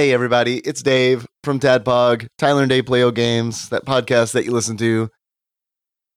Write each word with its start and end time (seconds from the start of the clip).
Hey, 0.00 0.14
everybody, 0.14 0.60
it's 0.60 0.82
Dave 0.82 1.26
from 1.44 1.60
Tadpog, 1.60 2.26
Tyler 2.38 2.62
and 2.62 2.70
Dave 2.70 2.86
Play 2.86 3.02
Old 3.02 3.14
Games, 3.14 3.68
that 3.68 3.84
podcast 3.84 4.32
that 4.32 4.46
you 4.46 4.50
listen 4.50 4.78
to. 4.78 5.10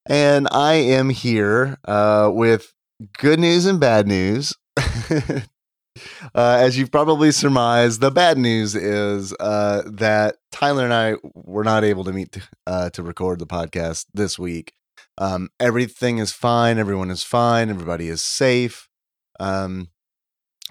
And 0.06 0.48
I 0.52 0.76
am 0.76 1.10
here 1.10 1.78
uh, 1.84 2.32
with 2.34 2.74
good 3.18 3.42
news 3.42 3.66
and 3.66 3.82
bad 3.82 4.08
news. 4.08 4.54
uh, 4.78 5.42
as 6.34 6.78
you've 6.78 6.94
probably 6.94 7.34
surmised, 7.34 8.00
the 8.00 8.10
bad 8.10 8.38
news 8.38 8.74
is 8.74 9.36
uh, 9.42 9.84
that 9.86 10.38
Tyler 10.54 10.86
and 10.86 10.94
I 10.94 11.16
were 11.36 11.66
not 11.66 11.84
able 11.84 12.06
to 12.06 12.14
meet 12.14 12.38
uh, 12.66 12.90
to 12.92 13.04
record 13.04 13.40
the 13.40 13.46
podcast 13.46 14.06
this 14.14 14.40
week. 14.40 14.72
Um, 15.18 15.50
everything 15.60 16.20
is 16.20 16.32
fine. 16.32 16.78
Everyone 16.78 17.12
is 17.12 17.24
fine. 17.24 17.70
Everybody 17.70 18.08
is 18.08 18.22
safe. 18.22 18.88
Um, 19.42 19.90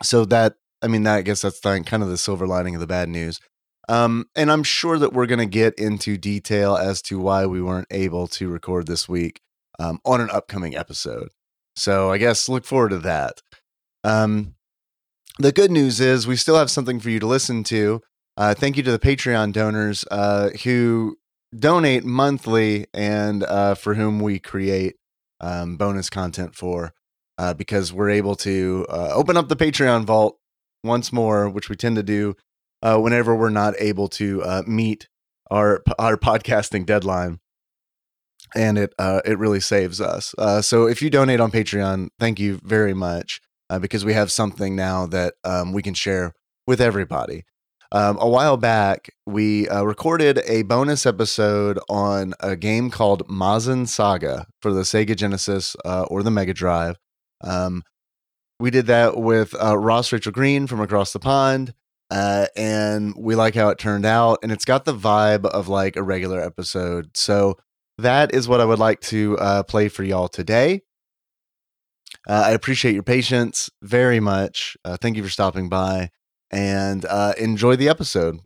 so 0.03 0.25
that 0.25 0.55
I 0.83 0.89
mean, 0.89 1.05
that, 1.05 1.17
I 1.17 1.23
guess 1.23 1.43
that's 1.43 1.61
kind 1.61 2.03
of 2.03 2.09
the 2.09 2.19
silver 2.19 2.47
lining 2.47 2.75
of 2.75 2.81
the 2.81 2.87
bad 2.87 3.09
news. 3.09 3.41
Um, 3.89 4.27
and 4.37 4.51
I'm 4.51 4.63
sure 4.63 4.99
that 4.99 5.13
we're 5.13 5.27
going 5.27 5.39
to 5.39 5.47
get 5.47 5.75
into 5.75 6.17
detail 6.17 6.77
as 6.77 7.03
to 7.03 7.19
why 7.19 7.47
we 7.47 7.61
weren't 7.61 7.89
able 7.91 8.27
to 8.29 8.49
record 8.49 8.87
this 8.87 9.09
week 9.09 9.41
um, 9.79 10.01
on 10.05 10.21
an 10.21 10.31
upcoming 10.31 10.77
episode. 10.77 11.29
So 11.77 12.11
I 12.11 12.19
guess 12.19 12.49
look 12.49 12.65
forward 12.65 12.91
to 12.91 12.99
that. 12.99 13.41
Um, 14.05 14.55
the 15.39 15.53
good 15.53 15.71
news 15.71 16.01
is 16.01 16.27
we 16.27 16.37
still 16.37 16.57
have 16.57 16.71
something 16.71 17.01
for 17.01 17.11
you 17.11 17.19
to 17.21 17.27
listen 17.27 17.65
to. 17.65 18.01
Uh, 18.37 18.55
thank 18.55 18.77
you 18.77 18.83
to 18.83 18.93
the 18.93 18.99
Patreon 18.99 19.53
donors 19.53 20.05
uh, 20.11 20.51
who 20.65 21.17
donate 21.57 22.05
monthly 22.05 22.87
and 22.95 23.43
uh, 23.45 23.75
for 23.75 23.95
whom 23.95 24.21
we 24.21 24.39
create 24.39 24.97
um, 25.41 25.77
bonus 25.77 26.09
content 26.09 26.55
for 26.55 26.93
uh, 27.39 27.55
because 27.55 27.93
we're 27.93 28.11
able 28.11 28.37
to 28.37 28.87
uh, 28.89 29.11
open 29.13 29.37
up 29.37 29.49
the 29.49 29.57
Patreon 29.57 30.05
vault 30.05 30.39
once 30.83 31.13
more, 31.13 31.49
which 31.49 31.69
we 31.69 31.77
tend 31.77 31.97
to 31.97 32.03
do 32.03 32.35
uh, 32.83 32.99
whenever 32.99 33.35
we're 33.35 33.51
not 33.51 33.75
able 33.79 34.09
to 34.09 34.43
uh, 34.43 34.63
meet 34.67 35.09
our 35.51 35.83
our 35.99 36.17
podcasting 36.17 36.85
deadline, 36.85 37.39
and 38.55 38.79
it 38.79 38.93
uh, 38.99 39.21
it 39.25 39.39
really 39.39 39.61
saves 39.61 40.01
us. 40.01 40.35
Uh, 40.39 40.61
so 40.61 40.87
if 40.87 41.01
you 41.01 41.11
donate 41.11 41.41
on 41.41 41.51
Patreon, 41.51 42.09
thank 42.19 42.41
you 42.41 42.61
very 42.65 42.95
much 42.95 43.41
uh, 43.71 43.79
because 43.79 44.05
we 44.05 44.15
have 44.15 44.33
something 44.33 44.75
now 44.75 45.07
that 45.07 45.35
um, 45.45 45.73
we 45.73 45.83
can 45.83 45.95
share 45.95 46.33
with 46.67 46.81
everybody. 46.81 47.45
Um, 47.93 48.17
a 48.21 48.29
while 48.29 48.57
back, 48.57 49.11
we 49.27 49.69
uh, 49.69 49.83
recorded 49.83 50.41
a 50.47 50.63
bonus 50.63 51.05
episode 51.05 51.79
on 51.91 52.33
a 52.41 52.57
game 52.57 52.91
called 52.91 53.29
Mazin 53.29 53.85
Saga 53.87 54.47
for 54.63 54.73
the 54.73 54.81
Sega 54.81 55.15
Genesis 55.15 55.77
or 55.85 56.23
the 56.23 56.31
Mega 56.31 56.55
Drive. 56.55 56.97
Um, 57.43 57.83
we 58.63 58.71
did 58.71 58.87
that 58.87 59.17
with 59.17 59.57
uh, 59.61 59.77
Ross 59.77 60.13
Rachel 60.13 60.31
Green 60.31 60.69
from 60.69 60.81
across 60.81 61.13
the 61.13 61.19
pond. 61.19 61.75
Uh, 62.13 62.47
and 62.57 63.13
we 63.19 63.35
like 63.35 63.57
how 63.57 63.71
it 63.71 63.79
turned 63.79 64.07
out. 64.07 64.39
And 64.41 64.53
it's 64.53 64.65
got 64.65 64.85
the 64.85 64.95
vibe 64.95 65.47
of 65.47 65.67
like 65.67 65.97
a 65.97 66.03
regular 66.03 66.41
episode. 66.41 67.17
So 67.17 67.59
that 67.99 68.33
is 68.33 68.47
what 68.47 68.61
I 68.61 68.65
would 68.65 68.79
like 68.79 69.01
to 69.01 69.37
uh, 69.39 69.63
play 69.65 69.89
for 69.89 70.05
y'all 70.05 70.29
today. 70.29 70.83
Uh, 72.29 72.45
I 72.47 72.51
appreciate 72.53 72.95
your 72.95 73.03
patience 73.03 73.69
very 73.83 74.21
much. 74.21 74.77
Uh, 74.85 74.97
thank 74.97 75.17
you 75.17 75.25
for 75.25 75.29
stopping 75.29 75.69
by 75.69 76.11
and 76.53 77.05
uh, 77.07 77.33
enjoy 77.39 77.75
the 77.75 77.89
episode. 77.89 78.39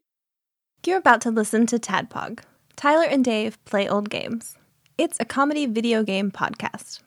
You're 0.87 0.97
about 0.97 1.21
to 1.23 1.31
listen 1.31 1.67
to 1.67 1.79
Tadpog. 1.79 2.41
Tyler 2.75 3.05
and 3.05 3.23
Dave 3.23 3.63
play 3.67 3.87
old 3.87 4.09
games. 4.09 4.57
It's 4.97 5.19
a 5.21 5.27
comedy 5.27 5.67
video 5.67 6.03
game 6.03 6.31
podcast. 6.31 7.01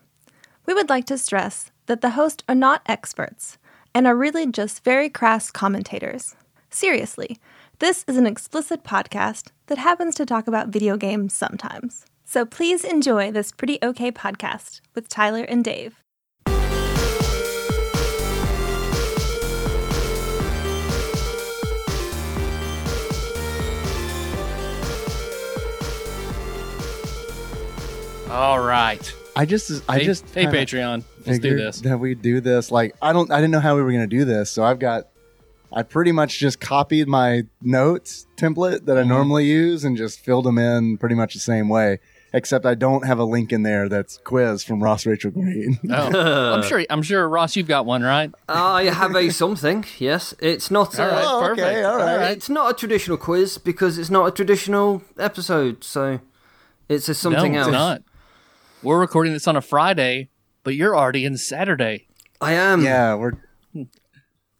We 0.67 0.75
would 0.75 0.89
like 0.89 1.05
to 1.05 1.17
stress 1.17 1.71
that 1.89 2.01
the 2.01 2.11
hosts 2.11 2.43
are 2.47 2.53
not 2.53 2.83
experts 2.85 3.57
and 3.95 4.05
are 4.05 4.15
really 4.15 4.45
just 4.45 4.83
very 4.83 5.09
crass 5.09 5.49
commentators. 5.49 6.35
Seriously, 6.69 7.39
this 7.79 8.05
is 8.07 8.15
an 8.15 8.27
explicit 8.27 8.83
podcast 8.83 9.47
that 9.65 9.79
happens 9.79 10.13
to 10.13 10.25
talk 10.25 10.47
about 10.47 10.67
video 10.67 10.97
games 10.97 11.33
sometimes. 11.33 12.05
So 12.25 12.45
please 12.45 12.83
enjoy 12.83 13.31
this 13.31 13.51
pretty 13.51 13.79
okay 13.81 14.11
podcast 14.11 14.81
with 14.93 15.09
Tyler 15.09 15.43
and 15.43 15.63
Dave. 15.63 15.95
All 28.29 28.59
right. 28.59 29.11
I 29.35 29.45
just, 29.45 29.83
I 29.89 29.99
hey, 29.99 30.05
just, 30.05 30.25
hey 30.33 30.43
kinda 30.45 30.57
Patreon, 30.57 31.03
let's 31.25 31.39
do 31.39 31.55
this. 31.55 31.81
That 31.81 31.99
we 31.99 32.15
do 32.15 32.41
this. 32.41 32.71
Like, 32.71 32.95
I 33.01 33.13
don't, 33.13 33.31
I 33.31 33.35
didn't 33.37 33.51
know 33.51 33.59
how 33.59 33.75
we 33.75 33.81
were 33.83 33.91
going 33.91 34.07
to 34.09 34.15
do 34.17 34.25
this. 34.25 34.51
So 34.51 34.63
I've 34.63 34.79
got, 34.79 35.07
I 35.71 35.83
pretty 35.83 36.11
much 36.11 36.39
just 36.39 36.59
copied 36.59 37.07
my 37.07 37.43
notes 37.61 38.25
template 38.37 38.85
that 38.85 38.97
I 38.97 39.03
Mhm. 39.03 39.07
normally 39.07 39.45
use 39.45 39.83
and 39.85 39.95
just 39.95 40.19
filled 40.19 40.45
them 40.45 40.57
in 40.57 40.97
pretty 40.97 41.15
much 41.15 41.33
the 41.35 41.39
same 41.39 41.69
way. 41.69 41.99
Except 42.31 42.63
I 42.65 42.75
don't 42.75 43.07
have 43.07 43.17
a 43.17 43.23
link 43.23 43.51
in 43.51 43.63
there 43.63 43.89
that's 43.89 44.17
quiz 44.23 44.63
from 44.63 44.83
Ross 44.83 45.05
Rachel 45.07 45.31
Green. 45.31 45.79
Oh, 45.89 46.53
I'm 46.53 46.61
sure. 46.63 46.83
I'm 46.89 47.01
sure, 47.01 47.27
Ross, 47.27 47.55
you've 47.55 47.67
got 47.67 47.85
one, 47.87 48.03
right? 48.03 48.31
I 48.47 48.83
have 48.83 49.15
a 49.15 49.29
something. 49.31 49.83
Yes, 49.97 50.35
it's 50.39 50.69
not. 50.69 50.99
All 50.99 51.07
right, 51.07 51.23
Uh, 51.23 51.27
Oh, 51.27 51.51
okay, 51.53 51.61
perfect. 51.61 51.85
all 51.85 51.97
right. 51.97 52.31
It's 52.31 52.49
not 52.49 52.71
a 52.71 52.73
traditional 52.75 53.17
quiz 53.17 53.57
because 53.57 53.97
it's 53.97 54.11
not 54.11 54.27
a 54.27 54.31
traditional 54.31 55.01
episode. 55.17 55.83
So 55.83 56.19
it's 56.87 57.09
a 57.09 57.15
something 57.15 57.53
no, 57.53 57.59
else. 57.59 57.67
it's 57.69 57.73
not. 57.73 58.01
We're 58.81 58.99
recording 58.99 59.33
this 59.33 59.47
on 59.47 59.55
a 59.55 59.61
Friday, 59.61 60.29
but 60.63 60.75
you're 60.75 60.95
already 60.95 61.25
in 61.25 61.37
Saturday. 61.37 62.07
I 62.41 62.53
am. 62.53 62.81
yeah, 62.83 63.15
we're 63.15 63.33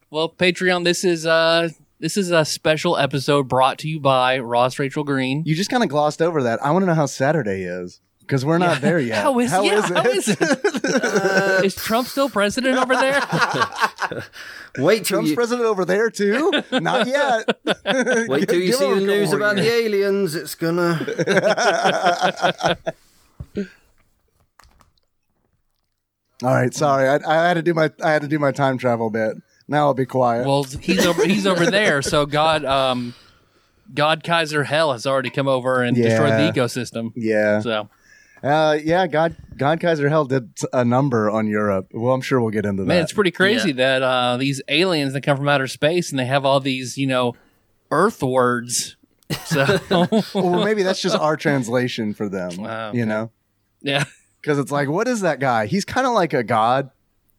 Well, 0.10 0.30
Patreon, 0.30 0.84
this 0.84 1.04
is 1.04 1.26
uh 1.26 1.70
this 2.00 2.18
is 2.18 2.32
a 2.32 2.44
special 2.46 2.98
episode 2.98 3.48
brought 3.48 3.78
to 3.80 3.90
you 3.90 4.00
by 4.00 4.40
Ross 4.40 4.80
Rachel 4.80 5.04
Green. 5.04 5.44
you 5.46 5.56
just 5.56 5.70
kind 5.70 5.84
of 5.84 5.90
glossed 5.90 6.22
over 6.22 6.44
that. 6.44 6.64
I 6.64 6.72
want 6.72 6.84
to 6.84 6.88
know 6.88 6.94
how 6.94 7.06
Saturday 7.06 7.64
is 7.64 8.02
because 8.22 8.46
we're 8.46 8.58
not 8.58 8.82
there 8.82 9.00
yet. 9.00 9.18
How 9.24 9.40
is- 9.40 9.52
yeah, 9.52 9.82
how 9.82 10.04
is 10.06 10.28
it? 10.30 10.40
Uh, 10.90 11.62
Is 11.64 11.76
Trump 11.76 12.08
still 12.08 12.30
president 12.30 12.78
over 12.78 12.96
there? 12.96 13.22
wait 14.80 15.06
till 15.06 15.18
Trump's 15.18 15.30
you 15.32 15.36
president 15.36 15.68
over 15.68 15.86
there 15.86 16.10
too? 16.10 16.52
Not 16.72 17.06
yet. 17.06 17.48
wait 18.28 18.48
till 18.50 18.60
you 18.60 18.74
see 18.74 18.92
the 18.94 19.02
news 19.02 19.34
about 19.34 19.56
more 19.56 19.64
the 19.66 19.72
aliens. 19.72 20.34
It's 20.36 20.56
gonna. 20.56 20.98
All 26.44 26.54
right, 26.54 26.74
sorry. 26.74 27.08
I, 27.08 27.16
I 27.28 27.48
had 27.48 27.56
to 27.56 27.62
do 27.62 27.74
my 27.74 27.92
I 28.04 28.12
had 28.12 28.22
to 28.22 28.28
do 28.28 28.40
my 28.40 28.52
time 28.52 28.78
travel 28.78 29.10
bit. 29.10 29.38
Now 29.68 29.88
I'll 29.88 29.94
be 29.94 30.06
quiet. 30.06 30.48
well, 30.48 30.64
he's 30.64 31.06
over 31.06 31.26
he's 31.26 31.46
over 31.46 31.66
there, 31.66 32.02
so 32.02 32.26
God 32.26 32.66
um 32.66 33.14
God 33.94 34.24
Kaiser 34.24 34.64
Hell 34.64 34.94
has 34.94 35.06
already 35.06 35.30
come 35.30 35.48
over 35.48 35.82
and 35.84 35.96
destroyed 35.96 36.32
the 36.34 36.52
ecosystem. 36.52 37.12
yeah, 37.16 37.60
So 37.60 37.90
uh, 38.44 38.78
yeah. 38.82 39.06
God, 39.08 39.36
God, 39.58 39.80
Kaiser 39.82 40.08
Hell 40.08 40.26
did 40.26 40.52
a 40.72 40.86
number 40.86 41.30
on 41.30 41.48
Europe. 41.48 41.88
Well, 41.92 42.14
I'm 42.14 42.22
sure 42.22 42.40
we'll 42.40 42.52
get 42.52 42.66
into 42.66 42.84
that. 42.84 42.88
Man, 42.88 43.04
it's 43.04 43.12
pretty 43.14 43.32
crazy 43.32 43.72
that 43.74 44.02
uh, 44.02 44.38
these 44.38 44.62
aliens 44.70 45.14
that 45.14 45.22
come 45.22 45.36
from 45.38 45.50
outer 45.50 45.68
space 45.68 46.12
and 46.12 46.20
they 46.20 46.26
have 46.26 46.46
all 46.46 46.60
these, 46.62 46.98
you 46.98 47.06
know, 47.08 47.36
Earth 47.92 48.24
words. 48.24 48.96
So, 49.46 49.80
well, 50.34 50.64
maybe 50.64 50.84
that's 50.84 51.02
just 51.02 51.16
our 51.20 51.36
translation 51.36 52.14
for 52.14 52.30
them. 52.30 52.58
Wow, 52.58 52.94
You 52.94 53.06
know, 53.06 53.32
yeah, 53.82 54.06
because 54.42 54.58
it's 54.60 54.72
like, 54.72 54.88
what 54.90 55.08
is 55.08 55.22
that 55.22 55.40
guy? 55.40 55.66
He's 55.66 55.86
kind 55.86 56.06
of 56.08 56.14
like 56.14 56.34
a 56.34 56.44
god. 56.44 56.92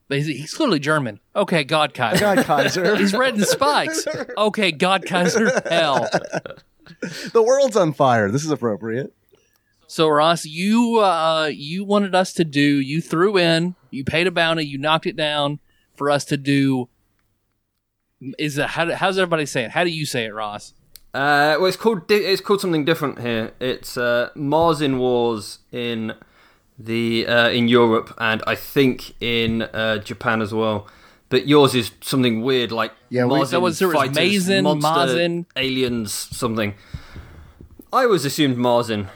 he's, 0.09 0.27
he's 0.27 0.55
clearly 0.55 0.79
German. 0.79 1.21
Okay, 1.35 1.65
God 1.65 1.95
Kaiser. 1.95 2.21
God 2.21 2.45
Kaiser. 2.45 2.97
He's 2.99 3.13
red 3.15 3.35
in 3.37 3.45
spikes. 3.45 4.07
Okay, 4.37 4.73
God 4.73 5.05
Kaiser 5.07 5.61
Hell. 5.69 6.09
the 7.33 7.43
world's 7.43 7.77
on 7.77 7.93
fire. 7.93 8.31
This 8.31 8.45
is 8.45 8.51
appropriate. 8.51 9.13
So 9.87 10.09
Ross, 10.09 10.45
you 10.45 10.99
uh, 11.01 11.51
you 11.53 11.85
wanted 11.85 12.15
us 12.15 12.33
to 12.35 12.45
do. 12.45 12.61
You 12.61 13.01
threw 13.01 13.37
in. 13.39 13.75
You 13.91 14.05
paid 14.05 14.27
a 14.27 14.31
bounty. 14.31 14.65
You 14.65 14.79
knocked 14.79 15.07
it 15.07 15.17
down 15.17 15.59
for 15.97 16.11
us 16.11 16.25
to 16.27 16.37
do. 16.37 16.89
Is 18.39 18.59
it 18.59 18.67
how? 18.69 18.85
do- 18.85 18.93
How's 18.95 19.19
everybody 19.19 19.47
say 19.47 19.65
it? 19.65 19.71
How 19.73 19.83
do 19.85 19.91
you 19.91 20.07
say 20.07 20.27
it, 20.27 20.35
Ross? 20.35 20.75
Uh, 21.13 21.57
well, 21.59 21.67
it's 21.67 21.77
called 21.77 22.03
it's 22.11 22.41
called 22.41 22.61
something 22.61 22.85
different 22.85 23.21
here. 23.21 23.53
It's 23.61 23.97
uh, 23.97 24.31
Mars 24.37 24.81
in 24.81 24.99
Wars 24.99 25.59
in 25.73 26.13
the 26.85 27.27
uh, 27.27 27.49
in 27.51 27.69
Europe 27.69 28.15
and 28.19 28.43
I 28.47 28.55
think 28.55 29.15
in 29.21 29.63
uh, 29.63 29.99
Japan 29.99 30.41
as 30.43 30.53
well. 30.55 30.87
But 31.29 31.47
yours 31.47 31.75
is 31.77 31.93
something 32.01 32.43
weird 32.43 32.73
like 32.73 32.93
Yeah, 33.09 33.25
we- 33.25 33.37
Mars 33.39 33.51
That 33.51 33.61
was- 33.61 33.79
there 33.79 33.89
was 33.89 33.97
fighters, 33.97 34.17
Mazin, 34.17 34.65
monster, 34.65 34.89
Mazin. 34.91 35.47
aliens, 35.57 36.13
something. 36.13 36.75
I 37.93 38.05
always 38.05 38.25
assumed 38.25 38.57
Marzin. 38.57 39.09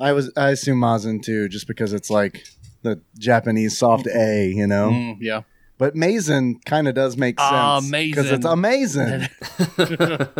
I 0.00 0.12
was 0.12 0.32
I 0.36 0.50
assume 0.50 0.78
Mazin 0.80 1.20
too, 1.20 1.48
just 1.48 1.66
because 1.68 1.92
it's 1.92 2.10
like 2.10 2.44
the 2.82 3.00
Japanese 3.18 3.76
soft 3.78 4.06
A, 4.08 4.48
you 4.48 4.66
know. 4.66 4.90
Mm, 4.90 5.18
yeah. 5.20 5.42
But 5.78 5.94
Mason 5.94 6.58
kind 6.66 6.88
of 6.88 6.94
does 6.94 7.16
make 7.16 7.38
sense 7.40 7.90
because 7.90 8.30
it's 8.30 8.44
amazing. 8.46 9.28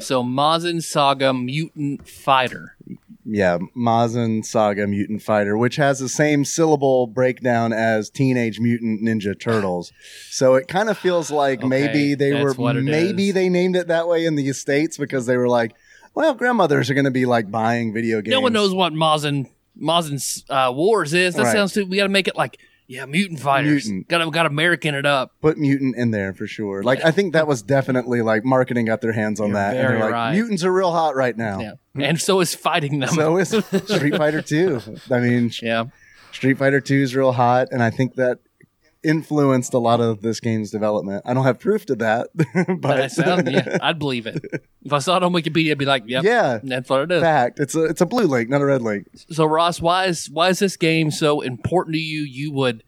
So 0.00 0.24
Mazin 0.24 0.80
Saga 0.80 1.32
Mutant 1.32 2.08
Fighter. 2.08 2.76
Yeah, 3.24 3.58
Mazin 3.74 4.42
Saga 4.42 4.86
Mutant 4.86 5.22
Fighter, 5.22 5.56
which 5.56 5.76
has 5.76 5.98
the 5.98 6.08
same 6.08 6.44
syllable 6.44 7.06
breakdown 7.06 7.72
as 7.72 8.10
Teenage 8.10 8.60
Mutant 8.60 9.02
Ninja 9.02 9.38
Turtles. 9.38 9.92
So 10.30 10.54
it 10.56 10.68
kind 10.68 10.88
of 10.88 10.98
feels 10.98 11.30
like 11.30 11.60
Okay, 11.60 11.68
maybe 11.68 12.14
they 12.14 12.42
were 12.42 12.54
maybe 12.82 13.28
is. 13.28 13.34
they 13.34 13.48
named 13.48 13.76
it 13.76 13.88
that 13.88 14.08
way 14.08 14.24
in 14.26 14.34
the 14.34 14.52
states 14.52 14.96
because 14.98 15.26
they 15.26 15.36
were 15.36 15.48
like, 15.48 15.74
well, 16.14 16.34
grandmothers 16.34 16.90
are 16.90 16.94
going 16.94 17.06
to 17.06 17.10
be 17.10 17.26
like 17.26 17.50
buying 17.50 17.92
video 17.92 18.20
games. 18.20 18.32
No 18.32 18.40
one 18.40 18.52
knows 18.52 18.74
what 18.74 18.92
Mazin 18.92 19.48
Mazin's 19.74 20.44
uh, 20.48 20.72
Wars 20.74 21.12
is. 21.14 21.34
That 21.34 21.44
Right. 21.44 21.52
sounds 21.52 21.72
too. 21.72 21.86
We 21.86 21.96
got 21.96 22.04
to 22.04 22.08
make 22.10 22.28
it 22.28 22.36
like 22.36 22.58
yeah, 22.86 23.06
mutant 23.06 23.40
fighters. 23.40 23.86
Mutant. 23.86 24.08
Got 24.08 24.18
to 24.18 24.30
got 24.30 24.44
American 24.46 24.94
it 24.94 25.06
up. 25.06 25.32
Put 25.40 25.56
mutant 25.56 25.96
in 25.96 26.10
there 26.10 26.34
for 26.34 26.46
sure. 26.46 26.82
Like 26.82 27.02
I 27.04 27.10
think 27.10 27.32
that 27.32 27.46
was 27.46 27.62
definitely 27.62 28.20
like 28.22 28.44
marketing 28.44 28.84
got 28.86 29.00
their 29.00 29.12
hands 29.12 29.40
on 29.40 29.48
You're 29.48 29.54
that. 29.56 29.72
very 29.72 29.84
and 29.86 29.94
they're 29.94 30.00
like, 30.02 30.12
right. 30.12 30.32
mutants 30.34 30.62
are 30.64 30.72
real 30.72 30.92
hot 30.92 31.16
right 31.16 31.36
now. 31.36 31.60
Yeah, 31.60 31.72
and 32.00 32.20
so 32.20 32.40
is 32.40 32.54
fighting 32.54 32.98
them. 33.00 33.10
So 33.10 33.36
is 33.38 33.48
Street 33.48 34.16
Fighter 34.16 34.42
2. 34.42 34.80
I 35.10 35.20
mean, 35.20 35.50
yeah, 35.62 35.84
Street 36.32 36.58
Fighter 36.58 36.80
2 36.80 36.94
is 36.94 37.14
real 37.14 37.32
hot, 37.32 37.68
and 37.70 37.82
I 37.82 37.90
think 37.90 38.14
that 38.16 38.40
influenced 39.02 39.74
a 39.74 39.78
lot 39.78 40.00
of 40.00 40.22
this 40.22 40.40
game's 40.40 40.70
development. 40.70 41.22
I 41.26 41.34
don't 41.34 41.44
have 41.44 41.60
proof 41.60 41.86
to 41.86 41.94
that, 41.96 42.30
but 42.34 42.80
but 42.80 43.00
I 43.00 43.06
sound 43.06 43.50
yeah, 43.50 43.78
I'd 43.82 43.98
believe 43.98 44.26
it. 44.26 44.44
If 44.82 44.92
I 44.92 44.98
saw 44.98 45.16
it 45.18 45.22
on 45.22 45.32
Wikipedia, 45.32 45.72
I'd 45.72 45.78
be 45.78 45.84
like, 45.84 46.04
yep, 46.06 46.24
yeah, 46.24 46.58
that's 46.62 46.88
what 46.88 47.02
it 47.02 47.12
is. 47.12 47.22
fact. 47.22 47.60
It's 47.60 47.74
a 47.74 47.84
it's 47.84 48.00
a 48.00 48.06
blue 48.06 48.26
link, 48.26 48.48
not 48.48 48.60
a 48.60 48.66
red 48.66 48.82
link. 48.82 49.08
So 49.30 49.44
Ross, 49.44 49.80
why 49.80 50.06
is 50.06 50.28
why 50.30 50.48
is 50.48 50.58
this 50.58 50.76
game 50.76 51.10
so 51.10 51.40
important 51.42 51.94
to 51.94 52.00
you? 52.00 52.22
You 52.22 52.50
would 52.52 52.82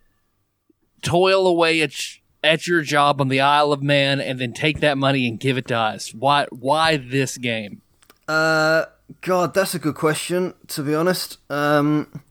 toil 1.03 1.47
away 1.47 1.83
at 1.83 1.93
sh- 1.93 2.19
at 2.43 2.67
your 2.67 2.83
job 2.83 3.21
on 3.21 3.29
the 3.29 3.41
Isle 3.41 3.73
of 3.73 3.83
Man 3.83 4.21
and 4.21 4.41
then 4.41 4.53
take 4.53 4.81
that 4.81 4.97
money 4.99 5.29
and 5.29 5.39
give 5.39 5.57
it 5.57 5.69
to 5.69 5.77
us. 5.77 6.13
Why 6.15 6.47
why 6.51 6.97
this 6.97 7.39
game? 7.39 7.83
Uh, 8.27 8.87
God, 9.21 9.55
that's 9.55 9.75
a 9.75 9.79
good 9.79 9.95
question. 9.95 10.55
To 10.69 10.83
be 10.83 10.95
honest, 10.95 11.39
um, 11.51 12.23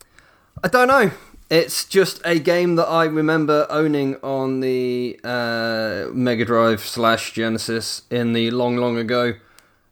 I 0.63 0.67
don't 0.67 0.87
know. 0.87 1.11
It's 1.49 1.85
just 1.85 2.21
a 2.25 2.39
game 2.39 2.75
that 2.75 2.87
I 2.87 3.05
remember 3.05 3.67
owning 3.69 4.15
on 4.23 4.61
the 4.61 5.19
uh, 5.23 6.07
Mega 6.11 6.43
Drive 6.43 6.81
slash 6.81 7.33
Genesis 7.33 8.01
in 8.09 8.33
the 8.33 8.49
long, 8.51 8.77
long 8.77 8.97
ago. 8.97 9.35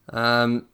Um, 0.10 0.66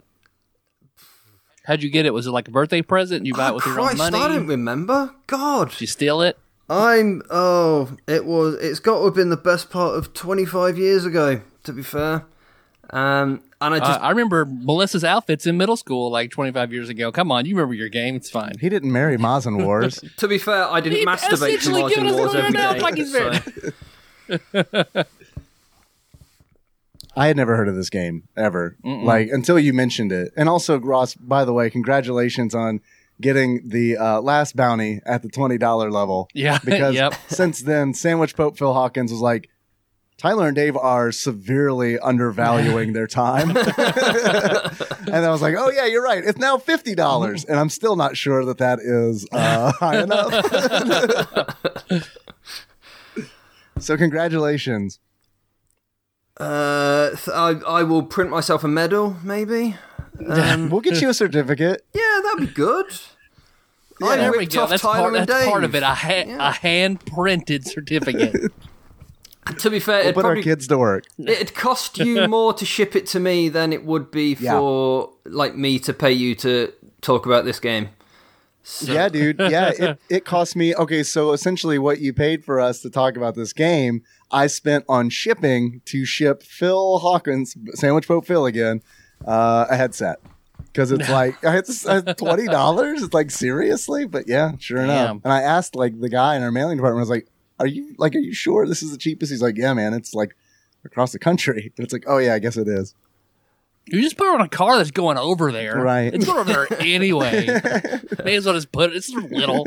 How'd 1.66 1.84
you 1.84 1.92
get 1.92 2.08
it? 2.08 2.14
Was 2.14 2.26
it 2.26 2.32
like 2.32 2.48
a 2.48 2.52
birthday 2.52 2.82
present? 2.82 3.28
You 3.28 3.36
buy 3.36 3.50
it 3.50 3.52
oh, 3.52 3.56
with 3.56 3.66
your 3.68 3.80
own 3.80 3.98
money? 3.98 4.18
I 4.18 4.28
don't 4.28 4.48
remember. 4.48 5.14
God, 5.28 5.70
Did 5.70 5.82
you 5.82 5.88
steal 5.88 6.22
it? 6.22 6.36
I'm. 6.68 7.22
Oh, 7.30 7.96
it 8.08 8.26
was. 8.26 8.56
It's 8.56 8.80
got 8.80 9.00
to 9.00 9.06
have 9.06 9.14
been 9.14 9.30
the 9.30 9.38
best 9.38 9.70
part 9.70 9.96
of 9.96 10.14
25 10.14 10.80
years 10.80 11.06
ago. 11.06 11.42
To 11.66 11.74
be 11.74 11.84
fair, 11.84 12.26
um, 12.90 13.44
and 13.62 13.74
I 13.74 13.78
Uh, 13.78 13.80
just 13.80 14.00
I 14.02 14.10
remember 14.12 14.46
Melissa's 14.46 15.04
outfits 15.04 15.46
in 15.46 15.58
middle 15.58 15.76
school 15.78 16.10
like 16.12 16.32
25 16.32 16.72
years 16.74 16.90
ago. 16.90 17.12
Come 17.12 17.32
on, 17.32 17.46
you 17.46 17.56
remember 17.56 17.74
your 17.76 17.90
game. 17.90 18.16
It's 18.16 18.30
fine. 18.30 18.54
He 18.60 18.70
didn't 18.70 18.92
marry 18.92 19.18
Mazin 19.18 19.64
Wars. 19.66 20.00
To 20.18 20.28
be 20.28 20.38
fair, 20.38 20.64
I 20.66 20.80
didn't 20.82 21.00
He 21.00 21.06
masturbate 21.06 21.28
to 21.30 21.34
essentially 21.36 21.82
Martin 21.82 22.04
given 22.04 22.14
us 22.14 22.20
Wars 22.20 22.34
a 22.34 22.38
every 22.38 22.44
rundown 22.54 22.74
day. 22.76 22.82
like 22.82 22.96
he's 22.96 23.12
so- 23.12 25.04
I 27.16 27.28
had 27.28 27.36
never 27.36 27.56
heard 27.58 27.68
of 27.68 27.76
this 27.76 27.90
game 27.90 28.24
ever, 28.38 28.78
like 28.84 29.30
until 29.30 29.60
you 29.60 29.74
mentioned 29.74 30.12
it. 30.12 30.32
And 30.38 30.48
also, 30.48 30.80
Ross, 30.80 31.16
by 31.16 31.44
the 31.44 31.52
way, 31.52 31.70
congratulations 31.70 32.56
on 32.56 32.80
getting 33.20 33.68
the 33.68 33.98
uh, 33.98 34.22
last 34.22 34.56
bounty 34.56 35.02
at 35.06 35.22
the 35.22 35.28
twenty 35.30 35.58
dollar 35.58 35.92
level. 35.92 36.30
Yeah, 36.34 36.60
because 36.66 36.94
yep. 36.96 37.16
since 37.28 37.62
then, 37.62 37.94
Sandwich 37.94 38.36
Pope 38.38 38.58
Phil 38.58 38.74
Hawkins 38.74 39.12
was 39.12 39.20
like, 39.22 39.50
Tyler 40.20 40.48
and 40.48 40.56
Dave 40.56 40.76
are 40.76 41.12
severely 41.14 41.98
undervaluing 41.98 42.92
their 42.92 43.08
time. 43.08 43.50
and 43.56 43.58
I 45.16 45.30
was 45.30 45.42
like, 45.42 45.56
oh, 45.58 45.70
yeah, 45.72 45.86
you're 45.86 46.04
right. 46.04 46.22
It's 46.24 46.38
now 46.38 46.58
$50. 46.58 47.46
And 47.48 47.58
I'm 47.58 47.70
still 47.70 47.96
not 47.96 48.18
sure 48.18 48.44
that 48.44 48.58
that 48.58 48.80
is 48.80 49.26
uh, 49.32 49.72
high 49.80 50.04
enough. 50.04 50.34
so, 53.80 53.96
congratulations. 53.96 55.00
Uh, 56.38 57.12
th- 57.12 57.30
I, 57.30 57.52
I 57.66 57.84
will 57.84 58.04
print 58.04 58.30
myself 58.30 58.64
a 58.66 58.68
medal, 58.68 59.16
maybe. 59.24 59.78
Um, 60.28 60.70
We'll 60.70 60.82
get 60.82 61.00
you 61.02 61.10
a 61.10 61.14
certificate. 61.14 61.82
yeah, 61.94 62.20
that'd 62.24 62.42
be 62.42 62.54
good. 62.54 62.86
I 64.02 64.18
There 64.18 64.32
we 64.32 64.46
go. 64.46 64.66
That's, 64.68 64.82
part, 64.82 65.14
that's 65.14 65.46
part 65.48 65.64
of 65.64 65.76
it. 65.76 65.84
A, 65.84 65.88
ha- 65.94 66.24
Yeah. 66.28 66.50
a 66.50 66.52
hand 66.52 67.06
printed 67.06 67.66
certificate. 67.66 68.52
To 69.60 69.70
be 69.70 69.80
fair, 69.80 70.00
We'll 70.00 70.04
it'd, 70.10 70.16
put 70.16 70.26
our 70.26 70.36
kids 70.36 70.68
to 70.68 70.78
work. 70.78 71.06
it'd 71.18 71.56
cost 71.56 71.98
you 71.98 72.28
more 72.30 72.54
to 72.54 72.66
ship 72.66 72.96
it 72.96 73.08
to 73.08 73.20
me 73.20 73.50
than 73.50 73.74
it 73.74 73.84
would 73.84 74.12
be 74.12 74.36
Yeah. 74.40 74.52
for 74.60 75.12
like 75.26 75.56
me 75.56 75.80
to 75.80 75.94
pay 75.94 76.12
you 76.12 76.36
to 76.36 76.72
talk 77.02 77.26
about 77.26 77.46
this 77.46 77.60
game. 77.60 77.90
So- 78.64 78.94
Yeah, 78.94 79.10
dude. 79.10 79.40
Yeah, 79.40 79.70
it, 79.78 80.00
it 80.10 80.26
cost 80.26 80.56
me. 80.56 80.76
Okay, 80.76 81.02
so 81.02 81.32
essentially, 81.32 81.80
what 81.80 82.00
you 82.00 82.14
paid 82.14 82.44
for 82.46 82.60
us 82.60 82.82
to 82.82 82.90
talk 82.92 83.18
about 83.18 83.34
this 83.34 83.52
game, 83.54 84.04
I 84.30 84.46
spent 84.48 84.86
on 84.88 85.10
shipping 85.10 85.82
to 85.86 86.06
ship 86.06 86.44
Phil 86.44 87.00
Hawkins, 87.00 87.56
Sandwich 87.74 88.08
Pope 88.08 88.28
Phil 88.28 88.46
again, 88.46 88.84
uh, 89.26 89.66
a 89.70 89.76
headset. 89.76 90.20
Because 90.66 90.92
it's 90.92 91.10
like 91.20 91.36
it's 91.42 91.84
twenty 92.18 92.46
dollars. 92.46 93.02
It's 93.02 93.14
like 93.16 93.32
seriously, 93.32 94.06
but 94.06 94.28
yeah, 94.28 94.52
sure 94.60 94.78
enough. 94.82 95.08
Damn. 95.08 95.22
And 95.24 95.34
I 95.34 95.42
asked 95.42 95.76
like 95.76 96.00
the 96.00 96.10
guy 96.10 96.36
in 96.36 96.44
our 96.44 96.52
mailing 96.52 96.78
department, 96.78 97.00
I 97.00 97.02
was 97.02 97.10
like, 97.10 97.28
"Are 97.60 97.68
you 97.68 97.96
like, 97.98 98.16
are 98.16 98.20
you 98.20 98.34
sure 98.34 98.66
this 98.68 98.82
is 98.82 98.92
the 98.92 98.98
cheapest?" 98.98 99.32
He's 99.32 99.42
like, 99.42 99.58
"Yeah, 99.58 99.74
man, 99.74 99.94
it's 99.94 100.14
like 100.14 100.36
across 100.86 101.12
the 101.12 101.20
country." 101.20 101.72
And 101.78 101.84
it's 101.84 101.94
like, 101.94 102.06
"Oh 102.08 102.18
yeah, 102.18 102.34
I 102.34 102.40
guess 102.40 102.58
it 102.58 102.68
is." 102.68 102.96
You 103.86 104.02
just 104.02 104.18
put 104.18 104.28
it 104.28 104.36
on 104.36 104.42
a 104.42 104.50
car 104.50 104.78
that's 104.78 104.92
going 104.92 105.18
over 105.18 105.52
there. 105.52 105.80
Right. 105.82 106.14
It's 106.14 106.26
going 106.26 106.40
over 106.40 106.68
there 106.68 106.68
anyway. 106.80 107.48
May 108.24 108.36
as 108.36 108.46
well 108.46 108.54
just 108.54 108.72
put 108.72 108.92
it. 108.92 108.98
It's 108.98 109.10
little. 109.10 109.66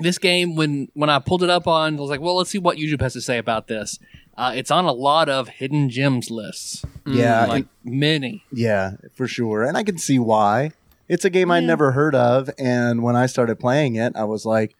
this 0.00 0.18
game, 0.18 0.56
when 0.56 0.88
when 0.94 1.10
I 1.10 1.18
pulled 1.20 1.42
it 1.42 1.50
up 1.50 1.66
on, 1.66 1.96
I 1.96 2.00
was 2.00 2.10
like, 2.10 2.20
well, 2.20 2.36
let's 2.36 2.50
see 2.50 2.58
what 2.58 2.76
YouTube 2.78 3.00
has 3.02 3.12
to 3.12 3.20
say 3.20 3.38
about 3.38 3.68
this. 3.68 3.98
Uh, 4.36 4.52
it's 4.54 4.70
on 4.70 4.84
a 4.86 4.92
lot 4.92 5.28
of 5.28 5.48
hidden 5.48 5.90
gems 5.90 6.30
lists, 6.30 6.82
yeah, 7.06 7.44
like 7.46 7.66
many. 7.84 8.42
Yeah, 8.50 8.92
for 9.14 9.28
sure. 9.28 9.64
And 9.64 9.76
I 9.76 9.82
can 9.82 9.98
see 9.98 10.18
why. 10.18 10.72
It's 11.10 11.24
a 11.24 11.30
game 11.30 11.50
I'd 11.50 11.64
never 11.64 11.90
heard 11.92 12.14
of, 12.14 12.48
and 12.58 13.02
when 13.02 13.16
I 13.16 13.26
started 13.26 13.58
playing 13.58 13.96
it, 13.96 14.12
I 14.14 14.24
was 14.24 14.46
like, 14.46 14.76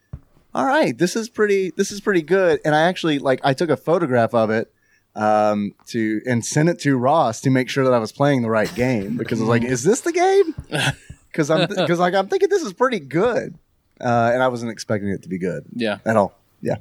"All 0.54 0.64
right, 0.64 0.96
this 0.96 1.16
is 1.16 1.28
pretty. 1.28 1.72
This 1.76 1.90
is 1.90 2.00
pretty 2.00 2.22
good." 2.22 2.60
And 2.64 2.74
I 2.74 2.82
actually 2.82 3.18
like 3.18 3.40
I 3.42 3.52
took 3.52 3.68
a 3.68 3.76
photograph 3.76 4.32
of 4.32 4.48
it 4.50 4.72
um, 5.16 5.74
to 5.86 6.20
and 6.26 6.44
sent 6.44 6.68
it 6.68 6.78
to 6.80 6.96
Ross 6.96 7.40
to 7.40 7.50
make 7.50 7.68
sure 7.68 7.82
that 7.84 7.92
I 7.92 7.98
was 7.98 8.12
playing 8.12 8.42
the 8.42 8.50
right 8.50 8.72
game 8.74 9.16
because 9.16 9.40
I 9.40 9.42
was 9.42 9.48
like, 9.48 9.64
"Is 9.64 9.82
this 9.82 10.00
the 10.02 10.12
game?" 10.12 10.54
Because 11.32 11.48
I'm 11.48 11.68
because 11.68 12.00
like 12.00 12.12
I'm 12.14 12.26
thinking 12.26 12.48
this 12.48 12.62
is 12.62 12.72
pretty 12.72 12.98
good, 12.98 13.56
uh, 14.00 14.30
and 14.34 14.42
I 14.42 14.48
wasn't 14.48 14.72
expecting 14.72 15.10
it 15.10 15.22
to 15.22 15.28
be 15.28 15.38
good 15.38 15.64
Yeah. 15.74 15.98
at 16.04 16.16
all. 16.16 16.34
Yeah, 16.60 16.76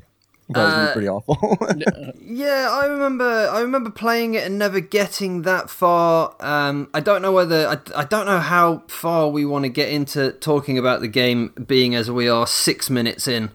Thought 0.53 0.65
was 0.65 0.73
Uh, 0.73 0.87
be 0.87 0.93
pretty 0.93 1.07
awful. 1.09 1.57
Yeah, 2.21 2.69
I 2.71 2.85
remember. 2.85 3.25
I 3.25 3.59
remember 3.61 3.89
playing 3.89 4.33
it 4.35 4.45
and 4.45 4.57
never 4.57 4.79
getting 4.79 5.41
that 5.43 5.69
far. 5.69 6.35
Um, 6.39 6.89
I 6.93 6.99
don't 6.99 7.21
know 7.21 7.31
whether 7.31 7.67
I, 7.67 7.77
I 8.01 8.05
don't 8.05 8.25
know 8.25 8.39
how 8.39 8.83
far 8.87 9.29
we 9.29 9.45
want 9.45 9.63
to 9.65 9.69
get 9.69 9.89
into 9.89 10.31
talking 10.31 10.77
about 10.77 11.01
the 11.01 11.07
game, 11.07 11.53
being 11.67 11.95
as 11.95 12.09
we 12.09 12.29
are 12.29 12.47
six 12.47 12.89
minutes 12.89 13.27
in. 13.27 13.49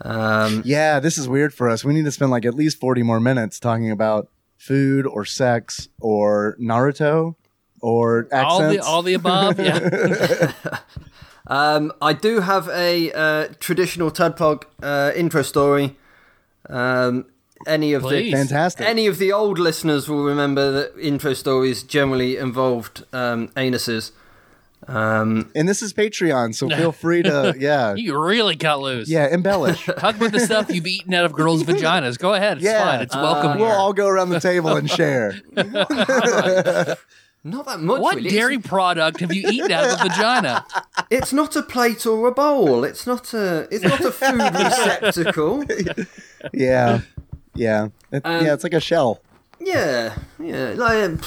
Um, 0.00 0.62
Yeah, 0.64 1.00
this 1.00 1.18
is 1.18 1.28
weird 1.28 1.52
for 1.54 1.68
us. 1.68 1.84
We 1.84 1.92
need 1.94 2.04
to 2.04 2.12
spend 2.12 2.30
like 2.30 2.44
at 2.44 2.54
least 2.54 2.78
40 2.80 3.02
more 3.02 3.20
minutes 3.20 3.58
talking 3.60 3.90
about 3.90 4.28
food 4.56 5.06
or 5.06 5.24
sex 5.24 5.88
or 6.00 6.56
Naruto 6.60 7.34
or 7.80 8.28
All 8.32 8.58
the 8.60 8.64
accents. 8.66 8.86
all 8.86 9.02
the 9.02 9.14
above. 9.14 9.60
Yeah. 9.60 10.52
um, 11.46 11.92
I 12.00 12.12
do 12.12 12.40
have 12.40 12.68
a 12.68 13.12
uh, 13.12 13.48
traditional 13.60 14.10
Tadpog 14.10 14.64
uh, 14.82 15.12
intro 15.14 15.42
story. 15.42 15.96
Um, 16.68 17.26
any 17.66 17.92
of 17.94 18.02
Please. 18.02 18.30
the 18.32 18.36
Fantastic. 18.38 18.86
any 18.86 19.06
of 19.06 19.18
the 19.18 19.32
old 19.32 19.58
listeners 19.58 20.08
will 20.08 20.24
remember 20.24 20.70
that 20.72 20.92
intro 21.00 21.32
stories 21.34 21.82
generally 21.82 22.36
involved 22.36 23.04
um, 23.12 23.48
anuses. 23.48 24.10
Um, 24.86 25.50
and 25.54 25.66
this 25.66 25.80
is 25.80 25.94
Patreon, 25.94 26.54
so 26.54 26.68
feel 26.68 26.92
free 27.04 27.22
to, 27.22 27.54
yeah. 27.58 27.94
you 27.94 28.18
really 28.22 28.54
cut 28.54 28.80
loose. 28.80 29.08
Yeah, 29.08 29.32
embellish. 29.32 29.82
Talk 29.98 30.16
about 30.16 30.32
the 30.32 30.40
stuff 30.40 30.68
you've 30.70 30.86
eaten 30.86 31.14
out 31.14 31.24
of 31.24 31.32
girls' 31.32 31.62
vaginas. 31.64 32.18
Go 32.18 32.34
ahead. 32.34 32.58
It's 32.58 32.66
Yeah. 32.66 32.84
fine. 32.84 33.00
It's 33.00 33.16
welcome 33.16 33.58
we'll 33.58 33.68
here. 33.70 33.76
all 33.78 33.94
go 33.94 34.06
around 34.08 34.28
the 34.28 34.40
table 34.40 34.76
and 34.76 34.90
share. 34.90 35.40
Not 37.44 37.66
that 37.66 37.80
much. 37.80 38.00
what 38.00 38.16
really. 38.16 38.30
dairy 38.30 38.58
product 38.58 39.20
have 39.20 39.32
you 39.32 39.46
eaten 39.48 39.70
out 39.70 39.84
of 39.84 40.00
a 40.00 40.08
vagina? 40.08 40.64
It's, 40.66 41.06
it's 41.10 41.32
not 41.32 41.54
a 41.56 41.62
plate 41.62 42.06
or 42.06 42.26
a 42.26 42.32
bowl. 42.32 42.84
It's 42.84 43.06
not 43.06 43.32
a. 43.34 43.68
It's 43.70 43.84
not 43.84 44.00
a 44.00 44.10
food 44.10 44.40
receptacle. 44.54 45.64
Yeah. 46.52 47.00
Yeah. 47.54 47.88
It- 48.10 48.22
Um, 48.24 48.44
yeah, 48.44 48.54
it's 48.54 48.64
like 48.64 48.74
a 48.74 48.80
shell. 48.80 49.20
Yeah, 49.60 50.16
yeah. 50.38 50.74
Like, 50.76 51.04
um. 51.04 51.20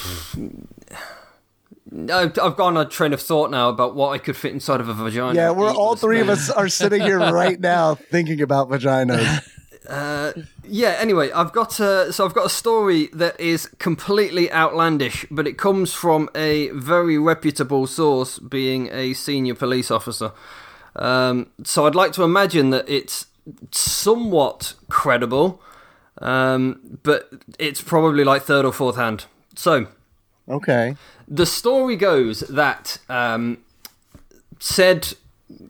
I've, 2.12 2.38
I've 2.38 2.58
gone 2.58 2.76
on 2.78 2.86
a 2.86 2.90
train 2.90 3.14
of 3.14 3.22
thought 3.22 3.50
now 3.50 3.70
about 3.70 3.96
what 3.96 4.10
I 4.10 4.18
could 4.18 4.36
fit 4.36 4.52
inside 4.52 4.82
of 4.82 4.90
a 4.90 4.94
vagina. 4.94 5.34
Yeah, 5.34 5.52
we're 5.52 5.72
all 5.72 5.94
this 5.96 6.02
three 6.02 6.20
of 6.20 6.28
us 6.30 6.50
are 6.50 6.68
sitting 6.68 7.02
here 7.02 7.18
right 7.32 7.60
now 7.60 7.96
thinking 7.96 8.42
about 8.42 8.70
vaginas. 8.70 9.42
Uh, 9.88 10.34
yeah. 10.70 10.96
Anyway, 11.00 11.32
I've 11.32 11.52
got 11.52 11.80
a, 11.80 12.12
so 12.14 12.26
I've 12.26 12.34
got 12.34 12.46
a 12.46 12.50
story 12.50 13.08
that 13.14 13.40
is 13.40 13.68
completely 13.80 14.52
outlandish, 14.52 15.26
but 15.32 15.48
it 15.48 15.58
comes 15.58 15.94
from 15.94 16.30
a 16.36 16.70
very 16.70 17.18
reputable 17.18 17.88
source, 17.88 18.40
being 18.40 18.90
a 18.92 19.14
senior 19.14 19.56
police 19.56 19.90
officer. 19.92 20.32
Um, 20.96 21.48
so 21.64 21.86
I'd 21.86 21.96
like 21.96 22.12
to 22.14 22.24
imagine 22.24 22.70
that 22.72 22.88
it's 22.90 23.28
somewhat 23.72 24.74
credible, 24.90 25.62
um, 26.22 27.00
but 27.04 27.30
it's 27.60 27.82
probably 27.82 28.24
like 28.24 28.44
third 28.44 28.66
or 28.66 28.74
fourth 28.74 28.96
hand. 28.96 29.26
So 29.56 29.88
Okay. 30.50 30.96
the 31.28 31.46
story 31.46 31.96
goes 31.96 32.42
that 32.42 32.98
um, 33.10 33.60
said 34.60 35.14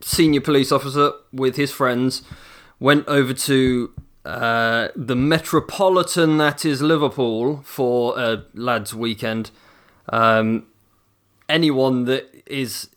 senior 0.01 0.41
police 0.41 0.71
officer 0.71 1.11
with 1.33 1.55
his 1.55 1.71
friends 1.71 2.21
went 2.79 3.07
over 3.07 3.33
to 3.33 3.91
uh, 4.27 4.89
the 4.93 5.15
metropolitan 5.15 6.37
that 6.37 6.65
is 6.65 6.81
Liverpool 6.81 7.61
for 7.63 8.19
a 8.19 8.43
lads' 8.53 8.93
weekend. 8.93 9.51
Um, 10.09 10.65
anyone 11.47 12.03
that 12.05 12.25
is 12.45 12.89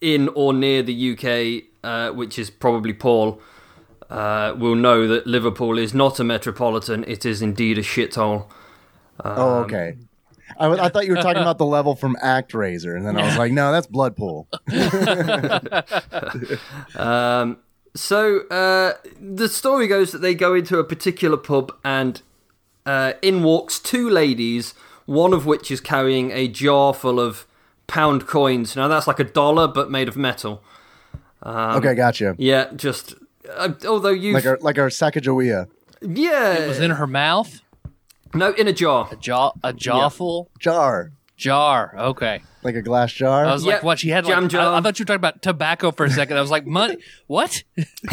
in 0.00 0.28
or 0.30 0.52
near 0.52 0.82
the 0.82 1.12
UK, 1.12 1.64
uh, 1.84 2.12
which 2.12 2.36
is 2.36 2.50
probably 2.50 2.92
Paul, 2.92 3.40
uh, 4.10 4.56
will 4.58 4.74
know 4.74 5.06
that 5.06 5.24
Liverpool 5.24 5.78
is 5.78 5.94
not 5.94 6.18
a 6.18 6.24
metropolitan. 6.24 7.04
It 7.06 7.24
is 7.24 7.42
indeed 7.42 7.78
a 7.78 7.82
shithole. 7.82 8.50
Oh, 9.24 9.60
okay. 9.60 9.94
I 10.58 10.88
thought 10.88 11.06
you 11.06 11.14
were 11.14 11.22
talking 11.22 11.42
about 11.42 11.58
the 11.58 11.66
level 11.78 11.94
from 11.94 12.16
ActRaiser, 12.22 12.96
and 12.96 13.06
then 13.06 13.16
I 13.16 13.24
was 13.24 13.36
like, 13.38 13.52
no, 13.52 13.70
that's 13.70 13.86
Bloodpool. 13.86 14.46
Um, 16.96 17.58
so 17.94 18.40
uh, 18.48 18.94
the 19.20 19.48
story 19.48 19.86
goes 19.86 20.12
that 20.12 20.18
they 20.18 20.34
go 20.34 20.54
into 20.54 20.78
a 20.78 20.84
particular 20.84 21.36
pub 21.36 21.72
and 21.84 22.22
uh, 22.86 23.12
in 23.22 23.42
walks 23.42 23.78
two 23.78 24.08
ladies, 24.08 24.74
one 25.06 25.32
of 25.32 25.46
which 25.46 25.70
is 25.70 25.80
carrying 25.80 26.30
a 26.30 26.48
jar 26.48 26.94
full 26.94 27.20
of 27.20 27.46
pound 27.86 28.26
coins. 28.26 28.74
Now 28.76 28.88
that's 28.88 29.06
like 29.06 29.18
a 29.20 29.24
dollar 29.24 29.68
but 29.68 29.90
made 29.90 30.08
of 30.08 30.16
metal. 30.16 30.62
Um, 31.42 31.76
okay, 31.76 31.94
gotcha. 31.94 32.34
Yeah, 32.38 32.70
just 32.74 33.14
uh, 33.50 33.72
although 33.86 34.10
you 34.10 34.32
Like 34.34 34.46
our 34.46 34.58
like 34.60 34.78
our 34.78 34.88
Sacagawea 34.88 35.68
yeah 36.00 36.54
It 36.54 36.68
was 36.68 36.80
in 36.80 36.92
her 36.92 37.06
mouth. 37.06 37.60
no 38.34 38.52
in 38.52 38.68
a 38.68 38.72
jar. 38.72 39.08
A 39.12 39.16
jar, 39.16 39.52
a 39.62 39.72
jawful 39.72 40.48
jar, 40.58 41.12
jar. 41.42 41.94
Okay. 42.12 42.42
like 42.62 42.74
a 42.76 42.82
glass 42.82 43.12
jar. 43.12 43.44
I 43.44 43.52
was 43.52 43.64
Yeah, 43.64 43.74
like, 43.74 43.82
what? 43.82 43.98
She 43.98 44.08
had 44.10 44.24
jam 44.24 44.42
like. 44.44 44.50
jar. 44.52 44.72
I, 44.72 44.78
I 44.78 44.80
thought 44.80 44.98
you 44.98 45.02
were 45.02 45.06
talking 45.06 45.16
about 45.26 45.42
tobacco 45.42 45.90
for 45.90 46.04
a 46.06 46.10
second. 46.10 46.36
I 46.36 46.40
was 46.40 46.50
like, 46.50 46.66
money. 46.66 46.96
What? 47.26 47.62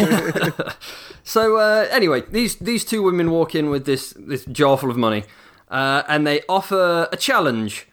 So 1.23 1.57
uh, 1.57 1.87
anyway, 1.91 2.23
these 2.31 2.55
these 2.55 2.83
two 2.83 3.03
women 3.03 3.29
walk 3.29 3.53
in 3.53 3.69
with 3.69 3.85
this 3.85 4.13
this 4.17 4.45
jar 4.45 4.77
full 4.77 4.89
of 4.89 4.97
money, 4.97 5.23
uh, 5.69 6.01
and 6.07 6.25
they 6.25 6.41
offer 6.49 7.07
a 7.11 7.17
challenge, 7.17 7.87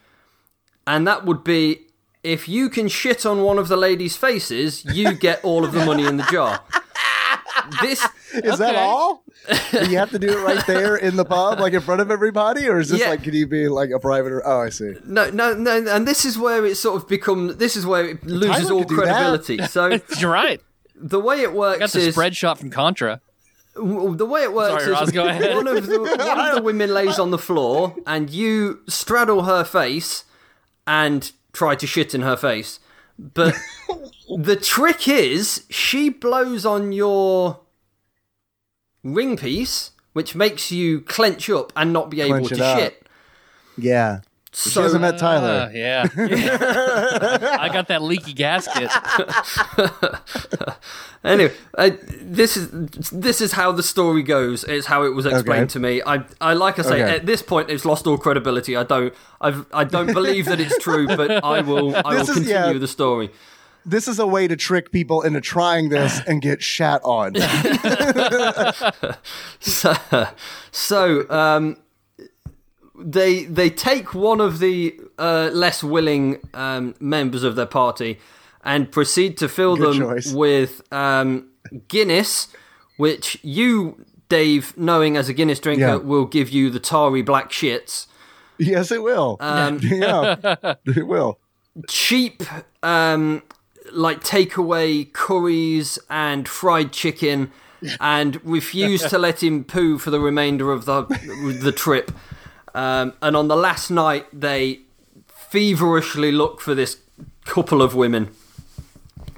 and 0.87 1.07
that 1.07 1.27
would 1.27 1.45
be 1.45 1.63
if 2.23 2.49
you 2.49 2.71
can 2.71 2.89
shit 2.89 3.27
on 3.27 3.43
one 3.43 3.59
of 3.59 3.69
the 3.69 3.77
ladies' 3.77 4.17
faces, 4.17 4.85
you 4.87 5.13
get 5.13 5.45
all 5.45 5.65
of 5.67 5.73
the 5.73 5.85
money 5.85 6.07
in 6.07 6.17
the 6.17 6.27
jar. 6.33 6.61
This 7.83 8.07
is 8.45 8.59
that 8.59 8.75
all? 8.77 9.23
Do 9.71 9.91
you 9.91 9.99
have 9.99 10.11
to 10.11 10.19
do 10.19 10.29
it 10.29 10.43
right 10.45 10.67
there 10.67 10.97
in 10.97 11.17
the 11.17 11.25
pub, 11.25 11.61
like 11.61 11.73
in 11.73 11.81
front 11.81 12.01
of 12.01 12.11
everybody, 12.11 12.69
or 12.69 12.79
is 12.81 12.89
this 12.91 13.01
Yeah. 13.01 13.11
like 13.11 13.23
can 13.23 13.35
you 13.35 13.47
be 13.47 13.69
like 13.69 13.91
a 13.91 13.99
private? 13.99 14.43
Oh, 14.45 14.61
I 14.61 14.69
see. 14.71 14.95
no 15.05 15.31
no 15.31 15.55
no, 15.55 15.85
and 15.89 16.07
this 16.07 16.25
is 16.25 16.39
where 16.39 16.65
it 16.67 16.77
sort 16.77 16.97
of 17.03 17.09
becomes 17.09 17.57
this 17.57 17.77
is 17.77 17.87
where 17.87 18.05
it 18.07 18.25
loses 18.25 18.71
all 18.71 18.81
could 18.81 18.89
do 18.89 18.97
that. 18.97 19.05
credibility. 19.05 19.59
So 19.69 19.99
You're 20.19 20.31
right. 20.31 20.61
the 20.95 21.21
way 21.21 21.43
it 21.43 21.51
I 21.51 21.53
works 21.53 21.79
got 21.79 21.91
the 21.91 22.01
is 22.01 22.15
spread 22.15 22.35
shot 22.37 22.59
from 22.59 22.71
Contra. 22.71 23.21
The 23.75 24.25
way 24.27 24.43
it 24.43 24.55
works 24.55 24.85
Sorry, 24.85 24.97
is 25.05 25.11
go 25.11 25.27
ahead. 25.29 25.55
one 25.55 25.69
of 25.69 25.87
the 25.87 26.01
one 26.01 26.41
of 26.49 26.55
the 26.55 26.63
women 26.63 26.95
lays 26.95 27.19
on 27.19 27.31
the 27.31 27.39
floor 27.39 27.95
and 28.07 28.31
you 28.31 28.81
straddle 28.89 29.43
her 29.43 29.65
face 29.65 30.25
and 30.87 31.31
try 31.53 31.75
to 31.75 31.87
shit 31.87 32.15
in 32.15 32.23
her 32.23 32.37
face. 32.37 32.81
But 33.19 33.55
the 34.39 34.57
trick 34.57 35.07
is 35.09 35.65
she 35.69 36.09
blows 36.09 36.65
on 36.65 36.93
your 36.93 37.61
ring 39.15 39.37
piece, 39.37 39.91
which 40.13 40.35
makes 40.35 40.71
you 40.73 41.01
clench 41.03 41.49
up 41.51 41.73
and 41.77 41.93
not 41.93 42.11
be 42.11 42.21
able 42.21 42.49
to 42.49 42.65
up. 42.65 42.79
shit. 42.79 43.07
Yeah, 43.79 44.21
So 44.53 44.71
she 44.71 44.81
hasn't 44.81 45.03
met 45.03 45.15
Uh, 45.15 45.19
Tyler. 45.19 45.71
yeah. 45.75 46.07
I 47.61 47.69
got 47.73 47.89
that 47.89 48.01
leaky 48.03 48.33
gasket. 48.33 48.91
Anyway, 51.25 51.53
uh, 51.77 51.91
this 52.23 52.57
is 52.57 52.71
this 53.11 53.41
is 53.41 53.51
how 53.53 53.73
the 53.73 53.83
story 53.83 54.23
goes. 54.23 54.63
It's 54.63 54.87
how 54.87 55.03
it 55.03 55.09
was 55.13 55.27
explained 55.27 55.65
Okay. 55.65 55.73
to 55.73 55.81
me. 55.81 56.01
I, 56.07 56.25
I 56.41 56.53
like 56.55 56.79
I 56.79 56.83
say, 56.83 57.03
Okay. 57.03 57.17
at 57.17 57.27
this 57.27 57.43
point, 57.43 57.69
it's 57.69 57.85
lost 57.85 58.07
all 58.07 58.17
credibility. 58.17 58.77
I 58.77 58.85
don't, 58.85 59.13
I've, 59.41 59.67
I 59.73 59.83
don't 59.83 60.13
believe 60.15 60.45
that 60.45 60.61
it's 60.61 60.79
true, 60.79 61.09
but 61.09 61.43
I 61.45 61.63
will, 61.63 61.97
I 61.97 62.03
will 62.15 62.21
is- 62.21 62.31
continue 62.33 62.53
yeah. 62.55 62.73
the 62.79 62.87
story. 62.87 63.31
This 63.89 64.09
is 64.09 64.19
a 64.19 64.27
way 64.27 64.49
to 64.49 64.57
trick 64.57 64.91
people 64.91 65.23
into 65.23 65.41
trying 65.41 65.89
this 65.91 66.21
and 66.27 66.43
get 66.43 66.63
shat 66.63 67.01
on. 67.05 67.35
So, 69.61 69.95
so 70.71 71.29
um, 71.31 71.77
they 72.99 73.45
they 73.45 73.71
take 73.71 74.15
one 74.15 74.41
of 74.41 74.59
the 74.59 74.99
uh, 75.19 75.51
less 75.53 75.83
willing 75.83 76.39
um, 76.55 76.95
members 77.01 77.43
of 77.43 77.57
their 77.57 77.67
party 77.67 78.19
and 78.65 78.91
proceed 78.91 79.37
to 79.39 79.49
fill 79.49 79.77
Good 79.77 79.95
them 79.95 79.99
choice. 80.01 80.33
with 80.33 80.83
um, 80.93 81.49
Guinness, 81.89 82.49
which 82.97 83.39
you, 83.43 84.05
Dave, 84.29 84.77
knowing 84.77 85.17
as 85.17 85.29
a 85.29 85.33
Guinness 85.33 85.61
drinker, 85.61 85.81
Yeah. 85.83 85.95
will 85.97 86.27
give 86.27 86.51
you 86.51 86.71
the 86.71 86.81
tarry 86.81 87.23
black 87.23 87.51
shits. 87.51 88.07
yes, 88.59 88.91
it 88.91 89.03
will. 89.03 89.37
Um, 89.41 89.79
yeah, 89.83 90.37
it 90.87 91.07
will. 91.07 91.39
cheap 91.89 92.43
um 92.83 93.43
like 93.97 94.23
takeaway 94.23 95.13
curries 95.13 95.99
and 96.11 96.49
fried 96.49 96.93
chicken 96.93 97.51
and 98.01 98.45
refuse 98.45 99.03
to 99.03 99.19
let 99.19 99.43
him 99.43 99.65
poo 99.65 99.99
for 99.99 100.11
the 100.11 100.21
remainder 100.21 100.73
of 100.73 100.85
the 100.85 101.03
the 101.63 101.73
trip. 101.73 102.13
Um, 102.75 103.15
and 103.23 103.37
on 103.37 103.49
the 103.49 103.57
last 103.57 103.91
night 103.91 104.27
they 104.33 104.81
feverishly 105.27 106.33
look 106.33 106.61
for 106.61 106.75
this 106.75 106.99
couple 107.45 107.81
of 107.81 107.95
women 107.95 108.35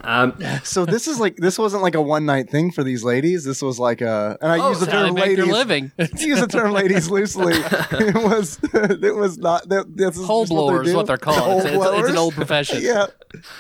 um, 0.09 0.39
So 0.65 0.85
this 0.85 1.07
is 1.07 1.21
like 1.21 1.37
this 1.37 1.59
wasn't 1.59 1.83
like 1.83 1.95
a 1.95 2.01
one 2.03 2.25
night 2.27 2.49
thing 2.51 2.71
for 2.73 2.83
these 2.83 3.05
ladies. 3.05 3.45
This 3.45 3.61
was 3.63 3.79
like 3.79 4.01
a 4.01 4.37
and 4.41 4.53
I 4.53 4.59
Oh, 4.59 4.71
use 4.71 4.81
the 4.81 4.87
That's 4.87 4.97
how 4.97 5.03
they 5.03 5.09
term 5.09 5.15
make 5.15 5.37
their 5.37 5.47
ladies. 5.47 5.53
living. 5.53 5.93
use 6.29 6.41
the 6.41 6.47
term 6.47 6.73
ladies 6.73 7.11
loosely. 7.11 7.55
It 8.09 8.15
was 8.15 8.59
it 8.73 9.15
was 9.15 9.39
not 9.39 9.69
that 9.69 9.97
this 9.97 10.17
is 10.17 10.25
Hole 10.27 10.45
just 10.45 10.53
what 10.53 10.67
they 10.67 10.71
blower 10.73 10.83
is 10.83 10.91
do. 10.91 10.97
what 10.97 11.07
they're 11.07 11.17
called. 11.19 11.39
Hole 11.39 11.59
It's, 11.61 11.67
it's, 11.67 11.99
it's 12.01 12.09
an 12.11 12.17
old 12.17 12.35
profession. 12.35 12.79
Yeah. 12.83 13.07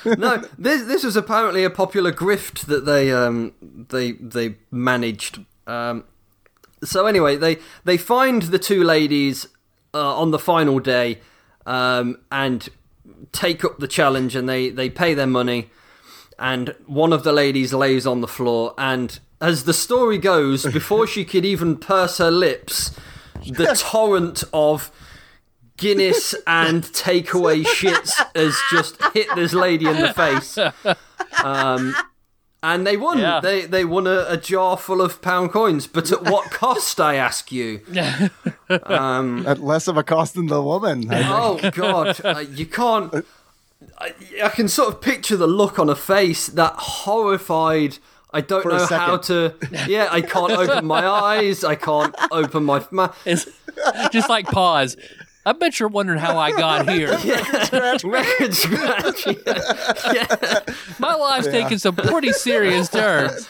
no 0.04 0.42
this 0.58 0.82
this 0.84 1.04
was 1.04 1.16
apparently 1.16 1.64
a 1.64 1.70
popular 1.70 2.12
grift 2.12 2.66
that 2.66 2.84
they 2.86 3.12
um 3.12 3.52
they 3.90 4.12
they 4.12 4.56
managed 4.70 5.44
um 5.66 6.04
so 6.82 7.06
anyway 7.06 7.36
they 7.36 7.58
they 7.84 7.96
find 7.98 8.42
the 8.42 8.58
two 8.58 8.82
ladies 8.82 9.48
uh, 9.92 10.16
on 10.16 10.30
the 10.30 10.38
final 10.38 10.78
day 10.78 11.18
um 11.66 12.16
and 12.32 12.68
take 13.32 13.64
up 13.64 13.78
the 13.78 13.88
challenge 13.88 14.34
and 14.36 14.48
they 14.48 14.70
they 14.70 14.88
pay 14.88 15.12
their 15.14 15.26
money 15.26 15.68
and 16.38 16.74
one 16.86 17.12
of 17.12 17.24
the 17.24 17.32
ladies 17.32 17.72
lays 17.74 18.06
on 18.06 18.20
the 18.20 18.28
floor 18.28 18.74
and 18.78 19.18
as 19.40 19.64
the 19.64 19.72
story 19.74 20.18
goes 20.18 20.64
before 20.72 21.06
she 21.06 21.24
could 21.24 21.44
even 21.44 21.76
purse 21.76 22.18
her 22.18 22.30
lips 22.30 22.96
the 23.46 23.66
torrent 23.78 24.44
of 24.52 24.90
Guinness 25.76 26.34
and 26.44 26.82
takeaway 26.82 27.62
shits 27.64 28.12
has 28.34 28.58
just 28.68 29.00
hit 29.14 29.28
this 29.36 29.52
lady 29.52 29.86
in 29.86 30.00
the 30.00 30.12
face. 30.12 30.58
Um, 31.44 31.94
and 32.64 32.84
they 32.84 32.96
won. 32.96 33.18
Yeah. 33.18 33.38
They 33.40 33.64
they 33.64 33.84
won 33.84 34.08
a, 34.08 34.26
a 34.28 34.36
jar 34.36 34.76
full 34.76 35.00
of 35.00 35.22
pound 35.22 35.52
coins, 35.52 35.86
but 35.86 36.10
at 36.10 36.24
what 36.24 36.50
cost? 36.50 36.98
I 37.00 37.14
ask 37.14 37.52
you. 37.52 37.82
At 38.68 39.60
less 39.60 39.86
of 39.86 39.96
a 39.96 40.02
cost 40.02 40.34
than 40.34 40.46
the 40.46 40.60
woman. 40.60 41.08
I- 41.14 41.30
Oh 41.30 41.70
God, 41.70 42.20
uh, 42.24 42.40
you 42.50 42.66
can't. 42.66 43.24
I, 44.00 44.14
I 44.44 44.48
can 44.50 44.68
sort 44.68 44.88
of 44.88 45.00
picture 45.00 45.36
the 45.36 45.46
look 45.46 45.78
on 45.78 45.88
her 45.88 45.94
face, 45.94 46.46
that 46.48 46.74
horrified. 46.74 47.98
I 48.30 48.42
don't 48.42 48.62
For 48.62 48.68
know 48.70 48.86
how 48.86 49.16
to. 49.16 49.54
Yeah, 49.86 50.08
I 50.10 50.20
can't 50.20 50.52
open 50.52 50.84
my 50.86 51.06
eyes. 51.08 51.64
I 51.64 51.74
can't 51.74 52.14
open 52.30 52.64
my 52.64 52.86
mouth. 52.90 53.16
Just 54.12 54.28
like 54.28 54.46
pause. 54.46 54.96
I 55.46 55.52
bet 55.52 55.80
you're 55.80 55.88
wondering 55.88 56.18
how 56.18 56.36
I 56.38 56.52
got 56.52 56.90
here. 56.90 57.18
Yeah, 57.24 57.96
Record 58.04 58.54
scratch. 58.54 59.26
Yeah. 60.14 60.60
My 60.98 61.14
life's 61.14 61.46
taking 61.46 61.78
some 61.78 61.96
pretty 61.96 62.32
serious 62.32 62.88
turns. 62.90 63.48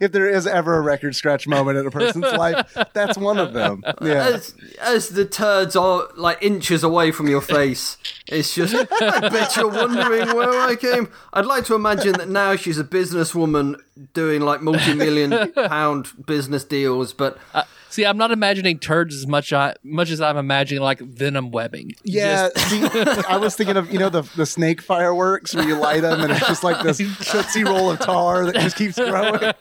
If 0.00 0.12
there 0.12 0.28
is 0.28 0.46
ever 0.46 0.76
a 0.76 0.80
record 0.80 1.14
scratch 1.14 1.46
moment 1.46 1.78
in 1.78 1.86
a 1.86 1.90
person's 1.90 2.32
life, 2.32 2.74
that's 2.92 3.18
one 3.18 3.38
of 3.38 3.52
them. 3.52 3.82
Yeah. 4.00 4.28
As, 4.28 4.54
as 4.80 5.08
the 5.10 5.24
turds 5.24 5.76
are 5.76 6.08
like 6.16 6.42
inches 6.42 6.82
away 6.82 7.12
from 7.12 7.28
your 7.28 7.42
face, 7.42 7.98
it's 8.26 8.54
just. 8.54 8.74
I 8.74 9.28
bet 9.28 9.54
you're 9.56 9.68
wondering 9.68 10.34
where 10.34 10.60
I 10.60 10.74
came. 10.76 11.10
I'd 11.32 11.46
like 11.46 11.66
to 11.66 11.74
imagine 11.74 12.12
that 12.14 12.28
now 12.28 12.56
she's 12.56 12.78
a 12.78 12.84
businesswoman 12.84 13.76
doing 14.14 14.40
like 14.40 14.62
multi-million 14.62 15.52
pound 15.52 16.08
business 16.26 16.64
deals, 16.64 17.12
but 17.12 17.38
uh, 17.54 17.64
See, 17.90 18.06
I'm 18.06 18.16
not 18.16 18.30
imagining 18.30 18.78
turds 18.78 19.14
as 19.16 19.26
much 19.26 19.52
I, 19.52 19.74
much 19.82 20.10
as 20.10 20.20
I'm 20.20 20.36
imagining 20.36 20.82
like 20.82 21.00
venom 21.00 21.50
webbing. 21.50 21.96
Yeah, 22.04 22.48
Just- 22.54 22.70
see, 22.70 22.82
I 23.28 23.36
was 23.36 23.56
thinking 23.56 23.76
of 23.76 23.92
you 23.92 23.98
know 23.98 24.08
the 24.08 24.22
the 24.36 24.46
snake 24.46 24.80
fireworks 24.80 25.54
where 25.54 25.66
you 25.66 25.74
light 25.76 26.02
them 26.02 26.20
and 26.20 26.30
it's 26.32 26.46
just 26.46 26.62
like 26.62 26.82
this 26.82 26.98
tootsie 27.30 27.64
roll 27.64 27.90
of 27.90 27.98
tar 27.98 28.46
that 28.46 28.54
just 28.54 28.76
keeps 28.76 28.96
growing. 28.96 29.52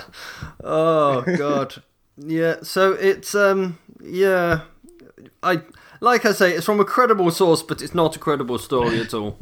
Oh 0.64 1.22
god. 1.36 1.82
Yeah, 2.16 2.56
so 2.62 2.92
it's 2.92 3.34
um 3.34 3.78
yeah. 4.02 4.62
I 5.42 5.60
like 6.00 6.24
I 6.26 6.32
say, 6.32 6.52
it's 6.52 6.66
from 6.66 6.80
a 6.80 6.84
credible 6.84 7.30
source, 7.30 7.62
but 7.62 7.82
it's 7.82 7.94
not 7.94 8.16
a 8.16 8.18
credible 8.18 8.58
story 8.58 9.00
at 9.00 9.14
all. 9.14 9.38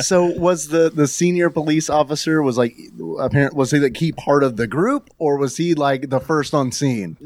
So 0.00 0.24
was 0.24 0.68
the 0.68 0.90
the 0.90 1.06
senior 1.06 1.50
police 1.50 1.88
officer 1.88 2.42
was 2.42 2.58
like 2.58 2.76
apparent 3.18 3.54
was 3.54 3.70
he 3.70 3.78
the 3.78 3.90
key 3.90 4.12
part 4.12 4.42
of 4.42 4.56
the 4.56 4.66
group 4.66 5.10
or 5.18 5.36
was 5.36 5.56
he 5.56 5.74
like 5.74 6.10
the 6.10 6.20
first 6.20 6.54
on 6.54 6.72
scene? 6.72 7.16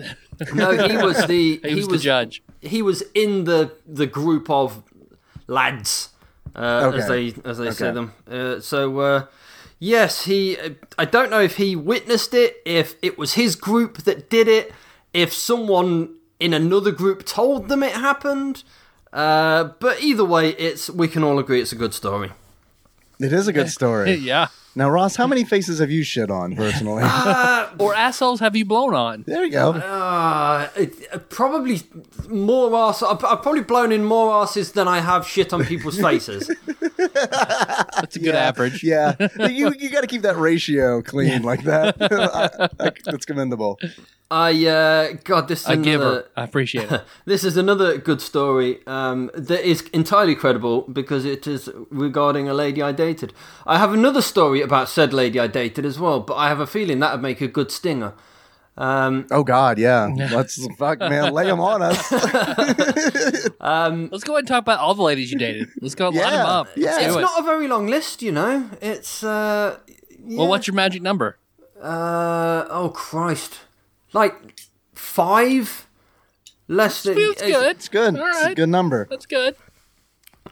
No, 0.54 0.70
he 0.88 0.96
was 1.08 1.26
the 1.26 1.60
he 1.64 1.74
was 1.76 1.88
the 1.88 1.98
judge. 1.98 2.42
he 2.60 2.82
was 2.82 3.02
in 3.14 3.44
the 3.44 3.72
the 3.86 4.06
group 4.06 4.50
of 4.50 4.82
lads, 5.46 6.10
uh, 6.54 6.92
as 6.94 7.08
they 7.08 7.34
as 7.44 7.58
they 7.58 7.70
say 7.70 7.92
them. 7.92 8.12
Uh, 8.30 8.60
so 8.60 8.98
uh, 9.00 9.26
yes, 9.78 10.24
he. 10.24 10.56
I 10.98 11.04
don't 11.04 11.30
know 11.30 11.40
if 11.40 11.56
he 11.56 11.76
witnessed 11.76 12.34
it, 12.34 12.56
if 12.64 12.96
it 13.02 13.18
was 13.18 13.34
his 13.34 13.56
group 13.56 13.98
that 14.04 14.28
did 14.30 14.48
it, 14.48 14.72
if 15.12 15.32
someone 15.32 16.14
in 16.40 16.52
another 16.52 16.90
group 16.90 17.24
told 17.24 17.68
them 17.68 17.82
it 17.82 17.92
happened. 17.92 18.64
Uh, 19.12 19.64
but 19.78 20.02
either 20.02 20.24
way, 20.24 20.50
it's 20.50 20.88
we 20.88 21.08
can 21.08 21.22
all 21.22 21.38
agree 21.38 21.60
it's 21.60 21.72
a 21.72 21.76
good 21.76 21.94
story. 21.94 22.32
It 23.20 23.32
is 23.32 23.46
a 23.46 23.52
good 23.52 23.68
story. 23.70 24.14
yeah. 24.32 24.48
Now, 24.74 24.88
Ross, 24.88 25.16
how 25.16 25.26
many 25.26 25.44
faces 25.44 25.80
have 25.80 25.90
you 25.90 26.02
shit 26.02 26.30
on 26.30 26.56
personally? 26.56 27.02
Or 27.78 27.94
assholes 27.94 28.40
have 28.40 28.54
you 28.54 28.64
blown 28.64 28.94
on? 28.94 29.24
there 29.26 29.44
you 29.44 29.50
go. 29.50 29.72
Uh, 29.72 30.68
it, 30.76 30.94
uh, 31.12 31.18
probably 31.18 31.80
more 32.28 32.74
ass. 32.76 33.02
I've, 33.02 33.24
I've 33.24 33.42
probably 33.42 33.62
blown 33.62 33.92
in 33.92 34.04
more 34.04 34.30
asses 34.42 34.72
than 34.72 34.88
I 34.88 35.00
have 35.00 35.26
shit 35.26 35.52
on 35.52 35.64
people's 35.64 35.98
faces. 36.08 36.50
That's 36.96 38.16
a 38.16 38.18
good 38.20 38.34
average. 38.34 38.82
Yeah, 38.84 39.14
you 39.48 39.72
you 39.78 39.90
got 39.90 40.02
to 40.02 40.06
keep 40.06 40.22
that 40.22 40.36
ratio 40.36 41.02
clean 41.02 41.42
like 41.42 41.64
that. 41.64 41.96
I, 42.00 42.68
I, 42.86 42.90
that's 43.04 43.24
commendable. 43.24 43.78
I 44.30 44.66
uh, 44.66 45.12
God, 45.24 45.48
this 45.48 45.60
is 45.62 45.68
A 45.68 45.72
another, 45.72 45.84
giver. 45.84 46.30
I 46.36 46.44
appreciate 46.44 46.90
it. 46.90 47.02
This 47.26 47.44
is 47.44 47.58
another 47.58 47.98
good 47.98 48.22
story 48.22 48.80
um, 48.86 49.30
that 49.34 49.62
is 49.68 49.82
entirely 49.92 50.34
credible 50.34 50.82
because 50.82 51.26
it 51.26 51.46
is 51.46 51.68
regarding 51.90 52.48
a 52.48 52.54
lady 52.54 52.80
I 52.80 52.92
dated. 52.92 53.34
I 53.66 53.76
have 53.78 53.92
another 53.92 54.22
story 54.22 54.61
about 54.64 54.88
said 54.88 55.12
lady 55.12 55.38
I 55.40 55.46
dated 55.46 55.84
as 55.84 55.98
well, 55.98 56.20
but 56.20 56.34
I 56.34 56.48
have 56.48 56.60
a 56.60 56.66
feeling 56.66 56.98
that 57.00 57.12
would 57.12 57.22
make 57.22 57.40
a 57.40 57.48
good 57.48 57.70
stinger. 57.70 58.14
Um, 58.76 59.26
Oh 59.30 59.44
God, 59.44 59.78
yeah. 59.78 60.06
Let's 60.32 60.66
fuck, 60.76 60.98
man, 60.98 61.32
lay 61.34 61.44
them 61.46 61.60
on 61.60 61.82
us. 61.82 62.10
Let's 63.60 64.24
go 64.24 64.32
ahead 64.32 64.38
and 64.40 64.48
talk 64.48 64.60
about 64.62 64.78
all 64.80 64.94
the 64.94 65.02
ladies 65.02 65.30
you 65.32 65.38
dated. 65.38 65.68
Let's 65.80 65.94
go 65.94 66.08
line 66.08 66.16
them 66.32 66.46
up. 66.46 66.68
yeah. 66.76 66.92
Let's 66.92 67.04
it's 67.04 67.12
do 67.14 67.18
it. 67.18 67.22
not 67.22 67.40
a 67.40 67.42
very 67.44 67.68
long 67.68 67.86
list, 67.86 68.22
you 68.22 68.32
know. 68.32 68.70
It's 68.80 69.22
uh, 69.22 69.78
Well, 70.20 70.48
what's 70.48 70.66
your 70.66 70.74
magic 70.74 71.02
number? 71.02 71.38
uh, 71.82 72.64
oh 72.70 72.90
Christ, 72.94 73.58
like 74.12 74.34
five, 74.94 75.86
less 76.68 77.02
than. 77.02 77.14
Feels 77.16 77.36
good. 77.42 77.76
It's 77.76 77.88
good. 77.88 78.16
All 78.18 78.26
It's 78.26 78.46
a 78.46 78.54
good 78.54 78.68
number. 78.68 79.06
That's 79.10 79.26
good. 79.26 79.56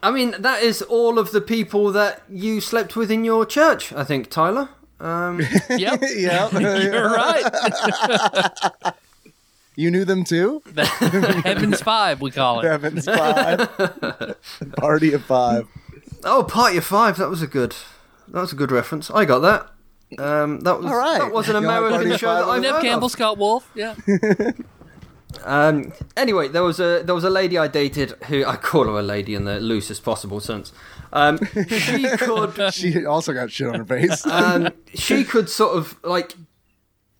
I 0.03 0.11
mean, 0.11 0.35
that 0.39 0.63
is 0.63 0.81
all 0.81 1.19
of 1.19 1.31
the 1.31 1.41
people 1.41 1.91
that 1.91 2.23
you 2.29 2.59
slept 2.61 2.95
with 2.95 3.11
in 3.11 3.23
your 3.23 3.45
church. 3.45 3.93
I 3.93 4.03
think 4.03 4.29
Tyler. 4.29 4.69
Um, 4.99 5.41
Yep. 5.69 6.01
Yeah, 6.15 6.49
You're 6.81 7.09
right. 7.11 8.93
You 9.75 9.89
knew 9.89 10.03
them 10.05 10.23
too. 10.23 10.61
Heaven's 10.75 11.81
Five, 11.81 12.21
we 12.21 12.29
call 12.31 12.59
it. 12.59 12.65
Heavens 12.67 13.05
five. 13.05 13.69
Party 14.77 15.13
of 15.13 15.23
five. 15.23 15.67
Oh, 16.23 16.43
Party 16.43 16.77
of 16.77 16.85
Five. 16.85 17.17
That 17.17 17.29
was 17.29 17.41
a 17.41 17.47
good. 17.47 17.75
That 18.27 18.41
was 18.41 18.51
a 18.51 18.55
good 18.55 18.71
reference. 18.71 19.09
I 19.09 19.25
got 19.25 19.39
that. 19.39 20.21
Um, 20.21 20.59
that 20.59 20.77
was 20.77 20.85
All 20.87 20.97
right. 20.97 21.19
that 21.21 21.31
was 21.31 21.47
an 21.49 21.61
You 21.61 21.67
like 21.67 21.79
Party 21.79 21.95
American 21.95 22.17
show 22.17 22.33
that 22.35 22.43
I've 22.43 22.61
Nev 22.61 22.73
heard 22.75 22.81
Campbell, 22.83 23.05
of. 23.05 23.11
Scott 23.13 23.37
Wolf. 23.37 23.69
Yeah. 23.73 23.95
Um, 25.43 25.93
anyway, 26.15 26.47
there 26.47 26.63
was 26.63 26.79
a 26.79 27.01
there 27.03 27.15
was 27.15 27.23
a 27.23 27.29
lady 27.29 27.57
I 27.57 27.67
dated 27.67 28.11
who 28.27 28.45
I 28.45 28.55
call 28.55 28.85
her 28.85 28.99
a 28.99 29.01
lady 29.01 29.33
in 29.35 29.45
the 29.45 29.59
loosest 29.59 30.03
possible 30.03 30.39
sense. 30.39 30.71
Um, 31.13 31.39
she 31.67 32.07
could 32.17 32.73
She 32.73 33.05
also 33.05 33.33
got 33.33 33.51
shit 33.51 33.67
on 33.67 33.75
her 33.75 33.85
face. 33.85 34.25
um, 34.27 34.69
she 34.93 35.23
could 35.23 35.49
sort 35.49 35.75
of 35.77 35.97
like 36.03 36.33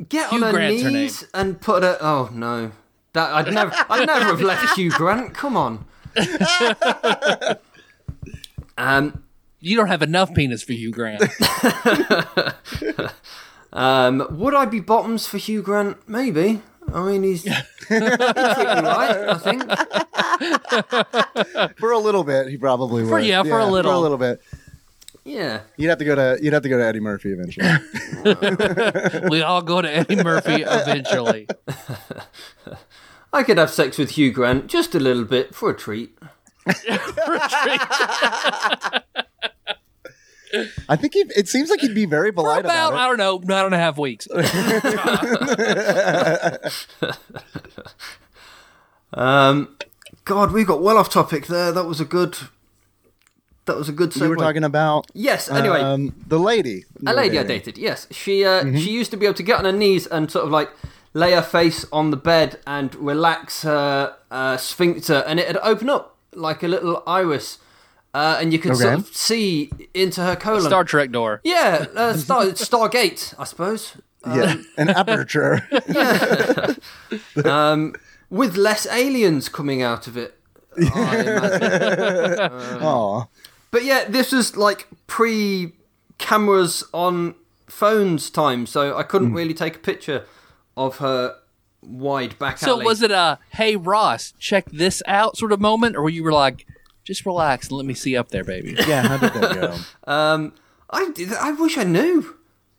get 0.08 0.30
Hugh 0.30 0.38
on 0.38 0.44
her 0.44 0.52
Grant's 0.52 0.84
her 0.84 0.92
knees 0.92 1.28
and 1.34 1.60
put 1.60 1.84
her. 1.84 1.98
Oh 2.02 2.30
no, 2.34 2.72
that 3.14 3.34
I'd 3.34 3.54
never 3.54 3.74
I'd 3.90 4.08
never 4.08 4.26
have 4.26 4.42
left 4.42 4.76
Hugh 4.78 4.92
Grant. 4.92 5.34
Come 5.34 5.58
on. 5.58 5.86
um, 8.78 9.24
You 9.60 9.76
don't 9.76 9.88
have 9.88 10.02
enough 10.02 10.34
penis 10.34 10.64
for 10.64 10.74
Hugh 10.74 10.92
Grant. 10.92 11.24
Um, 13.74 14.28
would 14.32 14.54
I 14.54 14.66
be 14.66 14.82
bottoms 14.82 15.28
for 15.28 15.38
Hugh 15.38 15.62
Grant? 15.62 15.98
Maybe. 16.08 16.62
I 16.94 17.04
mean, 17.06 17.24
he's, 17.24 17.44
he's 17.44 17.54
right. 17.90 19.30
I 19.30 19.38
think. 19.38 19.64
for 21.80 21.92
a 21.92 22.00
little 22.00 22.24
bit, 22.24 22.48
he 22.48 22.58
probably 22.58 23.04
would. 23.04 23.24
yeah, 23.24 23.44
for 23.44 23.60
a 23.60 23.66
little. 23.66 23.92
For 23.92 23.96
a 23.96 24.00
little 24.00 24.18
bit. 24.18 24.42
Yeah. 25.24 25.62
You'd 25.78 25.90
have 25.90 26.00
to 26.00 26.06
go 26.06 26.16
to 26.16 26.40
you'd 26.42 26.54
have 26.54 26.64
to 26.64 26.70
go 26.70 26.78
to 26.78 26.84
Eddie 26.84 27.00
Murphy 27.00 27.32
eventually. 27.32 27.68
we 29.30 29.42
all 29.44 29.62
go 29.62 29.82
to 29.82 29.90
Eddie 29.90 30.24
Murphy 30.24 30.64
eventually. 30.68 31.48
I 33.32 33.44
could 33.44 33.60
have 33.60 33.70
sex 33.70 33.98
with 33.98 34.12
Hugh 34.12 34.32
Grant 34.32 34.68
just 34.68 34.96
a 34.96 35.00
little 35.00 35.26
bit 35.26 35.54
for 35.54 35.70
a 35.70 35.78
treat. 35.78 36.18
for 36.66 37.36
a 37.36 37.50
treat. 37.50 39.26
I 40.90 40.96
think 40.96 41.14
he, 41.14 41.20
it 41.36 41.48
seems 41.48 41.70
like 41.70 41.82
he'd 41.82 41.96
be 41.96 42.06
very 42.06 42.30
For 42.30 42.36
polite 42.36 42.66
about, 42.66 42.94
I 42.94 43.08
don't 43.08 43.18
know, 43.18 43.42
nine 43.44 43.66
and 43.66 43.76
a 43.76 43.78
half 43.78 43.98
weeks. 43.98 44.28
Um, 49.14 49.76
God, 50.26 50.52
we 50.52 50.64
got 50.64 50.82
well 50.82 50.98
off 50.98 51.10
topic 51.10 51.48
there. 51.48 51.72
That 51.72 51.86
was 51.86 52.00
a 52.00 52.06
good. 52.06 52.38
That 53.66 53.78
was 53.78 53.90
a 53.90 53.92
good. 53.92 54.16
it. 54.16 54.16
You 54.18 54.30
were 54.30 54.36
talking 54.36 54.64
about 54.64 55.08
Yes. 55.14 55.50
Anyway, 55.50 55.80
um, 55.82 56.16
the 56.28 56.40
lady. 56.40 56.86
a 57.06 57.12
were 57.12 57.18
lady 57.18 57.38
I 57.38 57.44
dated. 57.44 57.78
Yes, 57.78 58.08
she 58.12 58.46
uh, 58.46 58.64
she 58.78 58.92
used 58.92 59.12
to 59.12 59.18
be 59.18 59.26
able 59.26 59.36
to 59.36 59.44
get 59.44 59.60
on 59.60 59.66
her 59.66 59.72
knees 59.72 60.08
and 60.08 60.32
sort 60.32 60.46
of 60.46 60.52
like 60.52 60.70
lay 61.14 61.34
her 61.34 61.42
face 61.42 61.86
on 61.92 62.12
the 62.12 62.18
bed 62.18 62.60
and 62.66 62.96
relax 62.96 63.64
her 63.64 64.16
uh, 64.32 64.58
sphincter, 64.58 65.24
and 65.28 65.40
it'd 65.40 65.58
open 65.58 65.90
up 65.90 66.18
like 66.34 66.64
a 66.64 66.68
little 66.68 67.04
iris, 67.06 67.58
uh, 68.14 68.38
and 68.40 68.52
you 68.54 68.60
could 68.60 68.76
sort 68.76 68.94
of 68.94 69.08
see 69.08 69.70
into 69.94 70.22
her 70.24 70.36
colon. 70.36 70.62
Star 70.62 70.84
Trek 70.84 71.12
door. 71.12 71.42
yeah, 71.44 71.86
uh, 71.96 72.14
Star 72.14 72.44
Stargate, 72.54 73.34
I 73.40 73.44
suppose. 73.46 73.94
Yeah, 74.26 74.56
an 74.78 74.90
aperture. 75.02 75.68
yeah. 75.88 76.74
Um, 77.44 77.96
with 78.30 78.56
less 78.56 78.86
aliens 78.88 79.50
coming 79.50 79.82
out 79.82 80.08
of 80.08 80.16
it. 80.18 80.38
I 80.78 81.20
imagine. 81.22 82.52
Oh, 82.82 83.28
But 83.72 83.84
yeah, 83.84 84.06
this 84.08 84.32
was 84.32 84.56
like 84.56 84.88
pre 85.08 85.74
cameras 86.18 86.84
on 86.94 87.36
phones 87.68 88.30
time, 88.30 88.66
so 88.66 88.96
I 88.98 89.04
couldn't 89.04 89.34
really 89.34 89.54
take 89.54 89.76
a 89.78 89.80
picture 89.80 90.26
of 90.78 90.98
her 90.98 91.36
wide 91.82 92.38
back 92.38 92.58
So 92.60 92.74
alley. 92.74 92.86
was 92.86 93.02
it 93.02 93.12
a 93.12 93.40
hey 93.52 93.76
Ross, 93.76 94.34
check 94.40 94.66
this 94.72 95.02
out 95.08 95.36
sort 95.38 95.52
of 95.52 95.60
moment, 95.60 95.96
or 95.96 96.04
were 96.04 96.10
you 96.10 96.24
were 96.24 96.32
like, 96.32 96.66
just 97.12 97.26
relax 97.26 97.68
and 97.68 97.78
let 97.78 97.86
me 97.86 97.94
see 97.94 98.16
up 98.16 98.30
there, 98.30 98.44
baby? 98.44 98.76
yeah. 98.88 99.02
How 99.08 99.18
did 99.18 99.34
that 99.34 99.54
go? 99.56 99.78
Um, 100.12 100.54
I 100.90 101.10
did- 101.12 101.34
I 101.34 101.52
wish 101.52 101.78
I 101.78 101.84
knew. 101.84 102.36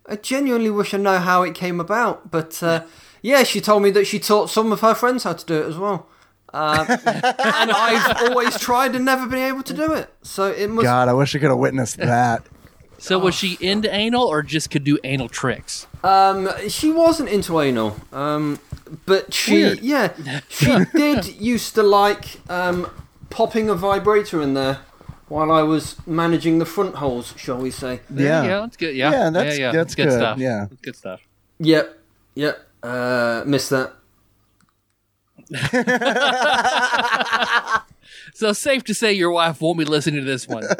I 0.07 0.16
genuinely 0.16 0.71
wish 0.71 0.92
I 0.95 0.99
know 0.99 1.18
how 1.18 1.42
it 1.42 1.55
came 1.55 1.81
about. 1.81 2.31
But 2.31 2.62
uh, 2.62 2.85
yeah, 3.23 3.42
she 3.45 3.61
told 3.61 3.83
me 3.83 3.90
that 3.92 4.07
she 4.07 4.18
taught 4.18 4.51
some 4.51 4.73
of 4.73 4.81
her 4.81 4.95
friends 4.95 5.25
how 5.25 5.33
to 5.35 5.47
do 5.47 5.62
it 5.62 5.66
as 5.66 5.77
well. 5.79 6.07
Um, 6.55 6.87
and 7.07 7.71
I've 7.73 8.29
always 8.31 8.59
tried 8.59 8.95
and 8.95 9.05
never 9.05 9.27
been 9.27 9.38
able 9.38 9.62
to 9.62 9.73
do 9.75 9.92
it. 9.95 10.12
So 10.23 10.51
it 10.51 10.68
must. 10.68 10.85
God, 10.85 11.09
I 11.09 11.12
wish 11.14 11.35
I 11.35 11.38
could 11.38 11.49
have 11.51 11.59
witnessed 11.59 11.97
that. 12.14 12.42
So 12.99 13.18
was 13.18 13.35
she 13.35 13.57
into 13.61 13.92
anal 13.92 14.25
or 14.25 14.42
just 14.42 14.71
could 14.71 14.85
do 14.85 14.99
anal 15.03 15.29
tricks? 15.29 15.87
Um, 16.05 16.49
she 16.68 16.92
wasn't 16.92 17.31
into 17.31 17.61
anal. 17.61 17.97
Um, 18.12 18.59
but 19.07 19.33
she, 19.33 19.55
Weird. 19.55 19.81
yeah, 19.81 20.40
she 20.49 20.77
did 20.95 21.27
used 21.40 21.75
to 21.77 21.83
like 21.83 22.38
um, 22.51 22.88
popping 23.33 23.68
a 23.68 23.75
vibrator 23.75 24.40
in 24.42 24.55
there 24.55 24.81
while 25.29 25.51
I 25.51 25.62
was 25.62 25.97
managing 26.07 26.59
the 26.59 26.66
front 26.66 26.97
holes, 26.97 27.33
shall 27.37 27.59
we 27.59 27.71
say? 27.71 28.01
Yeah. 28.14 28.42
yeah, 28.45 28.61
that's 28.61 28.77
good. 28.77 28.95
Yeah, 28.95 29.11
Yeah, 29.11 29.31
that's- 29.31 29.59
yeah, 29.59 29.66
yeah. 29.66 29.73
that's 29.73 29.95
good, 29.95 30.09
good, 30.09 30.18
stuff. 30.18 30.38
yeah. 30.38 30.66
That's 30.68 30.83
good 30.83 30.97
stuff. 30.97 31.21
Yep, 31.59 31.99
yep. 32.35 32.66
Uh, 32.83 33.42
missed 33.47 33.71
that. 33.71 33.92
So 38.35 38.53
safe 38.55 38.83
to 38.85 38.95
say 38.95 39.12
your 39.12 39.31
wife 39.31 39.61
won't 39.61 39.79
be 39.79 39.85
listening 39.85 40.21
to 40.25 40.27
this 40.27 40.49
one. 40.49 40.64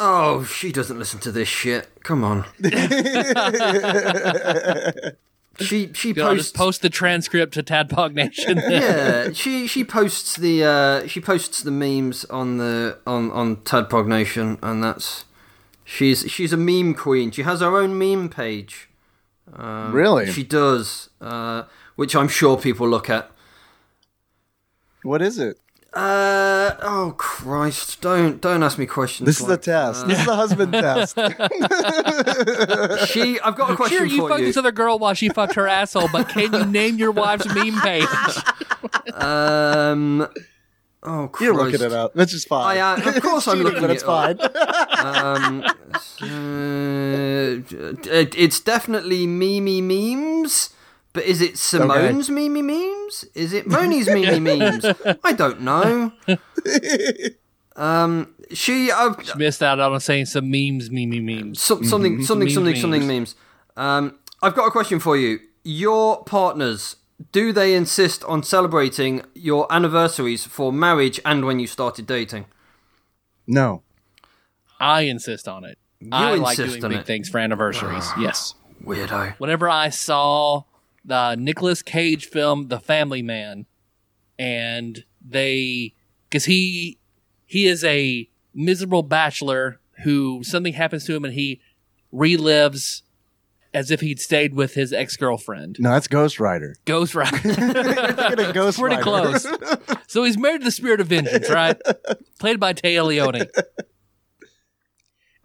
Oh, 0.00 0.44
she 0.44 0.70
doesn't 0.70 0.96
listen 0.98 1.18
to 1.20 1.32
this 1.32 1.48
shit. 1.48 1.88
Come 2.04 2.22
on. 2.22 2.44
she 5.60 5.92
she 5.92 6.12
Good, 6.12 6.22
I'll 6.22 6.30
posts 6.30 6.46
just 6.46 6.56
post 6.56 6.82
the 6.82 6.90
transcript 6.90 7.54
to 7.54 7.62
Tadpog 7.62 8.14
Nation. 8.14 8.58
yeah, 8.68 9.30
she 9.32 9.66
she 9.66 9.84
posts 9.84 10.36
the 10.36 10.64
uh, 10.64 11.06
she 11.06 11.20
posts 11.20 11.62
the 11.62 11.70
memes 11.70 12.24
on 12.26 12.58
the 12.58 12.98
on 13.06 13.30
on 13.32 13.56
Tadpog 13.56 14.06
Nation, 14.06 14.58
and 14.62 14.82
that's 14.82 15.24
she's 15.84 16.30
she's 16.30 16.52
a 16.52 16.56
meme 16.56 16.94
queen. 16.94 17.30
She 17.30 17.42
has 17.42 17.60
her 17.60 17.76
own 17.76 17.98
meme 17.98 18.28
page. 18.28 18.88
Um, 19.54 19.92
Really? 19.92 20.30
She 20.30 20.42
does, 20.42 21.08
uh, 21.20 21.64
which 21.96 22.14
I'm 22.14 22.28
sure 22.28 22.56
people 22.58 22.88
look 22.88 23.08
at. 23.08 23.30
What 25.02 25.22
is 25.22 25.38
it? 25.38 25.58
Uh 25.94 26.74
oh 26.82 27.14
Christ! 27.16 28.02
Don't 28.02 28.42
don't 28.42 28.62
ask 28.62 28.78
me 28.78 28.84
questions. 28.84 29.26
This 29.26 29.40
is 29.40 29.46
the 29.46 29.52
like 29.52 29.62
test. 29.62 30.06
This 30.06 30.18
is 30.20 30.26
the 30.26 30.36
husband 30.36 30.72
test. 30.74 31.16
She, 33.10 33.40
I've 33.40 33.56
got 33.56 33.70
a 33.70 33.76
question 33.76 33.96
Sure, 33.98 34.06
you 34.06 34.20
for 34.22 34.28
fucked 34.28 34.40
you. 34.40 34.46
this 34.46 34.56
other 34.58 34.70
girl 34.70 34.98
while 34.98 35.14
she 35.14 35.30
fucked 35.30 35.54
her 35.54 35.66
asshole, 35.66 36.08
but 36.12 36.28
can 36.28 36.52
you 36.52 36.66
name 36.66 36.98
your 36.98 37.10
wife's 37.10 37.46
meme 37.54 37.80
page? 37.80 38.04
Um, 39.14 40.28
oh 41.02 41.28
Christ! 41.28 41.40
You're 41.40 41.54
looking 41.56 41.80
it 41.80 41.92
up. 41.94 42.12
That's 42.14 42.32
just 42.32 42.48
fine. 42.48 42.76
I, 42.76 42.80
uh, 42.80 42.96
of 43.16 43.22
course, 43.22 43.48
I'm 43.48 43.56
Cheating, 43.56 43.64
looking 43.72 43.80
but 43.80 43.90
it's 43.90 44.02
it 44.02 44.08
up. 44.08 44.38
fine. 44.38 45.24
Um, 45.24 45.64
uh, 46.20 47.62
it, 48.12 48.34
it's 48.36 48.60
definitely 48.60 49.26
Mimi 49.26 49.80
memes, 49.80 50.68
but 51.18 51.26
is 51.26 51.40
it 51.40 51.58
Simone's 51.58 52.30
Mimi 52.30 52.62
memes? 52.62 53.24
Is 53.34 53.52
it 53.52 53.66
Moni's 53.66 54.06
Mimi 54.08 54.38
memes? 54.58 54.84
I 55.24 55.32
don't 55.32 55.62
know. 55.62 56.12
Um, 57.76 58.34
she 58.52 58.90
uh, 58.90 59.14
Missed 59.36 59.62
out 59.62 59.78
on 59.78 60.00
saying 60.00 60.26
some 60.26 60.50
memes, 60.50 60.90
meme, 60.90 61.24
memes. 61.24 61.60
so, 61.62 61.80
something 61.82 62.24
something 62.24 62.46
Memes, 62.48 62.54
something 62.54 62.72
memes. 62.72 62.80
something 62.80 63.06
memes. 63.06 63.34
Um, 63.76 64.18
I've 64.42 64.56
got 64.56 64.66
a 64.66 64.70
question 64.72 64.98
for 64.98 65.16
you. 65.16 65.38
Your 65.62 66.24
partners. 66.24 66.96
Do 67.30 67.52
they 67.52 67.74
insist 67.74 68.24
on 68.24 68.42
celebrating 68.42 69.22
your 69.34 69.72
anniversaries 69.72 70.44
for 70.44 70.72
marriage 70.72 71.20
and 71.24 71.44
when 71.44 71.60
you 71.60 71.66
started 71.68 72.06
dating? 72.06 72.46
No. 73.46 73.82
I 74.80 75.02
insist 75.02 75.46
on 75.46 75.64
it. 75.64 75.78
I 76.10 76.34
like 76.34 76.56
doing 76.56 76.82
on 76.84 76.90
big 76.90 77.00
it. 77.00 77.06
things 77.06 77.28
for 77.28 77.38
anniversaries. 77.38 78.08
yes. 78.18 78.54
Weirdo. 78.84 79.34
Whenever 79.38 79.68
I 79.68 79.88
saw 79.90 80.64
the 81.08 81.34
Nicolas 81.36 81.82
Cage 81.82 82.26
film, 82.26 82.68
The 82.68 82.78
Family 82.78 83.22
Man, 83.22 83.66
and 84.38 85.04
they, 85.26 85.94
because 86.28 86.44
he 86.44 86.98
he 87.46 87.66
is 87.66 87.82
a 87.82 88.28
miserable 88.54 89.02
bachelor 89.02 89.80
who 90.04 90.44
something 90.44 90.74
happens 90.74 91.04
to 91.06 91.14
him 91.16 91.24
and 91.24 91.34
he 91.34 91.60
relives 92.14 93.02
as 93.74 93.90
if 93.90 94.00
he'd 94.00 94.20
stayed 94.20 94.54
with 94.54 94.74
his 94.74 94.92
ex 94.92 95.16
girlfriend. 95.16 95.76
No, 95.78 95.90
that's 95.90 96.08
Ghost 96.08 96.38
Rider. 96.40 96.76
Ghost 96.84 97.14
Rider. 97.14 97.36
At 97.44 98.54
Ghost 98.54 98.78
Pretty 98.78 98.96
Rider. 98.96 99.02
close. 99.02 99.46
so 100.06 100.24
he's 100.24 100.38
married 100.38 100.60
to 100.60 100.64
the 100.66 100.70
Spirit 100.70 101.00
of 101.00 101.08
Vengeance, 101.08 101.50
right? 101.50 101.76
Played 102.38 102.60
by 102.60 102.72
Téa 102.74 103.04
Leoni. 103.06 103.42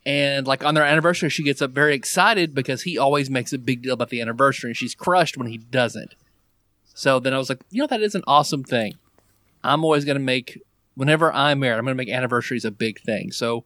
And 0.06 0.46
like 0.46 0.66
on 0.66 0.76
their 0.76 0.84
anniversary, 0.84 1.30
she 1.30 1.44
gets 1.44 1.62
up 1.62 1.72
very 1.72 1.96
excited 1.96 2.54
because 2.54 2.82
he 2.82 2.98
always 2.98 3.30
makes 3.30 3.54
a 3.54 3.58
big 3.58 3.82
deal 3.82 3.94
about 3.94 4.10
the 4.10 4.22
anniversary, 4.22 4.72
and 4.72 4.78
she's 4.78 4.96
crushed 4.96 5.38
when 5.38 5.48
he 5.48 5.58
doesn't. 5.58 6.16
So 6.94 7.20
then 7.20 7.34
I 7.34 7.38
was 7.38 7.50
like, 7.50 7.62
you 7.70 7.82
know, 7.82 7.88
that 7.88 8.02
is 8.02 8.14
an 8.14 8.24
awesome 8.28 8.64
thing. 8.64 8.96
I'm 9.64 9.84
always 9.84 10.04
going 10.06 10.18
to 10.18 10.24
make, 10.24 10.62
whenever 10.96 11.32
I'm 11.32 11.60
married, 11.60 11.78
I'm 11.78 11.86
going 11.86 11.98
to 11.98 12.04
make 12.04 12.14
anniversaries 12.14 12.66
a 12.66 12.72
big 12.72 13.00
thing. 13.00 13.32
So 13.32 13.64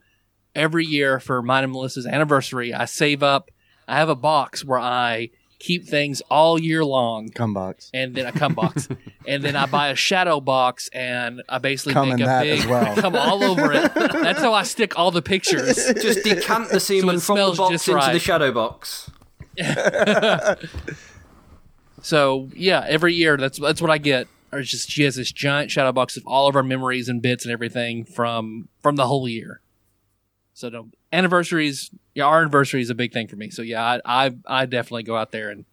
every 0.55 0.85
year 0.85 1.19
for 1.19 1.41
mine 1.41 1.63
and 1.63 1.73
Melissa's 1.73 2.05
anniversary, 2.05 2.73
I 2.73 2.85
save 2.85 3.23
up. 3.23 3.49
I 3.87 3.95
have 3.95 4.09
a 4.09 4.15
box 4.15 4.63
where 4.63 4.79
I 4.79 5.29
keep 5.59 5.87
things 5.87 6.21
all 6.29 6.59
year 6.59 6.83
long 6.85 7.29
Cum 7.29 7.53
box. 7.53 7.89
and 7.93 8.15
then 8.15 8.25
a 8.25 8.31
cum 8.31 8.53
box, 8.53 8.87
and 9.27 9.43
then 9.43 9.55
I 9.55 9.65
buy 9.65 9.89
a 9.89 9.95
shadow 9.95 10.39
box, 10.39 10.89
and 10.93 11.41
I 11.49 11.57
basically 11.57 11.93
Cum 11.93 12.09
make 12.09 12.19
in 12.19 12.23
a 12.23 12.25
that 12.25 12.43
big 12.43 12.59
as 12.59 12.67
well. 12.67 12.95
come 12.97 13.15
all 13.15 13.43
over 13.43 13.71
it. 13.71 13.93
That's 13.93 14.39
how 14.39 14.53
I 14.53 14.63
stick 14.63 14.97
all 14.97 15.11
the 15.11 15.21
pictures. 15.21 15.75
Just 16.01 16.23
decant 16.23 16.69
the 16.69 16.79
semen 16.79 17.15
it 17.15 17.21
from 17.21 17.37
the 17.37 17.53
box 17.55 17.87
into 17.87 17.95
right. 17.95 18.13
the 18.13 18.19
shadow 18.19 18.51
box. 18.51 19.09
So 22.01 22.49
yeah, 22.55 22.85
every 22.87 23.13
year 23.13 23.35
that's 23.37 23.59
that's 23.59 23.81
what 23.81 23.91
I 23.91 23.97
get. 23.97 24.27
Or 24.53 24.59
it's 24.59 24.71
just 24.71 24.89
she 24.89 25.03
has 25.03 25.17
this 25.17 25.29
giant 25.29 25.71
shadow 25.71 25.91
box 25.91 26.15
of 26.15 26.25
all 26.25 26.47
of 26.47 26.55
our 26.55 26.63
memories 26.63 27.09
and 27.09 27.21
bits 27.21 27.43
and 27.43 27.51
everything 27.51 28.05
from 28.05 28.69
from 28.81 28.95
the 28.95 29.07
whole 29.07 29.27
year. 29.27 29.59
So 30.53 30.69
no 30.69 30.89
anniversaries. 31.11 31.91
Yeah, 32.15 32.25
our 32.25 32.39
anniversary 32.41 32.81
is 32.81 32.89
a 32.89 32.95
big 32.95 33.13
thing 33.13 33.27
for 33.27 33.35
me. 33.35 33.49
So 33.49 33.61
yeah, 33.61 33.99
I 34.05 34.25
I, 34.27 34.35
I 34.45 34.65
definitely 34.65 35.03
go 35.03 35.15
out 35.17 35.31
there 35.31 35.49
and 35.49 35.65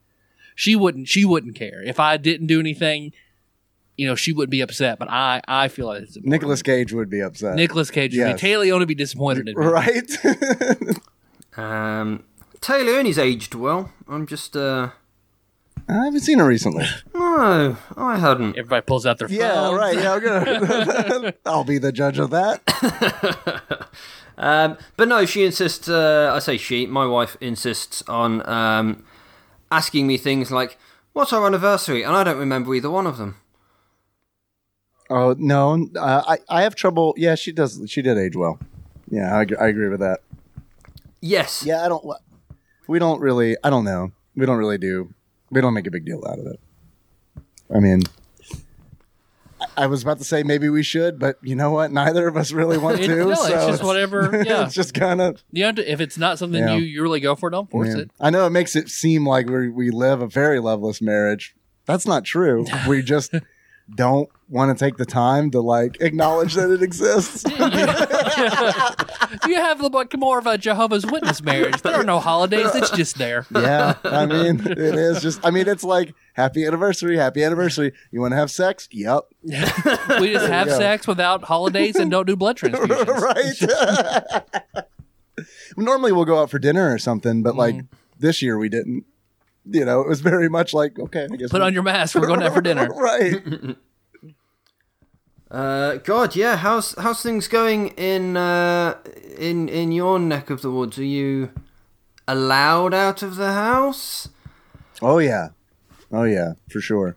she 0.54 0.76
wouldn't 0.76 1.08
she 1.08 1.24
wouldn't 1.24 1.54
care 1.56 1.82
if 1.82 1.98
I 2.00 2.16
didn't 2.16 2.46
do 2.48 2.60
anything. 2.60 3.12
You 3.96 4.08
know, 4.08 4.14
she 4.16 4.32
wouldn't 4.32 4.50
be 4.50 4.60
upset, 4.60 4.98
but 4.98 5.08
I 5.08 5.40
I 5.46 5.68
feel 5.68 5.86
like 5.86 6.02
it's 6.02 6.16
important. 6.16 6.30
Nicolas 6.32 6.62
Cage 6.62 6.92
would 6.92 7.08
be 7.08 7.20
upset. 7.20 7.54
Nicolas 7.54 7.90
Cage 7.90 8.12
would 8.12 8.18
Yes. 8.18 8.32
be 8.34 8.38
Taylor 8.40 8.64
Leone 8.64 8.80
would 8.80 8.88
be 8.88 8.94
disappointed 8.94 9.48
in 9.48 9.58
me. 9.58 9.66
right? 9.66 10.10
Um, 11.56 12.24
Taylor 12.60 12.94
Ernie's 12.94 13.16
aged 13.18 13.54
well. 13.54 13.92
I'm 14.08 14.26
just, 14.26 14.56
uh, 14.56 14.88
I 15.88 16.04
haven't 16.06 16.22
seen 16.22 16.40
her 16.40 16.46
recently. 16.48 16.84
no, 17.14 17.76
I 17.96 18.16
hadn't. 18.16 18.58
Everybody 18.58 18.82
pulls 18.84 19.06
out 19.06 19.18
their 19.18 19.28
Yeah, 19.30 19.72
right. 19.72 19.96
Yeah, 19.96 20.14
I'm 20.14 20.24
gonna. 20.24 21.34
I'll 21.46 21.62
be 21.62 21.78
the 21.78 21.92
judge 21.92 22.18
of 22.18 22.30
that. 22.30 23.88
Um, 24.36 24.76
but 24.96 25.08
no, 25.08 25.26
she 25.26 25.44
insists. 25.44 25.88
Uh, 25.88 26.32
I 26.34 26.38
say 26.38 26.56
she. 26.56 26.86
My 26.86 27.06
wife 27.06 27.36
insists 27.40 28.02
on 28.08 28.46
um, 28.48 29.04
asking 29.70 30.06
me 30.06 30.16
things 30.16 30.50
like, 30.50 30.76
"What's 31.12 31.32
our 31.32 31.46
anniversary?" 31.46 32.02
And 32.02 32.14
I 32.16 32.24
don't 32.24 32.38
remember 32.38 32.74
either 32.74 32.90
one 32.90 33.06
of 33.06 33.18
them. 33.18 33.36
Oh 35.10 35.34
no, 35.38 35.86
uh, 35.96 36.22
I 36.26 36.38
I 36.48 36.62
have 36.62 36.74
trouble. 36.74 37.14
Yeah, 37.16 37.34
she 37.34 37.52
does. 37.52 37.80
She 37.86 38.02
did 38.02 38.18
age 38.18 38.36
well. 38.36 38.58
Yeah, 39.08 39.34
I, 39.34 39.46
I 39.62 39.68
agree 39.68 39.88
with 39.88 40.00
that. 40.00 40.20
Yes. 41.20 41.62
Yeah, 41.64 41.84
I 41.84 41.88
don't. 41.88 42.04
We 42.88 42.98
don't 42.98 43.20
really. 43.20 43.56
I 43.62 43.70
don't 43.70 43.84
know. 43.84 44.12
We 44.34 44.46
don't 44.46 44.58
really 44.58 44.78
do. 44.78 45.12
We 45.50 45.60
don't 45.60 45.74
make 45.74 45.86
a 45.86 45.90
big 45.90 46.04
deal 46.04 46.22
out 46.26 46.38
of 46.38 46.46
it. 46.46 46.60
I 47.74 47.80
mean, 47.80 48.02
I- 49.76 49.86
was 49.86 50.02
about 50.02 50.18
to 50.18 50.24
say 50.24 50.42
maybe 50.42 50.68
we 50.68 50.82
should, 50.82 51.18
but 51.18 51.36
you 51.42 51.54
know 51.56 51.70
what? 51.70 51.92
Neither 51.92 52.26
of 52.28 52.36
us 52.36 52.52
really 52.52 52.78
want 52.78 53.00
It- 53.00 53.06
to. 53.08 53.16
no, 53.16 53.30
it's 53.30 53.42
so 53.42 53.68
just 53.68 53.82
whatever, 53.84 54.42
yeah. 54.46 54.64
it's 54.64 54.74
just 54.74 54.94
kind 54.94 55.20
of. 55.20 55.42
You 55.52 55.64
have 55.64 55.74
to, 55.76 55.90
if 55.92 56.00
it's 56.00 56.18
not 56.18 56.38
something 56.38 56.60
Yeah. 56.62 56.74
you, 56.76 56.82
you 56.84 57.02
really 57.02 57.20
go 57.20 57.34
for, 57.34 57.50
don't 57.50 57.70
force 57.70 57.94
it. 57.94 58.10
I 58.20 58.30
know 58.30 58.46
it 58.46 58.50
makes 58.50 58.74
it 58.76 58.88
seem 58.88 59.26
like 59.26 59.48
we 59.48 59.68
we 59.68 59.90
live 59.90 60.20
a 60.22 60.26
very 60.26 60.60
loveless 60.60 61.00
marriage. 61.02 61.54
That's 61.86 62.06
not 62.06 62.24
true. 62.24 62.66
We 62.88 63.02
just 63.02 63.32
don't 63.92 64.30
want 64.48 64.76
to 64.76 64.84
take 64.84 64.96
the 64.96 65.04
time 65.04 65.50
to 65.50 65.60
like 65.60 66.00
acknowledge 66.00 66.54
that 66.54 66.70
it 66.70 66.82
exists. 66.82 67.44
You 69.48 69.56
have 69.56 69.80
like 69.80 70.16
more 70.16 70.38
of 70.38 70.46
a 70.46 70.56
Jehovah's 70.56 71.04
Witness 71.04 71.42
marriage. 71.42 71.82
There 71.82 71.94
are 71.94 72.04
no 72.04 72.20
holidays. 72.20 72.74
It's 72.74 72.90
just 72.90 73.18
there. 73.18 73.46
yeah, 73.54 73.94
I 74.04 74.26
mean, 74.26 74.60
it 74.66 74.78
is 74.78 75.20
just. 75.20 75.44
I 75.44 75.50
mean, 75.50 75.68
it's 75.68 75.84
like 75.84 76.14
happy 76.34 76.64
anniversary, 76.64 77.16
happy 77.16 77.42
anniversary. 77.42 77.92
You 78.10 78.20
want 78.20 78.32
to 78.32 78.36
have 78.36 78.50
sex? 78.50 78.88
Yep. 78.92 79.24
We 80.20 80.32
just 80.32 80.46
have 80.46 80.70
sex 80.70 81.06
without 81.06 81.44
holidays 81.44 81.96
and 81.96 82.10
don't 82.10 82.26
do 82.26 82.36
blood 82.36 82.56
transfusions. 82.62 84.16
right. 84.16 84.84
Normally 85.76 86.12
we'll 86.12 86.24
go 86.24 86.40
out 86.40 86.50
for 86.50 86.58
dinner 86.58 86.92
or 86.92 86.98
something, 86.98 87.42
but 87.42 87.56
like 87.56 87.74
Mm-hmm. 87.74 87.96
this 88.20 88.42
year 88.42 88.58
we 88.58 88.68
didn't. 88.68 89.04
You 89.66 89.84
know, 89.84 90.00
it 90.02 90.08
was 90.08 90.20
very 90.20 90.48
much 90.48 90.74
like 90.74 90.98
okay, 90.98 91.26
I 91.32 91.36
guess 91.36 91.50
Put 91.50 91.60
we- 91.60 91.66
on 91.66 91.72
your 91.74 91.82
mask. 91.82 92.14
We're 92.14 92.26
going 92.26 92.42
out 92.42 92.52
for 92.54 92.60
dinner. 92.60 92.88
right. 92.94 93.76
Uh, 95.50 95.96
God, 95.98 96.34
yeah. 96.34 96.56
How's 96.56 96.94
how's 96.98 97.22
things 97.22 97.46
going 97.46 97.88
in 97.90 98.36
uh, 98.36 98.96
in 99.38 99.68
in 99.68 99.92
your 99.92 100.18
neck 100.18 100.50
of 100.50 100.62
the 100.62 100.70
woods? 100.70 100.98
Are 100.98 101.04
you 101.04 101.50
allowed 102.26 102.92
out 102.92 103.22
of 103.22 103.36
the 103.36 103.52
house? 103.52 104.28
Oh 105.00 105.18
yeah, 105.18 105.50
oh 106.10 106.24
yeah, 106.24 106.54
for 106.68 106.80
sure. 106.80 107.14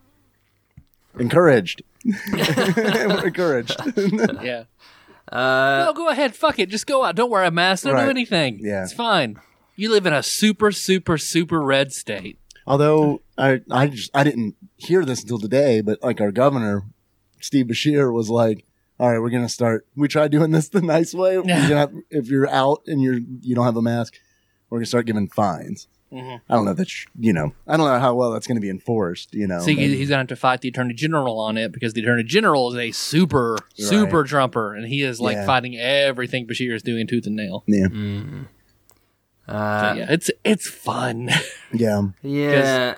Encouraged. 1.17 1.81
We're 2.05 3.25
encouraged. 3.25 3.75
Yeah. 3.95 4.65
Uh, 5.31 5.85
No, 5.87 5.93
go 5.95 6.09
ahead. 6.09 6.35
Fuck 6.35 6.59
it. 6.59 6.69
Just 6.69 6.85
go 6.85 7.03
out. 7.03 7.15
Don't 7.15 7.31
wear 7.31 7.43
a 7.43 7.49
mask. 7.49 7.85
Don't 7.85 7.95
Right. 7.95 8.03
do 8.03 8.09
anything. 8.11 8.59
Yeah. 8.61 8.83
It's 8.83 8.93
fine. 8.93 9.39
You 9.77 9.91
live 9.91 10.05
in 10.07 10.13
a 10.13 10.23
super, 10.23 10.71
super, 10.71 11.17
super 11.17 11.61
red 11.61 11.93
state. 11.93 12.39
Although 12.65 13.21
I, 13.37 13.61
I 13.71 13.87
just 13.87 14.09
I 14.13 14.23
didn't 14.23 14.55
hear 14.75 15.05
this 15.05 15.21
until 15.21 15.39
today, 15.39 15.79
but 15.81 16.03
like 16.03 16.19
our 16.19 16.31
governor, 16.31 16.83
Steve 17.39 17.67
Beshear, 17.67 18.11
was 18.11 18.29
like, 18.29 18.65
"All 18.99 19.09
right, 19.11 19.19
we're 19.19 19.29
gonna 19.29 19.47
start. 19.47 19.87
We 19.95 20.07
tried 20.09 20.31
doing 20.31 20.51
this 20.51 20.67
the 20.69 20.81
nice 20.81 21.13
way. 21.13 21.37
We're 21.37 21.45
Yeah. 21.47 21.61
gonna 21.69 21.75
have- 21.79 21.93
if 22.09 22.27
you're 22.27 22.49
out 22.49 22.81
and 22.87 23.01
you're 23.01 23.19
you 23.41 23.55
don't 23.55 23.63
have 23.65 23.77
a 23.77 23.81
mask, 23.81 24.15
we're 24.69 24.79
gonna 24.79 24.87
start 24.87 25.05
giving 25.05 25.29
fines." 25.29 25.87
Mhm. 26.11 26.39
I 26.49 26.55
don't 26.55 26.63
know 26.65 26.71
if 26.71 26.77
that's 26.77 27.05
you 27.19 27.33
know 27.33 27.53
I 27.67 27.75
don't 27.77 27.85
know 27.85 27.99
how 27.99 28.15
well 28.15 28.31
that's 28.31 28.47
gonna 28.47 28.59
be 28.61 28.69
enforced. 28.69 29.33
You 29.33 29.45
know, 29.47 29.59
So 29.59 29.67
he, 29.67 29.75
he's 29.75 30.07
going 30.09 30.17
to 30.17 30.17
have 30.17 30.27
to 30.27 30.35
fight 30.37 30.61
the 30.61 30.69
attorney 30.69 30.93
general 30.93 31.37
on 31.39 31.57
it 31.57 31.71
because 31.71 31.93
the 31.93 32.01
attorney 32.01 32.23
general 32.23 32.69
is 32.73 32.77
a 32.77 32.91
super, 32.91 33.57
super 33.75 34.23
trumper, 34.23 34.73
and 34.73 34.87
he 34.87 35.03
is 35.03 35.19
like 35.21 35.35
Yeah. 35.35 35.45
fighting 35.45 35.77
everything 35.77 36.47
Beshear 36.47 36.73
is 36.73 36.81
doing 36.81 37.07
tooth 37.07 37.27
and 37.27 37.35
nail. 37.35 37.63
yeah, 37.67 37.87
uh, 39.47 39.93
So, 39.93 39.99
yeah, 39.99 40.05
it's 40.09 40.31
it's 40.43 40.69
fun. 40.69 41.29
yeah. 41.73 42.01
yeah. 42.21 42.95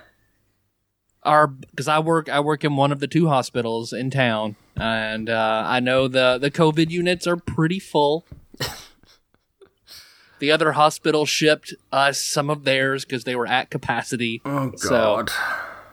our 1.24 1.48
because 1.48 1.88
I 1.88 2.00
work 2.00 2.30
I 2.30 2.40
work 2.40 2.64
in 2.64 2.76
one 2.76 2.92
of 2.92 3.00
the 3.00 3.08
two 3.08 3.28
hospitals 3.28 3.94
in 3.94 4.10
town, 4.10 4.56
and 4.76 5.30
uh, 5.30 5.64
I 5.68 5.80
know 5.80 6.08
the 6.08 6.38
the 6.40 6.50
COVID 6.52 6.90
units 6.90 7.28
are 7.28 7.38
pretty 7.38 7.80
full. 7.80 8.26
the 10.40 10.52
other 10.52 10.72
hospital 10.74 11.26
shipped 11.26 11.74
us 11.92 12.24
some 12.24 12.50
of 12.50 12.64
theirs 12.64 13.04
because 13.06 13.26
they 13.26 13.36
were 13.36 13.48
at 13.48 13.70
capacity. 13.70 14.42
Oh 14.46 14.72
So- 14.76 14.90
God, 15.18 15.32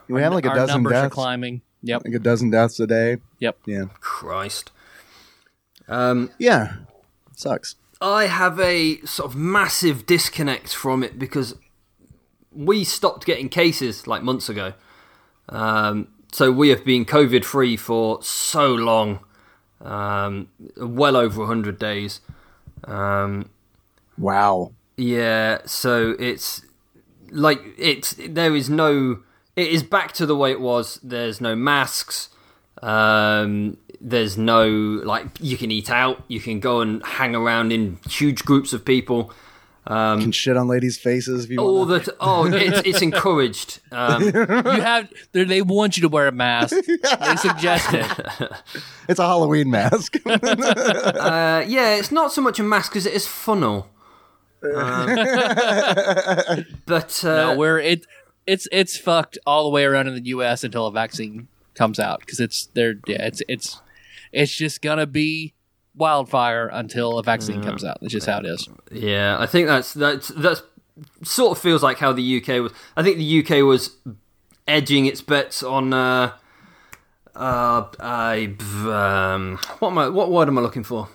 We 0.08 0.22
have 0.22 0.32
like 0.32 0.46
a 0.46 0.50
Our 0.50 0.54
dozen 0.56 0.74
numbers 0.76 0.92
are 0.92 1.02
deaths, 1.02 1.14
climbing. 1.14 1.62
Yep. 1.82 2.02
like 2.04 2.14
a 2.14 2.18
dozen 2.18 2.50
deaths 2.50 2.80
a 2.80 2.86
day. 2.86 3.18
Yep. 3.40 3.58
Yeah, 3.66 3.84
Christ. 4.00 4.70
Um, 5.88 6.30
yeah, 6.38 6.74
sucks. 7.36 7.76
I 8.00 8.26
have 8.26 8.60
a 8.60 9.00
sort 9.02 9.30
of 9.30 9.36
massive 9.36 10.06
disconnect 10.06 10.74
from 10.74 11.02
it 11.02 11.18
because 11.18 11.54
we 12.52 12.84
stopped 12.84 13.24
getting 13.26 13.48
cases 13.48 14.06
like 14.06 14.22
months 14.22 14.48
ago. 14.48 14.74
Um, 15.48 16.08
so 16.32 16.50
we 16.50 16.68
have 16.70 16.84
been 16.84 17.04
COVID 17.04 17.44
free 17.44 17.76
for 17.76 18.22
so 18.22 18.74
long, 18.74 19.20
um, 19.80 20.48
well 20.76 21.16
over 21.16 21.40
100 21.40 21.78
days. 21.78 22.20
Um, 22.84 23.48
Wow. 24.18 24.72
yeah, 24.96 25.58
so 25.66 26.14
it's 26.18 26.62
like 27.30 27.60
it's 27.76 28.14
there 28.18 28.54
is 28.54 28.70
no 28.70 29.18
it 29.56 29.68
is 29.68 29.82
back 29.82 30.12
to 30.12 30.26
the 30.26 30.36
way 30.36 30.50
it 30.52 30.60
was. 30.60 31.00
There's 31.02 31.40
no 31.40 31.54
masks. 31.56 32.30
Um, 32.82 33.78
there's 34.00 34.36
no 34.38 34.68
like 34.68 35.26
you 35.40 35.56
can 35.56 35.70
eat 35.70 35.90
out. 35.90 36.22
You 36.28 36.40
can 36.40 36.60
go 36.60 36.80
and 36.80 37.04
hang 37.04 37.34
around 37.34 37.72
in 37.72 37.98
huge 38.08 38.44
groups 38.44 38.72
of 38.72 38.84
people. 38.84 39.32
You 39.88 39.94
can 39.94 40.32
shit 40.32 40.56
on 40.56 40.66
ladies' 40.66 40.98
faces 40.98 41.44
if 41.44 41.50
you 41.50 41.58
All 41.60 41.86
want. 41.86 42.04
that 42.04 42.16
oh, 42.18 42.46
it's, 42.52 42.80
it's 42.84 43.02
encouraged. 43.02 43.78
Um, 43.92 44.22
You 44.34 44.80
have 44.82 45.08
they 45.30 45.44
they 45.44 45.62
want 45.62 45.96
you 45.96 46.00
to 46.02 46.08
wear 46.08 46.26
a 46.26 46.32
mask. 46.32 46.74
they 46.86 47.36
suggest 47.36 47.94
it. 47.94 48.06
It's 49.08 49.20
a 49.20 49.26
Halloween 49.26 49.70
mask. 49.70 50.16
uh, 50.26 51.64
yeah, 51.68 51.94
it's 51.94 52.10
not 52.10 52.32
so 52.32 52.42
much 52.42 52.58
a 52.58 52.64
mask 52.64 52.96
as 52.96 53.06
it 53.06 53.12
is 53.14 53.28
funnel. 53.28 53.88
Um, 54.74 55.14
but 56.86 57.24
uh, 57.24 57.36
No, 57.52 57.56
where 57.56 57.78
it 57.78 58.06
it's 58.46 58.66
it's 58.72 58.96
fucked 58.96 59.38
all 59.46 59.62
the 59.64 59.70
way 59.70 59.84
around 59.84 60.08
in 60.08 60.14
the 60.14 60.24
U.S. 60.30 60.64
until 60.64 60.86
a 60.86 60.92
vaccine 60.92 61.48
comes 61.74 61.98
out 62.00 62.20
because 62.20 62.40
it's 62.40 62.66
there. 62.74 62.94
Yeah, 63.06 63.26
it's 63.26 63.42
it's 63.48 63.80
it's 64.32 64.54
just 64.54 64.82
gonna 64.82 65.06
be 65.06 65.54
wildfire 65.94 66.68
until 66.68 67.18
a 67.18 67.22
vaccine 67.22 67.62
comes 67.62 67.84
out. 67.84 67.98
That's 68.00 68.12
just 68.12 68.26
how 68.26 68.38
it 68.38 68.46
is. 68.46 68.68
Yeah, 68.92 69.36
I 69.38 69.46
think 69.46 69.66
that's 69.68 69.94
that's 69.94 70.28
that's 70.28 70.62
sort 71.22 71.56
of 71.56 71.62
feels 71.62 71.82
like 71.82 71.98
how 71.98 72.12
the 72.12 72.40
UK 72.42 72.62
was. 72.62 72.72
I 72.96 73.02
think 73.02 73.18
the 73.18 73.40
UK 73.44 73.64
was 73.64 73.96
edging 74.68 75.06
its 75.06 75.20
bets 75.22 75.62
on. 75.62 75.92
Uh, 75.92 76.32
uh, 77.34 77.84
I 78.00 78.54
um, 78.60 79.58
what 79.78 79.90
am 79.90 79.98
I? 79.98 80.08
What 80.08 80.30
word 80.30 80.48
am 80.48 80.58
I 80.58 80.60
looking 80.62 80.84
for? 80.84 81.08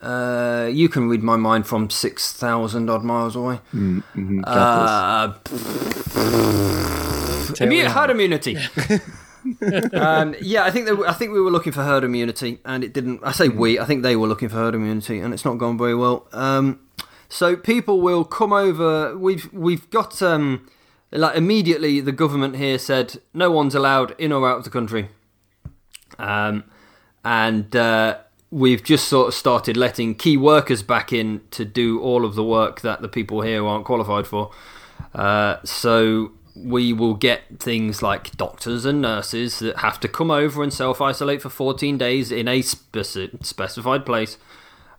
Uh, 0.00 0.68
you 0.70 0.88
can 0.88 1.08
read 1.08 1.22
my 1.22 1.36
mind 1.36 1.66
from 1.66 1.88
six 1.90 2.32
thousand 2.32 2.88
odd 2.90 3.02
miles 3.04 3.34
away. 3.36 3.60
Uh, 4.44 5.32
immu- 7.58 7.86
herd 7.90 8.10
immunity. 8.10 8.58
um, 9.94 10.34
yeah, 10.40 10.64
I 10.64 10.70
think 10.70 10.86
they, 10.86 10.92
I 11.06 11.12
think 11.12 11.32
we 11.32 11.40
were 11.40 11.50
looking 11.50 11.72
for 11.72 11.82
herd 11.82 12.04
immunity, 12.04 12.58
and 12.64 12.84
it 12.84 12.92
didn't. 12.92 13.20
I 13.22 13.32
say 13.32 13.48
we. 13.48 13.78
I 13.78 13.84
think 13.84 14.02
they 14.02 14.16
were 14.16 14.26
looking 14.26 14.48
for 14.48 14.56
herd 14.56 14.74
immunity, 14.74 15.18
and 15.18 15.32
it's 15.32 15.44
not 15.44 15.58
gone 15.58 15.78
very 15.78 15.94
well. 15.94 16.26
Um, 16.32 16.80
so 17.28 17.56
people 17.56 18.00
will 18.00 18.24
come 18.24 18.52
over. 18.52 19.16
We've 19.16 19.52
we've 19.52 19.88
got 19.90 20.20
um, 20.22 20.68
like 21.10 21.36
immediately 21.36 22.00
the 22.00 22.12
government 22.12 22.56
here 22.56 22.78
said 22.78 23.20
no 23.34 23.50
one's 23.50 23.74
allowed 23.74 24.14
in 24.18 24.32
or 24.32 24.48
out 24.48 24.58
of 24.58 24.64
the 24.64 24.70
country, 24.70 25.08
um, 26.18 26.64
and 27.24 27.74
uh, 27.74 28.18
we've 28.50 28.82
just 28.82 29.08
sort 29.08 29.28
of 29.28 29.34
started 29.34 29.76
letting 29.76 30.14
key 30.14 30.36
workers 30.36 30.82
back 30.82 31.12
in 31.12 31.42
to 31.50 31.64
do 31.64 32.00
all 32.00 32.24
of 32.24 32.34
the 32.34 32.44
work 32.44 32.80
that 32.82 33.02
the 33.02 33.08
people 33.08 33.40
here 33.40 33.66
aren't 33.66 33.84
qualified 33.84 34.26
for. 34.26 34.50
Uh, 35.14 35.56
so 35.64 36.32
we 36.56 36.92
will 36.92 37.14
get 37.14 37.42
things 37.58 38.02
like 38.02 38.36
doctors 38.36 38.84
and 38.84 39.02
nurses 39.02 39.58
that 39.58 39.78
have 39.78 40.00
to 40.00 40.08
come 40.08 40.30
over 40.30 40.62
and 40.62 40.72
self 40.72 41.00
isolate 41.00 41.42
for 41.42 41.50
14 41.50 41.98
days 41.98 42.32
in 42.32 42.48
a 42.48 42.60
speci- 42.60 43.44
specified 43.44 44.06
place. 44.06 44.38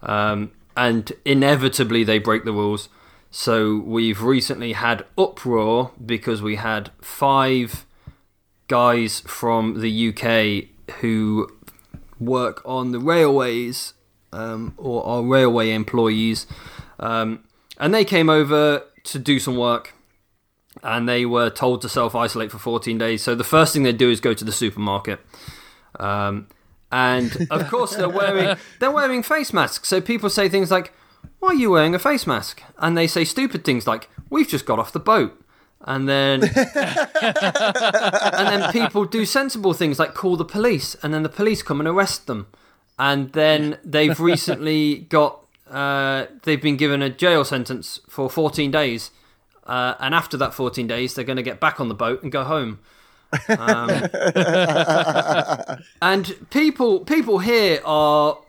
Um, 0.04 0.52
and 0.76 1.12
inevitably, 1.26 2.04
they 2.04 2.20
break 2.20 2.46
the 2.46 2.52
rules. 2.52 2.90
So 3.32 3.78
we've 3.78 4.22
recently 4.22 4.74
had 4.74 5.06
uproar 5.18 5.92
because 6.04 6.42
we 6.42 6.56
had 6.56 6.92
five 7.02 7.86
guys 8.68 9.22
from 9.22 9.82
the 9.82 10.10
UK 10.10 10.96
who 11.00 11.50
work 12.20 12.62
on 12.66 12.92
the 12.92 13.00
railways 13.00 13.94
um, 14.32 14.74
or 14.78 15.06
are 15.06 15.24
railway 15.24 15.72
employees. 15.72 16.46
Um, 17.00 17.44
and 17.80 17.94
they 17.94 18.06
came 18.06 18.30
over 18.30 18.84
to 19.04 19.20
do 19.20 19.40
some 19.40 19.58
work 19.58 19.94
and 20.84 21.08
they 21.08 21.26
were 21.26 21.50
told 21.50 21.82
to 21.82 21.90
self 21.90 22.16
isolate 22.16 22.52
for 22.52 22.58
14 22.58 22.98
days. 22.98 23.24
So 23.24 23.36
the 23.36 23.44
first 23.44 23.74
thing 23.74 23.84
they 23.84 23.94
do 23.94 24.10
is 24.10 24.20
go 24.20 24.34
to 24.34 24.46
the 24.46 24.52
supermarket. 24.52 25.20
Um, 26.00 26.48
and 26.92 27.48
of 27.50 27.68
course 27.72 27.96
they're 27.96 28.10
wearing 28.10 28.58
they're 28.80 28.92
wearing 28.92 29.24
face 29.24 29.54
masks. 29.54 29.90
So 29.90 30.02
people 30.02 30.30
say 30.30 30.50
things 30.50 30.72
like, 30.72 30.94
"Why 31.40 31.50
are 31.50 31.56
you 31.56 31.72
wearing 31.72 31.96
a 31.96 32.00
face 32.00 32.28
mask?" 32.28 32.62
And 32.78 32.98
they 32.98 33.08
say 33.08 33.24
stupid 33.24 33.64
things 33.66 33.88
like, 33.88 34.10
"We've 34.30 34.48
just 34.48 34.66
got 34.66 34.80
off 34.80 34.92
the 34.92 35.00
boat." 35.00 35.42
And 35.82 36.10
then 36.10 36.44
and 36.44 36.52
then 38.48 38.72
people 38.72 39.06
do 39.06 39.26
sensible 39.26 39.74
things 39.74 40.00
like 40.00 40.14
call 40.14 40.36
the 40.38 40.46
police, 40.46 40.96
and 41.04 41.14
then 41.14 41.24
the 41.24 41.30
police 41.30 41.62
come 41.62 41.80
and 41.80 41.88
arrest 41.88 42.28
them. 42.28 42.48
And 43.00 43.32
then 43.34 43.78
they've 43.84 44.20
recently 44.20 45.00
got 45.10 45.46
uh, 45.70 46.26
they've 46.44 46.62
been 46.62 46.78
given 46.78 47.02
a 47.02 47.10
jail 47.10 47.44
sentence 47.46 48.00
for 48.10 48.30
14 48.30 48.72
days. 48.72 49.12
Uh, 49.68 49.94
and 50.00 50.16
after 50.16 50.38
that 50.38 50.54
14 50.54 50.88
days, 50.88 51.14
they're 51.14 51.26
going 51.26 51.38
to 51.38 51.44
get 51.44 51.60
back 51.60 51.80
on 51.80 51.90
the 51.90 51.94
boat 51.94 52.24
and 52.24 52.32
go 52.32 52.44
home. 52.44 52.80
Um, 53.50 53.90
and 56.02 56.50
people, 56.50 57.02
people 57.02 57.40
here 57.40 57.82
are, 57.86 58.40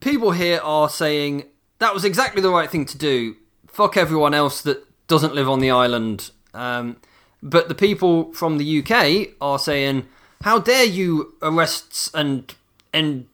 people 0.00 0.32
here 0.32 0.60
are 0.62 0.90
saying 0.90 1.44
that 1.78 1.94
was 1.94 2.04
exactly 2.04 2.42
the 2.42 2.50
right 2.50 2.70
thing 2.70 2.84
to 2.86 2.98
do. 2.98 3.36
Fuck 3.68 3.96
everyone 3.96 4.34
else 4.34 4.60
that 4.62 4.84
doesn't 5.06 5.34
live 5.34 5.48
on 5.48 5.60
the 5.60 5.70
island. 5.70 6.30
Um, 6.52 6.96
but 7.42 7.68
the 7.68 7.74
people 7.74 8.32
from 8.32 8.58
the 8.58 8.82
UK 8.82 9.34
are 9.40 9.58
saying, 9.58 10.06
how 10.42 10.58
dare 10.58 10.84
you 10.84 11.34
arrest 11.42 12.10
and 12.14 12.54
and 12.92 13.26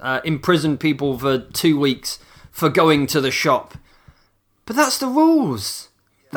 uh, 0.00 0.20
imprison 0.24 0.76
people 0.76 1.18
for 1.18 1.38
two 1.38 1.78
weeks 1.78 2.18
for 2.50 2.68
going 2.68 3.06
to 3.08 3.20
the 3.20 3.30
shop? 3.30 3.74
But 4.66 4.76
that's 4.76 4.98
the 4.98 5.06
rules. 5.06 5.88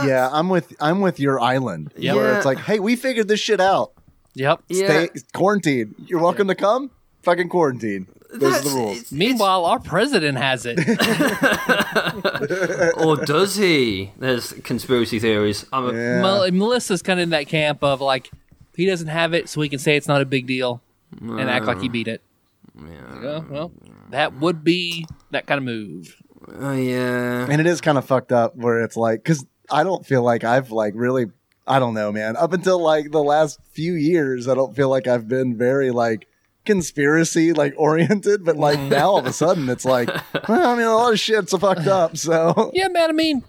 Yeah, 0.05 0.29
I'm 0.31 0.49
with 0.49 0.73
I'm 0.79 1.01
with 1.01 1.19
your 1.19 1.39
island. 1.39 1.91
Yep. 1.97 2.15
Where 2.15 2.31
Yeah. 2.31 2.37
it's 2.37 2.45
like, 2.45 2.59
hey, 2.59 2.79
we 2.79 2.95
figured 2.95 3.27
this 3.27 3.39
shit 3.39 3.59
out. 3.59 3.91
Yep. 4.35 4.61
Stay 4.71 5.09
quarantine. 5.33 5.95
You're 6.05 6.21
welcome 6.21 6.47
to 6.47 6.55
come. 6.55 6.91
Fucking 7.23 7.49
quarantine. 7.49 8.07
Those 8.33 8.59
are 8.59 8.69
the 8.69 8.75
rules. 8.75 8.97
it's- 8.97 9.11
Meanwhile, 9.11 9.65
our 9.65 9.79
president 9.79 10.37
has 10.37 10.65
it. 10.65 10.77
or 12.97 13.17
does 13.25 13.55
he? 13.55 14.11
There's 14.17 14.53
conspiracy 14.63 15.19
theories. 15.19 15.65
I'm 15.71 15.85
a, 15.87 15.93
Yeah. 15.93 16.21
Mel- 16.21 16.51
Melissa's 16.51 17.01
kind 17.01 17.19
of 17.19 17.23
in 17.23 17.29
that 17.31 17.47
camp 17.47 17.83
of 17.83 18.01
like 18.01 18.29
he 18.75 18.85
doesn't 18.85 19.07
have 19.07 19.33
it, 19.33 19.49
so 19.49 19.61
he 19.61 19.69
can 19.69 19.79
say 19.79 19.95
it's 19.95 20.07
not 20.07 20.21
a 20.21 20.25
big 20.25 20.45
deal 20.45 20.81
and 21.19 21.49
act 21.49 21.65
like 21.65 21.81
he 21.81 21.87
uh. 21.87 21.91
beat 21.91 22.07
it. 22.07 22.21
Yeah. 22.79 23.39
well, 23.49 23.71
that 24.11 24.33
would 24.33 24.63
be 24.63 25.07
that 25.31 25.47
kind 25.47 25.57
of 25.57 25.63
move. 25.63 26.15
Oh 26.59 26.73
yeah. 26.73 27.47
and 27.49 27.59
it 27.59 27.67
is 27.67 27.81
kind 27.81 27.97
of 27.97 28.05
fucked 28.05 28.31
up 28.31 28.55
where 28.55 28.81
it's 28.81 28.95
like 28.95 29.23
because 29.23 29.45
i 29.69 29.83
don't 29.83 30.05
feel 30.05 30.23
like 30.23 30.43
i've 30.43 30.71
like 30.71 30.93
really 30.95 31.25
i 31.65 31.79
don't 31.79 31.93
know 31.93 32.11
man 32.11 32.35
up 32.37 32.53
until 32.53 32.79
like 32.79 33.11
the 33.11 33.23
last 33.23 33.59
few 33.71 33.93
years 33.93 34.47
i 34.47 34.53
don't 34.53 34.75
feel 34.75 34.89
like 34.89 35.07
i've 35.07 35.27
been 35.27 35.57
very 35.57 35.91
like 35.91 36.27
conspiracy 36.65 37.53
like 37.53 37.73
oriented 37.77 38.43
but 38.43 38.57
like 38.57 38.79
now 38.91 39.09
all 39.11 39.17
of 39.19 39.25
a 39.25 39.33
sudden 39.33 39.69
it's 39.69 39.85
like 39.85 40.09
well, 40.49 40.67
i 40.67 40.75
mean 40.75 40.85
a 40.85 40.93
lot 40.93 41.13
of 41.13 41.19
shit's 41.19 41.53
fucked 41.57 41.87
up 41.87 42.17
so 42.17 42.71
Yeah, 42.73 42.89
man. 42.89 43.09
I 43.09 43.13
mean, 43.13 43.43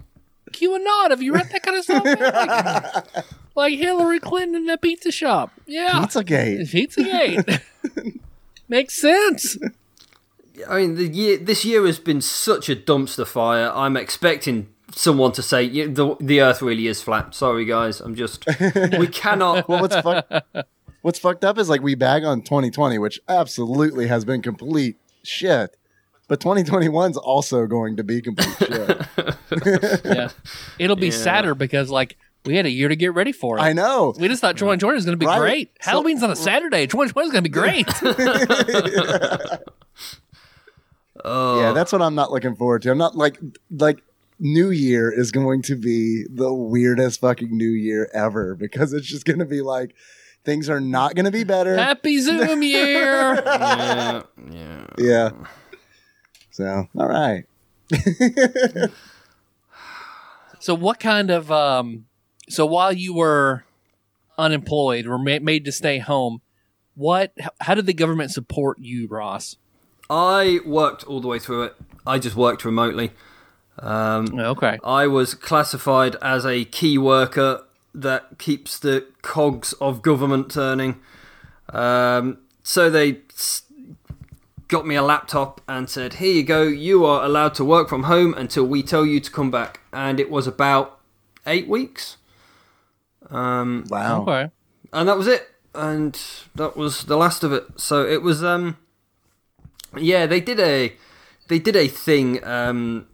QAnon. 0.52 1.11
Have 1.11 1.22
you 1.22 1.35
read 1.35 1.50
that 1.50 1.62
kind 1.62 1.76
of 1.76 1.85
stuff? 1.85 2.04
Like, 2.04 3.24
like 3.54 3.78
Hillary 3.78 4.20
Clinton 4.20 4.54
in 4.57 4.66
that 4.66 4.81
pizza 4.81 5.11
shop. 5.11 5.52
Yeah, 5.66 5.90
pizzagate 6.07 6.70
Pizzagate. 6.70 7.61
Makes 8.68 8.94
sense. 9.00 9.59
I 10.68 10.78
mean, 10.78 10.94
the 10.94 11.07
year 11.07 11.37
this 11.38 11.64
year 11.64 11.85
has 11.87 11.98
been 11.98 12.20
such 12.20 12.68
a 12.68 12.76
dumpster 12.76 13.26
fire. 13.26 13.70
I'm 13.74 13.96
expecting 13.96 14.68
someone 14.94 15.33
to 15.33 15.42
say 15.42 15.62
"Yeah, 15.64 15.87
the 15.88 16.16
the 16.20 16.40
Earth 16.40 16.62
really 16.62 16.87
is 16.87 17.03
flat. 17.03 17.35
Sorry, 17.35 17.64
guys. 17.64 18.01
I'm 18.01 18.14
just 18.14 18.44
we 18.98 19.07
cannot. 19.12 19.68
well 19.68 19.81
what's 19.81 19.96
fucked 19.96 20.33
what's 21.03 21.18
fucked 21.18 21.44
up 21.44 21.59
is 21.59 21.68
like 21.68 21.81
we 21.83 21.94
bag 21.94 22.24
on 22.24 22.42
2020 22.42 22.98
which 22.98 23.20
absolutely 23.29 24.09
has 24.09 24.24
been 24.24 24.42
complete 24.42 24.96
shit 25.22 25.77
but 26.27 26.40
2021's 26.40 27.16
also 27.16 27.66
going 27.66 27.96
to 27.96 28.03
be 28.05 28.20
complete 28.20 28.48
shit 28.59 30.05
Yeah, 30.05 30.29
it'll 30.79 30.96
be 30.96 31.11
sadder 31.11 31.55
because 31.55 31.88
like 31.90 32.16
We 32.44 32.57
had 32.57 32.66
a 32.66 32.70
year 32.70 32.88
to 32.88 32.96
get 32.96 33.14
ready 33.14 33.33
for 33.33 33.59
it. 33.59 33.61
I 33.62 33.72
know. 33.72 34.14
We 34.18 34.27
just 34.29 34.40
thought 34.40 34.57
2020 34.57 34.94
was 34.94 35.05
going 35.05 35.14
to 35.18 35.18
be 35.18 35.27
Right. 35.27 35.38
great. 35.38 35.70
So- 35.83 35.90
Halloween's 35.92 36.22
on 36.22 36.31
a 36.31 36.37
Saturday. 36.37 36.87
2020 36.87 37.27
is 37.27 37.33
going 37.33 37.44
to 37.44 37.51
be 37.51 37.53
great. 37.53 37.87
Oh, 41.24 41.61
Yeah, 41.61 41.72
that's 41.72 41.92
what 41.92 42.01
I'm 42.01 42.14
not 42.14 42.31
looking 42.31 42.55
forward 42.55 42.83
to. 42.83 42.90
I'm 42.90 42.98
not 42.98 43.16
like 43.16 43.38
like 43.70 44.03
New 44.38 44.70
Year 44.70 45.11
is 45.11 45.31
going 45.33 45.62
to 45.62 45.77
be 45.77 46.24
the 46.31 46.53
weirdest 46.53 47.20
fucking 47.20 47.57
New 47.57 47.70
Year 47.70 48.11
ever 48.14 48.55
because 48.55 48.92
it's 48.92 49.07
just 49.07 49.24
going 49.24 49.38
to 49.40 49.44
be 49.44 49.62
like 49.62 49.94
things 50.44 50.68
are 50.68 50.81
not 50.81 51.14
going 51.14 51.24
to 51.24 51.31
be 51.31 51.44
better. 51.44 51.77
Happy 51.77 52.18
Zoom 52.20 52.62
year. 52.62 53.35
yeah, 53.44 54.22
yeah. 54.51 54.87
Yeah. 54.98 55.31
So, 56.51 56.88
all 56.96 57.09
right. 57.09 57.44
So 60.61 60.74
what 60.74 60.98
kind 61.01 61.31
of 61.31 61.51
um 61.53 62.07
so 62.48 62.66
while 62.66 62.92
you 62.92 63.14
were 63.14 63.64
unemployed 64.37 65.07
or 65.07 65.18
ma- 65.18 65.38
made 65.40 65.64
to 65.66 65.72
stay 65.72 65.98
home, 65.98 66.40
what 66.94 67.33
how 67.61 67.74
did 67.74 67.87
the 67.87 67.94
government 67.94 68.31
support 68.33 68.79
you, 68.81 69.07
Ross? 69.09 69.57
I 70.11 70.61
worked 70.64 71.05
all 71.05 71.20
the 71.20 71.29
way 71.29 71.38
through 71.38 71.64
it. 71.64 71.77
I 72.07 72.18
just 72.18 72.35
worked 72.35 72.64
remotely. 72.64 73.12
Um, 73.80 74.38
Okay. 74.38 74.78
I 74.84 75.06
was 75.06 75.34
classified 75.34 76.16
as 76.22 76.44
a 76.44 76.64
key 76.64 76.98
worker 76.98 77.62
that 77.94 78.38
keeps 78.38 78.78
the 78.78 79.06
cogs 79.22 79.72
of 79.74 80.02
government 80.02 80.50
turning. 80.50 81.00
Um, 81.70 82.38
so 82.62 82.90
they 82.90 83.18
got 84.68 84.86
me 84.86 84.94
a 84.94 85.02
laptop 85.02 85.60
and 85.68 85.88
said, 85.88 86.14
"Here 86.14 86.32
you 86.32 86.42
go. 86.42 86.62
You 86.62 87.04
are 87.06 87.24
allowed 87.24 87.54
to 87.54 87.64
work 87.64 87.88
from 87.88 88.04
home 88.04 88.34
until 88.34 88.64
we 88.64 88.82
tell 88.82 89.06
you 89.06 89.20
to 89.20 89.30
come 89.30 89.50
back." 89.50 89.80
And 89.92 90.20
it 90.20 90.30
was 90.30 90.46
about 90.46 90.98
eight 91.46 91.68
weeks, 91.68 92.16
um, 93.30 93.84
Wow. 93.88 94.22
Okay. 94.22 94.50
and 94.92 95.08
that 95.08 95.16
was 95.16 95.26
it. 95.26 95.48
And 95.74 96.18
that 96.54 96.76
was 96.76 97.04
the 97.04 97.16
last 97.16 97.44
of 97.44 97.52
it. 97.52 97.64
So 97.76 98.04
it 98.06 98.22
was, 98.22 98.42
um, 98.42 98.76
yeah, 99.96 100.26
they 100.26 100.40
did 100.40 100.58
a, 100.60 100.92
they 101.48 101.58
did 101.58 101.76
a 101.76 101.88
thing. 101.88 102.42
Um, 102.44 103.06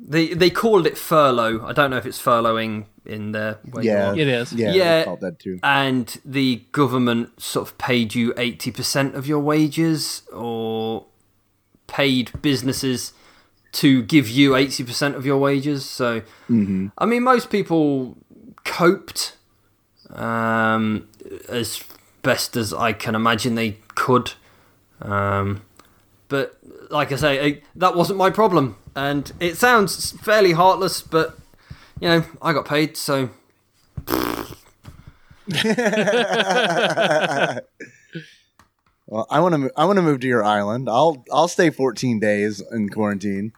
they 0.00 0.28
they 0.34 0.50
called 0.50 0.86
it 0.86 0.96
furlough. 0.96 1.64
I 1.66 1.72
don't 1.72 1.90
know 1.90 1.96
if 1.96 2.06
it's 2.06 2.20
furloughing 2.22 2.84
in 3.04 3.32
there. 3.32 3.58
Yeah. 3.80 4.14
It 4.14 4.28
is. 4.28 4.52
Yeah, 4.52 4.72
Yeah. 4.72 4.98
they 4.98 5.04
called 5.04 5.20
that 5.22 5.38
too. 5.38 5.58
and 5.62 6.20
the 6.24 6.62
government 6.72 7.40
sort 7.40 7.68
of 7.68 7.78
paid 7.78 8.14
you 8.14 8.32
80% 8.34 9.14
of 9.14 9.26
your 9.26 9.40
wages 9.40 10.22
or 10.32 11.06
paid 11.86 12.30
businesses 12.42 13.12
to 13.72 14.02
give 14.02 14.28
you 14.28 14.52
80% 14.52 15.14
of 15.14 15.24
your 15.26 15.38
wages 15.38 15.84
so 15.84 16.22
i 16.98 17.04
mean 17.06 17.22
most 17.22 17.50
people 17.50 18.16
coped 18.64 19.36
um, 20.10 21.06
as 21.48 21.82
best 22.22 22.56
as 22.56 22.72
i 22.72 22.92
can 22.92 23.14
imagine 23.14 23.54
they 23.54 23.78
could 23.94 24.32
um, 25.02 25.62
but 26.28 26.58
like 26.90 27.12
i 27.12 27.16
say 27.16 27.44
I, 27.46 27.62
that 27.76 27.94
wasn't 27.94 28.18
my 28.18 28.30
problem 28.30 28.76
and 28.98 29.32
it 29.40 29.56
sounds 29.56 30.12
fairly 30.26 30.52
heartless 30.52 31.00
but 31.02 31.38
you 32.00 32.08
know 32.08 32.24
i 32.42 32.52
got 32.52 32.66
paid 32.66 32.96
so 32.96 33.30
Well, 39.10 39.26
I 39.30 39.40
want 39.40 39.54
to 39.54 39.70
I 39.74 39.86
want 39.86 39.96
to 39.96 40.02
move 40.02 40.20
to 40.20 40.26
your 40.26 40.44
island. 40.44 40.86
I'll 40.90 41.24
I'll 41.32 41.48
stay 41.48 41.70
14 41.70 42.20
days 42.20 42.60
in 42.70 42.90
quarantine. 42.90 43.52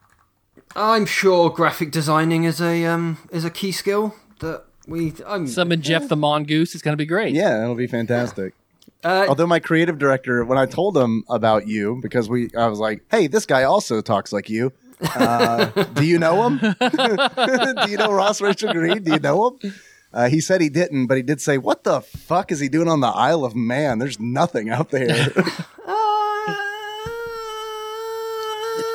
I'm 0.77 1.07
sure 1.07 1.51
graphic 1.51 1.91
designing 1.91 2.45
is 2.45 2.61
a 2.61 2.87
um 2.87 3.19
is 3.33 3.45
a 3.45 3.51
key 3.51 3.73
skill 3.73 4.15
that 4.39 4.63
we. 4.87 5.13
I'm, 5.27 5.49
Summon 5.49 5.83
Gef 5.83 6.09
the 6.09 6.17
Mongoose. 6.17 6.75
It's 6.77 6.83
going 6.83 6.93
to 6.93 6.97
be 6.97 7.05
great. 7.07 7.35
Yeah, 7.35 7.65
it'll 7.65 7.75
be 7.75 7.89
fantastic. 7.89 8.55
uh, 9.03 9.27
Although 9.29 9.49
my 9.49 9.59
creative 9.59 9.99
director, 9.99 10.45
when 10.45 10.57
I 10.57 10.67
told 10.67 10.97
him 10.97 11.25
about 11.29 11.67
you, 11.67 11.99
because 12.01 12.29
we, 12.29 12.51
I 12.57 12.69
was 12.69 12.79
like, 12.79 13.03
"Hey, 13.11 13.27
this 13.27 13.45
guy 13.45 13.65
also 13.65 14.01
talks 14.01 14.33
like 14.33 14.49
you. 14.49 14.73
Uh, 15.03 15.67
do 15.95 16.05
you 16.05 16.19
know 16.19 16.47
him? 16.49 16.59
do 16.81 17.91
you 17.91 17.97
know 17.97 18.13
Ross 18.13 18.41
Rachel 18.41 18.73
Green? 18.73 19.03
Do 19.03 19.13
you 19.13 19.19
know 19.19 19.57
him?" 19.61 19.75
Uh, 20.13 20.29
he 20.29 20.41
said 20.41 20.61
he 20.61 20.69
didn't, 20.69 21.07
but 21.07 21.17
he 21.17 21.23
did 21.23 21.41
say, 21.41 21.57
"What 21.59 21.85
the 21.85 22.01
fuck 22.01 22.51
is 22.53 22.61
he 22.61 22.69
doing 22.69 22.89
on 22.89 23.01
the 23.01 23.09
Isle 23.09 23.45
of 23.45 23.55
Man? 23.55 23.99
There's 23.99 24.19
nothing 24.21 24.69
out 24.71 24.91
there." 24.91 25.33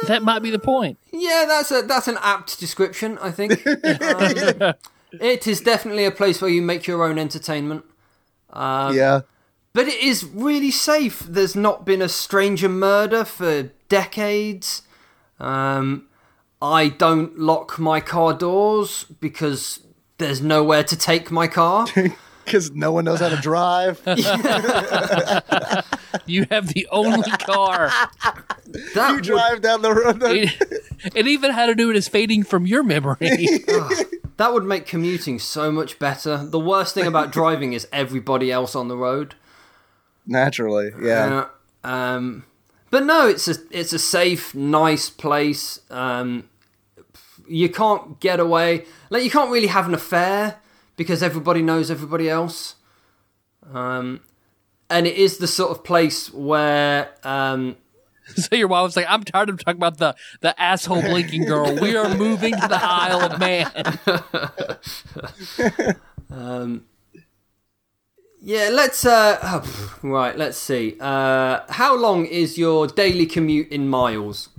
That 0.07 0.21
might 0.21 0.39
be 0.43 0.51
the 0.51 0.59
point. 0.59 0.99
yeah, 1.11 1.45
that's 1.47 1.71
a 1.71 1.81
that's 1.81 2.07
an 2.07 2.17
apt 2.21 2.59
description. 2.59 3.17
I 3.19 3.31
think 3.31 3.65
um, 3.67 4.73
it 5.19 5.47
is 5.47 5.61
definitely 5.61 6.05
a 6.05 6.11
place 6.11 6.41
where 6.41 6.51
you 6.51 6.61
make 6.61 6.85
your 6.85 7.03
own 7.03 7.17
entertainment. 7.17 7.85
Um, 8.51 8.95
yeah, 8.95 9.21
But 9.73 9.87
it 9.87 9.99
is 10.01 10.23
really 10.23 10.69
safe. 10.71 11.19
There's 11.21 11.55
not 11.55 11.85
been 11.85 12.01
a 12.03 12.09
stranger 12.09 12.69
murder 12.69 13.25
for 13.25 13.71
decades. 13.89 14.83
Um, 15.39 16.07
I 16.61 16.89
don't 16.89 17.37
lock 17.37 17.77
my 17.79 17.99
car 17.99 18.33
doors 18.33 19.05
because 19.19 19.81
there's 20.17 20.41
nowhere 20.41 20.83
to 20.83 20.95
take 20.95 21.29
my 21.31 21.47
car. 21.47 21.87
because 22.45 22.71
no 22.71 22.91
one 22.91 23.05
knows 23.05 23.19
how 23.19 23.29
to 23.29 23.37
drive. 23.37 24.01
You 26.27 26.47
have 26.49 26.73
the 26.73 26.87
only 26.91 27.29
car. 27.29 27.89
That 28.95 29.09
you 29.09 29.15
would- 29.15 29.23
drive 29.23 29.61
down 29.61 29.81
the 29.81 29.93
road. 29.93 30.23
it, 30.23 31.13
it 31.13 31.27
even 31.27 31.51
how 31.51 31.65
to 31.65 31.75
do 31.75 31.89
it 31.89 31.95
is 31.95 32.07
fading 32.07 32.43
from 32.43 32.65
your 32.65 32.83
memory. 32.83 33.19
That 34.37 34.51
would 34.51 34.65
make 34.65 34.85
commuting 34.85 35.39
so 35.39 35.71
much 35.71 35.97
better. 35.97 36.45
The 36.45 36.59
worst 36.59 36.93
thing 36.93 37.07
about 37.07 37.31
driving 37.31 37.71
is 37.71 37.87
everybody 37.93 38.51
else 38.51 38.75
on 38.75 38.89
the 38.89 38.97
road. 38.97 39.33
Naturally, 40.27 40.91
yeah. 41.01 41.45
Uh, 41.85 41.87
um, 41.87 42.43
but 42.95 43.03
no, 43.03 43.27
it's 43.27 43.49
a 43.49 43.55
it's 43.71 43.91
a 43.91 43.99
safe, 43.99 44.55
nice 44.55 45.09
place. 45.09 45.81
Um, 45.91 46.47
you 47.45 47.67
can't 47.67 48.21
get 48.21 48.39
away. 48.39 48.85
Like 49.09 49.21
you 49.21 49.29
can't 49.29 49.51
really 49.51 49.67
have 49.67 49.85
an 49.85 49.93
affair 49.93 50.61
because 50.95 51.21
everybody 51.21 51.61
knows 51.61 51.91
everybody 51.91 52.29
else. 52.29 52.75
Um, 53.73 54.21
and 54.89 55.05
it 55.05 55.17
is 55.17 55.39
the 55.39 55.47
sort 55.47 55.71
of 55.71 55.83
place 55.83 56.31
where 56.31 57.09
um, 57.25 57.75
so 58.37 58.55
your 58.55 58.69
was 58.69 58.95
like, 58.95 59.07
"I'm 59.09 59.25
tired 59.25 59.49
of 59.49 59.61
talking 59.61 59.75
about 59.75 59.97
the 59.97 60.15
the 60.39 60.57
asshole 60.57 61.01
blinking 61.01 61.43
girl. 61.43 61.77
We 61.77 61.97
are 61.97 62.15
moving 62.15 62.53
to 62.53 62.65
the 62.65 62.79
Isle 62.81 63.23
of 63.23 63.37
Man." 63.41 63.71
yeah. 68.45 68.69
Let's 68.71 69.05
uh, 69.05 69.37
oh, 69.43 69.97
right. 70.03 70.37
Let's 70.37 70.57
see. 70.57 70.95
Uh, 70.99 71.61
how 71.69 71.97
long 71.97 72.25
is 72.25 72.57
your 72.57 72.87
daily 72.87 73.25
commute 73.25 73.69
in 73.69 73.89
miles? 73.89 74.49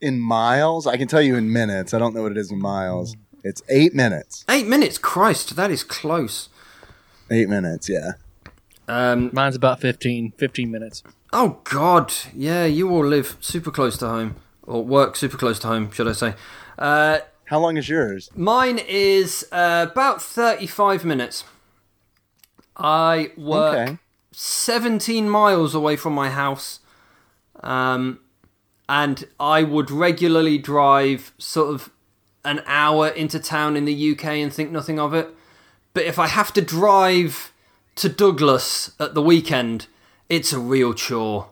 In 0.00 0.18
miles, 0.20 0.86
I 0.86 0.96
can 0.96 1.08
tell 1.08 1.22
you 1.22 1.36
in 1.36 1.52
minutes. 1.52 1.94
I 1.94 1.98
don't 1.98 2.14
know 2.14 2.22
what 2.22 2.32
it 2.32 2.38
is 2.38 2.50
in 2.50 2.58
miles. 2.60 3.16
It's 3.42 3.62
eight 3.68 3.94
minutes. 3.94 4.44
Eight 4.48 4.66
minutes. 4.66 4.98
Christ, 4.98 5.54
that 5.56 5.70
is 5.70 5.82
close. 5.84 6.48
Eight 7.30 7.48
minutes, 7.48 7.88
yeah. 7.88 8.12
Um, 8.86 9.30
Mine's 9.32 9.56
about 9.56 9.80
15, 9.80 10.32
15 10.36 10.70
minutes. 10.70 11.02
Oh 11.32 11.58
God, 11.64 12.12
yeah, 12.34 12.66
you 12.66 12.90
all 12.90 13.04
live 13.04 13.36
super 13.40 13.70
close 13.70 13.96
to 13.98 14.06
home, 14.08 14.36
or 14.62 14.84
work 14.84 15.16
super 15.16 15.36
close 15.38 15.58
to 15.60 15.66
home, 15.68 15.90
should 15.90 16.06
I 16.06 16.12
say? 16.12 16.34
Uh, 16.78 17.18
How 17.46 17.58
long 17.60 17.76
is 17.78 17.88
yours? 17.88 18.30
mine 18.36 18.78
is 18.86 19.46
uh, 19.52 19.86
about 19.90 20.20
thirty-five 20.22 21.04
minutes. 21.04 21.44
I 22.76 23.30
work 23.36 23.74
Okay. 23.88 23.98
seventeen 24.32 25.28
miles 25.28 25.74
away 25.74 25.96
from 25.96 26.12
my 26.12 26.30
house, 26.30 26.80
um, 27.62 28.18
and 28.88 29.24
I 29.38 29.62
would 29.62 29.90
regularly 29.90 30.58
drive 30.58 31.32
sort 31.38 31.74
of 31.74 31.90
an 32.44 32.62
hour 32.66 33.08
into 33.08 33.38
town 33.38 33.76
in 33.76 33.84
the 33.86 34.12
UK 34.12 34.24
and 34.42 34.52
think 34.52 34.70
nothing 34.70 34.98
of 34.98 35.14
it. 35.14 35.28
But 35.94 36.04
if 36.04 36.18
I 36.18 36.26
have 36.26 36.52
to 36.54 36.60
drive 36.60 37.52
to 37.96 38.08
Douglas 38.08 38.90
at 38.98 39.14
the 39.14 39.22
weekend, 39.22 39.86
it's 40.28 40.52
a 40.52 40.58
real 40.58 40.92
chore. 40.92 41.48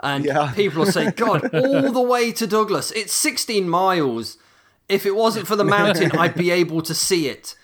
And 0.00 0.24
Yeah. 0.24 0.52
people 0.56 0.84
will 0.84 0.90
say, 0.90 1.10
God, 1.12 1.54
all 1.54 1.92
the 1.92 2.00
way 2.00 2.32
to 2.32 2.46
Douglas. 2.46 2.90
It's 2.92 3.12
16 3.12 3.68
miles. 3.68 4.38
If 4.88 5.04
it 5.04 5.14
wasn't 5.14 5.46
for 5.46 5.54
the 5.56 5.64
mountain, 5.64 6.10
I'd 6.12 6.34
be 6.34 6.50
able 6.50 6.80
to 6.82 6.94
see 6.94 7.28
it. 7.28 7.54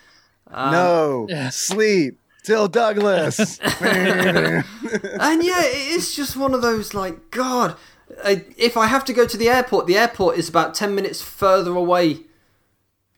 no, 0.52 1.26
sleep 1.50 2.18
till 2.44 2.68
Douglas. 2.68 3.58
And 5.20 5.42
yeah, 5.42 5.62
it 5.64 5.88
is 5.92 6.14
just 6.14 6.36
one 6.36 6.54
of 6.54 6.62
those 6.62 6.94
like, 6.94 7.30
God, 7.30 7.76
I, 8.24 8.44
if 8.56 8.76
I 8.76 8.86
have 8.86 9.04
to 9.06 9.12
go 9.12 9.26
to 9.26 9.36
the 9.36 9.48
airport, 9.48 9.86
the 9.86 9.96
airport 9.96 10.36
is 10.38 10.48
about 10.48 10.74
10 10.74 10.94
minutes 10.94 11.20
further 11.20 11.74
away 11.74 12.20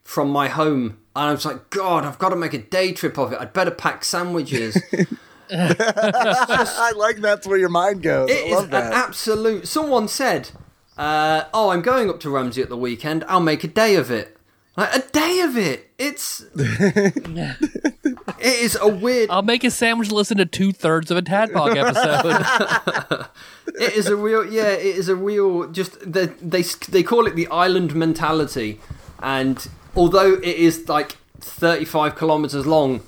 from 0.03 0.29
my 0.29 0.47
home. 0.47 0.97
And 1.15 1.29
I 1.29 1.31
was 1.31 1.45
like, 1.45 1.69
God, 1.69 2.05
I've 2.05 2.17
got 2.17 2.29
to 2.29 2.35
make 2.35 2.53
a 2.53 2.57
day 2.59 2.93
trip 2.93 3.17
of 3.17 3.31
it. 3.33 3.39
I'd 3.39 3.53
better 3.53 3.71
pack 3.71 4.03
sandwiches. 4.05 4.81
I 5.51 6.93
like 6.95 7.17
that's 7.17 7.47
where 7.47 7.57
your 7.57 7.69
mind 7.69 8.01
goes. 8.01 8.29
It 8.29 8.45
I 8.45 8.47
is 8.47 8.53
love 8.53 8.63
an 8.65 8.71
that. 8.71 8.93
absolute. 8.93 9.67
Someone 9.67 10.07
said, 10.07 10.49
uh, 10.97 11.45
"Oh, 11.53 11.69
I'm 11.69 11.81
going 11.81 12.09
up 12.09 12.19
to 12.21 12.29
Ramsey 12.29 12.61
at 12.61 12.69
the 12.69 12.77
weekend. 12.77 13.23
I'll 13.29 13.39
make 13.39 13.63
a 13.63 13.67
day 13.67 13.95
of 13.95 14.11
it." 14.11 14.37
Like 14.75 14.93
a 14.93 14.99
day 15.11 15.39
of 15.39 15.57
it. 15.57 15.89
It's 15.97 16.43
it 18.39 18.59
is 18.59 18.77
a 18.79 18.87
weird. 18.87 19.29
I'll 19.29 19.41
make 19.41 19.63
a 19.63 19.71
sandwich. 19.71 20.11
Listen 20.11 20.37
to 20.37 20.45
two 20.45 20.71
thirds 20.71 21.11
of 21.11 21.17
a 21.17 21.21
Tadpog 21.21 21.75
episode. 21.75 23.27
It 23.79 23.93
is 23.93 24.07
a 24.07 24.15
real. 24.15 24.45
Yeah, 24.45 24.69
it 24.69 24.95
is 24.95 25.09
a 25.09 25.15
real. 25.15 25.67
Just 25.67 25.99
they 26.11 26.27
they 26.41 26.63
they 26.89 27.03
call 27.03 27.27
it 27.27 27.35
the 27.35 27.47
island 27.47 27.93
mentality, 27.93 28.79
and 29.21 29.67
although 29.95 30.35
it 30.35 30.45
is 30.45 30.87
like 30.87 31.17
thirty 31.41 31.85
five 31.85 32.15
kilometers 32.15 32.65
long, 32.65 33.01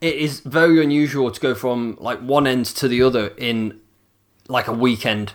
it 0.00 0.14
is 0.14 0.40
very 0.40 0.82
unusual 0.82 1.30
to 1.30 1.40
go 1.40 1.54
from 1.54 1.96
like 2.00 2.20
one 2.20 2.46
end 2.46 2.66
to 2.66 2.88
the 2.88 3.02
other 3.02 3.32
in 3.36 3.80
like 4.48 4.68
a 4.68 4.72
weekend. 4.72 5.32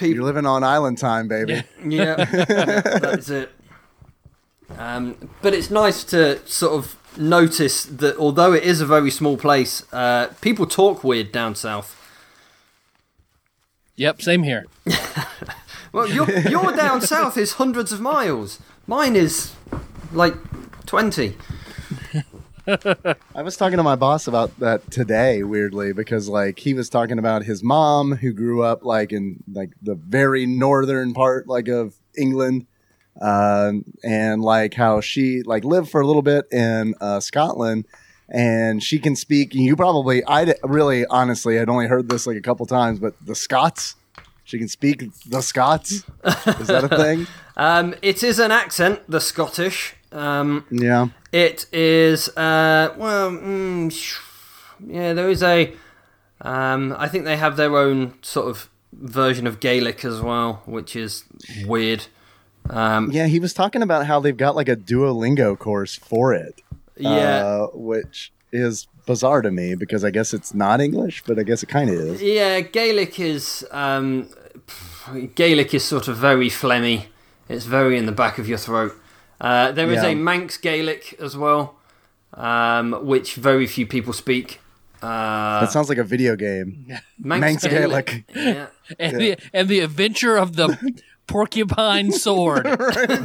You're 0.00 0.24
living 0.24 0.46
on 0.46 0.64
island 0.64 0.98
time, 0.98 1.28
baby. 1.28 1.62
yeah, 1.86 2.24
that's 2.24 3.28
it. 3.28 3.50
Um, 4.78 5.30
but 5.42 5.52
it's 5.52 5.70
nice 5.70 6.02
to 6.04 6.44
sort 6.46 6.72
of 6.72 6.96
notice 7.16 7.84
that 7.84 8.16
although 8.16 8.52
it 8.52 8.62
is 8.62 8.80
a 8.80 8.86
very 8.86 9.10
small 9.10 9.36
place, 9.36 9.84
uh, 9.92 10.28
people 10.40 10.66
talk 10.66 11.02
weird 11.04 11.32
down 11.32 11.54
south. 11.54 11.98
yep, 13.96 14.22
same 14.22 14.42
here. 14.42 14.66
Well, 15.92 16.08
your 16.08 16.30
your 16.48 16.72
down 16.72 17.00
south 17.14 17.36
is 17.36 17.54
hundreds 17.54 17.92
of 17.92 18.00
miles. 18.00 18.58
Mine 18.86 19.14
is 19.14 19.52
like 20.10 20.34
twenty. 20.86 21.36
I 22.66 23.42
was 23.42 23.56
talking 23.56 23.76
to 23.76 23.82
my 23.82 23.96
boss 23.96 24.26
about 24.26 24.58
that 24.60 24.90
today, 24.90 25.42
weirdly, 25.42 25.92
because 25.92 26.28
like 26.28 26.60
he 26.60 26.72
was 26.74 26.88
talking 26.88 27.18
about 27.18 27.44
his 27.44 27.62
mom 27.62 28.12
who 28.16 28.32
grew 28.32 28.62
up 28.62 28.84
like 28.84 29.12
in 29.12 29.42
like 29.52 29.72
the 29.82 29.94
very 29.94 30.46
northern 30.46 31.12
part 31.12 31.46
like 31.46 31.68
of 31.68 31.96
England, 32.16 32.66
um, 33.22 33.84
and 34.04 34.42
like 34.42 34.74
how 34.74 35.00
she 35.00 35.42
like 35.42 35.64
lived 35.64 35.90
for 35.90 36.00
a 36.00 36.06
little 36.06 36.22
bit 36.22 36.46
in 36.52 36.94
uh, 37.00 37.20
Scotland, 37.20 37.86
and 38.28 38.82
she 38.82 38.98
can 38.98 39.14
speak. 39.16 39.54
You 39.54 39.76
probably, 39.76 40.24
I 40.26 40.54
really 40.64 41.06
honestly 41.06 41.58
I'd 41.58 41.68
only 41.68 41.86
heard 41.86 42.08
this 42.08 42.26
like 42.26 42.36
a 42.36 42.40
couple 42.42 42.66
times, 42.66 42.98
but 42.98 43.14
the 43.24 43.34
Scots, 43.34 43.94
she 44.44 44.58
can 44.58 44.68
speak 44.68 45.04
the 45.26 45.40
Scots. 45.40 45.92
Is 45.92 46.66
that 46.66 46.88
a 46.90 46.96
thing? 47.04 47.26
Um, 47.56 47.94
it 48.02 48.22
is 48.22 48.38
an 48.38 48.50
accent, 48.50 49.00
the 49.08 49.20
Scottish. 49.20 49.94
Um, 50.10 50.66
Yeah. 50.70 51.08
it 51.32 51.66
is 51.72 52.28
uh, 52.36 52.92
well, 52.98 53.30
mm, 53.30 54.18
yeah. 54.86 55.12
There 55.14 55.30
is 55.30 55.42
a. 55.42 55.72
Um, 56.44 56.94
I 56.98 57.06
think 57.08 57.24
they 57.24 57.36
have 57.36 57.56
their 57.56 57.76
own 57.76 58.14
sort 58.20 58.48
of 58.48 58.68
version 58.92 59.46
of 59.46 59.60
Gaelic 59.60 60.04
as 60.04 60.20
well, 60.20 60.62
which 60.66 60.96
is 60.96 61.24
weird. 61.66 62.06
Um, 62.70 63.10
Yeah, 63.12 63.26
he 63.26 63.38
was 63.40 63.52
talking 63.54 63.82
about 63.82 64.06
how 64.06 64.20
they've 64.20 64.36
got 64.36 64.54
like 64.56 64.68
a 64.68 64.76
Duolingo 64.76 65.58
course 65.58 65.96
for 65.96 66.32
it. 66.34 66.60
yeah. 66.96 67.44
uh, 67.44 67.66
which 67.74 68.32
is 68.52 68.86
bizarre 69.06 69.42
to 69.42 69.50
me 69.50 69.74
because 69.74 70.04
I 70.04 70.10
guess 70.10 70.32
it's 70.34 70.54
not 70.54 70.80
English, 70.80 71.22
but 71.26 71.38
I 71.38 71.42
guess 71.42 71.62
it 71.62 71.68
kind 71.68 71.90
of 71.90 71.96
is. 71.96 72.22
Yeah, 72.22 72.60
Gaelic 72.60 73.18
is 73.18 73.66
um, 73.70 74.28
Gaelic 75.34 75.74
is 75.74 75.84
sort 75.84 76.08
of 76.08 76.16
very 76.16 76.48
phlegmy. 76.48 77.06
It's 77.48 77.64
very 77.64 77.96
in 77.98 78.06
the 78.06 78.12
back 78.12 78.38
of 78.38 78.48
your 78.48 78.58
throat. 78.58 78.92
Uh, 79.40 79.72
there 79.72 79.90
is 79.90 80.02
Yeah. 80.02 80.10
a 80.10 80.14
Manx 80.14 80.56
Gaelic 80.56 81.16
as 81.20 81.36
well, 81.36 81.74
um, 82.34 82.92
which 83.04 83.34
very 83.34 83.66
few 83.66 83.86
people 83.86 84.12
speak. 84.12 84.60
Uh, 85.02 85.60
That 85.60 85.72
sounds 85.72 85.88
like 85.88 85.98
a 85.98 86.04
video 86.04 86.36
game. 86.36 86.86
Manx, 87.18 87.40
Manx 87.40 87.66
Gaelic. 87.66 88.06
Gaelic. 88.06 88.24
Yeah. 88.34 88.66
And 89.00 89.16
the 89.20 89.36
and 89.52 89.68
the 89.68 89.80
adventure 89.80 90.36
of 90.36 90.54
the 90.56 90.76
porcupine 91.26 92.12
sword. 92.24 92.64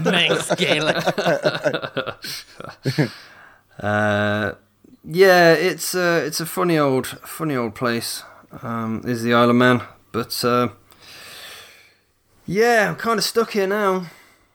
Manx 0.03 0.53
Gaelic. 0.55 0.97
Uh, 3.79 4.53
yeah, 5.05 5.53
it's 5.53 5.93
uh, 5.93 6.23
it's 6.25 6.39
a 6.39 6.47
funny 6.47 6.79
old 6.79 7.05
funny 7.05 7.55
old 7.55 7.75
place. 7.75 8.23
Um, 8.63 9.03
is 9.05 9.21
the 9.21 9.35
Isle 9.35 9.51
of 9.51 9.55
Man, 9.55 9.83
but 10.11 10.43
uh, 10.43 10.69
yeah, 12.47 12.89
I'm 12.89 12.95
kind 12.95 13.19
of 13.19 13.23
stuck 13.23 13.51
here 13.51 13.67
now. 13.67 14.07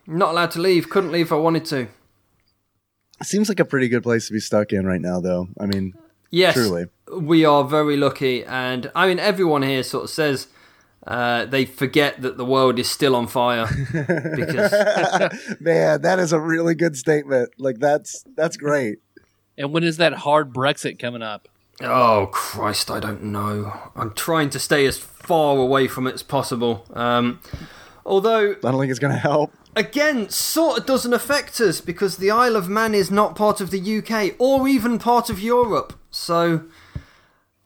Not 0.09 0.33
allowed 0.33 0.51
to 0.53 0.61
leave. 0.61 0.91
Couldn't 0.91 1.13
leave 1.13 1.27
if 1.27 1.33
I 1.33 1.37
wanted 1.37 1.65
to. 1.67 1.87
Seems 3.23 3.49
like 3.49 3.61
a 3.61 3.65
pretty 3.65 3.89
good 3.89 4.03
place 4.03 4.27
to 4.27 4.33
be 4.33 4.41
stuck 4.41 4.73
in 4.73 4.87
right 4.87 5.01
now, 5.01 5.21
though. 5.21 5.47
I 5.61 5.67
mean, 5.67 5.95
Yes, 6.31 6.55
Truly. 6.55 6.87
we 7.17 7.45
are 7.45 7.63
very 7.63 7.97
lucky, 7.97 8.45
and 8.45 8.91
I 8.97 9.07
mean 9.07 9.21
everyone 9.21 9.63
here 9.63 9.85
sort 9.85 10.05
of 10.05 10.11
says 10.11 10.49
uh, 11.07 11.47
they 11.47 11.65
forget 11.65 12.23
that 12.23 12.37
the 12.37 12.45
world 12.45 12.79
is 12.79 12.89
still 12.89 13.17
on 13.17 13.27
fire 13.27 13.67
because 14.37 14.73
man, 15.61 16.03
that 16.03 16.19
is 16.19 16.33
a 16.33 16.41
really 16.41 16.75
good 16.75 16.97
statement. 16.97 17.51
Like 17.59 17.79
that's 17.79 18.25
that's 18.37 18.57
great. 18.57 18.99
And 19.59 19.73
when 19.73 19.85
is 19.85 19.97
that 19.97 20.13
hard 20.13 20.53
Brexit 20.53 20.99
coming 20.99 21.23
up? 21.23 21.49
oh 21.81 22.29
Christ, 22.31 22.91
I 22.91 23.01
don't 23.01 23.25
know. 23.25 23.73
I'm 23.97 24.13
trying 24.13 24.51
to 24.51 24.61
stay 24.61 24.87
as 24.87 24.99
far 24.99 25.57
away 25.57 25.89
from 25.89 26.07
it 26.07 26.15
as 26.15 26.23
possible. 26.23 26.85
Um, 26.93 27.41
although 28.07 28.53
I 28.53 28.71
don't 28.71 28.79
think 28.79 28.91
it's 28.91 29.01
gonna 29.01 29.17
help. 29.17 29.53
again, 29.75 30.29
sort 30.29 30.79
of 30.79 30.87
doesn't 30.87 31.13
affect 31.13 31.61
us 31.61 31.81
because 31.81 32.19
the 32.19 32.31
Isle 32.31 32.55
of 32.55 32.69
Man 32.69 32.95
is 32.95 33.11
not 33.11 33.35
part 33.35 33.61
of 33.61 33.71
the 33.71 33.99
UK 33.99 34.37
or 34.39 34.69
even 34.69 35.01
part 35.01 35.31
of 35.31 35.41
Europe. 35.41 35.95
So 36.13 36.63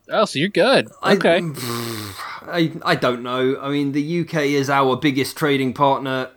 Oh, 0.09 0.25
so 0.25 0.39
you're 0.39 0.49
good. 0.49 0.89
Okay. 1.03 1.41
I 2.49 2.73
I 2.85 2.95
don't 2.95 3.23
know. 3.23 3.59
I 3.61 3.71
mean, 3.71 3.93
the 3.93 4.21
UK 4.21 4.35
is 4.45 4.71
our 4.71 4.97
biggest 4.97 5.37
trading 5.37 5.73
partner 5.73 6.31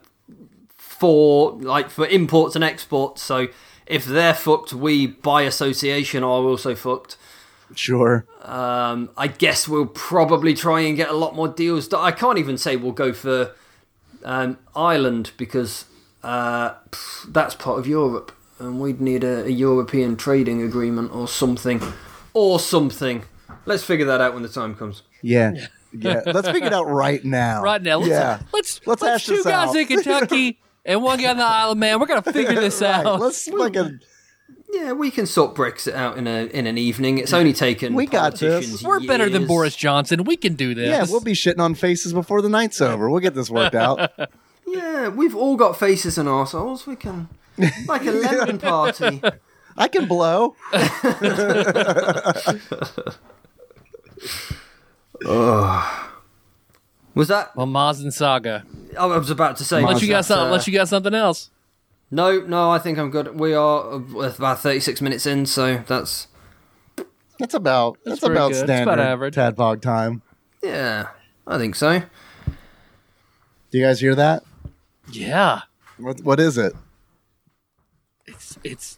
for 0.77 1.53
like 1.53 1.89
for 1.89 2.07
imports 2.07 2.55
and 2.55 2.63
exports. 2.63 3.21
So 3.21 3.47
if 3.85 4.05
they're 4.05 4.33
fucked, 4.33 4.73
we 4.73 5.07
by 5.07 5.43
association 5.43 6.23
are 6.23 6.43
also 6.43 6.75
fucked. 6.75 7.17
Sure. 7.75 8.25
Um, 8.41 9.09
I 9.15 9.27
guess 9.27 9.67
we'll 9.67 9.85
probably 9.85 10.53
try 10.55 10.81
and 10.81 10.97
get 10.97 11.09
a 11.09 11.13
lot 11.13 11.35
more 11.35 11.47
deals. 11.47 11.87
done. 11.87 12.03
I 12.03 12.11
can't 12.11 12.37
even 12.39 12.57
say 12.57 12.75
we'll 12.75 12.91
go 12.91 13.13
for 13.13 13.51
um, 14.23 14.57
Ireland 14.75 15.31
because 15.37 15.85
uh, 16.23 16.71
pff, 16.89 17.31
that's 17.31 17.55
part 17.55 17.79
of 17.79 17.87
Europe, 17.87 18.31
and 18.57 18.79
we'd 18.79 18.99
need 18.99 19.23
a, 19.23 19.45
a 19.45 19.49
European 19.49 20.15
trading 20.15 20.61
agreement 20.61 21.13
or 21.13 21.27
something, 21.27 21.81
or 22.33 22.59
something. 22.59 23.23
Let's 23.65 23.83
figure 23.83 24.05
that 24.07 24.21
out 24.21 24.33
when 24.33 24.43
the 24.43 24.49
time 24.49 24.75
comes. 24.75 25.03
Yeah. 25.21 25.53
Yeah. 25.91 26.21
Let's 26.25 26.49
figure 26.49 26.67
it 26.67 26.73
out 26.73 26.87
right 26.87 27.23
now. 27.25 27.61
Right 27.63 27.81
now, 27.81 27.97
let's 27.97 28.09
yeah. 28.09 28.39
let's 28.53 28.79
Let's 28.85 29.01
let's, 29.01 29.03
hash 29.03 29.25
two 29.25 29.35
this 29.37 29.45
guys 29.45 29.69
out. 29.69 29.75
in 29.75 29.87
Kentucky 29.87 30.59
and 30.85 31.01
one 31.03 31.19
guy 31.19 31.31
on 31.31 31.37
the 31.37 31.43
Isle 31.43 31.71
of 31.71 31.77
Man. 31.77 31.99
We're 31.99 32.05
gonna 32.05 32.21
figure 32.31 32.55
this 32.59 32.81
Right, 32.81 33.05
out. 33.05 33.19
Let's 33.19 33.47
fucking. 33.49 33.99
Yeah, 34.71 34.91
we 34.91 35.09
can 35.09 35.25
sort 35.25 35.55
Brexit 35.55 35.93
out 35.93 36.17
in 36.17 36.27
a 36.27 36.45
in 36.45 36.67
an 36.67 36.77
evening. 36.77 37.17
It's 37.17 37.33
only 37.33 37.53
taken 37.53 37.95
We 37.95 38.05
got 38.05 38.33
this. 38.33 38.41
politicians 38.41 38.83
We're 38.83 38.99
better 38.99 39.27
than. 39.29 39.47
Boris 39.47 39.75
Johnson. 39.75 40.25
We 40.25 40.37
can 40.37 40.53
do 40.53 40.75
this. 40.75 40.89
Yeah, 40.89 41.05
we'll 41.09 41.21
be 41.21 41.33
shitting 41.33 41.59
on 41.59 41.73
faces 41.73 42.13
before 42.13 42.43
the 42.43 42.49
night's 42.49 42.79
over. 42.81 43.09
We'll 43.09 43.19
get 43.21 43.33
this 43.33 43.49
worked 43.49 43.75
out. 43.75 44.11
Yeah, 44.71 45.07
we've 45.07 45.35
all 45.35 45.55
got 45.55 45.79
faces 45.79 46.19
and 46.19 46.29
arseholes. 46.29 46.85
We 46.85 46.95
can 46.95 47.27
like 47.87 48.05
a 48.05 48.11
lemon 48.11 48.59
party. 48.59 49.19
I 49.75 49.87
can 49.87 50.05
blow. 50.07 50.55
Was 57.15 57.27
that? 57.27 57.55
Well, 57.55 57.65
Mazin 57.65 58.11
Saga. 58.11 58.65
I 58.97 59.05
was 59.05 59.29
about 59.29 59.57
to 59.57 59.63
say. 59.63 59.77
Maz- 59.81 59.87
Unless 59.87 60.01
you 60.03 60.09
got 60.09 60.25
something. 60.25 60.45
Unless 60.45 60.67
you 60.67 60.73
got 60.73 60.87
something 60.87 61.13
else. 61.13 61.49
No, 62.11 62.39
no, 62.41 62.71
I 62.71 62.79
think 62.79 62.97
I'm 62.97 63.11
good. 63.11 63.39
We 63.39 63.53
are 63.53 63.93
uh, 63.93 64.33
about 64.35 64.59
36 64.61 64.99
minutes 65.01 65.25
in, 65.27 65.45
so 65.45 65.83
that's 65.87 66.27
That's 67.39 67.53
about 67.53 67.97
that's, 68.03 68.19
pretty 68.19 68.33
about 68.35 68.51
good. 68.51 68.65
Standard 68.65 68.93
about 68.93 68.99
average. 68.99 69.35
tadpog 69.35 69.81
time. 69.81 70.21
yeah, 70.63 71.09
I 71.45 71.57
think 71.57 71.75
so. 71.75 71.99
Do 73.71 73.77
you 73.77 73.85
guys 73.85 73.99
hear 73.99 74.15
that? 74.15 74.43
Yeah. 75.11 75.61
What 75.97 76.21
what 76.23 76.39
is 76.39 76.57
it? 76.57 76.73
It's 78.25 78.57
it's 78.63 78.97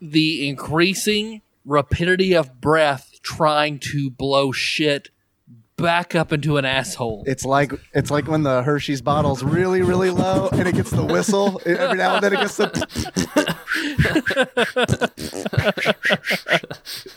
the 0.00 0.48
increasing 0.48 1.42
rapidity 1.64 2.32
of 2.34 2.60
breath 2.60 3.18
trying 3.22 3.78
to 3.78 4.10
blow 4.10 4.52
shit 4.52 5.10
back 5.82 6.14
up 6.14 6.32
into 6.32 6.56
an 6.56 6.64
asshole. 6.64 7.24
It's 7.26 7.44
like 7.44 7.72
it's 7.92 8.10
like 8.10 8.26
when 8.28 8.42
the 8.44 8.62
Hershey's 8.62 9.02
bottle's 9.02 9.42
really 9.42 9.82
really 9.82 10.10
low 10.10 10.48
and 10.52 10.66
it 10.66 10.74
gets 10.74 10.90
the 10.90 11.04
whistle 11.04 11.60
every 11.66 11.98
now 11.98 12.14
and 12.14 12.24
then 12.24 12.32
it 12.32 12.40
gets 12.40 12.56
the. 12.56 12.72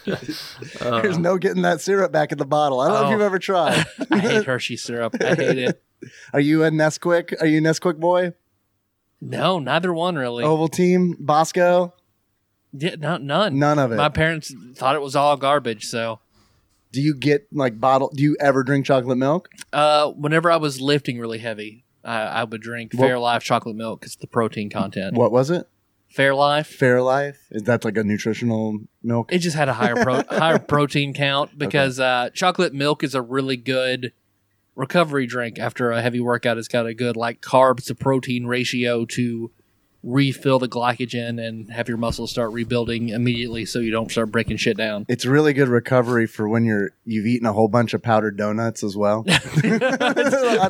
There's 0.79 1.17
no 1.17 1.37
getting 1.37 1.61
that 1.63 1.81
syrup 1.81 2.11
back 2.11 2.31
in 2.31 2.37
the 2.37 2.45
bottle. 2.45 2.79
I 2.79 2.87
don't 2.87 2.95
know 2.95 3.01
if 3.03 3.07
Oh. 3.07 3.11
you've 3.11 3.21
ever 3.21 3.39
tried. 3.39 3.85
I 4.11 4.19
hate 4.19 4.45
Hershey 4.45 4.77
syrup. 4.77 5.15
I 5.21 5.35
hate 5.35 5.57
it. 5.57 5.83
Are 6.33 6.39
you 6.39 6.63
a 6.63 6.69
Nesquik? 6.69 7.39
Are 7.41 7.45
you 7.47 7.59
a 7.59 7.61
Nesquik 7.61 7.99
boy? 7.99 8.33
No, 9.21 9.59
neither 9.59 9.93
one 9.93 10.15
really. 10.15 10.43
Ovaltine, 10.43 11.15
Bosco? 11.19 11.93
Yeah, 12.73 12.95
no, 12.99 13.17
none. 13.17 13.57
None 13.57 13.79
of 13.79 13.91
it. 13.91 13.95
My 13.95 14.09
parents 14.09 14.53
thought 14.75 14.95
it 14.95 15.01
was 15.01 15.15
all 15.15 15.37
garbage. 15.37 15.85
So, 15.85 16.19
Do 16.91 17.01
you 17.01 17.15
get 17.15 17.47
like 17.51 17.79
bottle? 17.79 18.11
Do 18.15 18.23
you 18.23 18.37
ever 18.39 18.63
drink 18.63 18.85
chocolate 18.85 19.17
milk? 19.17 19.49
uh, 19.73 20.11
whenever 20.11 20.49
I 20.51 20.57
was 20.57 20.79
lifting 20.79 21.19
really 21.19 21.39
heavy, 21.39 21.83
I, 22.03 22.17
I 22.21 22.43
would 22.43 22.61
drink 22.61 22.93
What- 22.93 23.09
Fairlife 23.09 23.41
chocolate 23.41 23.75
milk 23.75 23.99
because 24.01 24.15
the 24.15 24.27
protein 24.27 24.69
content. 24.69 25.15
What 25.15 25.31
was 25.31 25.49
it? 25.49 25.67
Fairlife. 26.15 26.73
Fairlife 26.77 27.35
is 27.51 27.63
that 27.63 27.83
like 27.83 27.97
a 27.97 28.03
nutritional 28.03 28.79
milk? 29.03 29.33
It 29.33 29.39
just 29.39 29.55
had 29.57 29.67
a 29.67 29.73
higher 29.73 29.95
pro- 29.95 30.23
higher 30.29 30.59
protein 30.59 31.13
count 31.13 31.57
because 31.57 31.99
uh, 31.99 32.29
chocolate 32.33 32.73
milk 32.73 33.03
is 33.03 33.13
a 33.15 33.21
really 33.21 33.57
good 33.57 34.13
recovery 34.75 35.25
drink 35.25 35.59
after 35.59 35.91
a 35.91 36.01
heavy 36.01 36.19
workout. 36.21 36.57
It's 36.57 36.67
got 36.69 36.85
a 36.85 36.93
good 36.93 37.17
like 37.17 37.41
carbs 37.41 37.85
to 37.87 37.95
protein 37.95 38.45
ratio 38.45 39.03
to 39.05 39.51
refill 40.07 40.59
the 40.59 40.67
glycogen 40.69 41.43
and 41.43 41.67
have 41.71 41.87
your 41.87 41.97
muscles 41.97 42.29
start 42.29 42.51
rebuilding 42.51 43.09
immediately 43.09 43.65
so 43.65 43.79
you 43.79 43.89
don't 43.89 44.11
start 44.11 44.31
breaking 44.31 44.55
shit 44.55 44.77
down. 44.77 45.03
It's 45.09 45.25
really 45.25 45.51
good 45.51 45.67
recovery 45.67 46.27
for 46.27 46.47
when 46.47 46.63
you're 46.63 46.91
you've 47.05 47.25
eaten 47.25 47.47
a 47.47 47.53
whole 47.53 47.67
bunch 47.67 47.93
of 47.95 48.03
powdered 48.03 48.37
donuts 48.37 48.83
as 48.83 48.95
well. 48.95 49.25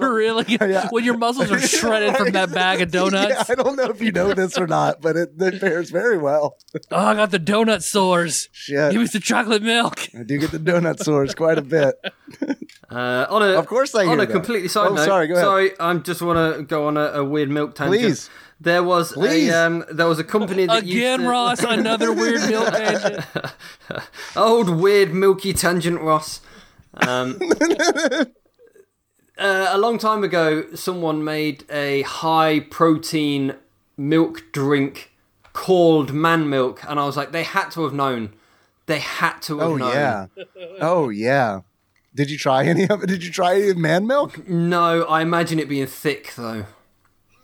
Really? 0.02 0.46
Yeah. 0.48 0.88
When 0.92 1.04
your 1.04 1.18
muscles 1.18 1.52
are 1.52 1.60
shredded 1.60 2.16
from 2.16 2.32
that 2.32 2.52
bag 2.52 2.82
of 2.82 2.90
Yeah, 2.94 3.02
donuts? 3.02 3.50
I 3.50 3.56
don't 3.56 3.76
know 3.76 3.86
if 3.86 4.02
you 4.02 4.12
know 4.12 4.34
this 4.34 4.58
or 4.58 4.68
not, 4.68 5.02
but 5.02 5.16
it, 5.16 5.34
it 5.40 5.60
fares 5.60 5.90
very 5.90 6.18
well. 6.18 6.58
Oh, 6.92 6.98
I 6.98 7.14
got 7.16 7.32
the 7.32 7.40
donut 7.40 7.84
sores. 7.84 8.50
Shit. 8.52 8.92
Give 8.92 9.02
me 9.02 9.08
some 9.08 9.22
chocolate 9.22 9.62
milk. 9.64 10.08
I 10.18 10.24
do 10.24 10.38
get 10.38 10.52
the 10.52 10.60
donut 10.60 11.00
sores 11.04 11.36
quite 11.36 11.58
a 11.58 11.62
bit. 11.62 11.96
Uh, 12.90 13.26
on 13.30 13.42
a, 13.42 13.48
Of 13.58 13.68
course 13.68 13.94
I 13.96 14.02
on 14.02 14.06
hear 14.08 14.14
a 14.22 14.26
that. 14.26 14.32
completely 14.32 14.68
side 14.70 14.88
Oh, 14.92 14.94
note. 14.96 15.06
sorry, 15.06 15.28
go 15.28 15.34
ahead. 15.34 15.46
Sorry, 15.46 15.72
I'm 15.80 16.04
just 16.04 16.22
want 16.22 16.58
to 16.58 16.64
go 16.64 16.88
on 16.88 16.98
a, 16.98 17.06
a 17.06 17.24
weird 17.24 17.50
milk 17.50 17.76
tangent. 17.76 18.02
Please. 18.02 18.30
There 18.60 18.84
was 18.84 19.12
Please. 19.12 19.52
a 19.52 19.66
um, 19.68 19.84
there 19.92 20.08
was 20.08 20.18
a 20.20 20.24
company 20.24 20.66
that 20.66 20.84
Again, 20.84 21.20
to- 21.22 21.30
Ross, 21.30 21.60
another 21.64 22.14
weird 22.14 22.42
milk 22.50 22.72
tangent. 22.74 23.26
Old 24.36 24.70
weird 24.70 25.14
milky 25.14 25.54
tangent, 25.54 26.00
Ross. 26.02 26.40
Um, 26.96 27.38
uh, 29.38 29.68
a 29.72 29.78
long 29.78 29.98
time 29.98 30.24
ago, 30.24 30.66
someone 30.74 31.24
made 31.24 31.66
a 31.70 32.02
high 32.04 32.62
protein 32.62 33.56
milk 33.98 34.44
drink 34.52 35.12
called 35.54 36.14
man 36.14 36.50
milk, 36.50 36.82
and 36.88 37.00
I 37.00 37.06
was 37.06 37.18
like, 37.18 37.32
they 37.32 37.44
had 37.44 37.70
to 37.72 37.84
have 37.84 37.94
known. 37.94 38.34
They 38.88 39.00
had 39.00 39.40
to 39.44 39.60
have 39.60 39.68
Oh 39.70 39.76
known. 39.78 39.92
yeah. 39.94 40.28
Oh 40.80 41.10
yeah. 41.10 41.62
Did 42.14 42.32
you 42.32 42.38
try 42.38 42.66
any 42.66 42.88
of 42.88 43.04
it? 43.04 43.08
Did 43.08 43.24
you 43.24 43.32
try 43.32 43.56
any 43.56 43.70
of 43.70 43.78
man 43.78 44.08
milk? 44.08 44.48
No, 44.48 45.04
I 45.04 45.22
imagine 45.22 45.60
it 45.60 45.68
being 45.68 45.88
thick 45.88 46.34
though. 46.36 46.66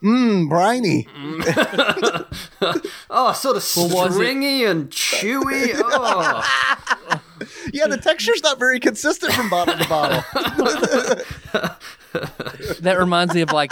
Mmm, 0.03 0.49
briny. 0.49 1.07
Oh, 3.13 3.33
sort 3.33 3.57
of 3.57 3.93
was 3.93 4.11
it? 4.11 4.13
stringy 4.13 4.63
and 4.65 4.89
chewy. 4.89 5.73
Oh. 5.83 7.17
Yeah, 7.73 7.87
the 7.87 7.97
texture's 7.97 8.43
not 8.43 8.59
very 8.59 8.79
consistent 8.79 9.33
from 9.33 9.49
bottle 9.49 9.75
to 9.75 9.89
bottle. 9.89 10.23
That 12.81 12.97
reminds 12.99 13.33
me 13.33 13.41
of 13.41 13.51
like 13.51 13.71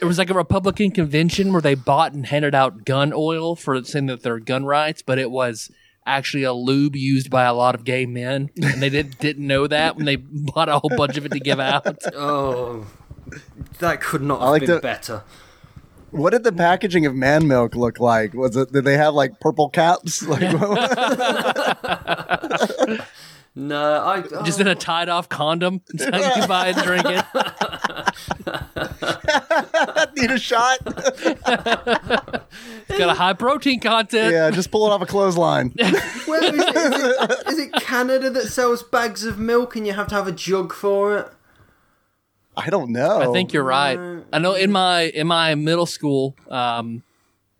it 0.00 0.04
was 0.04 0.18
like 0.18 0.28
a 0.30 0.34
Republican 0.34 0.90
convention 0.90 1.52
where 1.52 1.62
they 1.62 1.74
bought 1.74 2.12
and 2.12 2.26
handed 2.26 2.54
out 2.54 2.84
gun 2.84 3.12
oil 3.14 3.54
for 3.54 3.82
saying 3.84 4.06
that 4.06 4.22
they're 4.22 4.40
gun 4.40 4.64
rights, 4.64 5.02
but 5.02 5.18
it 5.18 5.30
was 5.30 5.70
actually 6.04 6.42
a 6.42 6.52
lube 6.52 6.96
used 6.96 7.30
by 7.30 7.44
a 7.44 7.54
lot 7.54 7.74
of 7.76 7.84
gay 7.84 8.06
men, 8.06 8.50
and 8.62 8.82
they 8.82 8.88
didn't 8.90 9.18
didn't 9.18 9.46
know 9.46 9.66
that 9.68 9.94
when 9.96 10.04
they 10.04 10.16
bought 10.16 10.68
a 10.68 10.78
whole 10.80 10.90
bunch 10.96 11.16
of 11.16 11.24
it 11.26 11.32
to 11.32 11.40
give 11.40 11.60
out. 11.60 11.86
Oh, 12.14 12.86
that 13.78 14.00
could 14.00 14.22
not 14.22 14.40
have 14.40 14.48
like 14.50 14.62
been 14.62 14.76
to- 14.76 14.80
better. 14.80 15.22
What 16.16 16.30
did 16.30 16.44
the 16.44 16.52
mm. 16.52 16.56
packaging 16.56 17.04
of 17.06 17.14
man 17.14 17.46
milk 17.46 17.74
look 17.74 18.00
like? 18.00 18.32
Was 18.34 18.56
it 18.56 18.72
did 18.72 18.84
they 18.84 18.96
have 18.96 19.14
like 19.14 19.40
purple 19.40 19.68
caps? 19.68 20.22
Like 20.26 20.42
No, 23.58 24.02
I 24.02 24.22
oh, 24.32 24.42
Just 24.42 24.60
in 24.60 24.66
a 24.66 24.74
tied 24.74 25.08
off 25.08 25.30
condom, 25.30 25.80
so 25.96 26.04
you 26.04 26.10
can 26.10 26.46
buy 26.46 26.68
and 26.68 26.76
drink 26.82 27.06
it. 27.06 27.24
need 30.14 30.30
a 30.30 30.38
shot? 30.38 30.76
It's 30.84 31.40
got 32.98 33.08
a 33.08 33.14
high 33.14 33.32
protein 33.32 33.80
content. 33.80 34.34
yeah, 34.34 34.50
just 34.50 34.70
pull 34.70 34.86
it 34.86 34.90
off 34.90 35.00
a 35.00 35.06
clothesline. 35.06 35.70
Where 36.26 36.44
is, 36.44 36.50
it? 36.50 36.76
Is, 36.76 37.02
it, 37.02 37.48
is 37.48 37.58
it 37.58 37.72
Canada 37.72 38.28
that 38.28 38.48
sells 38.48 38.82
bags 38.82 39.24
of 39.24 39.38
milk 39.38 39.74
and 39.74 39.86
you 39.86 39.94
have 39.94 40.08
to 40.08 40.14
have 40.14 40.26
a 40.26 40.32
jug 40.32 40.74
for 40.74 41.16
it? 41.16 41.32
I 42.56 42.70
don't 42.70 42.90
know. 42.90 43.20
I 43.20 43.32
think 43.32 43.52
you're 43.52 43.62
right. 43.64 43.98
I 44.32 44.38
know 44.38 44.54
in 44.54 44.72
my 44.72 45.02
in 45.02 45.26
my 45.26 45.54
middle 45.54 45.86
school 45.86 46.34
um, 46.48 47.02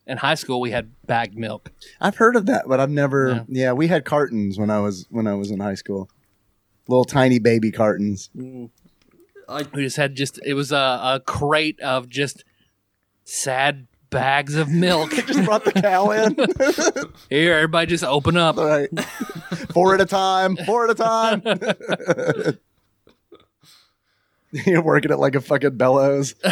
and 0.07 0.19
high 0.19 0.35
school 0.35 0.61
we 0.61 0.71
had 0.71 0.91
bagged 1.07 1.37
milk. 1.37 1.71
I've 2.01 2.17
heard 2.17 2.37
of 2.37 2.47
that, 2.47 2.65
but 2.67 2.81
I've 2.81 2.91
never. 2.91 3.29
Yeah. 3.29 3.45
Yeah. 3.49 3.73
we 3.73 3.89
had 3.89 4.05
cartons 4.05 4.59
when 4.59 4.71
I 4.71 4.81
was 4.81 5.07
when 5.11 5.27
I 5.27 5.35
was 5.35 5.51
in 5.51 5.61
high 5.61 5.75
school. 5.75 6.09
Little 6.89 7.05
tiny 7.05 7.39
baby 7.39 7.73
cartons. 7.73 8.31
I 9.49 9.67
We 9.75 9.83
just 9.83 9.97
had 9.97 10.15
just 10.15 10.41
it 10.45 10.55
was 10.55 10.73
a, 10.73 10.77
a 10.77 11.23
crate 11.25 11.81
of 11.81 12.09
just 12.09 12.45
sad 13.25 13.87
bags 14.11 14.55
of 14.55 14.71
milk. 14.71 15.11
They 15.11 15.23
just 15.27 15.45
brought 15.45 15.65
the 15.65 15.73
cow 15.73 16.11
in. 16.11 16.37
Here, 17.31 17.55
everybody, 17.55 17.87
just 17.87 18.05
open 18.05 18.37
up. 18.37 18.57
All 18.57 18.67
right, 18.67 18.89
four 19.75 19.95
at 19.95 20.01
a 20.01 20.07
time. 20.07 20.57
Four 20.65 20.89
at 20.89 20.91
a 20.91 20.95
time. 20.95 22.59
You're 24.67 24.83
working 24.83 25.11
it 25.11 25.19
like 25.19 25.35
a 25.35 25.41
fucking 25.41 25.77
bellows. 25.77 26.35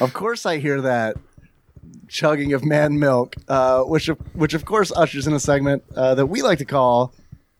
of 0.00 0.12
course, 0.12 0.46
I 0.46 0.58
hear 0.58 0.80
that 0.80 1.16
chugging 2.08 2.52
of 2.52 2.64
man 2.64 2.98
milk, 2.98 3.36
uh, 3.48 3.82
which 3.82 4.08
of, 4.08 4.18
which 4.34 4.54
of 4.54 4.64
course 4.64 4.92
ushers 4.92 5.26
in 5.26 5.32
a 5.32 5.40
segment 5.40 5.82
uh, 5.94 6.14
that 6.14 6.26
we 6.26 6.42
like 6.42 6.58
to 6.58 6.64
call 6.64 7.12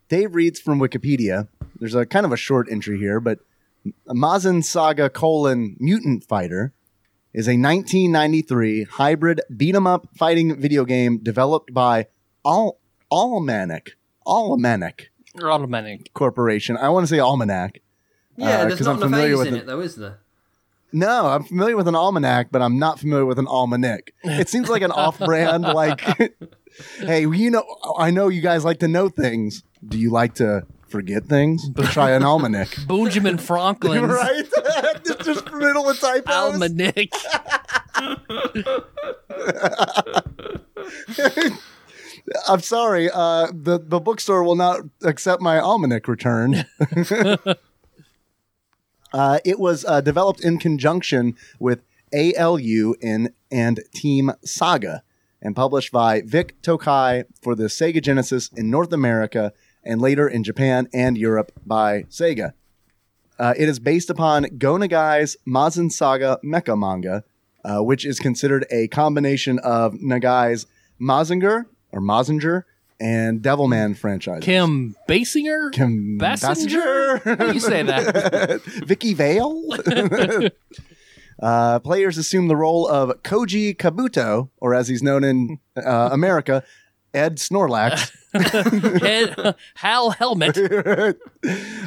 Dave 0.08 0.34
reads 0.34 0.60
from 0.60 0.78
Wikipedia. 0.78 1.48
There's 1.78 1.94
a 1.94 2.06
kind 2.06 2.24
of 2.26 2.32
a 2.32 2.36
short 2.36 2.68
entry 2.70 2.98
here, 2.98 3.20
but 3.20 3.40
Mazin 4.06 4.62
Saga 4.62 5.10
colon 5.10 5.76
mutant 5.78 6.24
fighter 6.24 6.72
is 7.32 7.46
a 7.46 7.52
1993 7.52 8.84
hybrid 8.84 9.40
beat 9.54 9.74
'em 9.74 9.86
up 9.86 10.08
fighting 10.16 10.56
video 10.60 10.84
game 10.84 11.18
developed 11.18 11.72
by 11.72 12.06
Al 12.44 12.78
Almanac 13.10 13.92
Almanac 14.26 15.10
Or 15.40 15.50
automatic. 15.52 16.12
Corporation. 16.14 16.76
I 16.76 16.88
want 16.88 17.04
to 17.04 17.08
say 17.08 17.18
Almanac. 17.18 17.80
yeah, 18.36 18.46
Uh, 18.46 18.64
there's 18.66 18.78
'cause 18.78 18.86
not 18.86 18.92
I'm 18.92 18.96
enough 18.98 19.10
familiar 19.10 19.32
A's 19.32 19.38
with 19.38 19.46
in 19.48 19.54
it. 19.54 19.58
it 19.58 19.66
though, 19.66 19.80
is 19.80 19.96
there? 19.96 20.18
No, 20.92 21.26
I'm 21.26 21.42
familiar 21.44 21.76
with 21.76 21.86
an 21.86 21.94
almanac, 21.94 22.48
but 22.50 22.62
I'm 22.62 22.78
not 22.78 22.98
familiar 22.98 23.26
with 23.26 23.38
an 23.38 23.46
almanac. 23.46 24.12
It 24.24 24.48
seems 24.48 24.68
like 24.70 24.80
an 24.82 24.90
off-brand. 24.90 25.62
Like, 25.74 26.00
hey, 26.98 27.20
you 27.26 27.50
know, 27.50 27.62
I 27.98 28.10
know 28.10 28.28
you 28.28 28.40
guys 28.40 28.64
like 28.64 28.78
to 28.80 28.88
know 28.88 29.08
things. 29.10 29.64
Do 29.86 29.98
you 29.98 30.10
like 30.10 30.34
to 30.36 30.64
forget 30.88 31.26
things? 31.26 31.68
Try 31.90 32.12
an 32.12 32.22
almanac. 32.22 32.74
Benjamin 32.88 33.36
Franklin, 33.36 34.06
right? 34.08 34.44
It's 35.04 35.24
just 35.26 35.50
riddle 35.50 35.84
with 35.84 36.00
typos. 36.00 36.32
almanac. 36.34 37.10
I'm 42.46 42.60
sorry. 42.60 43.10
Uh, 43.12 43.48
the 43.52 43.78
the 43.78 44.00
bookstore 44.00 44.42
will 44.42 44.56
not 44.56 44.80
accept 45.02 45.40
my 45.42 45.58
almanac 45.58 46.08
return. 46.08 46.66
uh, 49.12 49.38
it 49.44 49.58
was 49.58 49.84
uh, 49.84 50.00
developed 50.00 50.44
in 50.44 50.58
conjunction 50.58 51.36
with 51.58 51.82
ALU 52.12 52.94
in, 53.00 53.32
and 53.50 53.80
Team 53.94 54.32
Saga, 54.44 55.02
and 55.42 55.54
published 55.54 55.92
by 55.92 56.22
Vic 56.22 56.60
Tokai 56.62 57.24
for 57.40 57.54
the 57.54 57.64
Sega 57.64 58.02
Genesis 58.02 58.50
in 58.56 58.70
North 58.70 58.92
America, 58.92 59.52
and 59.84 60.00
later 60.00 60.28
in 60.28 60.42
Japan 60.44 60.88
and 60.92 61.16
Europe 61.16 61.52
by 61.66 62.02
Sega. 62.04 62.52
Uh, 63.38 63.54
it 63.56 63.68
is 63.68 63.78
based 63.78 64.10
upon 64.10 64.58
Go 64.58 64.74
Nagai's 64.74 65.36
Mazin 65.44 65.90
Saga 65.90 66.40
mecha 66.44 66.76
manga, 66.76 67.22
uh, 67.64 67.82
which 67.82 68.04
is 68.04 68.18
considered 68.18 68.66
a 68.70 68.88
combination 68.88 69.60
of 69.60 69.94
Nagai's 69.94 70.66
Mazinger 71.00 71.66
or 71.92 72.00
Mazinger 72.00 72.64
and 73.00 73.40
Devilman 73.40 73.96
franchise. 73.96 74.42
Kim 74.42 74.96
Basinger? 75.08 75.72
Kim 75.72 76.18
Bassinger? 76.20 77.22
How 77.22 77.46
do 77.46 77.54
you 77.54 77.60
say 77.60 77.82
that? 77.82 78.60
Vicky 78.86 79.14
Vale. 79.14 79.64
uh, 81.42 81.78
players 81.80 82.18
assume 82.18 82.48
the 82.48 82.56
role 82.56 82.88
of 82.88 83.22
Koji 83.22 83.76
Kabuto, 83.76 84.50
or 84.58 84.74
as 84.74 84.88
he's 84.88 85.02
known 85.02 85.24
in 85.24 85.58
uh, 85.76 86.08
America, 86.12 86.64
Ed 87.14 87.36
Snorlax. 87.36 88.12
Head, 89.00 89.54
Hal 89.76 90.10
Helmet. 90.10 90.58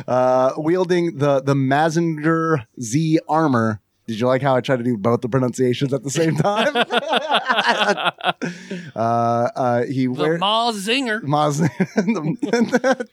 uh, 0.07 0.53
wielding 0.57 1.17
the 1.17 1.41
the 1.41 1.53
Mazinger 1.53 2.65
Z 2.81 3.19
armor. 3.27 3.81
Did 4.11 4.19
you 4.19 4.27
like 4.27 4.41
how 4.41 4.55
I 4.57 4.61
tried 4.61 4.77
to 4.77 4.83
do 4.83 4.97
both 4.97 5.21
the 5.21 5.29
pronunciations 5.29 5.93
at 5.93 6.03
the 6.03 6.09
same 6.09 6.35
time? 6.35 6.75
uh, 8.95 9.49
uh, 9.55 9.83
he 9.85 10.07
The 10.07 10.11
wears 10.11 10.39
Ma 10.41 10.71
Zinger. 10.73 11.21
Maz. 11.21 11.61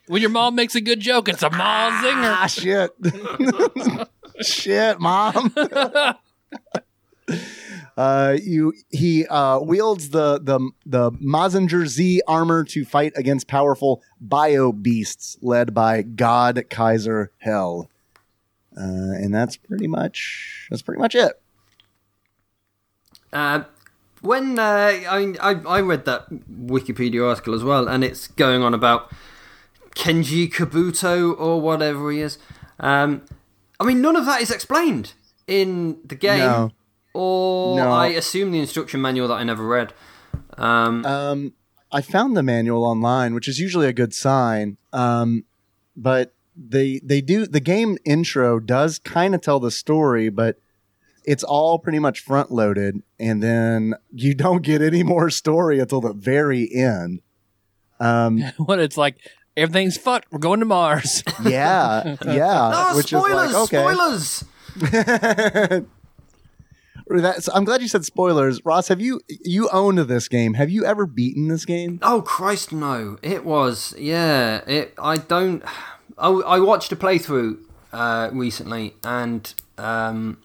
When 0.07 0.21
your 0.21 0.29
mom 0.29 0.55
makes 0.55 0.75
a 0.75 0.81
good 0.81 0.99
joke, 0.99 1.29
it's 1.29 1.41
a 1.41 1.49
Ma 1.49 1.89
Zinger. 2.01 2.35
ah, 2.35 2.47
shit, 2.47 2.91
shit, 4.45 4.99
mom. 4.99 5.53
Uh, 7.95 8.37
you 8.41 8.73
he 8.89 9.25
uh, 9.27 9.59
wields 9.59 10.09
the 10.09 10.39
the 10.41 10.59
the 10.85 11.11
Mazinger 11.13 11.85
Z 11.85 12.21
armor 12.27 12.63
to 12.65 12.85
fight 12.85 13.13
against 13.15 13.47
powerful 13.47 14.01
bio 14.19 14.71
beasts 14.71 15.37
led 15.41 15.73
by 15.73 16.01
God 16.01 16.65
Kaiser 16.69 17.31
Hell, 17.39 17.89
uh, 18.79 19.13
and 19.21 19.33
that's 19.33 19.57
pretty 19.57 19.87
much 19.87 20.67
that's 20.69 20.81
pretty 20.81 20.99
much 21.01 21.15
it. 21.15 21.41
Uh, 23.31 23.63
when 24.21 24.57
uh, 24.59 24.63
I, 24.63 25.35
I 25.41 25.51
I 25.77 25.81
read 25.81 26.05
that 26.05 26.29
Wikipedia 26.49 27.27
article 27.27 27.53
as 27.53 27.63
well, 27.63 27.87
and 27.87 28.03
it's 28.03 28.27
going 28.27 28.63
on 28.63 28.73
about 28.73 29.11
Kenji 29.95 30.51
Kabuto 30.51 31.37
or 31.39 31.61
whatever 31.61 32.11
he 32.11 32.21
is. 32.21 32.37
Um, 32.79 33.21
I 33.79 33.85
mean, 33.85 34.01
none 34.01 34.15
of 34.15 34.25
that 34.25 34.41
is 34.41 34.51
explained 34.51 35.13
in 35.47 35.99
the 36.05 36.15
game, 36.15 36.39
No. 36.39 36.71
or 37.13 37.77
No. 37.77 37.91
I 37.91 38.07
assume 38.07 38.51
the 38.51 38.59
instruction 38.59 39.01
manual 39.01 39.27
that 39.29 39.35
I 39.35 39.43
never 39.43 39.65
read. 39.65 39.93
Um, 40.57 41.05
Um, 41.05 41.53
I 41.91 42.01
found 42.01 42.35
the 42.35 42.43
manual 42.43 42.85
online, 42.85 43.33
which 43.33 43.47
is 43.47 43.59
usually 43.59 43.87
a 43.87 43.93
good 43.93 44.13
sign. 44.13 44.77
Um, 44.93 45.45
but 45.95 46.33
they 46.67 46.99
they 47.03 47.21
do 47.21 47.47
the 47.47 47.59
game 47.59 47.97
intro 48.05 48.59
does 48.59 48.99
kind 48.99 49.33
of 49.33 49.41
tell 49.41 49.59
the 49.59 49.71
story, 49.71 50.29
but 50.29 50.59
it's 51.23 51.43
all 51.43 51.79
pretty 51.79 51.99
much 51.99 52.19
front 52.19 52.51
loaded, 52.51 53.01
and 53.19 53.41
then 53.41 53.93
you 54.11 54.33
don't 54.33 54.61
get 54.61 54.81
any 54.81 55.03
more 55.03 55.29
story 55.29 55.79
until 55.79 56.01
the 56.01 56.13
very 56.13 56.69
end. 56.73 57.21
Um, 57.99 58.39
when 58.57 58.79
it's 58.79 58.97
like 58.97 59.17
everything's 59.55 59.97
fucked, 59.97 60.31
we're 60.31 60.39
going 60.39 60.59
to 60.59 60.65
Mars. 60.65 61.23
yeah, 61.43 62.17
yeah, 62.25 62.71
oh, 62.73 62.97
which 62.97 63.07
spoilers! 63.07 63.51
is 63.51 63.55
like 63.55 63.73
okay. 63.73 64.43
Spoilers! 64.75 65.85
That's, 67.11 67.49
I'm 67.49 67.63
glad 67.63 67.81
you 67.81 67.87
said 67.87 68.05
spoilers, 68.05 68.63
Ross. 68.63 68.87
Have 68.89 69.01
you 69.01 69.19
you 69.27 69.67
owned 69.69 69.97
this 69.97 70.27
game? 70.27 70.53
Have 70.53 70.69
you 70.69 70.85
ever 70.85 71.07
beaten 71.07 71.47
this 71.47 71.65
game? 71.65 71.99
Oh 72.03 72.21
Christ, 72.21 72.71
no! 72.71 73.17
It 73.23 73.45
was 73.45 73.95
yeah. 73.97 74.61
It. 74.67 74.93
I 75.01 75.17
don't. 75.17 75.63
I, 76.19 76.29
I 76.29 76.59
watched 76.59 76.91
a 76.91 76.95
playthrough 76.95 77.57
uh, 77.93 78.29
recently, 78.33 78.93
and 79.03 79.53
um, 79.77 80.37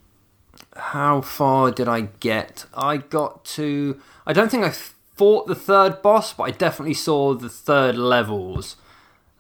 how 0.77 1.21
far 1.21 1.71
did 1.71 1.89
I 1.89 2.03
get? 2.21 2.67
I 2.75 2.99
got 2.99 3.45
to. 3.57 4.01
I 4.27 4.33
don't 4.33 4.51
think 4.51 4.65
I 4.65 4.71
fought 4.71 5.47
the 5.47 5.55
third 5.55 6.01
boss, 6.03 6.33
but 6.33 6.45
I 6.45 6.51
definitely 6.53 6.95
saw 6.95 7.35
the 7.35 7.49
third 7.49 7.97
levels. 7.97 8.77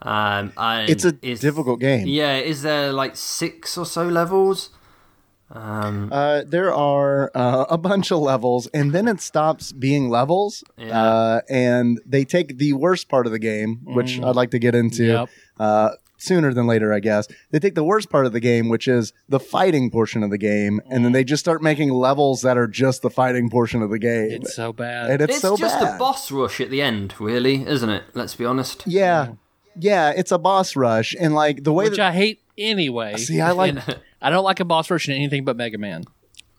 Um, 0.03 0.53
and 0.59 0.91
It's 0.91 1.05
a 1.05 1.17
is- 1.23 1.41
difficult 1.41 1.81
game. 1.81 2.07
Yeah, 2.07 2.37
is 2.37 2.63
there 2.63 2.93
like 2.93 3.17
six 3.17 3.79
or 3.79 3.87
so 3.87 4.07
levels? 4.07 4.71
Um, 5.51 6.11
Uh, 6.13 6.43
there 6.47 6.73
are 6.75 7.31
uh, 7.35 7.65
a 7.71 7.79
bunch 7.79 8.11
of 8.11 8.19
levels, 8.19 8.67
and 8.75 8.93
then 8.93 9.07
it 9.09 9.21
stops 9.21 9.73
being 9.73 10.09
levels. 10.11 10.65
Yeah. 10.77 11.01
Uh, 11.03 11.41
and 11.49 12.01
they 12.05 12.25
take 12.25 12.59
the 12.59 12.73
worst 12.73 13.09
part 13.09 13.27
of 13.27 13.33
the 13.33 13.39
game, 13.39 13.81
which 13.85 14.21
I'd 14.21 14.37
like 14.37 14.51
to 14.51 14.59
get 14.59 14.75
into 14.75 15.05
Yep. 15.05 15.29
Sooner 16.25 16.53
than 16.53 16.67
later, 16.67 16.93
I 16.93 17.01
guess. 17.01 17.29
They 17.51 17.59
take 17.59 17.75
the 17.75 17.85
worst 17.85 18.11
part 18.11 18.27
of 18.27 18.33
the 18.33 18.41
game, 18.41 18.69
which 18.69 18.89
is 18.89 19.13
the 19.29 19.41
fighting 19.41 19.91
portion 19.91 20.23
of 20.23 20.31
the 20.31 20.39
game, 20.39 20.81
and 20.91 21.05
then 21.05 21.13
they 21.13 21.25
just 21.25 21.41
start 21.41 21.63
making 21.63 21.91
levels 21.91 22.43
that 22.43 22.57
are 22.57 22.67
just 22.67 23.03
the 23.03 23.11
fighting 23.11 23.51
portion 23.51 23.83
of 23.83 23.91
the 23.91 23.99
game. 23.99 24.31
It's 24.31 24.55
so 24.55 24.73
bad. 24.73 25.11
and 25.11 25.23
it's, 25.23 25.35
it's 25.35 25.43
so 25.43 25.57
just 25.57 25.79
bad. 25.79 25.97
a 25.97 25.99
boss 25.99 26.31
rush 26.31 26.61
at 26.61 26.71
the 26.71 26.83
end, 26.83 27.15
really, 27.21 27.67
isn't 27.67 27.91
it? 27.91 28.05
Let's 28.15 28.35
be 28.35 28.45
honest. 28.45 28.85
Yeah. 28.87 29.35
Yeah, 29.77 30.11
it's 30.11 30.31
a 30.31 30.39
boss 30.39 30.77
rush, 30.77 31.17
and 31.19 31.35
like 31.35 31.65
the 31.65 31.73
way 31.73 31.85
which 31.87 31.97
that 31.97 32.09
I 32.09 32.13
hate 32.13 32.41
anyway. 32.57 33.17
see, 33.17 33.41
I 33.41 33.51
like 33.51 33.77
I 34.23 34.31
don't 34.31 34.45
like 34.45 34.61
a 34.61 34.65
boss 34.65 34.91
rush 34.91 35.09
in 35.09 35.15
anything 35.15 35.45
but 35.45 35.57
Mega 35.57 35.79
Man. 35.79 36.05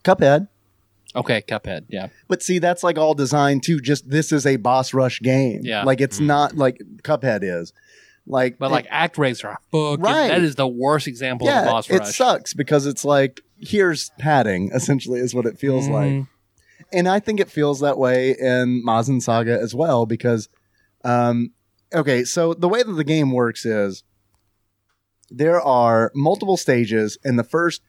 Cuphead. 0.04 0.48
Okay, 1.14 1.42
Cuphead. 1.42 1.86
Yeah. 1.88 2.08
But 2.28 2.42
see, 2.42 2.58
that's 2.58 2.82
like 2.82 2.98
all 2.98 3.14
designed 3.14 3.62
to 3.64 3.80
just 3.80 4.08
this 4.08 4.32
is 4.32 4.44
a 4.44 4.56
boss 4.56 4.92
rush 4.92 5.20
game. 5.20 5.60
Yeah. 5.62 5.82
Like 5.84 6.00
it's 6.00 6.18
hmm. 6.18 6.26
not 6.26 6.56
like 6.56 6.80
Cuphead 7.02 7.40
is. 7.42 7.72
Like 8.26 8.58
But 8.58 8.70
like 8.72 8.86
ActRaiser, 8.88 9.54
fuck, 9.70 10.00
Right. 10.00 10.28
that 10.28 10.42
is 10.42 10.56
the 10.56 10.66
worst 10.66 11.06
example 11.06 11.46
of 11.48 11.54
yeah, 11.54 11.64
boss 11.64 11.88
it 11.88 12.04
sucks 12.06 12.54
because 12.54 12.84
it's 12.86 13.04
like 13.04 13.40
here's 13.58 14.10
padding 14.18 14.70
essentially 14.74 15.20
is 15.20 15.34
what 15.34 15.46
it 15.46 15.58
feels 15.58 15.88
like. 15.88 16.10
Mhm. 16.10 16.28
And 16.92 17.08
I 17.08 17.20
think 17.20 17.40
it 17.40 17.48
feels 17.50 17.80
that 17.80 17.98
way 17.98 18.34
in 18.38 18.84
Mazin 18.84 19.20
Saga 19.20 19.58
as 19.60 19.74
well 19.74 20.06
because 20.06 20.48
um 21.04 21.52
okay, 21.94 22.24
so 22.24 22.52
the 22.52 22.68
way 22.68 22.82
that 22.82 22.92
the 22.92 23.04
game 23.04 23.30
works 23.32 23.64
is 23.64 24.02
there 25.30 25.60
are 25.60 26.10
multiple 26.14 26.56
stages 26.56 27.18
and 27.24 27.38
the 27.38 27.44
first 27.44 27.82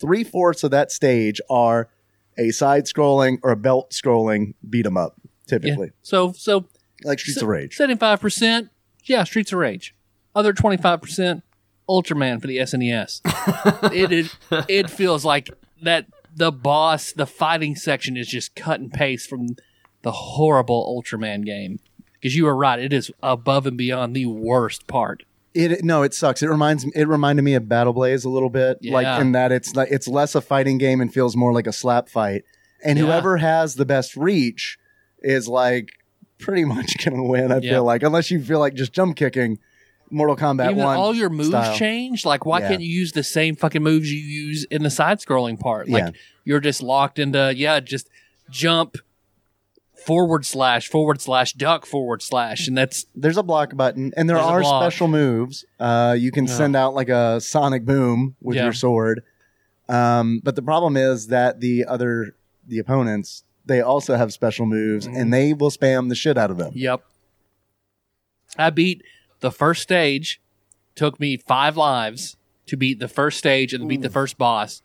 three 0.00 0.24
fourths 0.24 0.64
of 0.64 0.70
that 0.70 0.90
stage 0.90 1.40
are 1.50 1.88
a 2.36 2.50
side 2.50 2.84
scrolling 2.84 3.38
or 3.42 3.50
a 3.50 3.56
belt 3.56 3.90
scrolling 3.92 4.54
beat 4.68 4.86
'em 4.86 4.96
up 4.96 5.14
Yeah. 5.24 5.30
typically. 5.46 5.90
So 6.02 6.32
so 6.32 6.66
Like 7.04 7.20
Streets 7.20 7.42
of 7.42 7.48
Rage. 7.48 7.76
seventy 7.76 7.96
five 7.98 8.20
percent, 8.20 8.70
yeah, 9.08 9.24
Streets 9.24 9.52
of 9.52 9.58
Rage. 9.58 9.94
Other 10.34 10.52
twenty 10.52 10.76
five 10.76 11.00
percent, 11.02 11.42
Ultraman 11.88 12.40
for 12.40 12.46
the 12.46 12.58
SNES. 12.58 13.20
it, 13.92 14.12
it 14.12 14.66
it 14.68 14.90
feels 14.90 15.24
like 15.24 15.50
that 15.82 16.06
the 16.34 16.52
boss, 16.52 17.12
the 17.12 17.26
fighting 17.26 17.74
section 17.74 18.16
is 18.16 18.28
just 18.28 18.54
cut 18.54 18.78
and 18.80 18.92
paste 18.92 19.28
from 19.28 19.56
the 20.02 20.12
horrible 20.12 20.86
Ultraman 21.02 21.44
game. 21.44 21.80
Because 22.14 22.36
you 22.36 22.44
were 22.44 22.56
right, 22.56 22.78
it 22.78 22.92
is 22.92 23.10
above 23.22 23.66
and 23.66 23.76
beyond 23.78 24.14
the 24.14 24.26
worst 24.26 24.86
part. 24.86 25.22
It 25.54 25.82
no, 25.84 26.02
it 26.02 26.14
sucks. 26.14 26.42
It 26.42 26.48
reminds 26.48 26.84
it 26.94 27.08
reminded 27.08 27.42
me 27.42 27.54
of 27.54 27.68
Battle 27.68 27.92
Blaze 27.92 28.24
a 28.24 28.28
little 28.28 28.50
bit, 28.50 28.78
like 28.84 29.20
in 29.20 29.32
that 29.32 29.50
it's 29.50 29.74
like 29.74 29.88
it's 29.90 30.06
less 30.06 30.34
a 30.34 30.40
fighting 30.40 30.78
game 30.78 31.00
and 31.00 31.12
feels 31.12 31.36
more 31.36 31.52
like 31.52 31.66
a 31.66 31.72
slap 31.72 32.08
fight. 32.08 32.44
And 32.84 32.98
Yeah. 32.98 33.06
whoever 33.06 33.38
has 33.38 33.74
the 33.74 33.84
best 33.86 34.16
reach 34.16 34.78
is 35.20 35.48
like 35.48 35.90
pretty 36.38 36.64
much 36.64 36.96
gonna 37.04 37.22
win. 37.24 37.52
I 37.52 37.58
Yeah. 37.58 37.72
feel 37.72 37.84
like 37.84 38.02
unless 38.02 38.30
you 38.30 38.42
feel 38.42 38.58
like 38.60 38.74
just 38.74 38.92
jump 38.92 39.16
kicking 39.16 39.58
Mortal 40.10 40.36
Kombat 40.36 40.70
Even 40.70 40.84
One. 40.84 40.96
all 40.96 41.14
your 41.14 41.28
moves 41.28 41.48
style. 41.50 41.76
change. 41.76 42.24
Like, 42.24 42.46
why 42.46 42.60
Yeah. 42.60 42.68
can't 42.68 42.80
you 42.82 42.88
use 42.88 43.12
the 43.12 43.22
same 43.22 43.56
fucking 43.56 43.82
moves 43.82 44.10
you 44.10 44.18
use 44.20 44.64
in 44.70 44.82
the 44.82 44.90
side 44.90 45.18
scrolling 45.20 45.60
part? 45.60 45.88
Like, 45.88 46.02
Yeah. 46.04 46.10
you're 46.44 46.60
just 46.60 46.82
locked 46.82 47.18
into, 47.18 47.52
yeah, 47.54 47.80
just 47.80 48.08
jump 48.48 48.96
forward 50.06 50.46
slash, 50.46 50.88
forward 50.88 51.20
slash, 51.20 51.52
duck 51.52 51.84
forward 51.84 52.22
slash. 52.22 52.66
And 52.68 52.78
that's, 52.78 53.04
There's 53.14 53.36
a 53.36 53.42
block 53.42 53.76
button, 53.76 54.12
and 54.16 54.30
there 54.30 54.38
are 54.38 54.62
special 54.64 55.08
moves. 55.08 55.66
Uh, 55.78 56.16
you 56.18 56.30
can 56.30 56.46
Yeah. 56.46 56.54
send 56.56 56.76
out 56.76 56.94
like 56.94 57.10
a 57.10 57.40
sonic 57.40 57.84
boom 57.84 58.34
with 58.40 58.56
your 58.56 58.72
sword. 58.72 59.22
Um, 59.90 60.40
but 60.42 60.56
the 60.56 60.62
problem 60.62 60.96
is 60.96 61.26
that 61.28 61.60
the 61.60 61.84
other 61.84 62.34
the 62.66 62.78
opponents 62.78 63.44
they 63.68 63.80
also 63.80 64.16
have 64.16 64.32
special 64.32 64.66
moves, 64.66 65.06
and 65.06 65.16
mm-hmm. 65.16 65.30
they 65.30 65.52
will 65.52 65.70
spam 65.70 66.08
the 66.08 66.14
shit 66.14 66.36
out 66.36 66.50
of 66.50 66.56
them. 66.56 66.72
yep. 66.74 67.04
I 68.56 68.70
beat 68.70 69.02
the 69.40 69.52
first 69.52 69.82
stage, 69.82 70.40
took 70.94 71.20
me 71.20 71.36
five 71.36 71.76
lives 71.76 72.36
to 72.66 72.76
beat 72.76 72.98
the 72.98 73.08
first 73.08 73.38
stage 73.38 73.72
and 73.72 73.88
beat 73.88 74.02
the 74.02 74.10
first 74.10 74.38
boss. 74.38 74.82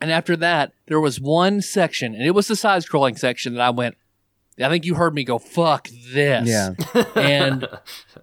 And 0.00 0.10
after 0.10 0.36
that, 0.36 0.72
there 0.86 1.00
was 1.00 1.20
one 1.20 1.60
section, 1.60 2.14
and 2.14 2.24
it 2.24 2.30
was 2.30 2.48
the 2.48 2.56
side 2.56 2.82
scrolling 2.82 3.18
section 3.18 3.54
that 3.54 3.60
I 3.60 3.70
went, 3.70 3.96
I 4.62 4.68
think 4.68 4.84
you 4.84 4.94
heard 4.94 5.14
me 5.14 5.24
go, 5.24 5.38
fuck 5.38 5.88
this. 5.88 6.48
Yeah. 6.48 6.74
and 7.16 7.66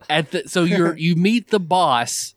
at 0.09 0.31
the 0.31 0.47
so 0.47 0.63
you're 0.63 0.95
you 0.95 1.15
meet 1.15 1.49
the 1.49 1.59
boss 1.59 2.35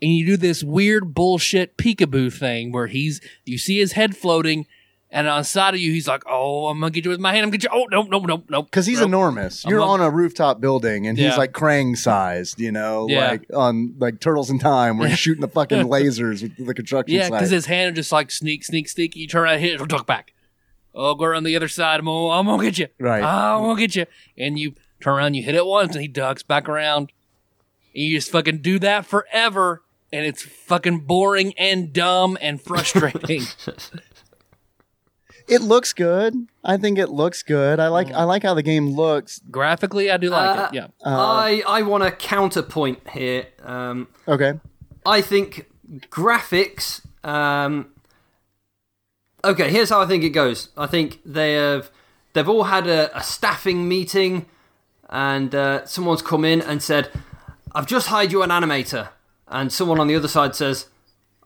and 0.00 0.12
you 0.12 0.26
do 0.26 0.36
this 0.36 0.62
weird 0.62 1.14
bullshit 1.14 1.76
peekaboo 1.76 2.32
thing 2.32 2.72
where 2.72 2.86
he's 2.86 3.20
you 3.44 3.58
see 3.58 3.78
his 3.78 3.92
head 3.92 4.16
floating 4.16 4.66
and 5.14 5.26
on 5.28 5.38
the 5.40 5.44
side 5.44 5.72
of 5.74 5.80
you 5.80 5.92
he's 5.92 6.06
like 6.08 6.22
oh 6.26 6.66
i'm 6.66 6.78
gonna 6.80 6.90
get 6.90 7.04
you 7.04 7.10
with 7.10 7.20
my 7.20 7.32
hand 7.32 7.44
i'm 7.44 7.48
gonna 7.50 7.58
get 7.58 7.72
you 7.72 7.78
oh 7.78 7.86
no 7.90 8.02
no 8.02 8.18
no 8.18 8.42
no 8.50 8.62
because 8.62 8.84
he's 8.84 8.98
Nope. 8.98 9.06
enormous. 9.08 9.64
You're 9.64 9.78
not- 9.78 9.88
on 9.88 10.00
a 10.02 10.10
rooftop 10.10 10.60
building, 10.60 11.06
and 11.06 11.16
he's 11.16 11.28
Yeah. 11.28 11.36
like 11.36 11.52
Krang 11.52 11.96
sized, 11.96 12.60
you 12.60 12.72
know, 12.72 13.06
Yeah. 13.08 13.30
like 13.30 13.46
on 13.54 13.94
like 13.98 14.20
Turtles 14.20 14.50
in 14.50 14.58
Time, 14.58 14.98
where 14.98 15.08
he's 15.08 15.18
shooting 15.18 15.40
the 15.40 15.48
fucking 15.48 15.86
lasers 15.94 16.42
with 16.42 16.66
the 16.66 16.74
construction 16.74 17.14
yeah 17.16 17.22
site. 17.28 17.32
because 17.32 17.50
his 17.50 17.66
hand 17.66 17.92
is 17.92 17.96
just 18.02 18.12
like 18.12 18.30
sneak 18.30 18.64
sneak 18.64 18.88
sneak 18.88 19.14
you 19.16 19.26
turn 19.28 19.44
around 19.44 19.60
hit 19.60 19.70
it 19.70 19.74
it'll 19.74 19.86
duck 19.86 20.06
back 20.06 20.32
oh 20.94 21.14
go 21.14 21.24
around 21.24 21.44
the 21.44 21.56
other 21.56 21.68
side 21.68 22.00
i'm 22.00 22.06
gonna, 22.06 22.28
I'm 22.30 22.46
gonna 22.46 22.62
get 22.62 22.78
you 22.78 22.88
Right. 22.98 23.22
i'm 23.22 23.62
gonna 23.62 23.80
get 23.80 23.94
you 23.96 24.06
and 24.36 24.58
you 24.58 24.74
turn 25.00 25.14
around 25.14 25.34
you 25.34 25.42
hit 25.42 25.54
it 25.54 25.66
once 25.66 25.92
and 25.94 26.02
he 26.02 26.08
ducks 26.08 26.42
back 26.42 26.68
around 26.68 27.12
and 27.94 28.02
you 28.04 28.16
just 28.16 28.30
fucking 28.30 28.58
do 28.58 28.78
that 28.80 29.06
forever 29.06 29.82
and 30.12 30.24
it's 30.24 30.42
fucking 30.42 31.00
boring 31.00 31.52
and 31.58 31.92
dumb 31.92 32.38
and 32.40 32.60
frustrating 32.60 33.42
it 35.48 35.60
looks 35.62 35.92
good. 35.92 36.34
I 36.64 36.76
think 36.76 36.98
it 36.98 37.08
looks 37.10 37.42
good. 37.42 37.78
I 37.80 37.88
like 37.88 38.10
I 38.12 38.24
like 38.24 38.42
how 38.42 38.54
the 38.54 38.62
game 38.62 38.88
looks. 38.90 39.40
Graphically, 39.50 40.10
I 40.10 40.16
do 40.16 40.30
like 40.30 40.58
Uh, 40.58 40.62
it. 40.70 40.74
Yeah. 40.74 40.86
I 41.04 41.62
I 41.66 41.82
want 41.82 42.04
a 42.04 42.10
counterpoint 42.10 43.08
here. 43.10 43.46
Um, 43.62 44.08
Okay. 44.26 44.54
I 45.06 45.20
think 45.20 45.66
graphics. 46.10 47.04
Um, 47.22 47.88
okay, 49.44 49.70
here's 49.70 49.90
how 49.90 50.00
I 50.00 50.06
think 50.06 50.24
it 50.24 50.30
goes. 50.30 50.68
I 50.76 50.86
think 50.86 51.20
they 51.24 51.54
have 51.54 51.90
they've 52.32 52.48
all 52.48 52.64
had 52.64 52.86
a, 52.86 53.16
a 53.16 53.22
staffing 53.22 53.86
meeting, 53.88 54.46
and 55.10 55.54
uh, 55.54 55.84
someone's 55.86 56.22
come 56.22 56.44
in 56.44 56.60
and 56.62 56.82
said, 56.82 57.10
"I've 57.74 57.86
just 57.86 58.08
hired 58.08 58.32
you 58.32 58.42
an 58.42 58.50
animator," 58.50 59.08
and 59.48 59.72
someone 59.72 60.00
on 60.00 60.06
the 60.08 60.16
other 60.16 60.28
side 60.28 60.54
says, 60.54 60.86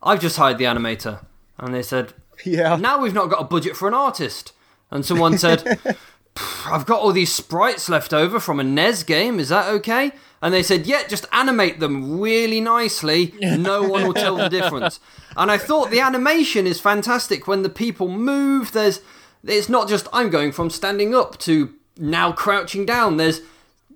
"I've 0.01 0.21
just 0.21 0.37
hired 0.37 0.57
the 0.57 0.65
animator," 0.65 1.25
and 1.57 1.73
they 1.73 1.81
said, 1.83 2.13
Yeah. 2.45 2.75
now 2.77 2.99
we've 3.01 3.13
not 3.13 3.29
got 3.29 3.41
a 3.41 3.45
budget 3.45 3.75
for 3.75 3.87
an 3.87 3.93
artist. 3.93 4.53
And 4.91 5.05
someone 5.05 5.37
said, 5.37 5.79
I've 6.65 6.85
got 6.85 7.01
all 7.01 7.11
these 7.11 7.33
sprites 7.33 7.89
left 7.89 8.13
over 8.13 8.39
from 8.39 8.59
a 8.59 8.63
NES 8.63 9.03
game. 9.03 9.39
Is 9.39 9.49
that 9.49 9.67
okay? 9.67 10.11
And 10.41 10.53
they 10.53 10.63
said, 10.63 10.87
yeah, 10.87 11.05
just 11.07 11.25
animate 11.33 11.79
them 11.79 12.19
really 12.19 12.61
nicely. 12.61 13.33
No 13.41 13.83
one 13.83 14.07
will 14.07 14.13
tell 14.13 14.37
the 14.37 14.47
difference. 14.59 14.99
And 15.35 15.51
I 15.51 15.57
thought 15.57 15.91
the 15.91 15.99
animation 15.99 16.65
is 16.65 16.79
fantastic 16.79 17.45
when 17.47 17.61
the 17.63 17.69
people 17.69 18.07
move. 18.07 18.71
There's, 18.71 19.01
it's 19.43 19.69
not 19.69 19.89
just 19.89 20.07
I'm 20.13 20.29
going 20.29 20.53
from 20.53 20.69
standing 20.69 21.13
up 21.13 21.37
to 21.39 21.73
now 21.97 22.31
crouching 22.31 22.85
down. 22.85 23.17
There's 23.17 23.41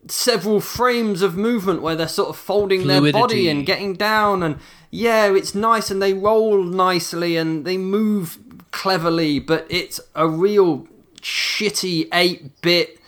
several 0.07 0.59
frames 0.59 1.21
of 1.21 1.37
movement 1.37 1.81
where 1.81 1.95
they're 1.95 2.09
sort 2.09 2.27
of 2.29 2.35
folding 2.35 2.87
their 2.87 3.11
body 3.13 3.47
and 3.47 3.65
getting 3.65 3.93
down 3.93 4.43
and 4.43 4.59
yeah 4.93 5.25
it's 5.33 5.55
nice 5.55 5.89
and 5.89 5.99
they 5.99 6.13
roll 6.13 6.61
nicely 6.61 7.35
and 7.35 7.65
they 7.65 7.77
move 7.77 8.37
cleverly 8.69 9.39
but 9.39 9.65
it's 9.67 9.99
a 10.13 10.27
real 10.27 10.87
shitty 11.19 12.07
8-bit 12.09 12.99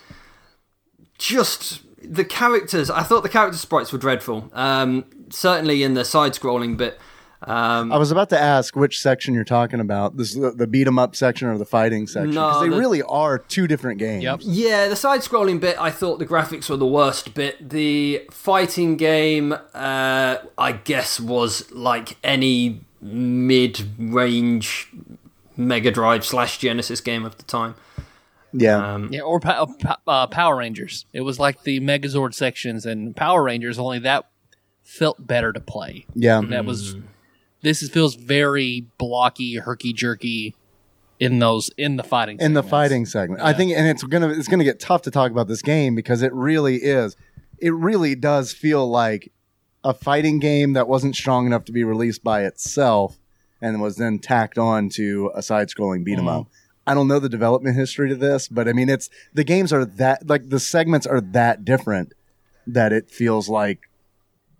just 1.19 1.83
the 2.01 2.25
characters 2.25 2.89
i 2.89 3.03
thought 3.03 3.21
the 3.21 3.29
character 3.29 3.55
sprites 3.55 3.93
were 3.93 3.99
dreadful 3.99 4.49
um, 4.53 5.05
certainly 5.29 5.83
in 5.83 5.93
the 5.93 6.03
side 6.03 6.33
scrolling 6.33 6.75
bit 6.75 6.99
um, 7.45 7.91
I 7.91 7.97
was 7.97 8.11
about 8.11 8.29
to 8.29 8.39
ask 8.39 8.75
which 8.75 8.99
section 8.99 9.33
you're 9.33 9.43
talking 9.43 9.79
about. 9.79 10.17
This 10.17 10.33
the, 10.33 10.51
the 10.51 10.67
beat 10.67 10.87
'em 10.87 10.97
up 10.99 11.15
section 11.15 11.47
or 11.47 11.57
the 11.57 11.65
fighting 11.65 12.07
section? 12.07 12.33
No, 12.33 12.47
Because 12.47 12.61
they 12.63 12.69
the- 12.69 12.77
really 12.77 13.01
are 13.03 13.37
two 13.37 13.67
different 13.67 13.99
games. 13.99 14.23
Yep. 14.23 14.39
Yeah, 14.43 14.87
the 14.87 14.95
side 14.95 15.21
scrolling 15.21 15.59
bit, 15.59 15.79
I 15.79 15.91
thought 15.91 16.19
the 16.19 16.25
graphics 16.25 16.69
were 16.69 16.77
the 16.77 16.85
worst 16.87 17.33
bit. 17.33 17.69
The 17.69 18.23
fighting 18.31 18.97
game, 18.97 19.53
uh, 19.73 20.37
I 20.57 20.71
guess, 20.83 21.19
was 21.19 21.71
like 21.71 22.17
any 22.23 22.81
mid 23.01 23.85
range 23.99 24.91
Mega 25.57 25.91
Drive 25.91 26.25
slash 26.25 26.57
Genesis 26.57 26.99
game 27.01 27.23
of 27.25 27.37
the 27.37 27.43
time. 27.43 27.75
Yeah. 28.51 28.93
Um, 28.95 29.09
Yeah, 29.11 29.21
or 29.21 29.39
pa- 29.39 29.65
pa- 29.65 29.99
uh, 30.07 30.27
Power 30.27 30.55
Rangers. 30.57 31.05
It 31.13 31.21
was 31.21 31.39
like 31.39 31.63
the 31.63 31.79
Megazord 31.81 32.33
sections 32.33 32.85
and 32.85 33.15
Power 33.15 33.43
Rangers. 33.43 33.77
Only 33.77 33.99
that 33.99 34.29
felt 34.83 35.25
better 35.27 35.51
to 35.51 35.59
play. 35.59 36.05
yeah. 36.15 36.41
That 36.49 36.63
was. 36.65 36.95
This 37.65 37.81
is, 37.81 37.89
feels 37.89 38.13
very 38.13 38.85
blocky, 38.99 39.55
herky 39.55 39.91
jerky 39.91 40.53
in 41.19 41.39
those 41.39 41.71
in 41.77 41.95
the 41.95 42.03
fighting. 42.03 42.37
in 42.39 42.53
the 42.53 42.61
fighting 42.61 43.07
segment. 43.07 43.41
I 43.41 43.53
think, 43.53 43.71
and 43.75 43.87
it's 43.87 44.03
gonna 44.03 44.29
it's 44.29 44.47
gonna 44.47 44.63
get 44.63 44.79
tough 44.79 45.01
to 45.01 45.11
talk 45.11 45.31
about 45.31 45.47
this 45.47 45.63
game 45.63 45.95
because 45.95 46.21
it 46.21 46.31
really 46.31 46.75
is. 46.75 47.15
It 47.57 47.73
really 47.73 48.13
does 48.13 48.53
feel 48.53 48.87
like 48.87 49.31
a 49.83 49.95
fighting 49.95 50.37
game 50.37 50.73
that 50.73 50.87
wasn't 50.87 51.15
strong 51.15 51.47
enough 51.47 51.65
to 51.65 51.71
be 51.71 51.83
released 51.83 52.23
by 52.23 52.43
itself, 52.43 53.17
and 53.59 53.81
was 53.81 53.95
then 53.95 54.19
tacked 54.19 54.59
on 54.59 54.89
to 54.89 55.31
a 55.33 55.41
side-scrolling 55.41 56.03
beat 56.03 56.19
'em 56.19 56.25
mm. 56.25 56.41
up. 56.41 56.47
I 56.85 56.93
don't 56.93 57.07
know 57.07 57.17
the 57.17 57.29
development 57.29 57.75
history 57.75 58.09
to 58.09 58.15
this, 58.15 58.47
but 58.47 58.67
I 58.67 58.73
mean, 58.73 58.89
it's 58.89 59.09
the 59.33 59.43
games 59.43 59.73
are 59.73 59.85
that 59.85 60.29
like 60.29 60.49
the 60.49 60.59
segments 60.59 61.07
are 61.07 61.19
that 61.19 61.65
different 61.65 62.13
that 62.67 62.93
it 62.93 63.09
feels 63.09 63.49
like 63.49 63.89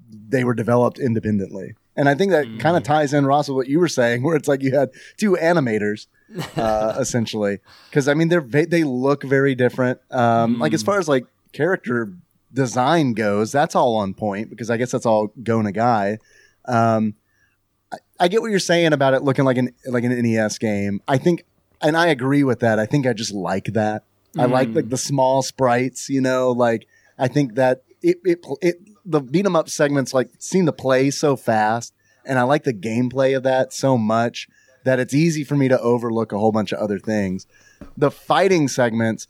they 0.10 0.44
were 0.44 0.56
developed 0.56 0.98
independently. 0.98 1.76
And 1.98 2.10
I 2.10 2.16
think 2.16 2.32
that 2.32 2.46
kind 2.60 2.76
of 2.76 2.84
ties 2.84 3.14
in, 3.14 3.26
Ross, 3.26 3.48
with 3.48 3.56
what 3.56 3.68
you 3.68 3.80
were 3.80 3.88
saying, 3.88 4.24
where 4.24 4.36
it's 4.36 4.48
like 4.48 4.62
you 4.62 4.76
had 4.76 4.90
two 5.18 5.38
animators, 5.42 6.08
uh, 6.58 6.96
essentially. 7.00 7.60
Because 7.90 8.08
I 8.08 8.14
mean, 8.14 8.28
they're 8.28 8.42
they 8.42 8.84
look 8.84 9.24
very 9.24 9.56
different. 9.56 10.00
Um, 10.12 10.60
Like 10.60 10.74
as 10.74 10.84
far 10.84 11.00
as 11.00 11.08
like 11.08 11.26
character 11.54 12.12
design 12.54 13.14
goes, 13.14 13.52
that's 13.52 13.76
all 13.76 13.96
on 13.96 14.14
point 14.14 14.50
because 14.50 14.70
I 14.70 14.78
guess 14.78 14.92
that's 14.92 15.06
all 15.06 15.32
Go 15.42 15.60
Nagai. 15.60 16.18
Um, 16.66 17.16
I, 17.92 17.98
I 18.20 18.28
get 18.28 18.42
what 18.42 18.50
you're 18.50 18.60
saying 18.60 18.94
about 18.94 19.14
it 19.14 19.24
looking 19.24 19.46
like 19.46 19.58
an 19.58 19.70
like 19.86 20.04
an 20.04 20.22
NES 20.22 20.58
game. 20.58 21.02
I 21.08 21.18
think, 21.18 21.44
and 21.82 21.96
I 21.96 22.08
agree 22.08 22.44
with 22.44 22.60
that. 22.60 22.80
I 22.80 22.86
think 22.86 23.06
I 23.08 23.14
just 23.14 23.34
like 23.34 23.66
that. 23.74 24.04
I 24.38 24.46
like 24.46 24.74
like 24.74 24.90
the 24.90 24.98
small 24.98 25.42
sprites. 25.44 26.10
You 26.10 26.20
know, 26.20 26.52
like 26.52 26.88
I 27.18 27.30
think 27.30 27.56
that 27.56 27.84
it 28.02 28.18
it 28.26 28.46
it 28.62 28.80
the 29.06 29.22
beat 29.22 29.46
'em 29.46 29.56
up 29.56 29.70
segments 29.70 30.14
like 30.14 30.30
seem 30.40 30.66
to 30.66 30.72
play 30.74 31.12
so 31.12 31.36
fast, 31.36 31.94
and 32.26 32.40
I 32.40 32.44
like 32.44 32.64
the 32.64 32.74
gameplay 32.74 33.36
of 33.38 33.44
that 33.44 33.72
so 33.74 33.98
much 33.98 34.48
that 34.84 35.00
it's 35.00 35.14
easy 35.14 35.44
for 35.44 35.56
me 35.56 35.68
to 35.68 35.80
overlook 35.80 36.32
a 36.32 36.38
whole 36.40 36.52
bunch 36.52 36.72
of 36.72 36.80
other 36.80 37.00
things. 37.00 37.48
The 37.98 38.12
fighting 38.12 38.68
segments 38.68 39.28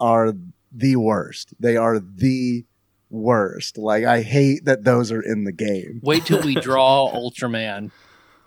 are 0.00 0.32
the 0.72 0.96
worst. 0.96 1.54
They 1.60 1.76
are 1.76 1.98
the 2.00 2.64
worst. 3.10 3.78
Like 3.78 4.04
I 4.04 4.22
hate 4.22 4.64
that 4.64 4.84
those 4.84 5.12
are 5.12 5.20
in 5.22 5.44
the 5.44 5.52
game. 5.52 6.00
Wait 6.02 6.24
till 6.26 6.42
we 6.42 6.54
draw 6.60 7.10
Ultraman 7.14 7.90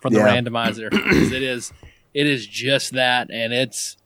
from 0.01 0.13
the 0.13 0.19
Yeah. 0.19 0.35
randomizer. 0.35 0.89
it 0.93 1.43
is, 1.43 1.71
it 2.13 2.27
is 2.27 2.45
just 2.47 2.93
that, 2.93 3.29
and 3.31 3.53
it's 3.53 3.97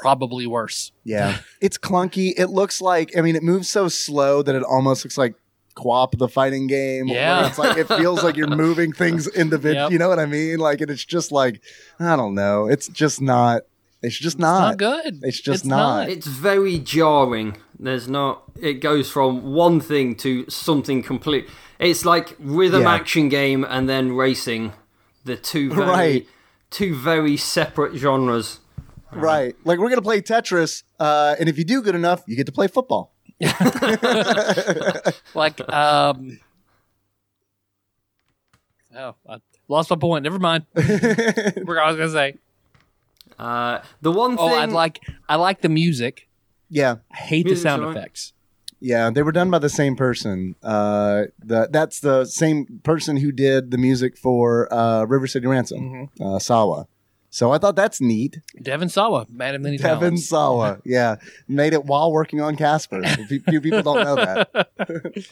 probably 0.00 0.46
worse. 0.46 0.92
Yeah. 1.04 1.38
it's 1.60 1.78
clunky. 1.78 2.32
It 2.36 2.48
looks 2.48 2.80
like 2.80 3.16
I 3.16 3.20
mean 3.20 3.36
it 3.36 3.42
moves 3.42 3.68
so 3.68 3.88
slow 3.88 4.42
that 4.42 4.54
it 4.54 4.62
almost 4.64 5.04
looks 5.04 5.16
like 5.18 5.34
Quap 5.74 6.18
the 6.18 6.28
fighting 6.28 6.66
game. 6.66 7.08
Yeah. 7.08 7.46
It's 7.48 7.58
like 7.58 7.76
it 7.78 7.88
feels 7.88 8.22
like 8.22 8.36
you're 8.36 8.46
moving 8.46 8.92
things 9.02 9.26
individually. 9.28 9.76
Yep. 9.84 9.90
You 9.92 9.98
know 9.98 10.08
what 10.08 10.18
I 10.18 10.26
mean? 10.26 10.58
Like 10.58 10.80
and 10.80 10.90
it's 10.90 11.04
just 11.04 11.32
like 11.32 11.60
I 11.98 12.16
don't 12.16 12.34
know. 12.34 12.66
It's 12.66 12.88
just 12.88 13.20
not 13.20 13.62
it's 14.02 14.16
just 14.18 14.34
It's 14.36 14.40
not. 14.40 14.60
not 14.60 14.76
good. 14.78 15.20
It's 15.22 15.40
just 15.40 15.64
not. 15.64 16.08
It's 16.08 16.26
very 16.26 16.78
jarring. 16.78 17.56
There's 17.78 18.08
not. 18.08 18.42
It 18.60 18.74
goes 18.80 19.08
from 19.10 19.54
one 19.54 19.80
thing 19.80 20.16
to 20.16 20.44
something 20.50 21.02
complete. 21.02 21.48
It's 21.78 22.04
like 22.04 22.34
rhythm 22.40 22.82
Yeah. 22.82 22.94
action 22.94 23.28
game 23.28 23.64
and 23.64 23.88
then 23.88 24.12
racing. 24.12 24.72
The 25.24 25.36
two 25.36 25.72
very, 25.72 25.86
Right. 25.88 26.26
two 26.70 26.96
very 26.96 27.36
separate 27.36 27.94
genres. 27.96 28.58
Right. 29.12 29.54
Like 29.64 29.78
we're 29.78 29.88
gonna 29.88 30.02
play 30.02 30.20
Tetris, 30.20 30.82
uh, 30.98 31.36
and 31.38 31.48
if 31.48 31.56
you 31.56 31.64
do 31.64 31.80
good 31.82 31.94
enough, 31.94 32.22
you 32.26 32.34
get 32.34 32.46
to 32.46 32.52
play 32.52 32.66
football. 32.66 33.11
like 35.34 35.60
um 35.72 36.38
oh 38.96 39.14
i 39.28 39.36
lost 39.68 39.90
my 39.90 39.96
point 39.96 40.22
never 40.22 40.38
mind 40.38 40.64
what 40.74 40.86
i 41.78 41.90
was 41.90 41.96
gonna 41.96 42.10
say 42.10 42.34
Uh, 43.38 43.80
the 44.02 44.12
one 44.12 44.36
oh 44.38 44.48
thing. 44.48 44.56
Oh, 44.56 44.60
i'd 44.60 44.70
like 44.70 45.00
i 45.28 45.36
like 45.36 45.60
the 45.62 45.68
music 45.68 46.28
Yeah. 46.68 46.96
i 47.12 47.16
hate 47.16 47.46
the 47.46 47.56
sound 47.56 47.82
alright. 47.82 47.96
effects 47.96 48.32
Yeah, 48.80 49.10
they 49.10 49.22
were 49.22 49.30
done 49.32 49.48
by 49.48 49.60
the 49.60 49.68
same 49.70 49.94
person. 49.94 50.56
Uh, 50.60 51.30
the, 51.38 51.68
that's 51.70 52.00
the 52.00 52.24
same 52.26 52.80
person 52.82 53.16
who 53.22 53.30
did 53.30 53.70
the 53.70 53.78
music 53.78 54.18
for 54.18 54.66
uh, 54.74 55.04
River 55.06 55.28
City 55.28 55.46
Ransom, 55.46 56.10
uh, 56.20 56.40
Sawa. 56.40 56.88
So 57.34 57.50
I 57.50 57.56
thought 57.56 57.76
that's 57.76 57.98
neat. 57.98 58.40
devin 58.60 58.90
sawa 58.90 59.26
man 59.30 59.54
of 59.54 59.62
many 59.62 59.78
Devin 59.78 59.98
talents 59.98 60.28
Sawa, 60.28 60.78
yeah, 60.84 61.16
made 61.48 61.72
it 61.72 61.86
while 61.86 62.12
working 62.12 62.42
on 62.42 62.56
Casper. 62.56 63.02
Few 63.28 63.40
few 63.40 63.60
people 63.62 63.82
don't 63.82 64.04
know 64.04 64.16
that. 64.16 64.68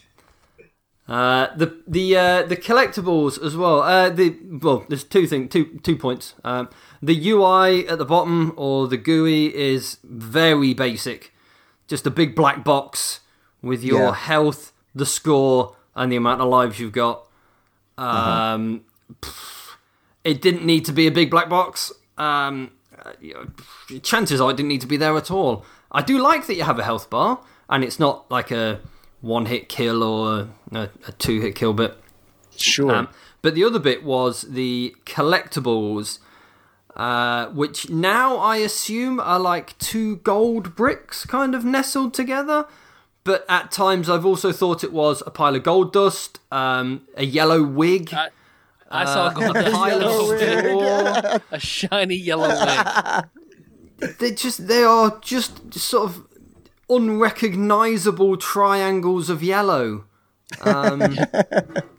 Uh, 1.08 1.52
the 1.56 1.76
the 1.88 2.16
uh, 2.16 2.42
the 2.44 2.56
collectibles 2.56 3.42
as 3.44 3.56
well. 3.56 3.80
Uh, 3.82 4.10
the 4.10 4.36
well, 4.62 4.84
there's 4.88 5.02
two 5.02 5.26
thing 5.26 5.48
two 5.48 5.80
two 5.82 5.96
points. 5.96 6.34
Um, 6.44 6.68
the 7.02 7.30
UI 7.30 7.88
at 7.88 7.98
the 7.98 8.04
bottom 8.04 8.52
or 8.56 8.86
the 8.86 8.96
GUI 8.96 9.52
is 9.52 9.98
very 10.04 10.72
basic, 10.72 11.34
just 11.88 12.06
a 12.06 12.10
big 12.10 12.36
black 12.36 12.62
box 12.62 13.20
with 13.60 13.82
your 13.82 13.98
Yeah. 14.10 14.14
health, 14.14 14.72
the 14.94 15.04
score, 15.04 15.74
and 15.96 16.12
the 16.12 16.16
amount 16.16 16.42
of 16.42 16.48
lives 16.48 16.78
you've 16.78 16.92
got. 16.92 17.26
Um, 17.98 18.82
pff, 19.20 19.59
it 20.24 20.42
didn't 20.42 20.64
need 20.64 20.84
to 20.86 20.92
be 20.92 21.06
a 21.06 21.10
big 21.10 21.30
black 21.30 21.48
box. 21.48 21.92
Um, 22.18 22.72
uh, 23.04 23.12
you 23.20 23.34
know, 23.34 23.98
chances 24.00 24.40
are 24.40 24.50
it 24.50 24.56
didn't 24.56 24.68
need 24.68 24.80
to 24.82 24.86
be 24.86 24.96
there 24.96 25.16
at 25.16 25.30
all. 25.30 25.64
I 25.92 26.02
do 26.02 26.18
like 26.18 26.46
that 26.46 26.54
you 26.54 26.64
have 26.64 26.78
a 26.78 26.84
health 26.84 27.10
bar, 27.10 27.40
and 27.68 27.82
it's 27.82 27.98
not 27.98 28.30
like 28.30 28.50
a 28.50 28.80
one 29.20 29.46
hit 29.46 29.68
kill 29.68 30.02
or 30.02 30.48
a, 30.72 30.88
a 31.06 31.12
two 31.12 31.40
hit 31.40 31.54
kill 31.54 31.72
bit. 31.72 31.96
Sure. 32.56 32.94
Um, 32.94 33.08
but 33.42 33.54
the 33.54 33.64
other 33.64 33.78
bit 33.78 34.04
was 34.04 34.42
the 34.42 34.94
collectibles, 35.06 36.18
uh, 36.94 37.46
which 37.48 37.88
now 37.88 38.36
I 38.36 38.56
assume 38.56 39.18
are 39.18 39.40
like 39.40 39.78
two 39.78 40.16
gold 40.16 40.76
bricks 40.76 41.24
kind 41.24 41.54
of 41.54 41.64
nestled 41.64 42.12
together. 42.12 42.66
But 43.22 43.44
at 43.48 43.70
times 43.70 44.08
I've 44.08 44.24
also 44.24 44.50
thought 44.50 44.82
it 44.82 44.92
was 44.92 45.22
a 45.26 45.30
pile 45.30 45.54
of 45.54 45.62
gold 45.62 45.92
dust, 45.92 46.40
um, 46.50 47.06
a 47.16 47.24
yellow 47.24 47.62
wig, 47.62 48.12
I, 48.12 48.28
I 48.90 49.04
saw 49.04 49.26
uh, 49.26 49.30
a 49.30 49.34
gold 49.34 49.56
a 49.56 49.70
pile 49.70 50.00
Yellow 50.00 50.28
wig. 50.28 50.58
straw. 50.58 51.38
a 51.52 51.60
shiny 51.60 52.16
yellow 52.16 52.48
wig 52.48 53.26
they 54.18 54.32
just 54.32 54.66
they 54.66 54.82
are 54.82 55.18
just 55.20 55.72
sort 55.74 56.10
of 56.10 56.26
unrecognizable 56.88 58.36
triangles 58.36 59.30
of 59.30 59.42
yellow 59.42 60.04
um, 60.62 61.16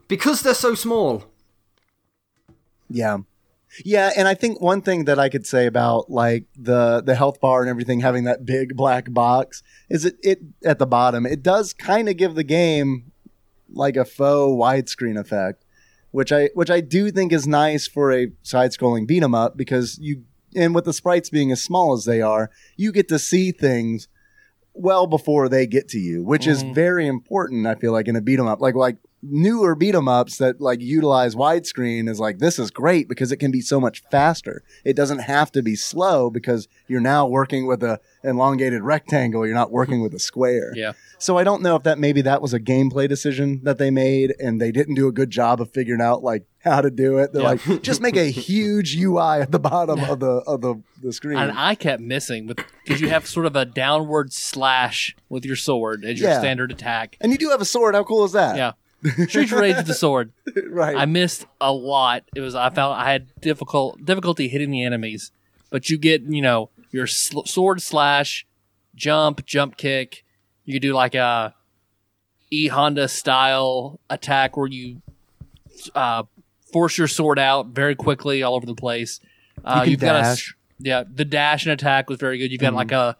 because 0.07 0.41
they're 0.41 0.53
so 0.53 0.75
small 0.75 1.23
Yeah. 2.89 3.19
Yeah, 3.85 4.11
and 4.17 4.27
I 4.27 4.33
think 4.33 4.59
one 4.59 4.81
thing 4.81 5.05
that 5.05 5.17
I 5.17 5.29
could 5.29 5.47
say 5.47 5.65
about 5.65 6.09
like 6.09 6.43
the 6.57 7.01
the 7.01 7.15
health 7.15 7.39
bar 7.39 7.61
and 7.61 7.69
everything 7.69 8.01
having 8.01 8.25
that 8.25 8.45
big 8.45 8.75
black 8.75 9.13
box 9.13 9.63
is 9.89 10.03
it 10.03 10.17
it 10.21 10.39
at 10.65 10.77
the 10.77 10.85
bottom 10.85 11.25
it 11.25 11.41
does 11.41 11.71
kind 11.71 12.09
of 12.09 12.17
give 12.17 12.35
the 12.35 12.43
game 12.43 13.13
like 13.73 13.95
a 13.95 14.03
faux 14.03 14.51
widescreen 14.51 15.17
effect, 15.17 15.63
which 16.11 16.31
I 16.31 16.49
which 16.53 16.69
I 16.69 16.81
do 16.81 17.11
think 17.11 17.31
is 17.33 17.47
nice 17.47 17.87
for 17.87 18.11
a 18.11 18.31
side 18.43 18.71
scrolling 18.71 19.07
beat 19.07 19.23
'em 19.23 19.35
up 19.35 19.57
because 19.57 19.97
you 19.99 20.23
and 20.55 20.75
with 20.75 20.85
the 20.85 20.93
sprites 20.93 21.29
being 21.29 21.51
as 21.51 21.61
small 21.63 21.93
as 21.93 22.03
they 22.05 22.21
are, 22.21 22.49
you 22.75 22.91
get 22.91 23.07
to 23.07 23.17
see 23.19 23.51
things 23.51 24.07
well 24.73 25.07
before 25.07 25.47
they 25.49 25.65
get 25.65 25.87
to 25.89 25.99
you, 25.99 26.23
which 26.23 26.45
is 26.47 26.63
Mhm. 26.63 26.73
very 26.75 27.07
important. 27.07 27.65
I 27.67 27.75
feel 27.75 27.91
like 27.93 28.07
in 28.07 28.15
a 28.15 28.21
beat 28.21 28.39
'em 28.39 28.47
up, 28.47 28.61
like 28.61 28.75
like 28.75 28.97
newer 29.23 29.75
beat 29.75 29.93
'em 29.95 30.07
ups 30.07 30.37
that 30.37 30.59
like 30.59 30.81
utilize 30.81 31.35
widescreen 31.35 32.09
is 32.09 32.19
like 32.19 32.39
this 32.39 32.57
is 32.57 32.71
great 32.71 33.07
because 33.07 33.31
it 33.31 33.37
can 33.37 33.51
be 33.51 33.61
so 33.61 33.79
much 33.79 34.01
faster. 34.11 34.63
It 34.83 34.95
doesn't 34.95 35.19
have 35.19 35.51
to 35.53 35.61
be 35.61 35.75
slow 35.75 36.29
because 36.29 36.67
you're 36.87 36.99
now 37.01 37.27
working 37.27 37.67
with 37.67 37.83
a 37.83 37.99
elongated 38.23 38.83
rectangle. 38.83 39.45
You're 39.45 39.55
not 39.55 39.71
working 39.71 40.01
with 40.01 40.13
a 40.13 40.19
square. 40.19 40.71
Yeah. 40.81 40.93
So 41.19 41.37
I 41.37 41.43
don't 41.43 41.61
know 41.61 41.75
if 41.75 41.83
that 41.83 41.99
maybe 41.99 42.21
that 42.23 42.41
was 42.41 42.51
a 42.51 42.59
gameplay 42.59 43.07
decision 43.07 43.59
that 43.63 43.77
they 43.77 43.91
made 43.91 44.33
and 44.39 44.59
they 44.59 44.71
didn't 44.71 44.95
do 44.95 45.07
a 45.07 45.11
good 45.11 45.29
job 45.29 45.61
of 45.61 45.69
figuring 45.71 46.01
out 46.01 46.23
like 46.23 46.45
how 46.63 46.81
to 46.81 46.89
do 46.89 47.19
it. 47.19 47.31
They're 47.31 47.43
Yeah. 47.43 47.57
like, 47.67 47.81
just 47.83 48.01
make 48.01 48.15
a 48.17 48.23
huge 48.31 48.95
UI 48.95 49.41
at 49.41 49.51
the 49.51 49.59
bottom 49.59 49.99
of 49.99 50.19
the 50.19 50.41
of 50.47 50.61
the, 50.61 50.81
the 51.03 51.13
screen. 51.13 51.37
And 51.37 51.51
I 51.51 51.75
kept 51.75 52.01
missing 52.01 52.47
with 52.47 52.57
because 52.83 53.01
you 53.01 53.09
have 53.09 53.27
sort 53.27 53.45
of 53.45 53.55
a 53.55 53.65
downward 53.65 54.33
slash 54.33 55.15
with 55.29 55.45
your 55.45 55.55
sword 55.55 56.03
as 56.05 56.19
your 56.19 56.29
Yeah. 56.31 56.39
standard 56.39 56.71
attack. 56.71 57.17
and 57.21 57.31
you 57.31 57.37
do 57.37 57.49
have 57.49 57.61
a 57.61 57.65
sword. 57.65 57.93
How 57.93 58.03
cool 58.03 58.25
is 58.25 58.31
that? 58.31 58.55
Yeah. 58.57 58.71
Streets 59.27 59.51
of 59.51 59.59
Rage 59.59 59.77
with 59.77 59.87
the 59.87 59.93
sword. 59.93 60.31
right. 60.69 60.95
I 60.95 61.05
missed 61.05 61.45
a 61.59 61.71
lot. 61.71 62.23
It 62.35 62.41
was 62.41 62.55
I 62.55 62.69
found 62.69 62.99
I 62.99 63.11
had 63.11 63.27
difficult 63.41 64.03
difficulty 64.05 64.47
hitting 64.47 64.71
the 64.71 64.83
enemies, 64.83 65.31
but 65.69 65.89
you 65.89 65.97
get 65.97 66.21
you 66.23 66.41
know 66.41 66.69
your 66.91 67.07
sl- 67.07 67.43
sword 67.45 67.81
slash, 67.81 68.45
jump, 68.95 69.45
jump 69.45 69.77
kick. 69.77 70.23
You 70.65 70.79
do 70.79 70.93
like 70.93 71.15
a 71.15 71.55
E 72.51 72.67
Honda 72.67 73.07
style 73.07 73.99
attack 74.09 74.55
where 74.57 74.67
you 74.67 75.01
uh, 75.95 76.23
force 76.71 76.97
your 76.97 77.07
sword 77.07 77.39
out 77.39 77.67
very 77.67 77.95
quickly 77.95 78.43
all 78.43 78.55
over 78.55 78.65
the 78.65 78.75
place. 78.75 79.19
Uh, 79.63 79.83
You 79.85 79.91
you've 79.91 79.99
got 80.01 80.15
a, 80.23 80.37
yeah, 80.79 81.03
the 81.11 81.25
dash 81.25 81.65
and 81.65 81.73
attack 81.73 82.09
was 82.09 82.19
very 82.19 82.37
good. 82.37 82.51
You've 82.51 82.61
got 82.61 82.73
Mhm. 82.73 82.77
like 82.77 82.91
a 82.91 83.17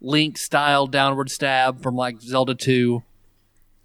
Link 0.00 0.38
style 0.38 0.86
downward 0.86 1.28
stab 1.30 1.82
from 1.82 1.96
like 1.96 2.20
Zelda 2.20 2.54
Two. 2.54 3.02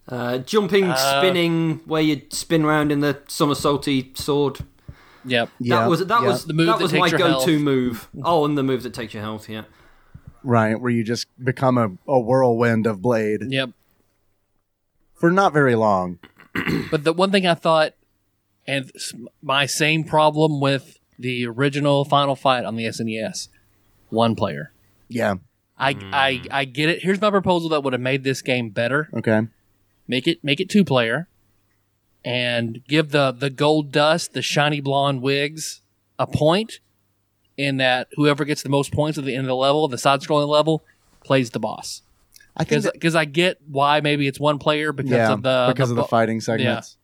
Uh, 0.07 0.37
jumping, 0.39 0.85
Uh, 0.91 0.95
spinning, 1.19 1.79
where 1.85 2.01
you 2.01 2.21
spin 2.29 2.63
around 2.65 2.91
in 2.91 2.99
the 2.99 3.13
somersaulty 3.27 4.15
sword. 4.17 4.59
Yep. 5.25 5.49
yeah. 5.59 5.79
that 5.79 5.89
was 5.89 6.05
that 6.05 6.21
yeah. 6.21 6.27
was 6.27 6.45
The 6.45 6.53
move 6.53 6.67
that 6.67 6.77
that 6.79 6.83
was 6.83 6.93
my 6.93 7.09
go-to 7.09 7.23
health. 7.25 7.47
move. 7.61 8.09
Oh, 8.23 8.43
and 8.43 8.57
the 8.57 8.63
move 8.63 8.83
that 8.83 8.93
takes 8.93 9.13
your 9.13 9.23
health. 9.23 9.47
Yeah. 9.49 9.63
right 10.43 10.75
where 10.79 10.91
you 10.91 11.03
just 11.05 11.27
become 11.41 11.77
a, 11.77 11.91
a 12.11 12.19
whirlwind 12.19 12.85
of 12.85 13.01
blade 13.01 13.43
Yep. 13.47 13.69
for 15.15 15.31
not 15.31 15.53
very 15.53 15.75
long. 15.75 16.19
But 16.91 17.03
the 17.05 17.13
one 17.13 17.31
thing 17.31 17.47
I 17.47 17.53
thought, 17.55 17.93
and 18.67 18.91
my 19.41 19.65
same 19.65 20.03
problem 20.03 20.59
with 20.59 20.99
the 21.17 21.47
original 21.47 22.03
Final 22.05 22.35
Fight 22.35 22.65
on 22.65 22.75
the 22.75 22.83
SNES, 22.85 23.47
one 24.09 24.35
player. 24.35 24.71
Yeah. 25.07 25.35
I, 25.77 25.95
I 26.11 26.41
I 26.51 26.65
get 26.65 26.89
it. 26.89 27.01
Here's 27.03 27.19
my 27.21 27.31
proposal 27.31 27.69
that 27.69 27.81
would 27.83 27.93
have 27.93 28.01
made 28.01 28.23
this 28.23 28.41
game 28.41 28.69
better. 28.69 29.09
Okay. 29.13 29.47
Make 30.07 30.27
it 30.27 30.43
make 30.43 30.59
it 30.59 30.69
two 30.69 30.83
player, 30.83 31.27
and 32.25 32.83
give 32.87 33.11
the 33.11 33.31
the 33.31 33.49
gold 33.49 33.91
dust, 33.91 34.33
the 34.33 34.41
shiny 34.41 34.81
blonde 34.81 35.21
wigs, 35.21 35.81
a 36.19 36.27
point. 36.27 36.79
In 37.55 37.77
that 37.77 38.07
whoever 38.15 38.45
gets 38.45 38.63
the 38.63 38.69
most 38.69 38.91
points 38.91 39.19
at 39.19 39.25
the 39.25 39.35
end 39.35 39.41
of 39.41 39.47
the 39.47 39.55
level, 39.55 39.87
the 39.87 39.97
side 39.99 40.21
scrolling 40.21 40.47
level, 40.47 40.83
plays 41.23 41.51
the 41.51 41.59
boss. 41.59 42.01
I 42.57 42.63
think 42.63 42.91
Because 42.91 43.15
I 43.15 43.25
get 43.25 43.59
why 43.67 44.01
maybe 44.01 44.27
it's 44.27 44.39
one 44.39 44.57
player 44.57 44.91
because 44.91 45.11
yeah, 45.11 45.33
of 45.33 45.43
the 45.43 45.65
because 45.69 45.91
of 45.91 45.95
the 45.95 46.03
fighting 46.03 46.41
segments. 46.41 46.97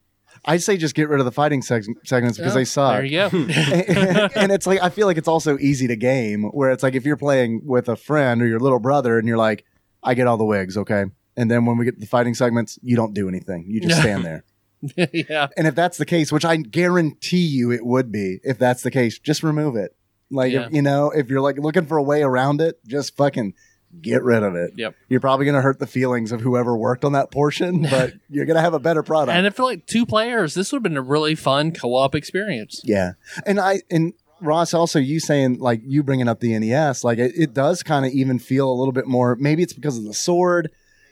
I 0.45 0.57
say 0.57 0.77
just 0.77 0.95
get 0.95 1.09
rid 1.09 1.19
of 1.19 1.25
the 1.25 1.31
fighting 1.31 1.61
seg- 1.61 1.85
segments 2.05 2.37
because 2.37 2.53
Yeah, 2.53 2.59
they 2.59 2.65
suck. 2.65 2.93
There 2.93 3.05
you 3.05 3.29
go. 3.29 3.29
and 4.35 4.51
it's 4.51 4.65
like 4.65 4.81
I 4.81 4.89
feel 4.89 5.05
like 5.05 5.17
it's 5.17 5.27
also 5.27 5.57
easy 5.57 5.87
to 5.87 5.95
game 5.95 6.43
where 6.45 6.71
it's 6.71 6.83
like 6.83 6.95
if 6.95 7.05
you're 7.05 7.17
playing 7.17 7.61
with 7.65 7.89
a 7.89 7.95
friend 7.95 8.41
or 8.41 8.47
your 8.47 8.59
little 8.59 8.79
brother 8.79 9.19
and 9.19 9.27
you're 9.27 9.37
like, 9.37 9.65
I 10.03 10.13
get 10.13 10.27
all 10.27 10.37
the 10.37 10.45
wigs, 10.45 10.77
okay. 10.77 11.05
And 11.39 11.49
then 11.49 11.65
when 11.65 11.77
we 11.77 11.85
get 11.85 11.95
to 11.95 11.99
the 12.01 12.05
fighting 12.05 12.35
segments, 12.35 12.77
you 12.83 12.95
don't 12.95 13.13
do 13.13 13.27
anything. 13.29 13.65
You 13.67 13.79
just 13.79 14.01
stand 14.01 14.25
there. 14.25 14.43
yeah. 15.13 15.47
And 15.57 15.67
if 15.67 15.73
that's 15.75 15.97
the 15.97 16.05
case, 16.05 16.31
which 16.31 16.45
I 16.45 16.57
guarantee 16.57 17.45
you 17.47 17.71
it 17.71 17.85
would 17.85 18.11
be, 18.11 18.39
if 18.43 18.57
that's 18.59 18.83
the 18.83 18.91
case, 18.91 19.17
just 19.19 19.41
remove 19.43 19.75
it. 19.75 19.95
Like 20.29 20.51
Yeah. 20.51 20.67
if, 20.67 20.73
you 20.73 20.81
know, 20.81 21.11
if 21.11 21.29
you're 21.29 21.41
like 21.41 21.57
looking 21.57 21.85
for 21.85 21.97
a 21.97 22.03
way 22.03 22.21
around 22.23 22.61
it, 22.61 22.79
just 22.85 23.15
fucking 23.15 23.53
get 24.01 24.21
rid 24.21 24.43
of 24.43 24.55
it. 24.55 24.71
Yep. 24.75 24.95
You're 25.07 25.19
probably 25.19 25.45
gonna 25.45 25.61
hurt 25.61 25.79
the 25.79 25.87
feelings 25.87 26.31
of 26.31 26.41
whoever 26.41 26.77
worked 26.77 27.03
on 27.05 27.13
that 27.13 27.31
portion, 27.31 27.81
but 27.89 28.13
you're 28.29 28.45
gonna 28.45 28.61
have 28.61 28.73
a 28.73 28.79
better 28.79 29.01
product. 29.01 29.35
And 29.35 29.47
I 29.47 29.49
feel 29.49 29.65
like 29.65 29.85
two 29.87 30.05
players, 30.05 30.53
this 30.53 30.71
would 30.71 30.77
have 30.79 30.83
been 30.83 30.97
a 30.97 31.01
really 31.01 31.35
fun 31.35 31.71
co-op 31.71 32.15
experience. 32.15 32.81
Yeah, 32.83 33.13
and 33.45 33.59
I 33.59 33.81
and 33.89 34.13
Ross 34.41 34.73
also 34.73 34.99
you 34.99 35.19
saying 35.19 35.59
like 35.59 35.81
you 35.83 36.03
bringing 36.03 36.27
up 36.27 36.39
the 36.39 36.57
NES, 36.59 37.03
like 37.03 37.17
it, 37.17 37.31
it 37.35 37.53
does 37.53 37.81
kind 37.81 38.05
of 38.05 38.11
even 38.11 38.39
feel 38.39 38.69
a 38.69 38.75
little 38.77 38.91
bit 38.93 39.07
more. 39.07 39.35
Maybe 39.35 39.63
it's 39.63 39.73
because 39.73 39.97
of 39.97 40.03
the 40.03 40.13
sword, 40.13 40.69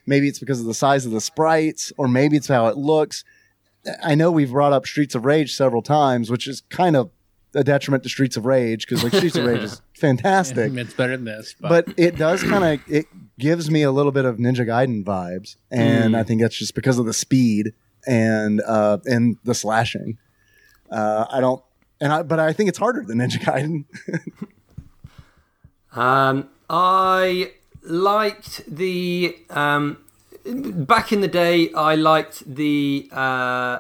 maybe 0.08 0.28
it's 0.28 0.40
because 0.40 0.60
of 0.60 0.66
the 0.66 0.74
size 0.74 1.06
of 1.06 1.12
the 1.12 1.22
sprites, 1.22 1.94
or 1.98 2.08
maybe 2.08 2.36
it's 2.38 2.48
how 2.48 2.66
it 2.68 2.78
looks. 2.78 3.24
I 4.04 4.16
know 4.16 4.32
we've 4.32 4.50
brought 4.52 4.74
up 4.74 4.88
Streets 4.88 5.14
of 5.14 5.24
Rage 5.26 5.54
several 5.56 5.82
times, 5.84 6.32
which 6.32 6.48
is 6.48 6.62
kind 6.70 6.96
of 6.96 7.12
a 7.54 7.64
detriment 7.64 8.04
to 8.04 8.10
Streets 8.10 8.36
of 8.36 8.46
Rage 8.46 8.86
because 8.88 9.04
like 9.04 9.14
Streets 9.14 9.36
of 9.36 9.46
Rage 9.46 9.62
is 9.64 9.82
fantastic, 9.94 10.74
It's 10.74 10.94
better 10.94 11.16
than 11.16 11.26
this, 11.26 11.56
but, 11.60 11.86
but 11.86 11.94
it 11.98 12.18
does 12.18 12.44
kind 12.44 12.64
of 12.64 12.92
it 12.92 13.06
gives 13.40 13.70
me 13.72 13.84
a 13.84 13.92
little 13.92 14.12
bit 14.12 14.26
of 14.26 14.38
Ninja 14.38 14.66
Gaiden 14.68 15.04
vibes, 15.04 15.56
and 15.72 16.14
Mm. 16.16 16.18
I 16.18 16.24
think 16.24 16.42
that's 16.42 16.58
just 16.58 16.74
because 16.76 16.98
of 16.98 17.06
the 17.06 17.14
speed 17.14 17.74
and 18.08 18.62
uh 18.62 18.98
and 19.06 19.38
the 19.44 19.54
slashing. 19.54 20.18
Uh, 20.92 21.26
I 21.30 21.40
don't, 21.42 21.62
and 22.02 22.12
I 22.14 22.24
but 22.24 22.40
I 22.40 22.54
think 22.54 22.70
it's 22.70 22.78
harder 22.78 23.04
than 23.04 23.20
Ninja 23.20 23.40
Gaiden. 23.40 23.86
Um, 25.94 26.50
I 26.70 27.54
liked 27.90 28.64
the 28.68 29.36
um, 29.50 29.98
back 30.46 31.12
in 31.12 31.22
the 31.22 31.28
day. 31.28 31.72
I 31.74 31.96
liked 31.96 32.44
the 32.56 33.10
uh, 33.12 33.80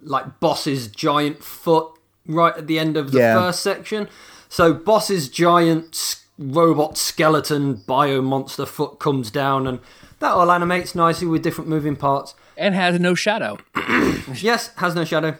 like 0.00 0.40
boss's 0.40 0.88
giant 0.88 1.42
foot 1.44 1.88
right 2.26 2.56
at 2.56 2.66
the 2.66 2.78
end 2.78 2.96
of 2.96 3.12
the 3.12 3.18
Yeah. 3.18 3.34
first 3.34 3.60
section. 3.62 4.08
So 4.48 4.72
boss's 4.72 5.28
giant 5.28 6.16
robot 6.38 6.96
skeleton 6.98 7.74
bio 7.86 8.20
monster 8.22 8.66
foot 8.66 8.98
comes 8.98 9.30
down, 9.30 9.66
and 9.66 9.80
that 10.20 10.32
all 10.32 10.50
animates 10.50 10.94
nicely 10.94 11.26
with 11.26 11.42
different 11.42 11.68
moving 11.70 11.96
parts. 11.96 12.34
and 12.56 12.74
has 12.74 12.98
no 13.00 13.14
shadow. 13.14 13.58
Yes, 14.36 14.70
has 14.76 14.94
no 14.94 15.04
shadow. 15.04 15.36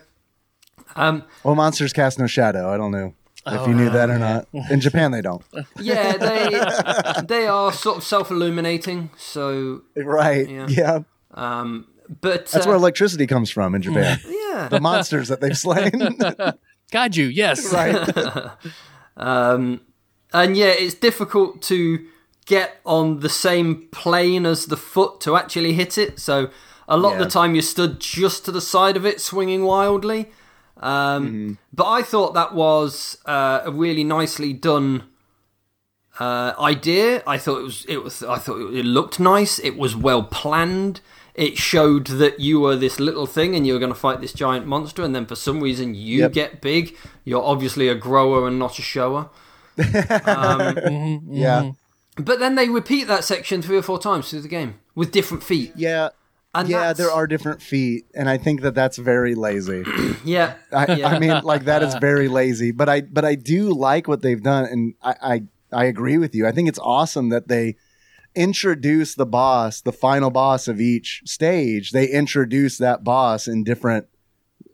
Um, 0.96 1.22
well, 1.44 1.55
monsters 1.55 1.92
cast 1.92 2.18
no 2.18 2.26
shadow. 2.26 2.68
I 2.72 2.76
don't 2.76 2.90
know 2.90 3.14
if 3.47 3.66
you 3.66 3.74
knew 3.74 3.90
that 3.90 4.11
or 4.11 4.18
not. 4.18 4.47
In 4.70 4.80
Japan, 4.80 5.11
they 5.11 5.22
don't. 5.22 5.43
yeah, 5.78 6.16
they 6.16 7.22
they 7.26 7.47
are 7.47 7.72
sort 7.72 7.99
of 7.99 8.05
self 8.05 8.30
illuminating. 8.30 9.11
So, 9.16 9.82
Right? 9.97 10.49
Yeah. 10.49 10.66
Yeah, 10.68 10.99
um, 11.34 11.86
but 12.20 12.47
that's 12.47 12.66
uh, 12.66 12.68
where 12.68 12.76
electricity 12.76 13.26
comes 13.26 13.51
from 13.51 13.74
in 13.74 13.82
Japan. 13.82 14.18
yeah. 14.28 14.68
the 14.68 14.80
monsters 14.80 15.28
that 15.28 15.40
they've 15.40 15.57
slain. 15.57 15.90
Kaiju, 16.93 17.30
yes. 17.32 17.72
right? 17.72 18.51
Um, 19.16 19.80
and 20.32 20.57
yeah, 20.57 20.68
it's 20.76 20.95
difficult 20.95 21.62
to 21.62 22.07
get 22.47 22.80
on 22.84 23.20
the 23.20 23.28
same 23.28 23.88
plane 23.93 24.47
as 24.47 24.66
the 24.66 24.76
foot 24.76 25.20
to 25.20 25.36
actually 25.36 25.74
hit 25.74 25.97
it. 25.97 26.18
So 26.18 26.51
a 26.88 26.97
lot 26.97 27.14
of 27.14 27.18
the 27.18 27.30
time 27.30 27.55
you're 27.55 27.62
stood 27.62 28.01
just 28.01 28.45
to 28.47 28.53
the 28.53 28.61
side 28.61 28.97
of 28.97 29.07
it, 29.07 29.20
swinging 29.20 29.64
wildly. 29.64 30.30
Um, 30.83 31.59
But 31.72 31.89
I 31.89 32.03
thought 32.03 32.35
that 32.35 32.55
was 32.55 33.18
uh, 33.26 33.61
a 33.64 33.70
really 33.70 34.05
nicely 34.05 34.53
done 34.53 35.05
uh, 36.20 36.53
idea. 36.59 37.22
I 37.26 37.39
thought 37.39 37.59
it 37.61 37.64
was. 37.64 37.85
It 37.89 38.03
was. 38.05 38.22
I 38.22 38.37
thought 38.39 38.59
it 38.74 38.85
looked 38.85 39.18
nice. 39.20 39.59
It 39.59 39.76
was 39.78 39.95
well 39.97 40.22
planned. 40.24 41.01
It 41.35 41.57
showed 41.57 42.09
that 42.09 42.41
you 42.41 42.61
were 42.61 42.76
this 42.76 43.01
little 43.01 43.24
thing 43.26 43.55
and 43.57 43.66
you 43.66 43.72
were 43.72 43.78
going 43.78 43.93
to 43.93 43.99
fight 43.99 44.20
this 44.20 44.35
giant 44.35 44.66
monster, 44.66 45.03
and 45.03 45.14
then 45.14 45.24
for 45.24 45.35
some 45.37 45.61
reason 45.62 45.95
you 45.95 46.18
Yep. 46.20 46.33
get 46.35 46.61
big. 46.61 46.95
You're 47.24 47.43
obviously 47.43 47.89
a 47.89 47.95
grower 47.95 48.47
and 48.47 48.59
not 48.59 48.78
a 48.78 48.83
shower. 48.83 49.30
Yeah, 51.30 51.72
But 52.16 52.39
then 52.41 52.55
they 52.57 52.68
repeat 52.68 53.07
that 53.09 53.24
section 53.24 53.62
three 53.62 53.78
or 53.78 53.83
four 53.83 53.99
times 53.99 54.28
through 54.30 54.43
the 54.43 54.49
game 54.49 54.74
with 54.95 55.11
different 55.12 55.43
feet. 55.43 55.72
yeah. 55.76 56.11
And 56.55 56.68
yeah, 56.68 56.92
there 56.92 57.11
are 57.11 57.26
different 57.26 57.62
feet, 57.62 58.05
and 58.14 58.28
I 58.28 58.36
think 58.36 58.61
that 58.61 58.74
that's 58.74 58.98
very 58.98 59.34
lazy. 59.34 59.84
Yeah, 60.24 60.55
I, 60.70 60.94
yeah. 60.94 61.09
I 61.09 61.18
mean, 61.18 61.42
like 61.42 61.64
that 61.64 61.82
is 61.82 61.94
very 61.96 62.28
lazy. 62.40 62.70
But 62.70 62.88
I, 62.88 63.00
but 63.00 63.24
I 63.24 63.34
do 63.34 63.72
like 63.74 64.07
what 64.07 64.22
they've 64.22 64.42
done, 64.42 64.66
and 64.66 64.94
I, 65.03 65.14
I, 65.22 65.42
I 65.72 65.84
agree 65.86 66.18
with 66.18 66.34
you. 66.34 66.46
I 66.46 66.53
think 66.53 66.68
it's 66.68 66.78
awesome 66.78 67.30
that 67.30 67.48
they 67.48 67.76
introduce 68.34 69.14
the 69.14 69.26
boss, 69.26 69.80
the 69.80 69.92
final 69.92 70.30
boss 70.30 70.68
of 70.68 70.80
each 70.80 71.22
stage. 71.24 71.90
They 71.90 72.07
introduce 72.07 72.78
that 72.78 73.03
boss 73.03 73.48
in 73.48 73.64
different 73.64 74.07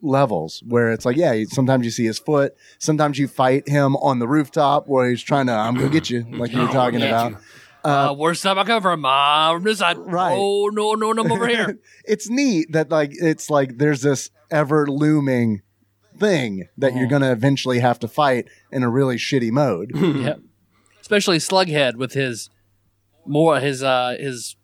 levels, 0.03 0.63
where 0.67 0.93
it's 0.93 1.05
like, 1.05 1.17
yeah, 1.17 1.45
sometimes 1.49 1.85
you 1.85 1.91
see 1.91 2.05
his 2.05 2.19
foot, 2.19 2.55
sometimes 2.79 3.19
you 3.19 3.27
fight 3.29 3.69
him 3.69 3.97
on 3.97 4.19
the 4.19 4.29
rooftop 4.29 4.87
where 4.87 5.09
he's 5.09 5.23
trying 5.23 5.47
to, 5.47 5.53
I'm 5.53 5.75
gonna 5.75 5.89
get 5.89 6.11
you, 6.11 6.27
like 6.31 6.53
you 6.53 6.61
were 6.61 6.67
talking 6.73 7.03
about. 7.03 7.33
you. 7.33 7.39
Uh, 7.89 8.13
worst 8.13 8.43
time 8.43 8.59
I 8.59 8.65
come 8.65 8.83
from, 8.83 9.05
uh, 9.05 9.55
from 9.55 9.65
this 9.65 9.79
side. 9.79 9.97
Right. 9.99 10.35
Oh 10.37 10.69
no, 10.73 10.93
no, 10.95 11.13
no, 11.13 11.23
I'm 11.23 11.33
over 11.33 11.47
here. 11.47 11.79
it's 12.05 12.29
neat 12.29 12.73
that 12.73 12.91
like 12.91 13.13
it's 13.13 13.51
like 13.51 13.79
there's 13.79 14.03
this 14.03 14.31
ever 14.51 14.87
looming 14.87 15.63
thing 16.19 16.69
that 16.77 16.95
you're 16.97 17.07
gonna 17.07 17.33
eventually 17.33 17.79
have 17.79 17.99
to 18.01 18.09
fight 18.09 18.49
in 18.71 18.83
a 18.83 18.89
really 18.89 19.17
shitty 19.17 19.51
mode. 19.51 19.93
yep. 19.95 20.41
Especially 21.01 21.39
Slughead 21.39 21.97
with 21.97 22.13
his 22.13 22.51
more 23.27 23.61
his 23.61 23.83
uh 23.83 24.17
his 24.19 24.57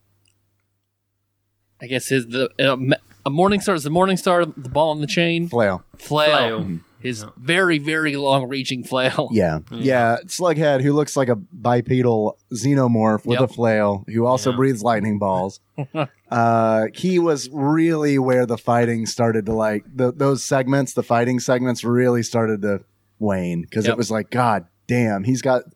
I 1.81 1.87
guess 1.87 2.09
his 2.09 2.27
the 2.27 2.51
uh, 2.59 2.97
a 3.27 3.31
morning 3.31 3.61
star 3.61 3.75
is 3.75 3.85
the 3.85 3.91
morning 3.91 4.17
star 4.17 4.45
the 4.45 4.69
ball 4.69 4.91
on 4.91 5.01
the 5.01 5.07
chain 5.07 5.49
Flail. 5.49 5.85
flail, 5.97 6.37
Flail. 6.37 6.79
His 7.05 7.25
very 7.37 7.79
very 7.79 8.17
long 8.17 8.49
reaching 8.49 8.83
flail. 8.83 9.29
Yeah. 9.33 9.61
yeah. 9.71 10.17
Slughead, 10.27 10.81
who 10.83 10.93
looks 10.93 11.17
like 11.17 11.29
a 11.29 11.37
bipedal 11.37 12.37
xenomorph 12.53 13.25
with 13.25 13.39
Yep. 13.41 13.51
a 13.51 13.53
flail, 13.53 14.05
who 14.09 14.27
also 14.27 14.51
Yeah. 14.51 14.57
breathes 14.57 14.83
lightning 14.83 15.19
balls. 15.21 15.61
uh, 16.31 16.87
he 16.95 17.19
was 17.19 17.49
really 17.53 18.19
where 18.19 18.47
the 18.47 18.59
fighting 18.59 19.07
started 19.07 19.47
to 19.47 19.53
like, 19.53 19.85
the, 19.95 20.13
those 20.13 20.43
segments, 20.45 20.95
the 20.95 21.03
fighting 21.03 21.39
segments 21.41 21.85
really 21.85 22.23
started 22.23 22.63
to 22.63 22.81
wane 23.19 23.63
because 23.63 23.85
Yep. 23.87 23.93
it 23.93 23.97
was 23.99 24.11
like, 24.11 24.31
God 24.31 24.67
damn, 24.87 25.25
he's 25.25 25.43
got 25.43 25.63
s- 25.67 25.73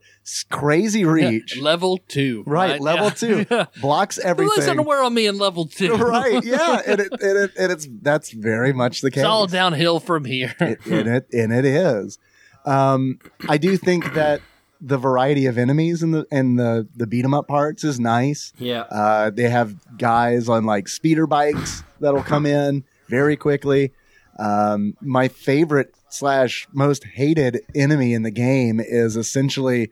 crazy 0.51 1.05
reach. 1.05 1.59
level 1.59 1.99
two. 2.09 2.43
Right, 2.47 2.81
level 2.81 3.07
Yeah. 3.07 3.45
two. 3.45 3.67
Blocks 3.81 4.17
Who 4.17 4.23
everything. 4.29 4.69
underwear 4.69 5.03
on 5.03 5.15
me 5.15 5.27
in 5.27 5.39
level 5.39 5.67
two? 5.67 5.95
right, 5.97 6.43
yeah. 6.45 6.83
And, 6.87 7.01
it, 7.01 7.13
and, 7.13 7.39
it, 7.39 7.51
and 7.59 7.73
it's, 7.73 7.89
that's 8.03 8.31
very 8.31 8.73
much 8.73 9.01
the 9.01 9.11
case. 9.11 9.23
It's 9.23 9.27
all 9.29 9.47
downhill 9.47 10.01
from 10.01 10.25
here. 10.25 10.55
it, 10.61 10.85
and 10.87 11.09
it 11.09 11.27
and 11.33 11.53
it 11.53 11.65
is. 11.65 12.19
Um, 12.65 13.19
I 13.49 13.57
do 13.59 13.77
think 13.77 14.15
that 14.15 14.41
the 14.81 14.99
variety 14.99 15.47
of 15.47 15.59
enemies 15.59 16.03
in 16.03 16.13
the 16.13 16.27
and 16.31 16.59
the 16.59 16.87
the 16.95 17.07
beat 17.07 17.25
'em 17.25 17.35
up 17.35 17.49
parts 17.49 17.83
is 17.83 17.99
nice. 17.99 18.53
Yeah. 18.59 18.83
Uh, 18.83 19.31
they 19.31 19.49
have 19.49 19.75
guys 19.99 20.49
on 20.49 20.65
like 20.65 20.87
speeder 20.89 21.27
bikes 21.27 21.83
that'll 22.01 22.23
come 22.23 22.47
in 22.47 22.85
very 23.09 23.37
quickly. 23.37 23.93
Um, 24.39 24.95
my 25.01 25.27
favorite 25.29 25.95
slash 26.11 26.69
most 26.73 27.05
hated 27.05 27.61
enemy 27.75 28.15
in 28.15 28.23
the 28.23 28.31
game 28.31 28.79
is 28.81 29.17
essentially 29.17 29.91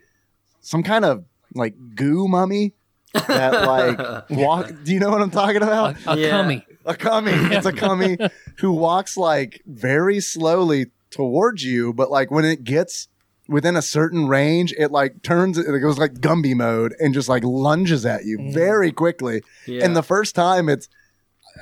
some 0.66 0.82
kind 0.82 1.04
of 1.04 1.24
like 1.54 1.74
goo 1.94 2.26
mummy 2.26 2.74
that 3.14 3.52
like 3.66 4.30
walk. 4.30 4.72
Do 4.82 4.92
you 4.92 4.98
know 4.98 5.10
what 5.10 5.22
I'm 5.22 5.30
talking 5.30 5.62
about? 5.62 5.96
a 6.06 6.18
Yeah. 6.18 6.30
cummy. 6.30 6.66
a 6.84 6.94
cummy. 6.94 7.32
It's 7.32 7.66
a 7.66 7.72
cummy 7.72 8.18
who 8.58 8.72
walks 8.72 9.16
like 9.16 9.62
very 9.64 10.20
slowly 10.20 10.86
towards 11.10 11.62
you, 11.62 11.92
but 11.92 12.10
like 12.10 12.30
when 12.32 12.44
it 12.44 12.64
gets 12.64 13.08
within 13.48 13.76
a 13.76 13.82
certain 13.82 14.26
range, 14.26 14.74
it 14.76 14.90
like 14.90 15.22
turns, 15.22 15.56
it 15.56 15.80
goes 15.80 15.98
like 15.98 16.14
Gumby 16.14 16.54
mode 16.54 16.94
and 16.98 17.14
just 17.14 17.28
like 17.28 17.44
lunges 17.44 18.04
at 18.04 18.24
you 18.24 18.38
mm. 18.38 18.52
very 18.52 18.90
quickly. 18.90 19.42
Yeah. 19.66 19.84
And 19.84 19.94
the 19.94 20.02
first 20.02 20.34
time 20.34 20.68
it's, 20.68 20.88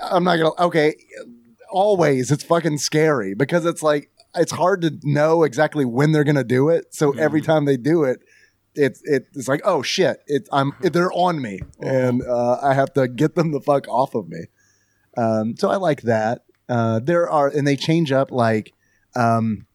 I'm 0.02 0.24
not 0.24 0.36
gonna, 0.36 0.66
okay, 0.66 0.96
always 1.70 2.30
it's 2.30 2.42
fucking 2.42 2.78
scary 2.78 3.34
because 3.34 3.66
it's 3.66 3.82
like, 3.82 4.10
it's 4.34 4.52
hard 4.52 4.80
to 4.80 4.98
know 5.02 5.44
exactly 5.44 5.84
when 5.84 6.12
they're 6.12 6.24
gonna 6.24 6.42
do 6.42 6.70
it. 6.70 6.86
So 6.94 7.12
every 7.12 7.42
mm. 7.42 7.44
time 7.44 7.66
they 7.66 7.76
do 7.76 8.04
it, 8.04 8.20
it's 8.74 9.00
it, 9.04 9.28
it's 9.34 9.48
like 9.48 9.60
oh 9.64 9.82
shit 9.82 10.22
it 10.26 10.48
I'm 10.52 10.72
they're 10.80 11.12
on 11.12 11.40
me 11.40 11.60
and 11.80 12.22
uh, 12.22 12.58
I 12.62 12.74
have 12.74 12.92
to 12.94 13.08
get 13.08 13.34
them 13.34 13.52
the 13.52 13.60
fuck 13.60 13.86
off 13.88 14.14
of 14.14 14.28
me. 14.28 14.46
Um, 15.16 15.56
so 15.56 15.70
I 15.70 15.76
like 15.76 16.02
that. 16.02 16.42
Uh, 16.68 16.98
there 16.98 17.28
are, 17.30 17.46
and 17.48 17.66
they 17.66 17.76
change 17.76 18.10
up 18.10 18.30
like 18.32 18.72
um, 19.14 19.66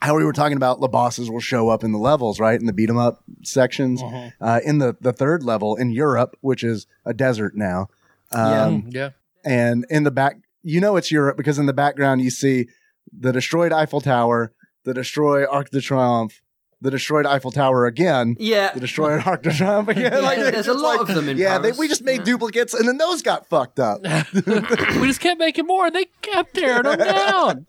how 0.00 0.16
we 0.16 0.24
were 0.24 0.32
talking 0.32 0.56
about. 0.56 0.80
The 0.80 0.88
bosses 0.88 1.30
will 1.30 1.40
show 1.40 1.68
up 1.68 1.82
in 1.82 1.90
the 1.92 1.98
levels, 1.98 2.38
right, 2.38 2.58
in 2.60 2.66
the 2.66 2.72
beat 2.72 2.88
'em 2.90 2.96
up 2.98 3.24
sections. 3.42 4.00
Uh, 4.40 4.60
in 4.64 4.78
the 4.78 4.96
the 5.00 5.12
third 5.12 5.42
level 5.42 5.74
in 5.74 5.90
Europe, 5.90 6.36
which 6.42 6.62
is 6.62 6.86
a 7.04 7.12
desert 7.14 7.56
now, 7.56 7.88
Yeah. 8.32 8.62
um, 8.64 8.84
yeah. 8.90 9.10
and 9.44 9.84
in 9.90 10.04
the 10.04 10.10
back, 10.12 10.36
you 10.62 10.80
know 10.80 10.96
it's 10.96 11.10
Europe 11.10 11.36
because 11.36 11.58
in 11.58 11.66
the 11.66 11.72
background 11.72 12.20
you 12.20 12.30
see 12.30 12.68
the 13.12 13.32
destroyed 13.32 13.72
Eiffel 13.72 14.00
Tower, 14.00 14.52
the 14.84 14.94
destroyed 14.94 15.46
Arc 15.50 15.70
de 15.70 15.80
Triomphe, 15.80 16.40
the 16.80 16.90
destroyed 16.90 17.26
Eiffel 17.26 17.50
Tower 17.50 17.86
again, 17.86 18.36
yeah. 18.38 18.72
the 18.72 18.80
destroyed 18.80 19.22
Arc 19.26 19.42
de 19.42 19.50
Triomphe 19.50 19.88
again. 19.88 20.12
Yeah, 20.12 20.18
Like, 20.20 20.38
there's 20.38 20.68
a 20.68 20.74
lot 20.74 21.00
like- 21.00 21.08
of 21.08 21.14
them 21.14 21.28
in 21.28 21.36
yeah, 21.36 21.58
they, 21.58 21.72
we 21.72 21.88
just 21.88 22.04
made 22.04 22.18
Yeah. 22.18 22.24
duplicates, 22.24 22.72
and 22.74 22.86
then 22.88 22.98
those 22.98 23.20
got 23.22 23.48
fucked 23.48 23.80
up. 23.80 24.00
we 24.34 25.06
just 25.08 25.20
kept 25.20 25.38
making 25.40 25.66
more, 25.66 25.86
and 25.86 25.94
they 25.96 26.06
kept 26.22 26.54
tearing 26.54 26.84
them 26.84 26.98
down. 26.98 27.66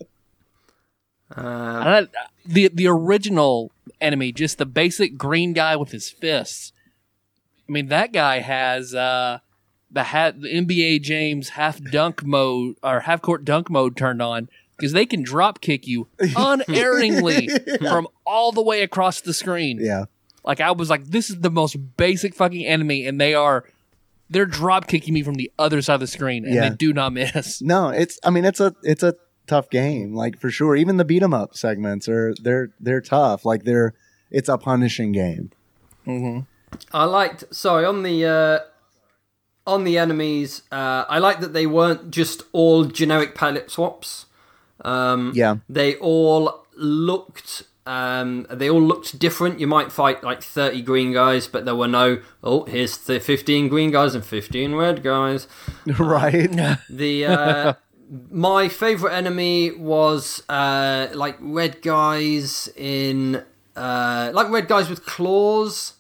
Uh, 1.36 1.42
I- 1.42 2.08
the 2.46 2.70
the 2.74 2.88
original 2.88 3.72
enemy, 4.02 4.32
just 4.32 4.58
the 4.58 4.66
basic 4.66 5.18
green 5.18 5.54
guy 5.54 5.76
with 5.76 5.92
his 5.92 6.10
fists. 6.10 6.74
I 7.68 7.72
mean, 7.72 7.88
that 7.88 8.12
guy 8.12 8.40
has 8.40 8.96
uh, 8.96 9.40
the 9.92 10.04
hat, 10.06 10.42
the 10.42 10.48
NBA 10.48 11.02
James 11.04 11.50
half 11.50 11.80
dunk 11.84 12.24
mode 12.26 12.76
or 12.82 13.02
half 13.02 13.22
court 13.22 13.46
dunk 13.46 13.70
mode 13.70 13.96
turned 13.96 14.22
on 14.22 14.50
because 14.80 14.94
they 14.94 15.06
can 15.06 15.22
drop 15.22 15.62
kick 15.62 15.86
you 15.88 16.08
unerringly 16.36 17.50
from 17.80 18.08
all 18.26 18.52
the 18.52 18.62
way 18.64 18.82
across 18.82 19.22
the 19.22 19.34
screen. 19.34 19.78
yeah, 19.82 20.06
Like 20.44 20.62
I 20.62 20.72
was 20.72 20.90
like, 20.90 21.04
this 21.06 21.30
is 21.30 21.40
the 21.42 21.52
most 21.52 21.76
basic 21.98 22.34
fucking 22.34 22.66
enemy, 22.66 23.06
and 23.06 23.20
they 23.20 23.34
are 23.34 23.66
they're 24.30 24.46
drop 24.46 24.88
kicking 24.88 25.14
me 25.14 25.24
from 25.24 25.36
the 25.36 25.52
other 25.58 25.82
side 25.82 25.96
of 25.96 26.00
the 26.02 26.08
screen, 26.08 26.46
and 26.46 26.54
Yeah. 26.54 26.70
they 26.70 26.76
do 26.76 26.94
not 26.94 27.14
miss. 27.14 27.62
no, 27.62 27.90
it's. 27.90 28.20
I 28.24 28.30
mean, 28.30 28.46
it's 28.46 28.60
a 28.60 28.76
it's 28.84 29.04
a 29.04 29.16
tough 29.48 29.70
game, 29.70 30.14
like 30.14 30.40
for 30.40 30.52
sure. 30.52 30.76
Even 30.76 30.98
the 30.98 31.06
beat 31.06 31.24
'em 31.24 31.34
up 31.34 31.56
segments 31.56 32.08
are 32.08 32.34
they're 32.42 32.70
they're 32.80 33.02
tough. 33.02 33.44
Like 33.46 33.64
they're 33.64 33.94
it's 34.32 34.48
a 34.50 34.58
punishing 34.58 35.12
game. 35.12 35.52
I 36.94 37.04
liked 37.06 37.44
sorry 37.54 37.86
on 37.86 38.04
the 38.04 38.26
uh, 38.26 38.60
on 39.66 39.84
the 39.84 39.98
enemies. 39.98 40.62
Uh, 40.72 41.06
I 41.10 41.18
liked 41.20 41.42
that 41.42 41.54
they 41.54 41.66
weren't 41.66 42.12
just 42.12 42.44
all 42.52 42.86
generic 42.86 43.34
palette 43.36 43.72
swaps. 43.72 44.26
Um, 44.86 45.32
Yeah. 45.36 45.58
they 45.70 45.96
all 45.96 46.66
looked. 46.76 47.64
Um, 47.86 48.46
they 48.52 48.70
all 48.70 48.82
looked 48.82 49.18
different. 49.18 49.60
You 49.60 49.66
might 49.68 49.92
fight 49.92 50.24
like 50.24 50.44
thirty 50.44 50.82
green 50.84 51.12
guys, 51.12 51.48
but 51.48 51.66
there 51.66 51.76
were 51.76 51.88
no. 51.88 52.20
Oh, 52.44 52.66
here's 52.66 52.98
the 52.98 53.20
fifteen 53.20 53.68
green 53.68 53.90
guys 53.92 54.14
and 54.14 54.24
fifteen 54.24 54.76
red 54.76 55.02
guys. 55.02 55.48
right? 56.00 56.78
The 56.90 57.26
uh, 57.26 57.74
my 58.32 58.68
favorite 58.70 59.14
enemy 59.14 59.72
was 59.72 60.44
uh, 60.50 61.08
like 61.14 61.38
red 61.40 61.82
guys 61.82 62.70
in 62.76 63.44
uh, 63.76 64.32
like 64.36 64.50
red 64.52 64.68
guys 64.68 64.88
with 64.90 65.06
claws. 65.06 65.94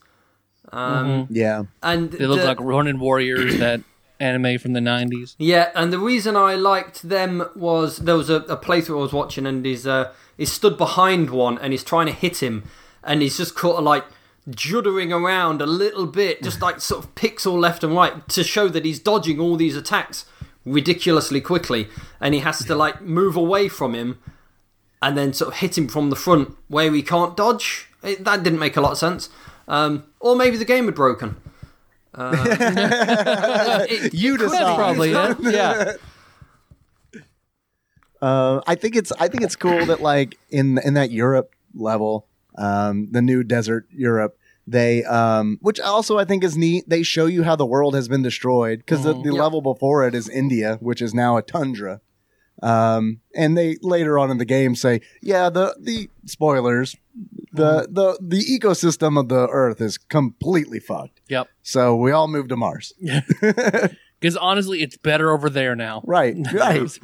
Um, 0.71 1.25
yeah. 1.31 1.63
and 1.81 2.11
They 2.11 2.27
look 2.27 2.41
the- 2.41 2.45
like 2.45 2.59
Ronin 2.59 2.99
Warriors, 2.99 3.57
that 3.57 3.81
anime 4.19 4.57
from 4.59 4.73
the 4.73 4.81
nineties. 4.81 5.35
Yeah, 5.37 5.71
and 5.75 5.93
the 5.93 5.99
reason 5.99 6.35
I 6.35 6.55
liked 6.55 7.03
them 7.03 7.49
was 7.55 7.97
there 7.97 8.15
was 8.15 8.29
a, 8.29 8.37
a 8.37 8.57
playthrough 8.57 8.97
I 8.97 9.01
was 9.01 9.13
watching, 9.13 9.45
and 9.45 9.65
he's 9.65 9.87
uh, 9.87 10.11
he's 10.37 10.51
stood 10.51 10.77
behind 10.77 11.29
one, 11.29 11.57
and 11.57 11.73
he's 11.73 11.83
trying 11.83 12.07
to 12.07 12.11
hit 12.11 12.43
him, 12.43 12.63
and 13.03 13.21
he's 13.21 13.37
just 13.37 13.55
kind 13.55 13.75
of 13.75 13.83
like 13.83 14.05
juddering 14.49 15.11
around 15.11 15.61
a 15.61 15.65
little 15.65 16.05
bit, 16.05 16.43
just 16.43 16.61
like 16.67 16.81
sort 16.81 17.03
of 17.03 17.15
pixel 17.15 17.59
left 17.59 17.83
and 17.83 17.95
right 17.95 18.27
to 18.29 18.43
show 18.43 18.67
that 18.67 18.85
he's 18.85 18.99
dodging 18.99 19.39
all 19.39 19.55
these 19.55 19.75
attacks 19.75 20.25
ridiculously 20.65 21.41
quickly, 21.41 21.87
and 22.19 22.33
he 22.33 22.41
has 22.41 22.59
to 22.65 22.75
like 22.75 23.01
move 23.01 23.35
away 23.35 23.67
from 23.67 23.93
him, 23.93 24.19
and 25.01 25.17
then 25.17 25.33
sort 25.33 25.53
of 25.53 25.59
hit 25.59 25.77
him 25.77 25.87
from 25.87 26.09
the 26.09 26.15
front 26.15 26.55
where 26.67 26.91
he 26.93 27.01
can't 27.01 27.37
dodge. 27.37 27.87
It, 28.03 28.23
that 28.23 28.43
didn't 28.43 28.59
make 28.59 28.77
a 28.77 28.81
lot 28.81 28.93
of 28.93 28.97
sense. 28.97 29.29
Um, 29.67 30.05
or 30.19 30.35
maybe 30.35 30.57
the 30.57 30.65
game 30.65 30.85
had 30.85 30.95
broken. 30.95 31.37
Uh, 32.13 33.85
it- 33.89 34.13
You 34.13 34.35
it 34.35 34.39
decide. 34.39 34.69
be. 34.71 34.75
Probably 34.75 35.11
it. 35.11 35.53
Yeah. 35.53 35.93
Uh, 38.21 38.59
I 38.67 38.75
think 38.75 38.95
it's 38.97 39.13
I 39.13 39.29
think 39.29 39.43
it's 39.43 39.55
cool 39.55 39.85
that 39.85 40.01
like 40.01 40.37
in 40.49 40.77
in 40.83 40.93
that 40.95 41.09
Europe 41.09 41.55
level, 41.73 42.27
um, 42.57 43.07
the 43.11 43.21
new 43.21 43.43
desert 43.45 43.87
Europe, 43.91 44.37
they 44.67 45.05
um, 45.05 45.57
which 45.61 45.79
also 45.79 46.17
I 46.17 46.25
think 46.25 46.43
is 46.43 46.57
neat. 46.57 46.83
They 46.89 47.01
show 47.01 47.27
you 47.27 47.43
how 47.43 47.55
the 47.55 47.65
world 47.65 47.95
has 47.95 48.09
been 48.09 48.21
destroyed 48.21 48.79
because 48.79 49.03
the, 49.03 49.13
the 49.13 49.31
Yep. 49.31 49.33
level 49.33 49.61
before 49.61 50.05
it 50.05 50.13
is 50.13 50.27
India, 50.27 50.77
which 50.81 51.01
is 51.01 51.13
now 51.13 51.37
a 51.37 51.41
tundra. 51.41 52.01
Um, 52.61 53.21
and 53.33 53.57
they 53.57 53.77
later 53.81 54.19
on 54.19 54.29
in 54.29 54.37
the 54.37 54.43
game 54.43 54.75
say, 54.75 54.99
yeah, 55.21 55.49
the 55.49 55.77
the 55.79 56.09
spoilers, 56.25 56.97
the 57.51 57.87
the 57.89 58.17
the 58.21 58.59
ecosystem 58.59 59.19
of 59.19 59.29
the 59.29 59.47
Earth 59.47 59.81
is 59.81 59.97
completely 59.97 60.79
fucked. 60.79 61.21
Yep. 61.29 61.47
So 61.61 61.95
we 61.95 62.11
all 62.11 62.27
moved 62.27 62.49
to 62.49 62.55
Mars. 62.55 62.93
Because 64.19 64.35
honestly, 64.35 64.81
it's 64.81 64.97
better 64.97 65.31
over 65.31 65.49
there 65.49 65.75
now. 65.75 66.01
Right, 66.05 66.35
right. 66.53 66.99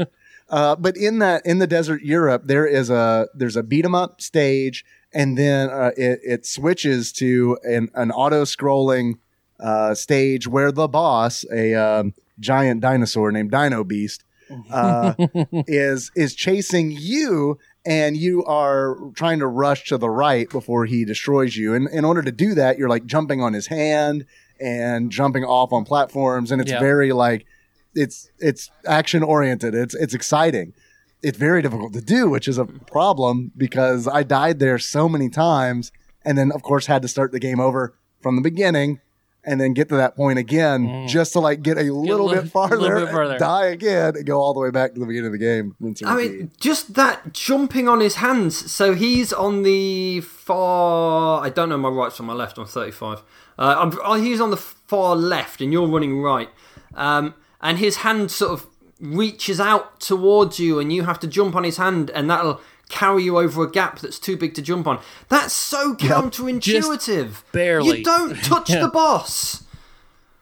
uh, 0.50 0.76
but 0.76 0.98
in 0.98 1.20
that 1.20 1.46
in 1.46 1.60
the 1.60 1.68
desert 1.68 2.02
Europe, 2.02 2.44
there 2.46 2.66
is 2.66 2.90
a 2.90 3.28
there's 3.34 3.56
a 3.56 3.64
beat 3.64 3.86
'em 3.86 3.96
up 3.96 4.22
stage, 4.22 4.84
and 5.14 5.38
then 5.38 5.70
uh, 5.70 5.92
it, 5.96 6.20
it 6.24 6.46
switches 6.46 7.12
to 7.14 7.58
an, 7.64 7.90
an 7.96 8.12
auto 8.12 8.44
scrolling 8.44 9.14
uh, 9.60 9.96
stage 9.96 10.48
where 10.48 10.72
the 10.72 10.88
boss, 10.88 11.46
a 11.52 11.74
um, 11.74 12.14
giant 12.40 12.82
dinosaur 12.82 13.32
named 13.32 13.52
Dino 13.52 13.84
Beast, 13.84 14.26
uh, 14.72 15.14
is 15.68 16.12
is 16.16 16.36
chasing 16.36 16.92
you. 16.92 17.58
And 17.86 18.18
you 18.18 18.44
are 18.46 18.98
trying 19.14 19.40
to 19.40 19.48
rush 19.48 19.86
to 19.90 19.98
the 19.98 20.10
right 20.10 20.50
before 20.50 20.86
he 20.86 21.06
destroys 21.06 21.56
you. 21.56 21.76
And 21.76 21.88
in 21.90 22.04
order 22.04 22.22
to 22.24 22.32
do 22.32 22.56
that, 22.56 22.78
you're 22.80 22.90
like 22.90 23.06
jumping 23.06 23.42
on 23.42 23.54
his 23.54 23.68
hand 23.68 24.26
and 24.60 25.12
jumping 25.12 25.44
off 25.44 25.72
on 25.72 25.86
platforms. 25.86 26.52
And 26.52 26.62
it's 26.62 26.72
Yeah. 26.72 26.80
very 26.80 27.12
like 27.12 27.46
it's 27.94 28.30
it's 28.40 28.72
action 28.88 29.22
oriented. 29.24 29.76
It's 29.76 29.94
it's 29.96 30.14
exciting. 30.14 30.74
It's 31.22 31.38
very 31.38 31.62
difficult 31.62 31.94
to 31.94 32.02
do, 32.02 32.30
which 32.30 32.48
is 32.48 32.58
a 32.58 32.66
problem 32.66 33.52
because 33.56 34.08
I 34.08 34.24
died 34.24 34.60
there 34.60 34.78
so 34.80 35.08
many 35.08 35.30
times, 35.30 35.92
and 36.24 36.38
then 36.38 36.52
of 36.52 36.62
course 36.64 36.88
had 36.88 37.02
to 37.04 37.08
start 37.08 37.32
the 37.32 37.40
game 37.40 37.60
over 37.60 37.94
from 38.22 38.36
the 38.36 38.42
beginning, 38.42 39.00
and 39.46 39.62
then 39.62 39.74
get 39.74 39.90
to 39.90 39.96
that 39.96 40.16
point 40.16 40.40
again 40.40 41.08
just 41.08 41.34
to 41.34 41.40
like 41.40 41.62
get 41.62 41.78
a 41.78 41.84
little, 41.84 42.26
little- 42.26 42.30
bit 42.44 42.52
farther, 42.52 42.78
little 42.78 43.06
bit 43.06 43.12
further. 43.12 43.38
die 43.38 43.68
again, 43.68 44.16
and 44.16 44.26
go 44.26 44.40
all 44.40 44.54
the 44.54 44.60
way 44.60 44.72
back 44.72 44.94
to 44.94 45.00
the 45.00 45.06
beginning 45.06 45.28
of 45.28 45.32
the 45.34 45.38
game. 45.38 45.76
I 46.06 46.16
mean, 46.18 46.52
just 46.60 46.94
that 46.96 47.34
jumping 47.34 47.88
on 47.88 48.00
his 48.00 48.16
hands. 48.16 48.72
So 48.72 48.94
he's 48.94 49.32
on 49.32 49.64
the 49.64 50.22
far. 50.22 51.44
I 51.44 51.50
don't 51.50 51.70
know 51.70 51.78
my 51.78 51.90
right 51.90 52.12
from 52.12 52.26
my 52.28 52.34
left. 52.34 52.58
I'm 52.58 52.66
35. 52.66 53.24
Uh, 53.58 53.76
I'm, 53.78 53.98
oh, 54.04 54.16
he's 54.16 54.42
on 54.42 54.52
the 54.52 54.58
far 54.58 55.16
left, 55.16 55.62
and 55.62 55.72
you're 55.72 55.88
running 55.88 56.22
right. 56.22 56.50
Um, 56.96 57.34
and 57.62 57.78
his 57.78 57.98
hand 57.98 58.32
sort 58.32 58.52
of 58.52 58.68
reaches 59.00 59.60
out 59.60 60.00
towards 60.00 60.60
you, 60.60 60.80
and 60.80 60.92
you 60.92 61.04
have 61.04 61.20
to 61.22 61.28
jump 61.28 61.56
on 61.56 61.64
his 61.64 61.78
hand, 61.78 62.10
and 62.12 62.30
that'll 62.30 62.60
carry 62.90 63.24
you 63.24 63.38
over 63.38 63.64
a 63.64 63.70
gap 63.72 64.00
that's 64.00 64.20
too 64.20 64.38
big 64.38 64.54
to 64.56 64.62
jump 64.62 64.88
on. 64.88 65.00
That's 65.30 65.54
so 65.54 65.96
counterintuitive. 65.96 67.44
barely. 67.52 68.00
You 68.00 68.04
don't 68.04 68.36
touch 68.44 68.68
the 68.70 68.90
boss. 68.92 69.64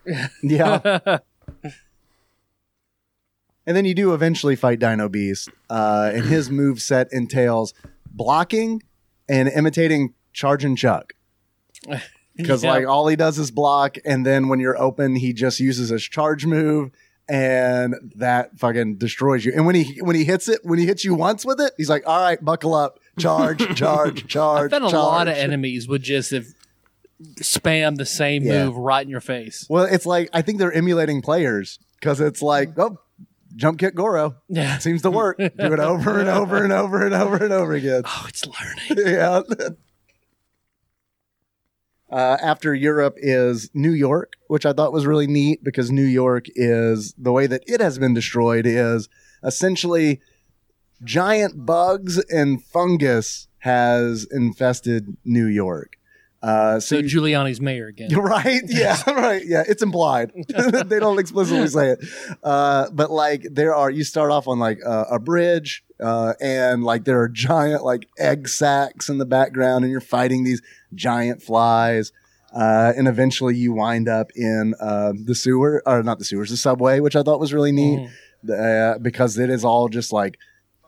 Yeah. 0.43 1.19
and 3.65 3.77
then 3.77 3.85
you 3.85 3.93
do 3.93 4.13
eventually 4.13 4.55
fight 4.55 4.79
Dino 4.79 5.07
Beast, 5.07 5.49
uh, 5.69 6.11
and 6.13 6.25
his 6.25 6.49
move 6.49 6.81
set 6.81 7.07
entails 7.11 7.73
blocking 8.11 8.83
and 9.29 9.47
imitating 9.49 10.13
Charge 10.33 10.65
and 10.65 10.77
Chuck. 10.77 11.13
Because 12.35 12.63
Yeah. 12.63 12.71
like 12.71 12.87
all 12.87 13.07
he 13.07 13.15
does 13.15 13.37
is 13.37 13.51
block, 13.51 13.97
and 14.05 14.25
then 14.25 14.47
when 14.47 14.59
you're 14.59 14.81
open, 14.81 15.15
he 15.17 15.33
just 15.33 15.59
uses 15.59 15.89
his 15.89 16.01
charge 16.01 16.47
move, 16.47 16.89
and 17.30 17.95
that 18.15 18.57
fucking 18.59 18.97
destroys 18.97 19.45
you. 19.45 19.53
And 19.55 19.65
when 19.65 19.76
he 19.76 19.99
when 20.01 20.15
he 20.15 20.24
hits 20.26 20.47
it, 20.47 20.59
when 20.63 20.80
he 20.80 20.86
hits 20.86 21.03
you 21.05 21.13
once 21.15 21.45
with 21.45 21.59
it, 21.61 21.74
he's 21.78 21.89
like, 21.89 22.03
"All 22.05 22.19
right, 22.21 22.43
buckle 22.43 22.74
up, 22.74 22.99
charge, 23.17 23.76
charge, 23.78 24.28
charge." 24.28 24.71
bet 24.71 24.82
a 24.82 24.88
lot 24.89 25.28
of 25.28 25.36
enemies 25.36 25.88
would 25.88 26.03
just 26.03 26.32
have 26.32 26.45
spam 27.41 27.95
the 27.97 28.05
same 28.05 28.43
Yeah. 28.43 28.65
move 28.65 28.78
right 28.78 29.03
in 29.05 29.09
your 29.09 29.21
face. 29.21 29.65
Well, 29.69 29.86
it's 29.86 30.05
like 30.05 30.30
I 30.34 30.41
think 30.41 30.59
they're 30.59 30.74
emulating 30.74 31.21
players 31.21 31.80
because 31.99 32.19
it's 32.19 32.41
like, 32.41 32.78
oh, 32.78 32.99
jump 33.55 33.80
kick 33.80 33.95
Goro. 33.95 34.36
Yeah. 34.49 34.78
Seems 34.80 35.01
to 35.03 35.11
work. 35.11 35.38
Do 35.38 35.45
it 35.45 35.80
over 35.80 36.19
and 36.19 36.28
over 36.30 36.61
and 36.63 36.74
over 36.74 37.05
and 37.05 37.13
over 37.15 37.36
and 37.38 37.53
over 37.53 37.74
again. 37.74 38.03
Oh, 38.05 38.26
it's 38.28 38.43
learning. 38.45 39.07
yeah. 39.13 39.41
Uh, 42.14 42.38
after 42.43 42.76
Europe 42.76 43.16
is 43.18 43.72
New 43.74 43.91
York, 43.91 44.34
which 44.47 44.68
I 44.68 44.74
thought 44.74 44.93
was 44.93 45.07
really 45.07 45.26
neat 45.26 45.64
because 45.64 45.89
New 45.89 46.05
York 46.05 46.45
is 46.53 47.16
the 47.18 47.32
way 47.32 47.47
that 47.47 47.64
it 47.66 47.82
has 47.82 47.97
been 47.97 48.14
destroyed 48.14 48.68
is 48.68 49.09
essentially 49.43 50.22
giant 51.03 51.66
bugs 51.66 52.20
and 52.26 52.64
fungus 52.64 53.47
has 53.59 54.28
infested 54.30 55.18
New 55.26 55.47
York. 55.47 55.93
Uh, 56.43 56.77
so 56.79 56.97
So 56.97 57.01
you- 57.01 57.07
Giuliani's 57.09 57.61
mayor 57.61 57.87
again. 57.87 58.09
you're 58.11 58.21
right. 58.39 58.61
Yeah, 58.67 58.97
right. 59.07 59.41
Yeah, 59.45 59.63
it's 59.67 59.81
implied. 59.81 60.31
they 60.85 60.99
don't 60.99 61.17
explicitly 61.17 61.67
say 61.67 61.91
it, 61.91 61.99
uh, 62.43 62.89
but 62.91 63.09
like 63.11 63.47
there 63.49 63.73
are. 63.73 63.89
You 63.89 64.03
start 64.03 64.29
off 64.29 64.47
on 64.49 64.59
like 64.59 64.79
uh, 64.85 65.05
a 65.09 65.19
bridge, 65.19 65.83
uh, 66.01 66.33
and 66.41 66.83
like 66.83 67.05
there 67.05 67.19
are 67.21 67.29
giant 67.29 67.85
like 67.85 68.09
egg 68.19 68.49
sacs 68.49 69.07
in 69.07 69.19
the 69.19 69.25
background, 69.25 69.85
and 69.85 69.91
you're 69.91 70.01
fighting 70.01 70.43
these 70.43 70.61
giant 70.93 71.41
flies. 71.41 72.11
Uh, 72.53 72.93
and 72.95 73.07
eventually 73.07 73.55
you 73.55 73.73
wind 73.73 74.07
up 74.07 74.29
in 74.35 74.75
uh, 74.79 75.11
the 75.25 75.33
sewer, 75.33 75.81
or 75.87 76.03
not 76.03 76.19
the 76.19 76.25
sewers, 76.25 76.49
the 76.51 76.57
subway, 76.57 76.99
which 76.99 77.15
I 77.15 77.23
thought 77.23 77.39
was 77.39 77.51
really 77.53 77.71
neat 77.71 78.07
uh, 78.53 78.99
because 78.99 79.39
it 79.39 79.49
is 79.49 79.63
all 79.65 79.87
just 79.89 80.11
like 80.13 80.37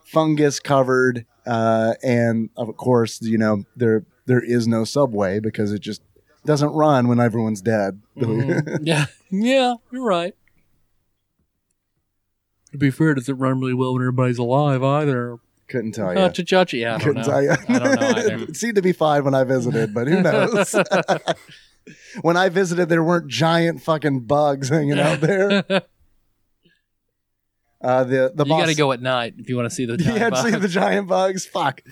fungus 0.06 0.60
covered, 0.60 1.26
uh, 1.48 1.94
and 2.04 2.50
of 2.58 2.76
course, 2.78 3.22
you 3.22 3.38
know 3.38 3.64
there 3.76 4.04
there 4.26 4.44
is 4.44 4.68
no 4.68 4.84
subway 4.84 5.40
because 5.40 5.72
it 5.72 5.80
just 5.80 6.02
doesn't 6.46 6.70
run 6.70 7.08
when 7.08 7.20
everyone's 7.20 7.62
dead. 7.62 8.02
Mhm. 8.18 8.80
yeah, 8.84 9.06
yeah, 9.32 9.76
you're 9.92 10.04
right. 10.06 10.36
To 12.72 12.78
be 12.78 12.92
fair, 12.92 13.12
it 13.12 13.16
doesn't 13.16 13.38
run 13.38 13.60
really 13.60 13.74
well 13.74 13.94
when 13.94 14.02
everybody's 14.02 14.38
alive 14.38 14.84
either? 14.84 15.38
Couldn't 15.68 15.94
tell 15.94 16.14
you. 16.14 16.20
Uh, 16.20 16.30
cha-cha-cha. 16.30 16.78
Yeah, 16.78 16.96
I 16.96 16.98
don't 16.98 17.06
Couldn't 17.08 17.22
know. 17.22 17.28
tell 17.28 17.42
you. 17.44 17.52
I 17.52 17.80
don't 17.80 18.02
know 18.02 18.08
either. 18.08 18.36
it 18.50 18.56
seemed 18.58 18.76
to 18.76 18.82
be 18.82 18.92
fine 18.92 19.24
when 19.24 19.34
I 19.34 19.44
visited, 19.46 19.94
but 19.94 20.08
who 20.08 20.22
knows? 20.22 20.76
when 22.22 22.38
I 22.38 22.50
visited, 22.50 22.90
there 22.90 23.04
weren't 23.04 23.28
giant 23.28 23.82
fucking 23.82 24.22
bugs 24.22 24.70
hanging 24.70 25.00
out 25.00 25.22
there. 25.22 25.64
Uh, 27.86 28.04
the 28.04 28.32
the 28.34 28.44
you 28.46 28.50
boss 28.50 28.62
got 28.62 28.66
to 28.70 28.76
go 28.76 28.92
at 28.94 29.02
night 29.02 29.36
if 29.38 29.48
you 29.48 29.56
want 29.56 29.70
to 29.70 29.76
see 29.76 29.86
the. 29.86 29.96
you 30.04 30.12
had 30.12 30.34
to 30.34 30.42
see 30.42 30.50
giant 30.50 30.62
the 30.64 30.68
giant 30.68 31.08
bugs. 31.08 31.46
Fuck. 31.46 31.84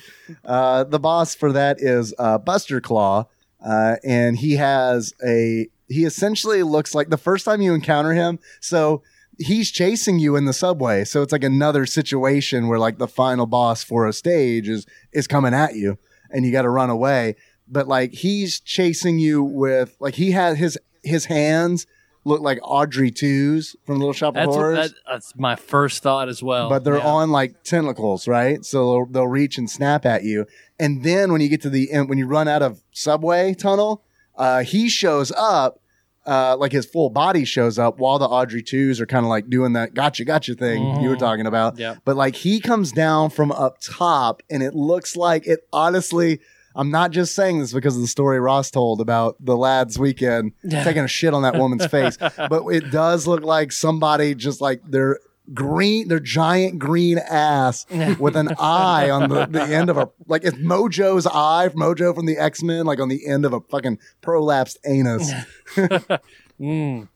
Uh, 0.44 0.84
the 0.86 1.00
boss 1.00 1.36
for 1.36 1.52
that 1.52 1.80
is 1.80 2.16
uh, 2.18 2.39
Buster 2.39 2.82
Claw, 2.82 3.28
uh, 3.64 3.98
and 4.04 4.36
he 4.38 4.54
has 4.54 5.14
a. 5.24 5.68
He 5.88 6.06
essentially 6.06 6.64
looks 6.64 6.96
like 6.96 7.10
the 7.10 7.18
first 7.18 7.46
time 7.46 7.62
you 7.62 7.76
encounter 7.76 8.14
him. 8.14 8.39
So 8.60 9.04
he's 9.38 9.70
chasing 9.70 10.18
you 10.18 10.36
in 10.36 10.46
the 10.46 10.54
subway. 10.54 11.04
So 11.04 11.22
it's 11.22 11.32
like 11.32 11.44
another 11.44 11.86
situation 11.86 12.68
where 12.68 12.80
like 12.80 12.98
the 12.98 13.08
final 13.08 13.46
boss 13.46 13.84
for 13.84 14.08
a 14.08 14.14
stage 14.14 14.68
is 14.68 14.88
is 15.12 15.28
coming 15.28 15.54
at 15.54 15.76
you, 15.76 16.00
and 16.32 16.44
you 16.44 16.52
got 16.52 16.64
to 16.64 16.70
run 16.70 16.89
away. 16.89 17.36
But 17.68 17.88
like 17.88 18.14
he's 18.14 18.60
chasing 18.60 19.20
you 19.20 19.44
with 19.44 19.96
like 20.00 20.16
he 20.16 20.32
has 20.32 20.58
his 20.58 20.80
his 21.04 21.26
hands 21.26 21.86
look 22.26 22.41
like 22.41 22.57
Audrey 22.63 23.11
twos 23.11 23.76
from 23.86 23.97
Little 23.99 24.13
Shop 24.13 24.30
of 24.30 24.36
That's, 24.36 24.47
Horrors 24.55 24.91
that, 24.91 24.97
that's 25.11 25.34
my 25.36 25.55
first 25.55 26.01
thought 26.03 26.30
as 26.30 26.41
well. 26.41 26.69
but 26.69 26.84
they're 26.84 26.97
Yeah. 26.97 27.05
on 27.07 27.32
like 27.32 27.63
tentacles, 27.63 28.28
right? 28.28 28.63
So 28.63 28.91
they'll, 28.91 29.05
they'll 29.07 29.28
reach 29.28 29.57
and 29.57 29.69
snap 29.69 30.05
at 30.05 30.24
you. 30.24 30.45
And 30.80 31.03
then 31.03 31.32
when 31.32 31.41
you 31.41 31.49
get 31.49 31.61
to 31.63 31.69
the 31.69 31.91
end, 31.91 32.07
when 32.09 32.17
you 32.17 32.26
run 32.26 32.47
out 32.47 32.61
of 32.61 32.82
subway 32.91 33.53
tunnel, 33.53 34.03
uh, 34.38 34.63
he 34.63 34.88
shows 34.89 35.32
up, 35.38 35.80
uh, 36.26 36.55
like 36.57 36.71
his 36.71 36.86
full 36.86 37.09
body 37.09 37.43
shows 37.43 37.78
up 37.78 37.99
while 37.99 38.17
the 38.17 38.26
Audrey 38.26 38.63
twos 38.63 39.01
are 39.01 39.05
kind 39.05 39.26
of 39.26 39.30
like 39.30 39.49
doing 39.49 39.74
that 39.74 39.93
gotcha, 39.93 40.24
gotcha 40.24 40.55
thing 40.55 41.01
you 41.01 41.09
were 41.09 41.15
Mhm. 41.17 41.19
talking 41.19 41.45
about. 41.45 41.78
Yep. 41.78 41.97
But 42.05 42.15
like 42.15 42.36
he 42.36 42.61
comes 42.61 42.93
down 42.93 43.30
from 43.32 43.51
up 43.51 43.80
top 43.82 44.41
and 44.49 44.63
it 44.63 44.74
looks 44.74 45.17
like 45.17 45.45
it 45.45 45.67
honestly. 45.74 46.39
I'm 46.76 46.89
not 46.89 47.11
just 47.11 47.36
saying 47.36 47.59
this 47.59 47.74
because 47.74 47.95
of 47.95 48.01
the 48.01 48.07
story 48.07 48.39
Ross 48.39 48.71
told 48.71 49.01
about 49.01 49.36
the 49.39 49.55
lads 49.55 49.99
weekend 49.99 50.53
taking 50.69 51.03
a 51.03 51.07
shit 51.07 51.34
on 51.34 51.43
that 51.43 51.55
woman's 51.55 51.86
face, 51.86 52.17
but 52.49 52.65
it 52.67 52.91
does 52.91 53.28
look 53.28 53.43
like 53.43 53.71
somebody 53.71 54.34
just 54.36 54.59
like 54.61 54.82
their 54.89 55.19
green, 55.53 56.07
their 56.07 56.19
giant 56.19 56.80
green 56.80 57.17
ass 57.17 57.86
with 58.19 58.36
an 58.36 58.49
eye 58.59 59.09
on 59.09 59.30
the, 59.30 59.45
the 59.45 59.61
end 59.61 59.89
of 59.89 59.97
a 59.97 60.09
like 60.28 60.43
it's 60.43 60.57
Mojo's 60.57 61.28
eye, 61.28 61.69
Mojo 61.74 62.15
from 62.15 62.26
the 62.26 62.38
X 62.38 62.63
Men, 62.63 62.86
like 62.86 62.99
on 62.99 63.09
the 63.09 63.28
end 63.28 63.45
of 63.45 63.53
a 63.53 63.59
fucking 63.61 63.99
prolapsed 64.21 64.78
anus 64.86 65.32
Mm. 66.59 67.09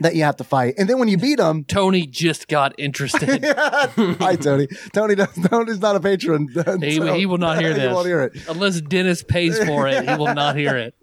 That 0.00 0.14
you 0.16 0.22
have 0.24 0.36
to 0.36 0.44
fight. 0.44 0.74
And 0.78 0.88
then 0.88 0.98
when 0.98 1.08
you 1.08 1.16
beat 1.18 1.38
him, 1.38 1.64
Tony 1.68 2.06
just 2.06 2.48
got 2.48 2.74
interested. 2.78 3.44
hi 3.56 4.36
Tony. 4.36 4.68
Tony 4.92 5.14
does, 5.14 5.28
Tony's 5.48 5.80
not 5.80 5.96
a 5.96 6.00
patron. 6.00 6.48
He- 6.80 6.96
so 6.96 7.12
he 7.14 7.26
will 7.26 7.38
not 7.38 7.60
hear 7.60 7.72
he 7.78 7.86
won't 7.88 8.06
hear 8.06 8.22
it. 8.22 8.32
Unless 8.48 8.80
Dennis 8.82 9.22
pays 9.22 9.58
for 9.64 9.86
it, 9.88 10.08
he 10.08 10.14
will 10.16 10.34
not 10.34 10.56
hear 10.56 10.76
it. 10.76 10.94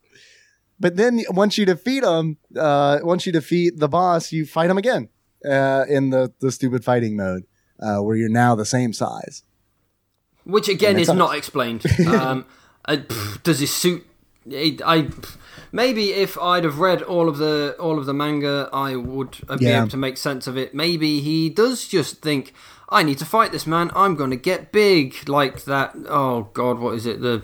But 0.79 0.95
then 0.95 1.21
once 1.29 1.57
you 1.57 1.65
defeat 1.65 2.03
him, 2.03 2.37
uh, 2.57 2.99
once 3.03 3.25
you 3.25 3.31
defeat 3.33 3.77
the 3.77 3.89
boss, 3.89 4.31
you 4.31 4.45
fight 4.45 4.69
him 4.69 4.77
again 4.77 5.09
uh, 5.45 5.85
in 5.89 6.09
the 6.09 6.33
the 6.39 6.51
stupid 6.51 6.83
fighting 6.85 7.15
mode, 7.17 7.43
uh, 7.81 7.97
where 7.99 8.15
you're 8.15 8.29
now 8.29 8.55
the 8.55 8.65
same 8.65 8.93
size. 8.93 9.43
which 10.45 10.69
again 10.69 10.97
is 10.97 11.09
not 11.09 11.35
explained. 11.35 11.85
Um, 12.07 12.45
uh, 12.85 12.95
pff, 12.95 13.43
does 13.43 13.59
his 13.59 13.73
suit? 13.73 14.05
It, 14.51 14.81
I 14.85 15.09
maybe 15.71 16.11
if 16.13 16.37
I'd 16.39 16.63
have 16.63 16.79
read 16.79 17.01
all 17.01 17.29
of 17.29 17.37
the 17.37 17.75
all 17.79 17.97
of 17.99 18.05
the 18.05 18.13
manga, 18.13 18.69
I 18.73 18.95
would 18.95 19.37
uh, 19.47 19.57
be 19.57 19.65
Yeah. 19.65 19.79
able 19.79 19.89
to 19.89 19.97
make 19.97 20.17
sense 20.17 20.47
of 20.47 20.57
it. 20.57 20.73
Maybe 20.73 21.19
he 21.21 21.49
does 21.49 21.87
just 21.87 22.21
think, 22.21 22.53
I 22.89 23.03
need 23.03 23.17
to 23.19 23.25
fight 23.25 23.51
this 23.51 23.67
man. 23.67 23.91
I'm 23.95 24.15
going 24.15 24.31
to 24.31 24.35
get 24.35 24.71
big, 24.71 25.27
like 25.29 25.63
that. 25.65 25.93
Oh 26.07 26.49
God, 26.53 26.79
what 26.79 26.95
is 26.95 27.05
it? 27.05 27.21
The 27.21 27.43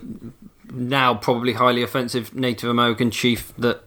now 0.74 1.14
probably 1.14 1.54
highly 1.54 1.84
offensive 1.84 2.34
Native 2.36 2.70
American 2.70 3.12
chief 3.12 3.54
that 3.58 3.84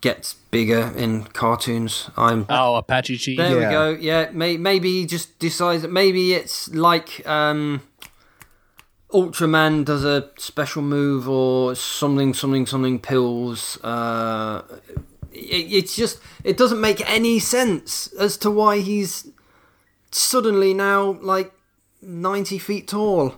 gets 0.00 0.34
bigger 0.50 0.92
in 0.96 1.24
cartoons. 1.24 2.10
I'm 2.16 2.46
Oh, 2.48 2.76
Apache 2.76 3.16
Chief. 3.18 3.36
there 3.38 3.58
Yeah. 3.60 3.68
we 3.68 3.74
go. 3.74 3.90
Yeah, 4.00 4.30
may, 4.32 4.56
maybe 4.56 5.00
he 5.00 5.06
just 5.06 5.38
decides 5.38 5.82
that 5.82 5.90
maybe 5.90 6.34
it's 6.34 6.68
like 6.72 7.26
um, 7.26 7.80
Ultraman 9.16 9.84
does 9.84 10.04
a 10.04 10.30
special 10.36 10.82
move 10.82 11.28
or 11.28 11.74
something, 11.74 12.34
something, 12.34 12.66
something 12.66 12.98
pills. 12.98 13.78
Uh, 13.82 14.62
it, 15.32 15.66
it's 15.78 15.96
just 15.96 16.20
it 16.44 16.56
doesn't 16.56 16.80
make 16.80 17.00
any 17.10 17.38
sense 17.38 18.08
as 18.18 18.36
to 18.38 18.50
why 18.50 18.78
he's 18.80 19.28
suddenly 20.10 20.74
now 20.74 21.12
like 21.22 21.52
ninety 22.02 22.58
feet 22.58 22.88
tall. 22.88 23.34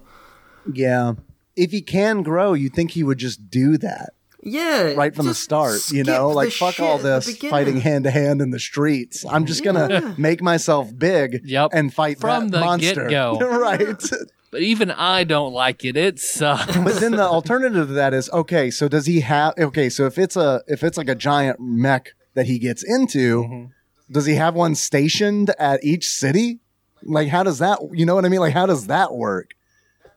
Yeah. 0.72 1.14
If 1.56 1.70
he 1.72 1.80
can 1.80 2.22
grow, 2.22 2.52
you'd 2.54 2.74
think 2.74 2.92
he 2.92 3.02
would 3.02 3.18
just 3.18 3.50
do 3.50 3.76
that 3.78 4.10
Yeah, 4.44 4.92
right 4.94 5.12
from 5.14 5.26
the 5.26 5.34
start. 5.34 5.90
You 5.90 6.04
know, 6.04 6.28
like 6.30 6.52
fuck 6.52 6.78
all 6.78 6.98
this 6.98 7.36
fighting 7.38 7.80
hand 7.80 8.04
to 8.04 8.10
hand 8.12 8.40
in 8.40 8.50
the 8.50 8.60
streets. 8.60 9.24
I'm 9.28 9.44
just 9.44 9.64
gonna 9.64 10.14
make 10.18 10.40
myself 10.40 10.90
big 10.96 11.40
Yep. 11.44 11.70
and 11.72 11.92
fight 11.92 12.20
From 12.20 12.48
that 12.50 12.58
the 12.58 12.64
monster. 12.64 13.08
get-go. 13.08 13.38
right. 13.58 14.02
But 14.50 14.60
even 14.62 14.90
I 14.90 15.24
don't 15.24 15.52
like 15.52 15.84
it. 15.84 15.96
It 15.96 16.18
sucks. 16.18 16.76
But 16.76 16.96
then 17.00 17.12
the 17.12 17.22
alternative 17.22 17.88
to 17.88 17.94
that 17.94 18.14
is 18.14 18.30
okay. 18.30 18.70
So 18.70 18.88
does 18.88 19.06
he 19.06 19.20
have? 19.20 19.54
Okay, 19.58 19.88
so 19.88 20.06
if 20.06 20.18
it's 20.18 20.36
a 20.36 20.62
if 20.66 20.82
it's 20.82 20.96
like 20.98 21.08
a 21.08 21.14
giant 21.14 21.60
mech 21.60 22.14
that 22.34 22.46
he 22.46 22.58
gets 22.58 22.82
into, 22.82 23.42
Mm-hmm. 23.42 24.12
does 24.12 24.26
he 24.26 24.34
have 24.34 24.54
one 24.54 24.74
stationed 24.74 25.50
at 25.58 25.82
each 25.84 26.08
city? 26.08 26.60
Like 27.02 27.28
how 27.28 27.42
does 27.42 27.58
that? 27.58 27.78
You 27.92 28.06
know 28.06 28.14
what 28.14 28.24
I 28.24 28.28
mean? 28.28 28.40
Like 28.40 28.54
how 28.54 28.66
does 28.66 28.86
that 28.86 29.14
work? 29.14 29.54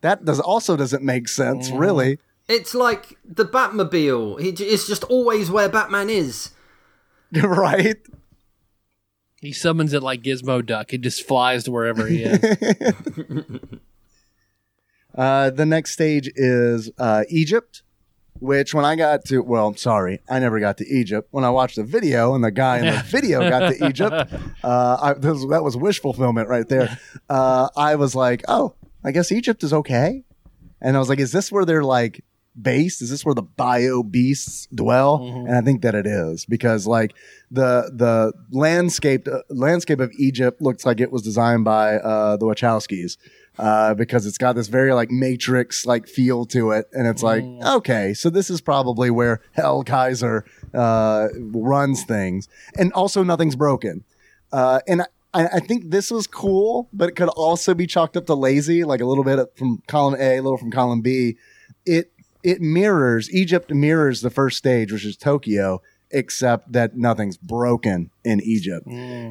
That 0.02 0.26
does 0.26 0.40
also 0.40 0.76
doesn't 0.78 1.04
make 1.04 1.28
sense, 1.28 1.70
Mm-hmm. 1.70 1.78
really. 1.78 2.20
It's 2.48 2.74
like 2.76 3.18
the 3.24 3.46
Batmobile. 3.46 4.42
He 4.42 4.52
j- 4.52 4.66
It's 4.66 4.88
just 4.88 5.04
always 5.06 5.50
where 5.52 5.70
Batman 5.70 6.10
is. 6.10 6.50
right? 7.44 7.96
he 9.40 9.52
summons 9.54 9.94
it 9.94 10.04
like 10.04 10.22
Gizmo 10.22 10.66
Duck. 10.66 10.94
It 10.94 11.02
just 11.02 11.26
flies 11.28 11.64
to 11.66 11.72
wherever 11.72 12.06
he 12.08 12.24
is. 12.24 12.40
Uh, 15.16 15.50
the 15.50 15.66
next 15.66 15.92
stage 15.92 16.30
is 16.36 16.90
uh, 16.98 17.24
Egypt, 17.30 17.84
which 18.40 18.74
when 18.74 18.86
I 18.86 18.96
got 18.96 19.26
to, 19.26 19.40
well, 19.42 19.76
sorry, 19.76 20.20
I 20.30 20.40
never 20.40 20.60
got 20.60 20.78
to 20.78 20.88
Egypt. 20.88 21.28
When 21.32 21.44
I 21.44 21.50
watched 21.50 21.76
the 21.76 21.84
video 21.84 22.34
and 22.34 22.44
the 22.44 22.52
guy 22.52 22.80
in 22.80 22.86
the 22.86 23.02
video 23.06 23.48
got 23.50 23.70
to 23.74 23.88
Egypt, 23.88 24.14
uh, 24.64 24.98
I, 25.02 25.14
was- 25.14 25.48
that 25.50 25.64
was 25.64 25.76
wish 25.78 26.00
fulfillment 26.02 26.48
right 26.50 26.68
there. 26.68 26.98
Uh, 27.30 27.70
I 27.76 27.96
was 27.96 28.16
like, 28.16 28.44
oh, 28.48 28.74
I 29.04 29.12
guess 29.12 29.32
Egypt 29.32 29.64
is 29.64 29.74
okay. 29.74 30.24
And 30.82 30.96
I 30.96 31.00
was 31.00 31.10
like, 31.10 31.20
is 31.20 31.32
this 31.32 31.52
where 31.52 31.66
they're 31.66 31.84
like 31.84 32.24
based? 32.60 33.02
Is 33.02 33.10
this 33.12 33.24
where 33.24 33.36
the 33.36 33.44
bio 33.44 34.02
beasts 34.04 34.68
dwell? 34.74 35.24
And 35.48 35.56
I 35.56 35.62
think 35.62 35.84
that 35.84 35.94
it 35.94 36.08
is 36.08 36.46
because 36.46 36.88
like 36.88 37.14
the 37.52 37.92
the 37.94 38.34
landscape 38.52 39.28
uh, 39.28 39.40
landscape 39.50 40.00
of 40.00 40.12
Egypt 40.18 40.62
looks 40.62 40.86
like 40.86 41.00
it 41.00 41.12
was 41.12 41.22
designed 41.22 41.66
by 41.66 41.96
uh, 41.98 42.38
the 42.38 42.46
Wachowskis 42.46 43.18
uh, 43.62 43.94
because 43.94 44.26
it's 44.26 44.40
got 44.40 44.56
this 44.56 44.68
very 44.68 44.92
like 44.92 45.12
matrix 45.12 45.86
like 45.86 46.08
feel 46.08 46.46
to 46.48 46.72
it, 46.72 46.88
and 46.94 47.08
it's 47.08 47.22
like 47.22 47.44
okay, 47.64 48.14
so 48.14 48.30
this 48.30 48.50
is 48.50 48.60
probably 48.60 49.12
where 49.12 49.40
Hell 49.52 49.84
Kaiser 49.84 50.44
uh, 50.74 51.28
runs 51.38 52.04
things, 52.04 52.50
and 52.76 52.92
also 52.94 53.24
nothing's 53.24 53.56
broken, 53.56 54.04
uh, 54.52 54.80
and. 54.88 55.04
I, 55.34 55.48
I 55.48 55.60
think 55.62 55.92
this 55.92 56.12
was 56.12 56.28
cool, 56.28 56.90
but 56.92 57.08
it 57.08 57.14
could 57.14 57.30
also 57.30 57.74
be 57.74 57.88
chalked 57.88 58.18
up 58.18 58.26
to 58.26 58.36
lazy, 58.36 58.84
like 58.84 59.00
a 59.00 59.06
little 59.06 59.24
bit 59.24 59.40
from 59.56 59.82
column 59.88 60.18
A, 60.20 60.36
a 60.36 60.42
little 60.42 60.58
from 60.58 60.72
column 60.72 61.00
B. 61.00 61.38
It 61.86 62.12
it 62.44 62.60
mirrors 62.60 63.34
Egypt 63.34 63.72
mirrors 63.72 64.20
the 64.20 64.30
first 64.30 64.58
stage, 64.58 64.92
which 64.92 65.06
is 65.06 65.16
Tokyo, 65.16 65.82
except 66.14 66.72
that 66.74 66.96
nothing's 66.98 67.38
broken 67.38 68.10
in 68.24 68.40
Egypt. 68.42 68.88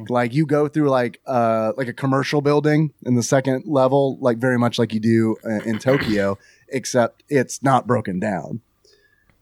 Like 0.09 0.33
you 0.33 0.45
go 0.45 0.67
through 0.67 0.89
like 0.89 1.19
uh 1.25 1.73
like 1.77 1.87
a 1.87 1.93
commercial 1.93 2.41
building 2.41 2.91
in 3.05 3.15
the 3.15 3.23
second 3.23 3.65
level, 3.65 4.17
like 4.19 4.37
very 4.37 4.57
much 4.57 4.77
like 4.79 4.93
you 4.93 4.99
do 4.99 5.35
uh, 5.45 5.61
in 5.65 5.79
Tokyo, 5.79 6.37
except 6.69 7.23
it's 7.29 7.61
not 7.63 7.87
broken 7.87 8.19
down. 8.19 8.61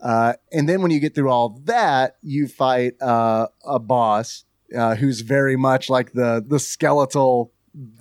Uh, 0.02 0.34
and 0.54 0.70
then 0.70 0.82
when 0.82 0.92
you 0.92 1.00
get 1.00 1.14
through 1.14 1.30
all 1.30 1.60
that, 1.66 2.16
you 2.24 2.48
fight 2.48 2.94
uh, 3.02 3.48
a 3.66 3.80
boss 3.80 4.46
uh, 4.76 4.96
who's 4.96 5.22
very 5.22 5.56
much 5.58 5.90
like 5.90 6.14
the 6.14 6.44
the 6.46 6.60
skeletal 6.60 7.52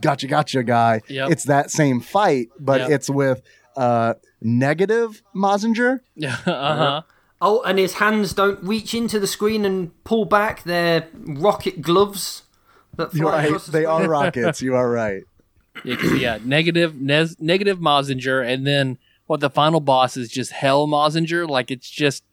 gotcha 0.01 0.27
gotcha 0.27 0.63
guy. 0.63 1.01
Yep. 1.09 1.31
It's 1.31 1.45
that 1.45 1.71
same 1.71 2.01
fight, 2.01 2.49
but 2.59 2.83
Yep. 2.83 2.91
it's 2.91 3.11
with 3.11 3.43
uh, 3.77 4.15
negative 4.41 5.23
Mazinger. 5.35 6.01
uh 6.23 6.29
huh. 6.47 7.03
Oh, 7.41 7.63
and 7.63 7.79
his 7.79 7.95
hands 7.95 8.33
don't 8.33 8.63
reach 8.65 8.95
into 8.95 9.21
the 9.21 9.27
screen 9.29 9.65
and 9.65 9.93
pull 10.05 10.25
back. 10.25 10.65
They're 10.65 11.07
rocket 11.15 11.81
gloves 11.83 12.43
that 12.97 13.13
fly 13.13 13.45
right. 13.49 13.61
the 13.61 13.71
They 13.71 13.85
screen. 13.85 13.87
are 13.87 14.09
rockets. 14.09 14.61
You 14.63 14.75
are 14.75 14.91
right. 14.91 15.23
Yeah, 15.85 15.95
'cause, 15.97 16.13
yeah, 16.19 16.39
negative, 16.45 16.97
nes- 17.01 17.37
negative 17.39 17.79
Mazinger, 17.79 18.45
and 18.45 18.67
then 18.67 18.99
what 19.27 19.39
the 19.39 19.51
final 19.51 19.79
boss 19.79 20.17
is 20.17 20.29
just 20.29 20.51
Hell 20.51 20.89
Mazinger. 20.89 21.49
Like 21.49 21.71
it's 21.71 21.89
just 21.89 22.25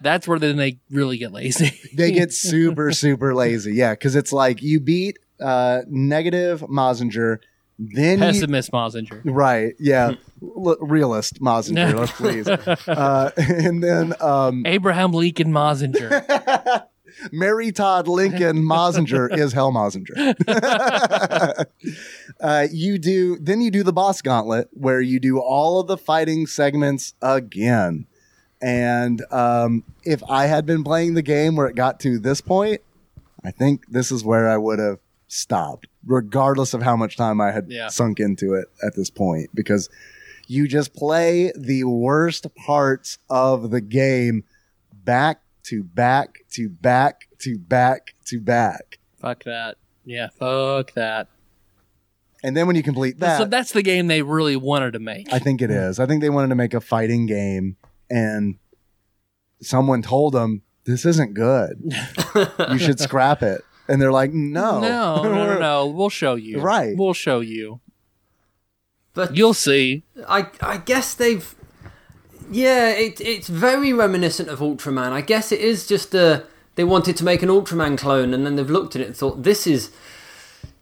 that's 0.00 0.26
where 0.26 0.38
then 0.38 0.56
they 0.56 0.78
really 0.90 1.18
get 1.18 1.32
lazy. 1.32 1.78
They 1.94 2.10
get 2.12 2.32
super, 2.32 2.92
super 2.92 3.34
lazy. 3.34 3.74
Yeah, 3.74 3.92
because 3.92 4.16
it's 4.16 4.32
like 4.32 4.62
you 4.62 4.80
beat 4.80 5.18
uh, 5.38 5.82
negative 5.88 6.62
Mazinger, 6.62 7.38
then 7.80 8.18
you, 8.18 8.24
Pessimist 8.24 8.70
Mazinger. 8.72 9.20
right, 9.24 9.74
yeah, 9.78 10.14
L- 10.42 10.76
realist 10.80 11.40
Mazinger. 11.40 11.94
let's 11.98 12.12
please, 12.12 12.46
uh, 12.48 13.30
and 13.36 13.82
then 13.82 14.14
um, 14.20 14.64
Abraham 14.66 15.12
Lincoln 15.12 15.50
Mazinger. 15.52 16.86
Mary 17.32 17.72
Todd 17.72 18.06
Lincoln 18.06 18.58
Mazinger 18.58 19.36
is 19.36 19.52
Hell 19.52 19.72
Mazinger. 19.72 20.34
uh, 22.40 22.66
you 22.70 22.98
do 22.98 23.36
then 23.38 23.60
you 23.60 23.70
do 23.70 23.82
the 23.82 23.92
boss 23.92 24.22
gauntlet 24.22 24.68
where 24.72 25.00
you 25.00 25.18
do 25.18 25.38
all 25.38 25.80
of 25.80 25.86
the 25.86 25.96
fighting 25.98 26.46
segments 26.46 27.14
again. 27.20 28.06
And 28.62 29.22
um, 29.30 29.84
if 30.04 30.22
I 30.28 30.46
had 30.46 30.66
been 30.66 30.84
playing 30.84 31.14
the 31.14 31.22
game 31.22 31.56
where 31.56 31.66
it 31.66 31.74
got 31.76 31.98
to 32.00 32.18
this 32.18 32.40
point, 32.40 32.82
I 33.42 33.50
think 33.50 33.86
this 33.88 34.12
is 34.12 34.22
where 34.22 34.48
I 34.48 34.56
would 34.58 34.78
have 34.78 34.98
stopped, 35.28 35.86
regardless 36.06 36.74
of 36.74 36.82
how 36.82 36.96
much 36.96 37.16
time 37.16 37.40
I 37.40 37.52
had 37.52 37.66
Yeah. 37.68 37.88
sunk 37.88 38.20
into 38.20 38.54
it 38.54 38.68
at 38.82 38.94
this 38.96 39.10
point, 39.10 39.50
because 39.54 39.88
you 40.46 40.66
just 40.66 40.94
play 40.94 41.52
the 41.56 41.84
worst 41.84 42.46
parts 42.54 43.18
of 43.28 43.70
the 43.70 43.80
game 43.80 44.44
back 44.92 45.42
to 45.64 45.82
back 45.84 46.38
to 46.52 46.68
back 46.68 47.28
to 47.40 47.58
back 47.58 48.14
to 48.26 48.40
back. 48.40 48.98
fuck 49.20 49.44
that. 49.44 49.76
Yeah, 50.04 50.28
fuck 50.38 50.92
that. 50.94 51.28
And 52.42 52.56
then 52.56 52.66
when 52.66 52.74
you 52.74 52.82
complete 52.82 53.18
that, 53.20 53.36
so 53.38 53.44
that's 53.44 53.72
the 53.72 53.82
game 53.82 54.06
they 54.06 54.22
really 54.22 54.56
wanted 54.56 54.92
to 54.94 54.98
make. 54.98 55.30
I 55.32 55.38
think 55.38 55.60
it 55.60 55.70
is. 55.70 56.00
I 56.00 56.06
think 56.06 56.22
they 56.22 56.30
wanted 56.30 56.48
to 56.48 56.54
make 56.54 56.72
a 56.72 56.80
fighting 56.80 57.26
game, 57.26 57.76
and 58.08 58.56
someone 59.60 60.00
told 60.00 60.32
them 60.32 60.62
this 60.84 61.04
isn't 61.04 61.34
good. 61.34 61.92
you 62.70 62.78
should 62.78 62.98
scrap 62.98 63.42
it. 63.42 63.60
And 63.90 64.00
they're 64.00 64.12
like, 64.12 64.32
no, 64.32 64.80
no, 64.80 65.22
no, 65.24 65.32
no, 65.32 65.58
no. 65.58 65.86
We'll 65.96 66.10
show 66.10 66.36
you. 66.36 66.60
Right. 66.60 66.96
We'll 66.96 67.12
show 67.12 67.40
you. 67.40 67.80
But 69.14 69.36
You'll 69.36 69.54
see. 69.54 70.04
I 70.28 70.46
I 70.60 70.76
guess 70.76 71.14
they've 71.14 71.52
yeah, 72.50 72.90
it 72.90 73.20
it's 73.20 73.48
very 73.48 73.92
reminiscent 73.92 74.48
of 74.48 74.60
Ultraman. 74.60 75.10
I 75.10 75.22
guess 75.22 75.50
it 75.50 75.60
is 75.60 75.88
just 75.88 76.14
a 76.14 76.44
they 76.76 76.84
wanted 76.84 77.16
to 77.16 77.24
make 77.24 77.42
an 77.42 77.48
Ultraman 77.48 77.98
clone 77.98 78.32
and 78.32 78.46
then 78.46 78.54
they've 78.54 78.70
looked 78.70 78.94
at 78.94 79.02
it 79.02 79.08
and 79.08 79.16
thought 79.16 79.42
this 79.42 79.66
is 79.66 79.90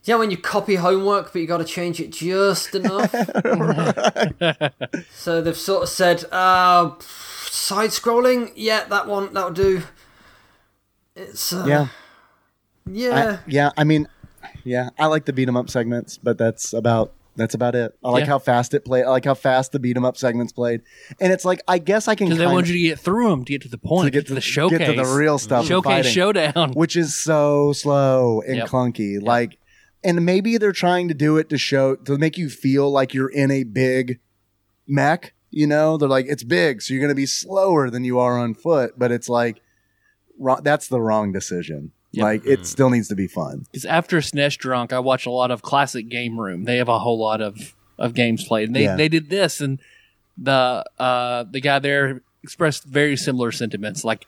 yeah, 0.04 0.16
when 0.16 0.30
you 0.30 0.36
copy 0.36 0.74
homework 0.74 1.32
but 1.32 1.40
you 1.40 1.46
got 1.46 1.58
to 1.58 1.64
change 1.64 2.00
it 2.00 2.12
just 2.12 2.74
enough. 2.74 3.10
so 5.14 5.40
they've 5.40 5.56
sort 5.56 5.84
of 5.84 5.88
said, 5.88 6.24
uh 6.30 6.92
side 7.00 7.90
scrolling, 7.90 8.52
yeah, 8.54 8.84
that 8.84 9.06
one 9.06 9.32
that'll 9.32 9.50
do. 9.50 9.82
It's 11.16 11.52
uh, 11.52 11.64
yeah, 11.66 11.88
yeah. 12.92 13.38
I, 13.40 13.50
yeah. 13.50 13.70
I 13.76 13.84
mean, 13.84 14.08
yeah, 14.64 14.90
I 14.98 15.06
like 15.06 15.24
the 15.24 15.32
beat 15.32 15.48
'em 15.48 15.56
up 15.56 15.70
segments, 15.70 16.18
but 16.18 16.38
that's 16.38 16.72
about 16.72 17.12
that's 17.36 17.54
about 17.54 17.76
it. 17.76 17.96
I 18.04 18.10
like 18.10 18.22
Yeah. 18.22 18.26
how 18.30 18.38
fast 18.40 18.74
it 18.74 18.84
played. 18.84 19.04
I 19.04 19.10
like 19.10 19.24
how 19.24 19.34
fast 19.34 19.70
the 19.72 19.78
beat 19.78 19.96
'em 19.96 20.04
up 20.04 20.16
segments 20.16 20.52
played, 20.52 20.82
and 21.20 21.32
it's 21.32 21.44
like 21.44 21.60
I 21.68 21.78
guess 21.78 22.08
I 22.08 22.14
can 22.16 22.26
Because 22.26 22.38
they 22.38 22.44
kind 22.46 22.58
of, 22.60 22.66
you 22.68 22.72
to 22.74 22.88
get 22.94 22.98
through 22.98 23.30
them 23.30 23.44
to 23.44 23.52
get 23.52 23.62
to 23.62 23.68
the 23.68 23.78
point, 23.78 24.06
to 24.06 24.10
get 24.10 24.26
to 24.26 24.34
the 24.34 24.40
showcase, 24.40 24.78
get 24.78 24.86
to 24.86 24.92
the 24.94 25.04
real 25.16 25.38
stuff, 25.38 25.64
showcase 25.66 25.90
fighting. 26.06 26.12
showdown. 26.12 26.72
which 26.72 26.96
is 26.96 27.14
so 27.14 27.72
slow 27.72 28.42
and 28.46 28.56
Yep. 28.56 28.68
clunky. 28.68 29.22
Like, 29.22 29.58
and 30.02 30.24
maybe 30.24 30.58
they're 30.58 30.72
trying 30.72 31.06
to 31.08 31.14
do 31.14 31.36
it 31.36 31.48
to 31.50 31.58
show 31.58 31.94
to 31.96 32.18
make 32.18 32.36
you 32.38 32.48
feel 32.48 32.90
like 32.90 33.14
you're 33.14 33.30
in 33.30 33.50
a 33.52 33.62
big 33.62 34.18
mech. 34.88 35.32
You 35.50 35.66
know, 35.68 35.96
they're 35.96 36.08
like 36.08 36.26
it's 36.28 36.42
big, 36.44 36.82
so 36.82 36.92
you're 36.92 37.00
going 37.00 37.08
to 37.08 37.14
be 37.14 37.26
slower 37.26 37.88
than 37.88 38.04
you 38.04 38.18
are 38.18 38.36
on 38.38 38.54
foot. 38.54 38.94
But 38.98 39.12
it's 39.12 39.28
like 39.28 39.60
wrong, 40.38 40.60
that's 40.64 40.88
the 40.88 41.00
wrong 41.00 41.30
decision. 41.32 41.92
Yep. 42.12 42.22
Like 42.22 42.46
it 42.46 42.66
still 42.66 42.88
needs 42.90 43.08
to 43.08 43.14
be 43.14 43.26
fun. 43.26 43.66
Because 43.70 43.84
after 43.84 44.18
SNES 44.18 44.56
Drunk, 44.56 44.92
I 44.92 44.98
watch 44.98 45.26
a 45.26 45.30
lot 45.30 45.50
of 45.50 45.60
classic 45.62 46.08
game 46.08 46.40
room. 46.40 46.64
They 46.64 46.76
have 46.78 46.88
a 46.88 46.98
whole 46.98 47.18
lot 47.18 47.40
of, 47.42 47.74
of 47.98 48.14
games 48.14 48.44
played. 48.44 48.68
And 48.68 48.76
they, 48.76 48.84
Yeah. 48.84 48.96
they 48.96 49.08
did 49.08 49.28
this, 49.28 49.60
and 49.60 49.78
the 50.38 50.84
uh, 50.98 51.44
the 51.50 51.60
guy 51.60 51.78
there 51.80 52.22
expressed 52.42 52.84
very 52.84 53.16
similar 53.16 53.52
sentiments. 53.52 54.04
Like, 54.04 54.26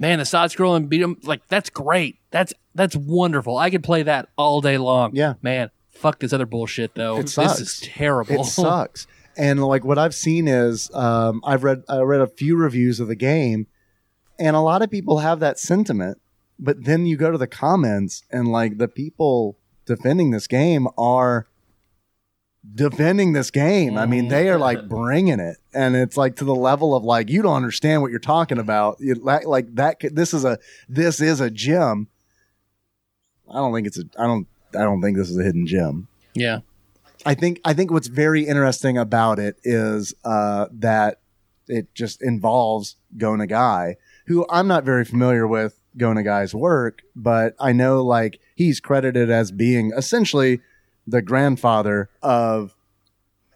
man, 0.00 0.18
the 0.18 0.24
side 0.24 0.50
scrolling 0.50 0.88
beat 0.88 1.02
'em 1.02 1.16
like 1.22 1.46
that's 1.48 1.70
great. 1.70 2.18
That's 2.30 2.52
that's 2.74 2.96
wonderful. 2.96 3.56
I 3.56 3.70
could 3.70 3.84
play 3.84 4.02
that 4.02 4.28
all 4.36 4.60
day 4.60 4.78
long. 4.78 5.14
Yeah. 5.14 5.34
man. 5.42 5.70
Fuck 5.92 6.18
this 6.18 6.32
other 6.32 6.46
bullshit 6.46 6.96
though. 6.96 7.18
It 7.18 7.28
sucks. 7.28 7.58
This 7.60 7.80
is 7.80 7.80
terrible. 7.88 8.40
It 8.40 8.44
sucks. 8.46 9.06
And 9.36 9.62
like 9.62 9.84
what 9.84 9.96
I've 9.98 10.14
seen 10.14 10.48
is 10.48 10.90
um, 10.92 11.40
I've 11.44 11.62
read 11.62 11.84
I 11.88 11.98
read 12.00 12.20
a 12.20 12.26
few 12.26 12.56
reviews 12.56 12.98
of 12.98 13.06
the 13.06 13.14
game, 13.14 13.68
and 14.38 14.56
a 14.56 14.60
lot 14.60 14.82
of 14.82 14.90
people 14.90 15.18
have 15.18 15.38
that 15.40 15.58
sentiment. 15.60 16.18
But 16.58 16.84
then 16.84 17.06
you 17.06 17.16
go 17.16 17.30
to 17.30 17.38
the 17.38 17.46
comments, 17.46 18.24
and 18.30 18.48
like 18.48 18.78
the 18.78 18.88
people 18.88 19.58
defending 19.86 20.30
this 20.30 20.46
game 20.46 20.86
are 20.96 21.46
defending 22.74 23.32
this 23.32 23.50
game. 23.50 23.98
I 23.98 24.06
mean, 24.06 24.28
they 24.28 24.48
are 24.48 24.58
like 24.58 24.88
bringing 24.88 25.40
it, 25.40 25.58
and 25.72 25.96
it's 25.96 26.16
like 26.16 26.36
to 26.36 26.44
the 26.44 26.54
level 26.54 26.94
of 26.94 27.04
like 27.04 27.28
you 27.28 27.42
don't 27.42 27.56
understand 27.56 28.02
what 28.02 28.10
you're 28.10 28.20
talking 28.20 28.58
about. 28.58 28.96
You, 29.00 29.14
like, 29.14 29.46
like 29.46 29.74
that. 29.74 29.96
This 30.00 30.32
is 30.32 30.44
a 30.44 30.58
this 30.88 31.20
is 31.20 31.40
a 31.40 31.50
gem. 31.50 32.08
I 33.50 33.54
don't 33.54 33.74
think 33.74 33.86
it's 33.86 33.98
a. 33.98 34.04
I 34.18 34.26
don't. 34.26 34.46
I 34.74 34.82
don't 34.82 35.02
think 35.02 35.16
this 35.16 35.30
is 35.30 35.38
a 35.38 35.42
hidden 35.42 35.66
gem. 35.66 36.08
yeah. 36.34 36.60
I 37.26 37.34
think 37.34 37.60
I 37.64 37.72
think 37.72 37.90
what's 37.90 38.08
very 38.08 38.46
interesting 38.46 38.98
about 38.98 39.38
it 39.38 39.56
is 39.64 40.14
uh, 40.24 40.66
that 40.72 41.20
it 41.68 41.94
just 41.94 42.22
involves 42.22 42.96
Go 43.16 43.32
Nagai, 43.32 43.94
who 44.26 44.46
I'm 44.50 44.68
not 44.68 44.84
very 44.84 45.04
familiar 45.04 45.46
with 45.46 45.80
Go 45.96 46.08
Nagai's 46.10 46.54
work, 46.54 47.02
but 47.14 47.54
I 47.60 47.72
know 47.72 48.02
like 48.02 48.40
he's 48.54 48.80
credited 48.80 49.30
as 49.30 49.50
being 49.52 49.92
essentially 49.96 50.60
the 51.06 51.22
grandfather 51.22 52.08
of 52.22 52.74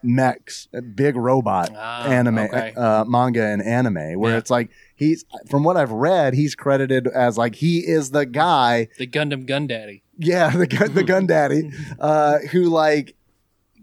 mechs, 0.01 0.67
big 0.95 1.15
robot 1.17 1.69
Ah, 1.75 2.05
anime, 2.07 2.37
okay. 2.39 2.73
uh, 2.77 3.03
manga 3.05 3.43
and 3.43 3.61
anime, 3.61 4.17
where 4.19 4.31
Yeah. 4.33 4.37
it's 4.37 4.49
like 4.49 4.69
he's 4.95 5.25
from 5.49 5.63
what 5.63 5.75
I've 5.75 5.91
read, 5.91 6.33
he's 6.33 6.55
credited 6.55 7.07
as 7.07 7.37
like 7.37 7.55
he 7.55 7.79
is 7.79 8.11
the 8.11 8.25
guy 8.25 8.87
The 8.97 9.07
Gundam 9.07 9.45
Gun 9.45 9.67
Daddy. 9.67 10.03
yeah, 10.17 10.49
the 10.55 10.67
gun, 10.67 10.93
the 10.93 11.03
gun 11.03 11.27
daddy, 11.27 11.71
uh, 11.99 12.39
who 12.51 12.65
like 12.69 13.15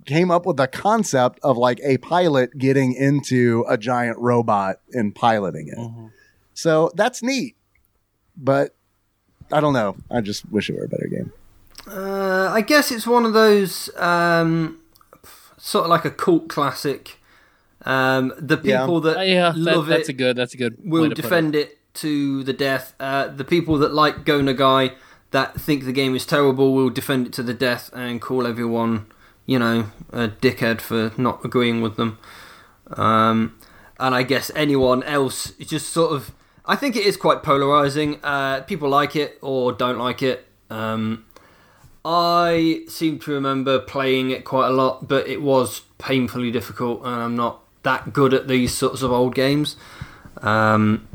came 0.06 0.30
up 0.30 0.46
with 0.46 0.56
the 0.56 0.68
concept 0.68 1.38
of 1.42 1.58
like 1.58 1.80
a 1.82 1.98
pilot 1.98 2.56
getting 2.56 2.94
into 2.94 3.64
a 3.68 3.76
giant 3.76 4.16
robot 4.18 4.80
and 4.92 5.14
piloting 5.14 5.68
it. 5.68 5.76
Mm-hmm. 5.76 6.06
So 6.54 6.90
that's 6.94 7.22
neat, 7.22 7.55
but 8.36 8.74
I 9.52 9.60
don't 9.60 9.72
know. 9.74 9.96
I 10.10 10.20
just 10.20 10.50
wish 10.50 10.68
it 10.70 10.76
were 10.76 10.84
a 10.84 10.88
better 10.88 11.08
game. 11.08 11.32
Uh, 11.88 12.48
I 12.52 12.62
guess 12.62 12.90
it's 12.90 13.06
one 13.06 13.24
of 13.24 13.32
those 13.32 13.94
um, 13.96 14.80
sort 15.56 15.84
of 15.84 15.90
like 15.90 16.04
a 16.04 16.10
cult 16.10 16.48
classic. 16.48 17.18
Um, 17.84 18.32
the 18.38 18.58
Yeah. 18.62 18.80
people 18.80 19.00
that 19.02 19.18
Uh, 19.18 19.22
yeah, 19.22 19.52
that, 19.52 19.56
love 19.58 19.86
that's 19.86 20.08
it 20.08 20.12
a 20.12 20.16
good. 20.16 20.36
That's 20.36 20.54
a 20.54 20.56
good. 20.56 20.76
way 20.78 21.00
will 21.00 21.08
defend 21.10 21.54
it. 21.54 21.78
to 21.94 22.42
the 22.44 22.52
death. 22.52 22.92
Uh, 23.00 23.28
the 23.28 23.44
people 23.44 23.78
that 23.78 23.94
like 23.94 24.24
Go 24.24 24.40
Nagai 24.40 24.92
that 25.30 25.58
think 25.58 25.84
the 25.84 25.92
game 25.92 26.14
is 26.14 26.26
terrible 26.26 26.74
will 26.74 26.90
defend 26.90 27.26
it 27.28 27.32
to 27.34 27.42
the 27.42 27.54
death 27.54 27.88
and 27.94 28.20
call 28.20 28.46
everyone, 28.46 29.06
you 29.46 29.58
know, 29.58 29.86
a 30.12 30.28
dickhead 30.28 30.80
for 30.82 31.12
not 31.16 31.42
agreeing 31.44 31.80
with 31.80 31.96
them. 31.96 32.18
Um, 32.96 33.56
and 33.98 34.14
I 34.14 34.24
guess 34.24 34.50
anyone 34.54 35.02
else 35.04 35.52
is 35.58 35.68
just 35.68 35.88
sort 35.92 36.12
of. 36.12 36.32
I 36.66 36.76
think 36.76 36.96
it 36.96 37.04
is 37.06 37.16
quite 37.16 37.42
polarizing. 37.42 38.18
Uh, 38.22 38.62
people 38.62 38.88
like 38.88 39.14
it 39.16 39.38
or 39.40 39.72
don't 39.72 39.98
like 39.98 40.22
it. 40.22 40.46
Um, 40.70 41.24
I 42.04 42.82
seem 42.88 43.18
to 43.20 43.32
remember 43.32 43.78
playing 43.78 44.30
it 44.30 44.44
quite 44.44 44.68
a 44.68 44.72
lot, 44.72 45.08
but 45.08 45.26
it 45.28 45.42
was 45.42 45.82
painfully 45.98 46.50
difficult, 46.50 47.00
and 47.04 47.14
I'm 47.14 47.36
not 47.36 47.60
that 47.82 48.12
good 48.12 48.34
at 48.34 48.48
these 48.48 48.72
sorts 48.74 49.02
of 49.02 49.12
old 49.12 49.34
games. 49.34 49.76
Um, 50.42 51.06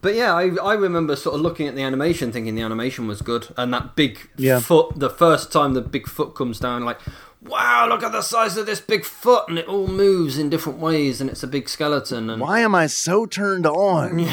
but 0.00 0.14
yeah, 0.14 0.34
I, 0.34 0.50
I 0.62 0.74
remember 0.74 1.14
sort 1.16 1.36
of 1.36 1.40
looking 1.40 1.68
at 1.68 1.74
the 1.76 1.82
animation, 1.82 2.32
thinking 2.32 2.54
the 2.56 2.62
animation 2.62 3.06
was 3.06 3.22
good, 3.22 3.48
and 3.56 3.72
that 3.72 3.94
big 3.96 4.28
Yeah. 4.36 4.58
foot. 4.60 4.98
The 4.98 5.10
first 5.10 5.52
time 5.52 5.74
the 5.74 5.80
big 5.80 6.08
foot 6.08 6.34
comes 6.34 6.58
down, 6.58 6.84
like, 6.84 6.98
wow, 7.44 7.86
look 7.88 8.02
at 8.02 8.12
the 8.12 8.22
size 8.22 8.56
of 8.56 8.66
this 8.66 8.80
big 8.80 9.04
foot, 9.04 9.48
and 9.48 9.58
it 9.58 9.66
all 9.66 9.86
moves 9.86 10.38
in 10.38 10.50
different 10.50 10.78
ways, 10.78 11.20
and 11.20 11.28
it's 11.28 11.42
a 11.42 11.46
big 11.46 11.68
skeleton. 11.68 12.30
And 12.30 12.40
Why 12.40 12.60
am 12.60 12.74
I 12.74 12.86
so 12.86 13.26
turned 13.26 13.66
on? 13.66 14.20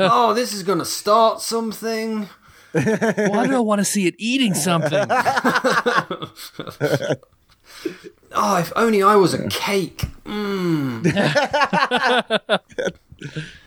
oh, 0.00 0.32
this 0.34 0.52
is 0.52 0.62
gonna 0.62 0.84
start 0.84 1.40
something. 1.40 2.28
Why 2.72 3.46
do 3.46 3.56
I 3.56 3.60
want 3.60 3.80
to 3.80 3.84
see 3.84 4.06
it 4.06 4.14
eating 4.18 4.54
something? 4.54 5.06
Oh, 8.36 8.56
if 8.56 8.72
only 8.74 9.00
I 9.00 9.14
was 9.14 9.32
a 9.32 9.48
cake. 9.48 10.06
Mm. 10.24 11.04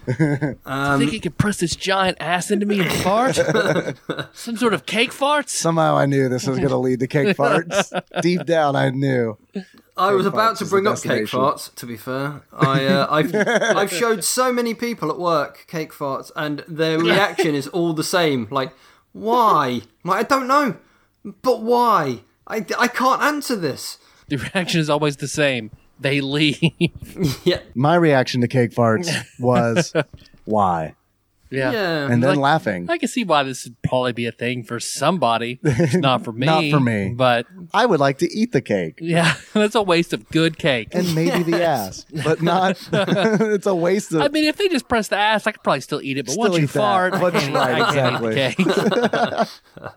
I 0.65 0.97
think 0.97 1.11
he 1.11 1.19
could 1.19 1.38
press 1.38 1.57
this 1.57 1.75
giant 1.75 2.17
ass 2.19 2.49
into 2.51 2.65
me 2.65 2.79
and 2.79 2.91
fart. 2.91 3.35
Some 4.34 4.57
sort 4.57 4.73
of 4.73 4.85
cake 4.85 5.11
farts. 5.11 5.49
Somehow 5.49 5.97
I 5.97 6.05
knew 6.05 6.29
this 6.29 6.47
was 6.47 6.57
going 6.57 6.69
to 6.69 6.77
lead 6.77 6.99
to 7.01 7.07
cake 7.07 7.35
farts. 7.38 7.91
Deep 8.21 8.45
down, 8.45 8.75
I 8.75 8.89
knew. 8.89 9.38
I 9.97 10.11
was 10.11 10.25
about 10.25 10.55
farts 10.55 10.57
to 10.59 10.63
is 10.65 10.69
bring 10.69 10.84
the 10.85 10.91
up 10.91 10.97
cake 10.97 11.03
destination. 11.23 11.39
farts. 11.39 11.75
To 11.75 11.85
be 11.85 11.97
fair, 11.97 12.41
I 12.53 12.85
uh, 12.85 13.07
I've 13.09 13.35
I've 13.35 13.91
showed 13.91 14.23
so 14.23 14.53
many 14.53 14.73
people 14.73 15.09
at 15.09 15.17
work 15.17 15.65
cake 15.67 15.91
farts, 15.91 16.31
and 16.35 16.63
their 16.67 16.99
reaction 16.99 17.55
is 17.55 17.67
all 17.67 17.93
the 17.93 18.03
same. 18.03 18.47
Like, 18.51 18.73
why? 19.13 19.81
Like, 20.03 20.19
I 20.19 20.23
don't 20.23 20.47
know, 20.47 20.77
but 21.41 21.61
why? 21.63 22.19
I, 22.49 22.65
I 22.79 22.88
can't 22.88 23.21
answer 23.21 23.55
this. 23.55 23.97
The 24.29 24.38
reaction 24.38 24.79
is 24.79 24.89
always 24.89 25.17
the 25.17 25.27
same. 25.27 25.71
They 25.99 26.21
leave. 26.21 26.61
Yeah, 27.43 27.59
My 27.75 27.95
reaction 27.95 28.41
to 28.41 28.47
cake 28.47 28.71
farts 28.71 29.09
was, 29.39 29.93
why? 30.45 30.95
yeah. 31.49 31.71
yeah. 31.71 32.11
And 32.11 32.21
then 32.21 32.31
Like- 32.35 32.39
laughing. 32.39 32.89
I 32.89 32.97
can 32.97 33.07
see 33.07 33.23
why 33.23 33.41
this 33.43 33.63
would 33.65 33.81
probably 33.81 34.11
be 34.11 34.25
a 34.27 34.31
thing 34.31 34.63
for 34.63 34.79
somebody. 34.79 35.59
It's 35.63 35.95
not 35.95 36.23
for 36.25 36.31
me. 36.41 36.45
Not 36.45 36.69
for 36.69 36.79
me. 36.79 37.13
But 37.15 37.47
I 37.73 37.85
would 37.85 37.99
like 38.01 38.17
to 38.19 38.31
eat 38.31 38.51
the 38.51 38.61
cake 38.61 38.99
yeah, 39.01 39.35
that's 39.53 39.73
a 39.75 39.81
waste 39.81 40.11
of 40.13 40.27
good 40.29 40.57
cake. 40.59 40.89
and 40.91 41.15
maybe 41.15 41.43
the 41.49 41.63
ass, 41.63 42.05
but 42.23 42.41
not. 42.41 42.77
it's 42.91 43.65
a 43.65 43.73
waste 43.75 44.11
of. 44.13 44.21
I 44.21 44.27
mean, 44.27 44.43
if 44.43 44.57
they 44.57 44.67
just 44.67 44.87
press 44.89 45.07
the 45.07 45.15
ass, 45.17 45.47
I 45.47 45.51
could 45.53 45.63
probably 45.63 45.81
still 45.81 46.01
eat 46.01 46.17
it. 46.17 46.25
But 46.25 46.33
Still 46.33 46.43
once 46.43 46.57
you 46.57 46.63
eat 46.65 46.69
that. 46.71 46.79
fart, 46.79 47.13
I 47.13 47.21
Once- 47.21 47.39
can't, 47.39 47.53
right, 47.55 47.81
I 47.81 47.93
can't 47.93 48.59
eat 48.59 48.67
the 48.67 49.47
cake. 49.87 49.91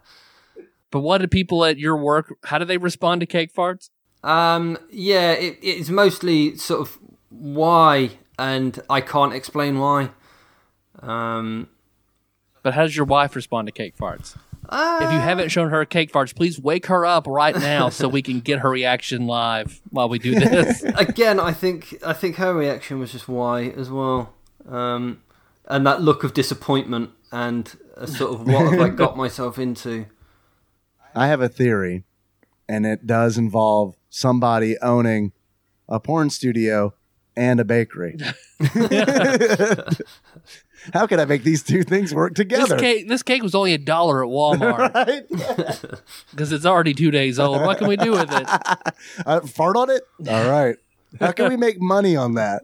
but 0.90 1.00
what 1.00 1.18
do 1.18 1.26
people 1.26 1.64
at 1.64 1.78
your 1.78 1.96
work? 1.96 2.34
How 2.44 2.58
do 2.58 2.64
they 2.64 2.78
respond 2.78 3.20
to 3.20 3.26
cake 3.26 3.52
farts? 3.54 3.90
Um, 4.22 4.76
yeah, 4.90 5.32
it, 5.32 5.58
it's 5.62 5.88
mostly 5.88 6.56
sort 6.56 6.80
of 6.82 6.98
why, 7.30 8.10
and 8.38 8.78
I 8.90 9.00
can't 9.00 9.32
explain 9.32 9.78
why. 9.78 10.10
Um, 11.00 11.68
But 12.62 12.74
how 12.74 12.82
does 12.82 12.94
your 12.96 13.06
wife 13.06 13.34
respond 13.34 13.68
to 13.68 13.72
cake 13.72 13.96
farts? 13.96 14.36
uh, 14.68 14.98
If 15.02 15.12
you 15.12 15.18
haven't 15.18 15.48
shown 15.48 15.70
her 15.70 15.84
cake 15.84 16.12
farts, 16.12 16.34
please 16.34 16.60
wake 16.60 16.86
her 16.86 17.06
up 17.06 17.26
right 17.26 17.56
now 17.56 17.88
so 17.88 18.08
we 18.08 18.20
can 18.22 18.40
get 18.40 18.58
her 18.60 18.70
reaction 18.70 19.26
live 19.26 19.80
while 19.90 20.08
we 20.08 20.18
do 20.18 20.34
this. 20.38 20.82
again, 20.96 21.40
I 21.40 21.52
think 21.52 21.96
I 22.04 22.12
think 22.12 22.36
her 22.36 22.52
reaction 22.54 22.98
was 23.00 23.12
just 23.12 23.28
why 23.28 23.64
as 23.70 23.90
well, 23.90 24.34
um, 24.68 25.22
and 25.66 25.86
that 25.86 26.02
look 26.02 26.22
of 26.24 26.34
disappointment 26.34 27.10
and 27.32 27.74
a 27.96 28.06
sort 28.06 28.34
of 28.34 28.46
what 28.46 28.70
have 28.72 28.80
I 28.80 28.88
got 28.90 29.16
myself 29.24 29.58
into? 29.58 30.06
I 31.14 31.26
have 31.28 31.40
a 31.40 31.48
theory, 31.48 32.04
and 32.68 32.84
it 32.84 33.06
does 33.06 33.38
involve 33.38 33.96
somebody 34.10 34.76
owning 34.78 35.32
a 35.88 35.98
porn 35.98 36.28
studio 36.30 36.92
and 37.36 37.58
a 37.60 37.64
bakery. 37.64 38.18
How 40.94 41.06
can 41.06 41.20
I 41.20 41.26
make 41.26 41.44
these 41.44 41.62
two 41.62 41.82
things 41.82 42.14
work 42.14 42.34
together? 42.34 42.62
this 42.62 42.70
together? 42.70 42.82
cake, 42.82 43.08
this 43.08 43.22
cake 43.22 43.42
was 43.42 43.54
only 43.54 43.72
a 43.74 43.78
dollar 43.78 44.24
at 44.24 44.30
Walmart 44.30 44.94
Right? 44.94 45.28
because 46.30 46.52
it's 46.52 46.66
already 46.66 46.94
two 46.94 47.10
days 47.10 47.38
old. 47.38 47.62
What 47.62 47.78
can 47.78 47.88
we 47.88 47.96
do 47.96 48.12
with 48.12 48.30
it? 48.30 48.48
Uh, 49.26 49.40
fart 49.40 49.76
on 49.76 49.90
it? 49.90 50.02
All 50.28 50.50
right. 50.50 50.76
How 51.18 51.32
can 51.32 51.48
we 51.48 51.56
make 51.56 51.80
money 51.80 52.16
on 52.16 52.34
that? 52.34 52.62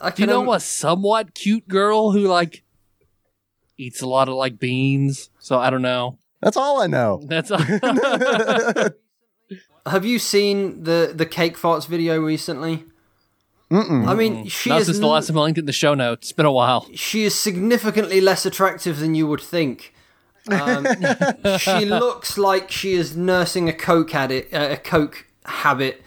I 0.00 0.10
Do 0.10 0.22
you 0.22 0.26
can 0.26 0.28
know 0.28 0.42
um, 0.42 0.48
a 0.56 0.60
somewhat 0.60 1.34
cute 1.34 1.66
girl 1.66 2.12
who 2.12 2.20
like 2.28 2.62
eats 3.76 4.00
a 4.00 4.06
lot 4.06 4.28
of 4.28 4.34
like 4.34 4.58
beans? 4.58 5.30
So 5.38 5.58
I 5.58 5.70
don't 5.70 5.82
know. 5.82 6.18
That's 6.40 6.56
all 6.56 6.80
I 6.80 6.86
know. 6.86 7.20
That's 7.26 7.50
Have 9.86 10.04
you 10.04 10.18
seen 10.18 10.84
the 10.84 11.12
the 11.14 11.26
cake 11.26 11.56
farts 11.56 11.86
video 11.86 12.18
recently? 12.20 12.84
I 13.70 14.14
mean, 14.14 14.46
she 14.48 14.70
not 14.70 14.80
is 14.80 14.86
since 14.86 14.98
the 14.98 15.06
last 15.06 15.28
time 15.28 15.36
I 15.36 15.42
linked 15.42 15.58
in 15.58 15.66
the 15.66 15.72
show 15.72 15.92
notes. 15.94 16.28
It's 16.28 16.32
been 16.32 16.46
a 16.46 16.52
while. 16.52 16.88
she 16.94 17.24
is 17.24 17.34
significantly 17.34 18.20
less 18.20 18.46
attractive 18.46 18.98
than 18.98 19.14
you 19.14 19.26
would 19.26 19.42
think. 19.42 19.92
Um, 20.50 20.86
she 21.58 21.84
looks 21.84 22.38
like 22.38 22.70
she 22.70 22.94
is 22.94 23.14
nursing 23.16 23.68
a 23.68 23.74
coke 23.74 24.14
addict, 24.14 24.54
uh, 24.54 24.68
a 24.70 24.76
coke 24.78 25.26
habit. 25.44 26.02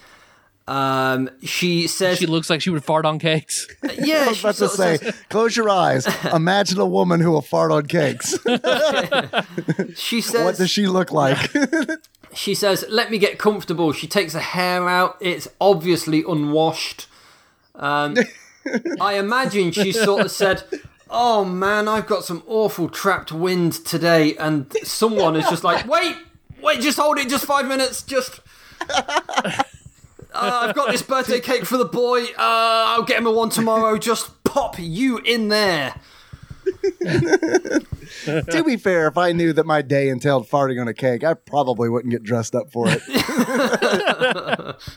Um, 0.68 1.30
she 1.44 1.86
says, 1.88 2.18
She 2.18 2.26
looks 2.26 2.50
like 2.50 2.62
she 2.62 2.70
would 2.70 2.84
fart 2.84 3.06
on 3.06 3.20
cakes. 3.20 3.68
"Yeah." 4.00 4.24
I 4.26 4.30
was 4.30 4.40
about 4.40 4.56
to 4.56 4.70
say, 4.70 4.98
says- 4.98 5.16
close 5.30 5.56
your 5.56 5.70
eyes. 5.70 6.08
Imagine 6.34 6.80
a 6.80 6.86
woman 6.86 7.20
who 7.20 7.30
will 7.32 7.42
fart 7.42 7.72
on 7.72 7.86
cakes. 7.88 8.38
she 9.96 10.22
says, 10.22 10.46
what 10.46 10.56
does 10.58 10.70
she 10.70 10.88
look 10.88 11.12
like? 11.12 11.38
She 12.34 12.54
says, 12.54 12.86
"Let 12.90 13.12
me 13.12 13.18
get 13.18 13.38
comfortable." 13.38 13.92
She 13.92 14.08
takes 14.08 14.34
her 14.34 14.40
hair 14.40 14.88
out. 14.88 15.18
It's 15.20 15.48
obviously 15.60 16.24
unwashed. 16.28 17.08
Um, 17.76 18.18
I 19.02 19.16
imagine 19.16 19.72
she 19.72 19.92
sort 19.92 20.22
of 20.26 20.32
said, 20.32 20.64
"Oh 21.10 21.46
man, 21.46 21.88
I've 21.88 22.08
got 22.08 22.24
some 22.24 22.44
awful 22.48 22.90
trapped 22.90 23.32
wind 23.32 23.74
today," 23.74 24.36
and 24.38 24.72
someone 24.84 25.36
is 25.36 25.48
just 25.50 25.64
like, 25.64 25.88
"Wait, 25.88 26.16
wait, 26.62 26.82
just 26.82 26.98
hold 26.98 27.18
it, 27.18 27.30
just 27.30 27.46
five 27.46 27.68
minutes, 27.68 28.04
just." 28.04 28.40
Uh, 30.34 30.68
I've 30.68 30.76
got 30.76 30.90
this 30.90 31.02
birthday 31.02 31.42
cake 31.42 31.66
for 31.66 31.76
the 31.78 31.86
boy. 31.86 32.24
Uh, 32.24 32.32
I'll 32.38 33.04
get 33.04 33.18
him 33.18 33.28
a 33.28 33.32
one 33.32 33.50
tomorrow. 33.50 33.98
Just 33.98 34.44
pop 34.46 34.80
you 34.80 35.18
in 35.20 35.50
there. 35.50 35.96
To 38.26 38.64
be 38.66 38.78
fair, 38.78 39.08
if 39.08 39.18
I 39.18 39.32
knew 39.32 39.54
that 39.54 39.66
my 39.66 39.82
day 39.82 40.10
entailed 40.10 40.48
farting 40.50 40.80
on 40.80 40.88
a 40.88 40.94
cake, 40.94 41.24
I 41.24 41.34
probably 41.34 41.90
wouldn't 41.90 42.12
get 42.12 42.24
dressed 42.24 42.56
up 42.56 42.72
for 42.72 42.86
it. 42.88 43.02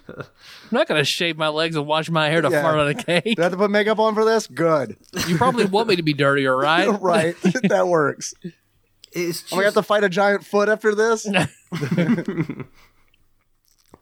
I'm 0.09 0.71
not 0.71 0.87
gonna 0.89 1.05
shave 1.05 1.37
my 1.37 1.49
legs 1.49 1.77
and 1.77 1.87
wash 1.87 2.11
my 2.11 2.29
hair 2.29 2.41
to 2.43 2.51
Yeah. 2.51 2.63
fart 2.63 2.79
on 2.79 2.89
a 2.89 2.95
cake. 2.95 3.37
Do 3.37 3.43
I 3.43 3.45
have 3.45 3.53
to 3.53 3.59
put 3.59 3.71
makeup 3.71 3.99
on 3.99 4.15
for 4.15 4.25
this? 4.25 4.47
Good. 4.47 4.97
You 5.27 5.37
probably 5.37 5.65
want 5.67 5.89
me 5.89 5.97
to 5.97 6.03
be 6.03 6.13
dirtier, 6.13 6.57
right? 6.57 6.87
right. 7.01 7.37
that 7.69 7.89
works. 7.89 8.35
It's 9.13 9.43
just, 9.43 9.53
I'm 9.53 9.59
going 9.59 9.63
to 9.63 9.67
have 9.69 9.75
to 9.75 9.83
fight 9.83 10.03
a 10.03 10.09
giant 10.09 10.45
foot 10.45 10.69
after 10.69 10.93
this? 10.95 11.25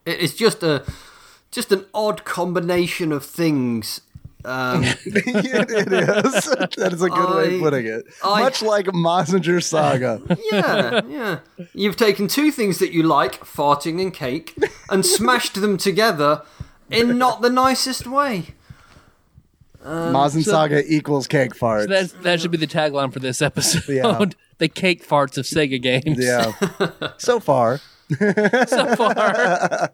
It's 0.07 0.33
just 0.35 0.63
a 0.63 0.85
just 1.51 1.71
an 1.71 1.85
odd 1.93 2.25
combination 2.25 3.13
of 3.13 3.25
things. 3.25 4.01
Um, 4.45 4.83
it 5.05 5.93
is. 5.93 6.45
That 6.77 6.91
is 6.93 7.03
a 7.03 7.09
good 7.09 7.37
way 7.37 7.55
of 7.55 7.61
putting 7.61 7.87
it. 7.87 8.05
I- 8.25 8.43
Much 8.43 8.63
like 8.63 8.87
Mazinger 8.87 9.63
Saga. 9.63 10.21
yeah, 10.51 11.01
yeah. 11.09 11.39
You've 11.75 11.97
taken 11.97 12.27
two 12.29 12.51
things 12.51 12.79
that 12.79 12.93
you 12.93 13.03
like, 13.05 13.41
farting 13.45 14.01
and 14.01 14.13
cake, 14.13 14.57
and 14.91 15.05
smashed 15.19 15.55
them 15.61 15.77
together 15.77 16.43
in 16.91 17.19
not 17.19 17.41
the 17.43 17.51
nicest 17.51 18.07
way. 18.07 18.49
Mazin 19.85 20.43
Saga 20.43 20.83
equals 20.87 21.27
cake 21.27 21.55
farts. 21.55 21.89
That 21.89 22.23
that 22.23 22.41
should 22.41 22.51
be 22.53 22.57
the 22.59 22.67
tagline 22.69 23.13
for 23.13 23.19
this 23.19 23.43
episode. 23.43 23.89
Yeah. 23.93 24.25
the 24.59 24.69
cake 24.69 25.07
farts 25.07 25.39
of 25.39 25.45
Sega 25.45 25.81
games. 25.83 26.19
yeah. 26.25 26.53
so 27.19 27.41
far. 27.41 27.81
so 28.19 28.97
far. 28.97 29.91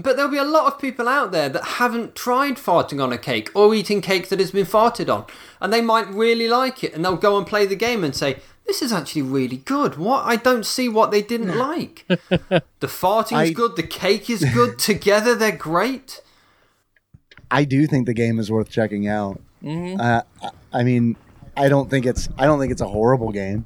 But 0.00 0.14
there'll 0.16 0.30
be 0.30 0.38
a 0.38 0.44
lot 0.44 0.72
of 0.72 0.78
people 0.80 1.08
out 1.08 1.32
there 1.32 1.48
that 1.48 1.64
haven't 1.64 2.14
tried 2.14 2.54
farting 2.54 3.02
on 3.02 3.12
a 3.12 3.18
cake 3.18 3.50
or 3.52 3.74
eating 3.74 4.00
cake 4.00 4.28
that 4.28 4.38
has 4.38 4.52
been 4.52 4.64
farted 4.64 5.12
on. 5.12 5.24
And 5.60 5.72
they 5.72 5.80
might 5.80 6.06
really 6.08 6.46
like 6.46 6.84
it 6.84 6.94
and 6.94 7.04
they'll 7.04 7.16
go 7.16 7.36
and 7.36 7.44
play 7.46 7.66
the 7.66 7.74
game 7.74 8.04
and 8.04 8.14
say, 8.14 8.36
This 8.64 8.80
is 8.80 8.92
actually 8.92 9.22
really 9.22 9.56
good. 9.56 9.96
What 9.98 10.24
I 10.24 10.36
don't 10.36 10.64
see 10.64 10.88
what 10.88 11.10
they 11.10 11.20
didn't 11.20 11.58
like. 11.58 12.04
the 12.08 12.62
farting 12.86 13.42
is 13.42 13.50
I- 13.50 13.52
good, 13.52 13.74
the 13.74 13.82
cake 13.82 14.30
is 14.30 14.44
good, 14.54 14.78
together 14.90 15.34
they're 15.34 15.50
great. 15.56 16.22
I 17.50 17.64
do 17.64 17.86
think 17.86 18.06
the 18.06 18.14
game 18.14 18.38
is 18.38 18.50
worth 18.52 18.70
checking 18.70 19.08
out. 19.08 19.40
Uh, 19.66 20.22
I- 20.42 20.50
I 20.72 20.84
mean, 20.84 21.16
I 21.56 21.68
don't 21.68 21.90
think 21.90 22.06
it's 22.06 22.28
I 22.38 22.44
don't 22.46 22.60
think 22.60 22.70
it's 22.70 22.82
a 22.82 22.86
horrible 22.88 23.32
game, 23.32 23.64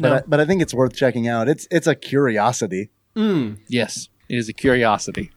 but 0.00 0.08
No. 0.08 0.14
I, 0.16 0.22
but 0.26 0.40
I 0.40 0.46
think 0.46 0.62
it's 0.62 0.74
worth 0.74 0.94
checking 0.96 1.28
out. 1.28 1.48
It's 1.48 1.68
it's 1.70 1.86
a 1.86 1.94
curiosity. 1.94 2.88
Yes, 3.68 4.08
it 4.28 4.36
is 4.36 4.48
a 4.48 4.52
curiosity. 4.52 5.30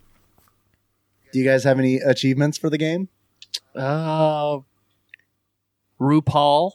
Do 1.31 1.39
you 1.39 1.45
guys 1.45 1.63
have 1.63 1.79
any 1.79 1.97
achievements 1.97 2.57
for 2.57 2.69
the 2.69 2.77
game? 2.77 3.09
Uh, 3.75 4.59
RuPaul. 5.99 6.71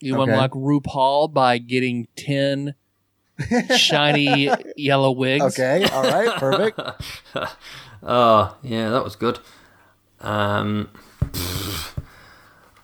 You 0.00 0.20
Okay. 0.20 0.30
unlock 0.32 0.52
RuPaul 0.52 1.32
by 1.32 1.58
getting 1.58 2.06
10 2.16 2.74
shiny 3.76 4.50
yellow 4.76 5.10
wigs. 5.12 5.44
Okay, 5.58 5.84
all 5.92 6.02
right, 6.04 6.38
perfect. 6.38 6.80
Oh, 8.08 8.56
yeah, 8.62 8.90
that 8.90 9.02
was 9.02 9.16
good. 9.16 9.40
Um, 10.20 10.90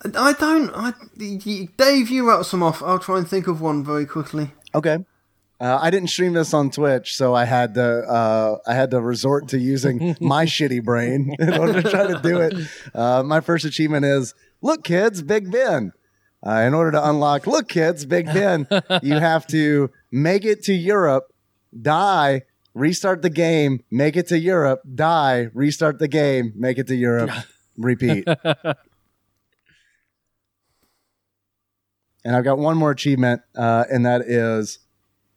I 0.05 0.33
don't. 0.33 0.71
I, 0.75 0.93
Dave, 1.17 2.11
you 2.11 2.27
rattle 2.27 2.43
some 2.45 2.63
off. 2.63 2.83
I'll 2.83 2.99
try 2.99 3.19
and 3.19 3.29
think 3.29 3.47
of 3.47 3.61
one 3.61 3.85
very 3.85 4.05
quickly. 4.07 4.53
Okay. 4.75 5.05
Uh, 5.63 5.79
I 5.81 5.91
didn't 5.91 6.09
stream 6.09 6.33
this 6.33 6.53
on 6.55 6.71
Twitch, 6.71 7.15
so 7.17 7.37
I 7.37 7.45
had 7.45 7.75
to 7.75 7.85
uh, 7.85 8.59
I 8.67 8.75
had 8.75 8.91
to 8.91 9.01
resort 9.01 9.47
to 9.51 9.59
using 9.59 10.17
my 10.21 10.45
shitty 10.45 10.83
brain 10.83 11.37
in 11.39 11.57
order 11.57 11.81
to 11.81 11.89
try 11.89 12.05
to 12.09 12.19
do 12.21 12.41
it. 12.41 12.55
Uh, 12.93 13.23
my 13.23 13.39
first 13.41 13.65
achievement 13.65 14.05
is 14.05 14.35
look, 14.61 14.83
kids, 14.83 15.23
Big 15.23 15.53
Ben. 15.53 15.93
Uh, 16.45 16.65
in 16.67 16.75
order 16.75 16.91
to 16.91 17.09
unlock 17.09 17.47
look, 17.47 17.69
kids, 17.69 18.05
Big 18.05 18.27
Ben, 18.27 18.67
you 19.05 19.15
have 19.15 19.47
to 19.47 19.89
make 20.11 20.45
it 20.45 20.65
to 20.65 20.73
Europe, 20.73 21.33
die, 21.81 22.43
restart 22.75 23.23
the 23.23 23.31
game, 23.31 23.85
make 23.89 24.17
it 24.17 24.27
to 24.27 24.39
Europe, 24.41 24.83
die, 24.93 25.49
restart 25.55 26.01
the 26.01 26.09
game, 26.09 26.53
make 26.57 26.77
it 26.77 26.89
to 26.89 26.97
Europe, 26.97 27.31
repeat. 27.77 28.27
And 32.25 32.37
I've 32.37 32.45
got 32.45 32.59
one 32.59 32.77
more 32.77 32.91
achievement, 32.91 33.43
uh, 33.57 33.85
and 33.89 34.07
that 34.07 34.23
is 34.23 34.81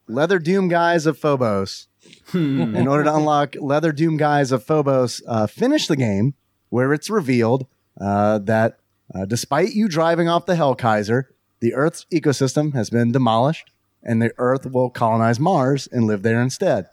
Leather 0.07 0.39
Doom 0.39 0.67
Guys 0.67 1.05
of 1.05 1.17
Phobos. 1.17 1.87
In 2.33 2.87
order 2.87 3.03
to 3.05 3.15
unlock 3.15 3.55
Leather 3.59 3.91
Doom 3.91 4.17
Guys 4.17 4.51
of 4.51 4.63
Phobos, 4.63 5.21
uh, 5.27 5.47
finish 5.47 5.87
the 5.87 5.95
game 5.95 6.35
where 6.69 6.93
it's 6.93 7.09
revealed 7.09 7.65
uh, 7.99 8.37
that 8.39 8.77
uh, 9.13 9.25
despite 9.25 9.69
you 9.73 9.87
driving 9.87 10.27
off 10.29 10.45
the 10.45 10.55
Hell 10.55 10.75
Kaiser, 10.75 11.31
the 11.61 11.73
Earth's 11.73 12.05
ecosystem 12.13 12.73
has 12.75 12.89
been 12.89 13.11
demolished, 13.11 13.71
and 14.03 14.21
the 14.21 14.31
Earth 14.37 14.65
will 14.71 14.89
colonize 14.91 15.39
Mars 15.39 15.87
and 15.91 16.05
live 16.05 16.21
there 16.21 16.41
instead. 16.41 16.87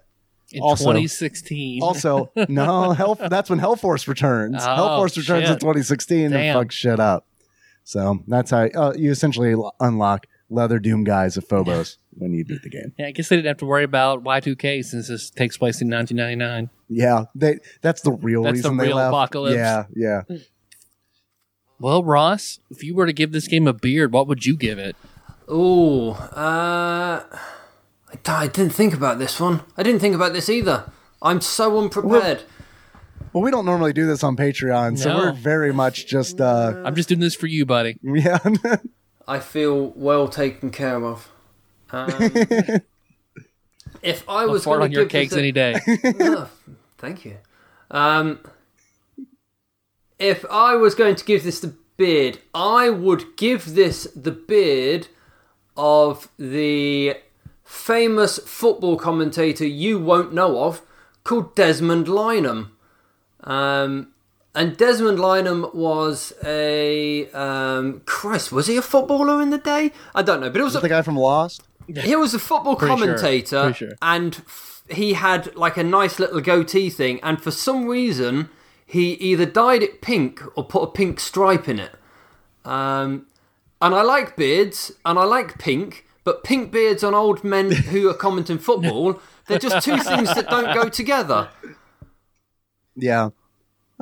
In 0.52 0.62
Also- 0.62 0.84
2016. 0.84 1.82
Also, 1.82 2.30
no, 2.48 2.93
Hell, 2.93 3.14
that's 3.16 3.51
when 3.51 3.60
Hellforce 3.60 4.06
returns. 4.09 4.56
Oh, 4.60 4.66
Hellforce 4.66 5.16
returns 5.18 5.44
in 5.48 5.55
shit. 5.55 5.60
2016 5.60 6.24
and 6.26 6.32
Damn. 6.34 6.56
fucks 6.56 6.72
shit 6.72 7.01
up. 7.01 7.26
So 7.84 8.22
that's 8.28 8.51
how 8.51 8.66
uh, 8.66 8.93
you 8.97 9.10
essentially 9.10 9.55
unlock 9.80 10.26
Leather 10.52 10.78
Doom 10.78 11.04
Guys 11.04 11.36
of 11.36 11.46
Phobos 11.48 11.98
when 12.16 12.32
you 12.32 12.44
beat 12.44 12.62
the 12.62 12.68
game. 12.68 12.92
yeah, 12.98 13.06
I 13.06 13.10
guess 13.12 13.28
they 13.28 13.36
didn't 13.36 13.48
have 13.48 13.56
to 13.58 13.66
worry 13.66 13.84
about 13.84 14.22
Y2K 14.22 14.84
since 14.84 15.08
this 15.08 15.30
takes 15.30 15.56
place 15.56 15.80
in 15.80 15.88
1999. 15.90 16.70
Yeah, 16.88 17.24
they 17.34 17.58
that's 17.80 18.02
the 18.02 18.12
real 18.12 18.42
That's 18.42 18.62
the 18.62 18.68
reason 18.70 18.76
they 18.76 18.92
left. 18.92 19.08
apocalypse. 19.08 19.56
Yeah, 19.56 19.84
yeah. 19.94 20.22
Well, 21.78 22.04
Ross, 22.04 22.60
if 22.70 22.84
you 22.84 22.94
were 22.94 23.06
to 23.06 23.12
give 23.12 23.32
this 23.32 23.48
game 23.48 23.66
a 23.66 23.72
beard, 23.72 24.12
what 24.12 24.28
would 24.28 24.46
you 24.46 24.56
give 24.56 24.78
it? 24.78 24.94
Oh, 25.48 26.12
uh, 26.12 27.24
I, 27.32 28.14
d- 28.14 28.20
I 28.30 28.46
didn't 28.46 28.72
think 28.74 28.94
about 28.94 29.18
this 29.18 29.40
one. 29.40 29.62
I 29.76 29.82
didn't 29.82 30.00
think 30.00 30.14
about 30.14 30.32
this 30.32 30.48
either. 30.48 30.90
I'm 31.20 31.40
so 31.40 31.78
unprepared. 31.78 32.42
Well, 33.32 33.42
we 33.42 33.50
don't 33.50 33.64
normally 33.64 33.92
do 33.92 34.06
this 34.06 34.22
on 34.22 34.36
Patreon, 34.36 34.98
so 34.98 35.08
No. 35.12 35.16
we're 35.18 35.32
very 35.32 35.72
much 35.72 36.06
just 36.06 36.40
uh 36.40 36.82
I'm 36.84 36.94
just 36.94 37.08
doing 37.08 37.20
this 37.20 37.34
for 37.34 37.46
you, 37.46 37.64
buddy. 37.66 37.98
yeah. 38.02 38.38
I 39.28 39.38
feel 39.38 39.88
well 39.96 40.28
taken 40.28 40.70
care 40.70 41.04
of. 41.04 41.28
Um, 41.94 42.10
if 44.02 44.26
I 44.28 44.42
I'll 44.42 44.50
was 44.50 44.64
fart 44.64 44.78
going 44.80 44.84
on 44.84 44.90
to 44.90 44.94
your 44.94 45.04
give 45.04 45.10
cakes 45.10 45.30
this 45.30 45.36
a- 45.36 45.40
any 45.40 45.52
day. 45.52 45.74
Oh, 46.20 46.50
thank 46.96 47.24
you. 47.26 47.36
Um, 47.90 48.40
if 50.18 50.44
I 50.50 50.74
was 50.76 50.94
going 50.94 51.16
to 51.16 51.24
give 51.24 51.44
this 51.44 51.60
the 51.60 51.74
beard, 51.98 52.38
I 52.54 52.88
would 52.88 53.36
give 53.36 53.74
this 53.74 54.04
the 54.16 54.30
beard 54.30 55.08
of 55.76 56.28
the 56.38 57.16
famous 57.64 58.38
football 58.38 58.96
commentator 58.96 59.66
you 59.66 59.98
won't 59.98 60.32
know 60.32 60.64
of 60.64 60.80
called 61.24 61.54
Desmond 61.54 62.06
Lynam. 62.06 62.70
Um, 63.44 64.11
and 64.54 64.76
Desmond 64.76 65.18
Lynam 65.18 65.74
was 65.74 66.32
a 66.44 67.30
um, 67.32 68.00
Christ. 68.04 68.52
Was 68.52 68.66
he 68.66 68.76
a 68.76 68.82
footballer 68.82 69.40
in 69.42 69.50
the 69.50 69.58
day? 69.58 69.92
I 70.14 70.22
don't 70.22 70.40
know, 70.40 70.50
but 70.50 70.60
it 70.60 70.64
was 70.64 70.76
a, 70.76 70.80
the 70.80 70.88
guy 70.88 71.02
from 71.02 71.16
Lost. 71.16 71.62
he 71.86 72.14
was 72.16 72.34
a 72.34 72.38
football 72.38 72.76
Pretty 72.76 72.94
commentator, 72.94 73.62
Pretty 73.62 73.76
sure. 73.78 73.92
and 74.02 74.34
f- 74.36 74.82
he 74.90 75.14
had 75.14 75.54
like 75.56 75.76
a 75.76 75.82
nice 75.84 76.18
little 76.18 76.40
goatee 76.40 76.90
thing. 76.90 77.18
And 77.22 77.40
for 77.42 77.50
some 77.50 77.86
reason, 77.86 78.50
he 78.84 79.12
either 79.14 79.46
dyed 79.46 79.82
it 79.82 80.02
pink 80.02 80.42
or 80.56 80.64
put 80.64 80.82
a 80.82 80.86
pink 80.88 81.18
stripe 81.20 81.68
in 81.68 81.78
it. 81.78 81.92
Um, 82.64 83.26
and 83.80 83.94
I 83.94 84.02
like 84.02 84.36
beards, 84.36 84.92
and 85.04 85.18
I 85.18 85.24
like 85.24 85.58
pink, 85.58 86.06
but 86.24 86.44
pink 86.44 86.70
beards 86.70 87.02
on 87.02 87.14
old 87.14 87.42
men 87.42 87.70
who 87.90 88.08
are 88.10 88.14
commenting 88.14 88.58
football, 88.58 89.18
they're 89.46 89.58
just 89.58 89.84
two 89.84 89.96
things 89.98 90.32
that 90.34 90.48
don't 90.50 90.74
go 90.74 90.88
together. 90.88 91.48
Yeah. 92.94 93.30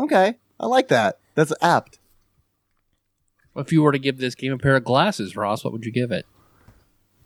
Okay, 0.01 0.35
I 0.59 0.67
like 0.67 0.89
that. 0.89 1.19
That's 1.35 1.53
apt. 1.61 1.99
If 3.55 3.71
you 3.71 3.83
were 3.83 3.93
to 3.93 3.99
give 3.99 4.19
this 4.19 4.35
game 4.35 4.53
a 4.53 4.59
pair 4.59 4.77
of 4.77 4.85
glasses, 4.85 5.37
Ross, 5.37 5.63
what 5.63 5.73
would 5.73 5.85
you 5.85 5.93
give 5.93 6.11
it? 6.11 6.25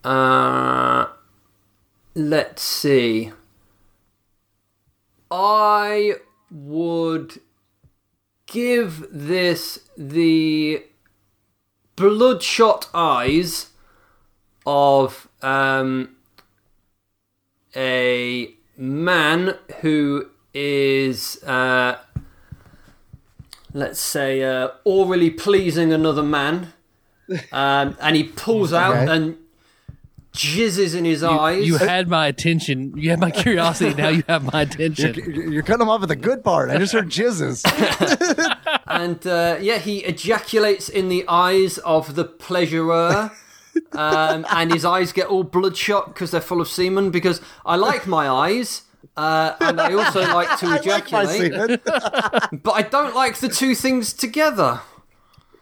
Uh, 0.02 1.06
let's 2.14 2.62
see. 2.62 3.30
I 5.30 6.14
would 6.50 7.40
give 8.46 9.06
this 9.10 9.88
the 9.96 10.84
bloodshot 11.96 12.88
eyes 12.92 13.70
of 14.66 15.28
um, 15.42 16.16
a 17.76 18.54
man 18.76 19.56
who 19.80 20.28
is, 20.52 21.42
uh, 21.44 21.98
let's 23.74 24.00
say, 24.00 24.42
uh, 24.42 24.68
orally 24.84 25.28
pleasing 25.30 25.92
another 25.92 26.22
man. 26.22 26.72
Um, 27.52 27.96
and 28.02 28.16
he 28.16 28.24
pulls 28.24 28.72
out 28.74 28.96
Okay. 28.96 29.10
and 29.16 29.36
jizzes 30.34 30.94
in 30.94 31.06
his 31.06 31.22
You, 31.22 31.28
eyes. 31.30 31.66
you 31.66 31.76
had 31.78 32.06
my 32.08 32.26
attention. 32.26 32.92
You 32.98 33.08
had 33.08 33.18
my 33.18 33.30
curiosity. 33.30 33.94
now 33.94 34.08
you 34.10 34.22
have 34.28 34.44
my 34.52 34.60
You're, 34.62 34.86
attention. 34.88 35.32
you're 35.52 35.62
cutting 35.62 35.82
him 35.82 35.88
off 35.88 36.02
at 36.02 36.08
the 36.08 36.16
good 36.16 36.44
part. 36.44 36.68
I 36.70 36.76
just 36.76 36.92
heard 36.92 37.08
jizzes. 37.08 37.62
and 38.86 39.26
uh, 39.26 39.56
yeah, 39.60 39.78
he 39.78 39.98
ejaculates 40.04 40.90
in 40.90 41.08
the 41.08 41.24
eyes 41.28 41.78
of 41.78 42.14
the 42.14 42.24
pleasurer. 42.26 43.30
um, 43.92 44.44
and 44.50 44.70
his 44.72 44.84
eyes 44.84 45.12
get 45.12 45.28
all 45.28 45.44
bloodshot 45.44 46.08
because 46.12 46.30
they're 46.30 46.40
full 46.42 46.60
of 46.60 46.68
semen. 46.68 47.10
Because 47.10 47.40
I 47.64 47.76
like 47.76 48.06
my 48.06 48.28
eyes, 48.28 48.82
uh, 49.16 49.54
and 49.60 49.80
I 49.80 49.92
also 49.94 50.20
like 50.34 50.58
to 50.60 50.66
I 50.66 50.70
like 50.76 51.10
my 51.12 51.22
ejaculate, 51.22 51.52
semen. 51.82 52.60
but 52.62 52.72
I 52.72 52.82
don't 52.82 53.14
like 53.14 53.38
the 53.38 53.48
two 53.48 53.74
things 53.74 54.12
together. 54.12 54.80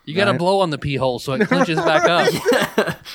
You 0.04 0.14
got 0.16 0.24
to 0.24 0.30
Right. 0.32 0.38
blow 0.38 0.60
on 0.60 0.70
the 0.70 0.78
pee 0.78 0.96
hole 0.96 1.18
so 1.20 1.32
it 1.34 1.46
clenches 1.46 1.78
back 1.78 2.04
up. 2.08 2.98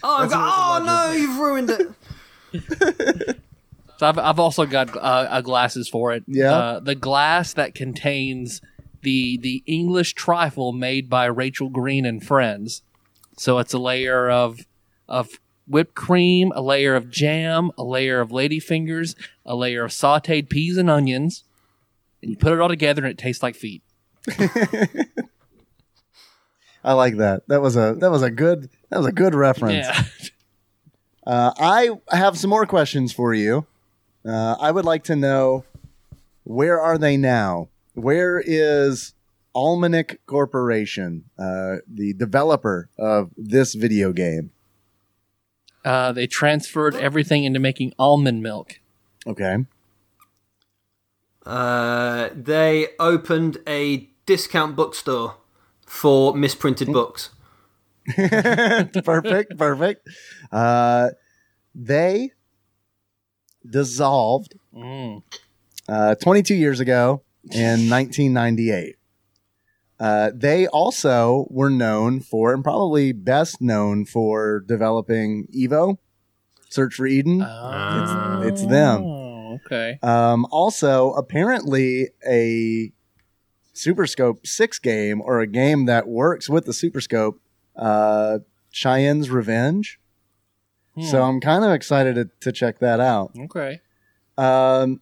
Oh, 0.00 0.16
I'm 0.22 0.28
go- 0.28 0.36
oh 0.38 0.82
no, 0.86 1.10
you've 1.12 1.38
ruined 1.38 1.70
it. 1.70 3.36
So 3.98 4.06
I've 4.06 4.18
I've 4.18 4.38
also 4.38 4.64
got 4.64 4.96
uh, 4.96 5.00
uh, 5.00 5.40
glasses 5.40 5.88
for 5.88 6.12
it. 6.12 6.22
Yeah. 6.28 6.52
Uh, 6.52 6.80
the 6.80 6.94
glass 6.94 7.52
that 7.54 7.74
contains 7.74 8.60
the 9.02 9.38
the 9.38 9.62
English 9.66 10.14
trifle 10.14 10.72
made 10.72 11.10
by 11.10 11.24
Rachel 11.26 11.68
Green 11.68 12.06
and 12.06 12.24
friends. 12.24 12.82
So 13.36 13.58
it's 13.58 13.74
a 13.74 13.78
layer 13.78 14.30
of 14.30 14.60
of 15.08 15.30
whipped 15.68 15.94
cream, 15.94 16.52
a 16.54 16.62
layer 16.62 16.94
of 16.94 17.10
jam, 17.10 17.70
a 17.76 17.84
layer 17.84 18.20
of 18.20 18.30
ladyfingers, 18.30 19.14
a 19.44 19.54
layer 19.54 19.84
of 19.84 19.90
sautéed 19.90 20.48
peas 20.48 20.76
and 20.76 20.90
onions, 20.90 21.44
and 22.22 22.30
you 22.30 22.36
put 22.36 22.52
it 22.52 22.60
all 22.60 22.68
together 22.68 23.02
and 23.04 23.12
it 23.12 23.18
tastes 23.18 23.42
like 23.42 23.54
feet. 23.54 23.82
I 26.84 26.92
like 26.92 27.16
that. 27.16 27.46
That 27.48 27.60
was 27.60 27.76
a 27.76 27.96
that 27.98 28.10
was 28.10 28.22
a 28.22 28.30
good 28.30 28.70
that 28.88 28.98
was 28.98 29.06
a 29.06 29.12
good 29.12 29.34
reference. 29.34 29.86
Yeah. 29.86 30.02
Uh, 31.26 31.52
I 31.58 31.90
have 32.16 32.38
some 32.38 32.48
more 32.48 32.64
questions 32.64 33.12
for 33.12 33.34
you. 33.34 33.66
Uh, 34.24 34.56
I 34.58 34.70
would 34.70 34.86
like 34.86 35.04
to 35.04 35.14
know 35.14 35.66
where 36.44 36.80
are 36.80 36.96
they 36.96 37.18
now? 37.18 37.68
Where 37.92 38.42
is 38.42 39.12
Almanic 39.54 40.24
Corporation, 40.24 41.24
uh, 41.38 41.76
the 41.86 42.14
developer 42.14 42.88
of 42.96 43.30
this 43.36 43.74
video 43.74 44.14
game? 44.14 44.52
Uh, 45.84 46.12
they 46.12 46.26
transferred 46.26 46.94
everything 46.96 47.44
into 47.44 47.58
making 47.60 47.92
almond 47.98 48.42
milk. 48.42 48.80
Okay. 49.26 49.56
Uh, 51.46 52.28
they 52.34 52.88
opened 52.98 53.58
a 53.66 54.08
discount 54.26 54.76
bookstore 54.76 55.36
for 55.86 56.34
misprinted 56.34 56.88
books. 56.92 57.30
perfect, 58.16 59.56
perfect. 59.56 60.06
Uh, 60.52 61.08
they 61.74 62.32
dissolved 63.68 64.54
Mm. 64.74 65.22
uh, 65.88 66.14
22 66.16 66.54
years 66.54 66.80
ago 66.80 67.22
in 67.50 67.88
1998. 67.90 68.96
Uh, 70.00 70.30
they 70.34 70.66
also 70.68 71.46
were 71.50 71.70
known 71.70 72.20
for, 72.20 72.54
and 72.54 72.62
probably 72.62 73.12
best 73.12 73.60
known 73.60 74.04
for, 74.04 74.60
developing 74.60 75.48
Evo, 75.48 75.98
Search 76.68 76.94
for 76.94 77.06
Eden. 77.06 77.42
Oh, 77.42 78.42
it's 78.44 78.64
them. 78.66 79.02
Okay. 79.02 79.98
Um, 80.02 80.46
also, 80.50 81.12
apparently, 81.12 82.10
a 82.26 82.92
Super 83.72 84.06
Scope 84.06 84.46
6 84.46 84.78
game 84.78 85.20
or 85.20 85.40
a 85.40 85.46
game 85.46 85.86
that 85.86 86.06
works 86.06 86.48
with 86.48 86.66
the 86.66 86.72
Super 86.72 87.00
Scope, 87.00 87.40
uh, 87.74 88.40
Cheyenne's 88.70 89.30
Revenge. 89.30 89.98
So 91.00 91.22
I'm 91.22 91.40
kind 91.40 91.64
of 91.64 91.70
excited 91.70 92.16
to, 92.16 92.28
to 92.40 92.50
check 92.50 92.80
that 92.80 92.98
out. 92.98 93.30
Okay. 93.38 93.80
Um, 94.36 95.00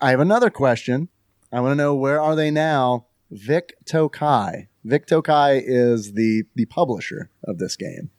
I 0.00 0.10
have 0.10 0.20
another 0.20 0.48
question. 0.48 1.08
I 1.52 1.60
want 1.60 1.72
to 1.72 1.76
know 1.76 1.94
where 1.94 2.18
are 2.18 2.34
they 2.34 2.50
now? 2.50 3.04
Vic 3.30 3.76
Tokai. 3.84 4.68
Vic 4.84 5.06
Tokai 5.06 5.62
is 5.64 6.14
the 6.14 6.44
the 6.54 6.64
publisher 6.66 7.30
of 7.44 7.58
this 7.58 7.76
game. 7.76 8.10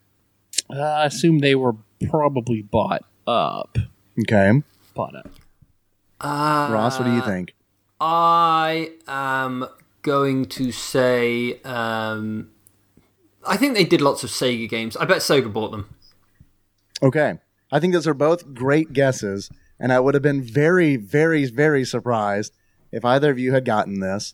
Uh, 0.69 0.81
I 0.81 1.05
assume 1.05 1.39
they 1.39 1.55
were 1.55 1.75
probably 2.09 2.61
bought 2.61 3.03
up. 3.27 3.77
Okay, 4.21 4.61
Bought 4.93 5.15
up. 5.15 5.29
Uh, 6.19 6.69
Ross, 6.71 6.99
what 6.99 7.05
do 7.05 7.13
you 7.13 7.21
think? 7.21 7.55
I 7.99 8.91
am 9.07 9.65
going 10.01 10.45
to 10.45 10.71
say. 10.71 11.59
Um, 11.63 12.51
I 13.45 13.57
think 13.57 13.73
they 13.73 13.83
did 13.83 14.01
lots 14.01 14.23
of 14.23 14.29
Sega 14.29 14.69
games. 14.69 14.95
I 14.97 15.05
bet 15.05 15.17
Sega 15.17 15.51
bought 15.51 15.71
them. 15.71 15.89
Okay, 17.01 17.39
I 17.71 17.79
think 17.79 17.93
those 17.93 18.07
are 18.07 18.13
both 18.13 18.53
great 18.53 18.93
guesses, 18.93 19.49
and 19.79 19.91
I 19.91 19.99
would 19.99 20.13
have 20.13 20.23
been 20.23 20.43
very, 20.43 20.95
very, 20.95 21.45
very 21.45 21.83
surprised 21.83 22.53
if 22.91 23.03
either 23.03 23.31
of 23.31 23.39
you 23.39 23.53
had 23.53 23.65
gotten 23.65 23.99
this. 23.99 24.33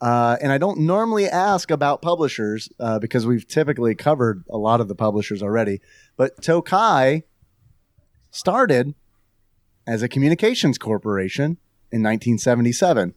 Uh, 0.00 0.36
and 0.40 0.52
I 0.52 0.58
don't 0.58 0.78
normally 0.80 1.26
ask 1.26 1.70
about 1.70 2.02
publishers 2.02 2.68
uh, 2.78 2.98
because 3.00 3.26
we've 3.26 3.46
typically 3.48 3.94
covered 3.96 4.44
a 4.48 4.56
lot 4.56 4.80
of 4.80 4.86
the 4.88 4.94
publishers 4.94 5.42
already. 5.42 5.80
But 6.16 6.40
Tokai 6.40 7.22
started 8.30 8.94
as 9.86 10.02
a 10.02 10.08
communications 10.08 10.78
corporation 10.78 11.56
in 11.90 12.02
1977. 12.02 13.14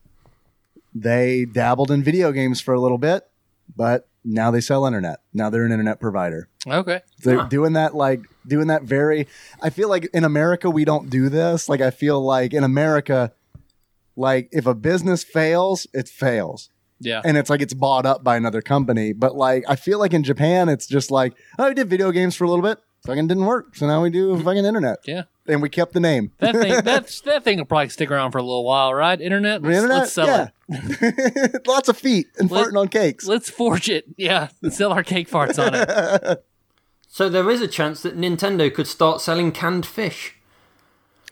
They 0.93 1.45
dabbled 1.45 1.91
in 1.91 2.03
video 2.03 2.31
games 2.31 2.59
for 2.61 2.73
a 2.73 2.79
little 2.81 2.97
bit, 2.97 3.27
but 3.75 4.07
now 4.23 4.51
they 4.51 4.61
sell 4.61 4.85
internet. 4.85 5.19
Now 5.33 5.49
they're 5.49 5.65
an 5.65 5.71
internet 5.71 5.99
provider. 5.99 6.47
Okay. 6.67 7.01
They're 7.23 7.39
Huh. 7.39 7.47
doing 7.47 7.73
that 7.73 7.95
like 7.95 8.21
doing 8.45 8.67
that 8.67 8.83
very 8.83 9.27
I 9.61 9.69
feel 9.69 9.87
like 9.89 10.09
in 10.13 10.23
America 10.23 10.69
we 10.69 10.83
don't 10.85 11.09
do 11.09 11.29
this. 11.29 11.69
Like 11.69 11.81
I 11.81 11.91
feel 11.91 12.21
like 12.21 12.53
in 12.53 12.63
America 12.63 13.33
like 14.15 14.49
if 14.51 14.65
a 14.65 14.75
business 14.75 15.23
fails, 15.23 15.87
it 15.93 16.07
fails. 16.07 16.69
Yeah. 16.99 17.21
And 17.25 17.35
it's 17.35 17.49
like 17.49 17.61
it's 17.61 17.73
bought 17.73 18.05
up 18.05 18.23
by 18.23 18.37
another 18.37 18.61
company. 18.61 19.13
But 19.13 19.35
like 19.35 19.63
I 19.67 19.75
feel 19.75 19.99
like 19.99 20.13
in 20.13 20.23
Japan 20.23 20.69
it's 20.69 20.87
just 20.87 21.11
like, 21.11 21.33
oh 21.57 21.67
we 21.67 21.73
did 21.73 21.89
video 21.89 22.11
games 22.11 22.35
for 22.35 22.43
a 22.43 22.49
little 22.49 22.63
bit. 22.63 22.79
Fucking 23.05 23.27
didn't 23.27 23.45
work. 23.45 23.75
So 23.75 23.87
now 23.87 24.03
we 24.03 24.11
do 24.11 24.33
mm-hmm. 24.33 24.43
fucking 24.43 24.65
internet. 24.65 24.99
Yeah. 25.05 25.23
And 25.47 25.61
we 25.61 25.69
kept 25.69 25.93
the 25.93 25.99
name. 25.99 26.31
That 26.37 26.55
thing 26.55 26.81
that's 26.83 27.21
that 27.21 27.43
thing 27.43 27.57
will 27.57 27.65
probably 27.65 27.89
stick 27.89 28.11
around 28.11 28.31
for 28.31 28.37
a 28.37 28.43
little 28.43 28.63
while, 28.63 28.93
right? 28.93 29.19
Internet? 29.19 29.63
The 29.63 29.69
Let's, 29.69 29.77
internet? 29.77 29.97
let's 29.99 30.13
sell 30.13 30.27
yeah. 30.27 30.47
it. 30.69 31.61
Lots 31.67 31.89
of 31.89 31.97
feet 31.97 32.27
and 32.37 32.49
Let- 32.51 32.67
farting 32.67 32.79
on 32.79 32.87
cakes. 32.89 33.25
Let's 33.25 33.49
forge 33.49 33.89
it. 33.89 34.05
Yeah. 34.17 34.49
Let's 34.61 34.77
sell 34.77 34.93
our 34.93 35.03
cake 35.03 35.29
farts 35.29 35.57
on 35.57 35.73
it. 35.73 36.45
So 37.07 37.27
there 37.27 37.49
is 37.49 37.61
a 37.61 37.67
chance 37.67 38.03
that 38.03 38.17
Nintendo 38.17 38.73
could 38.73 38.87
start 38.87 39.19
selling 39.19 39.51
canned 39.51 39.85
fish. 39.85 40.37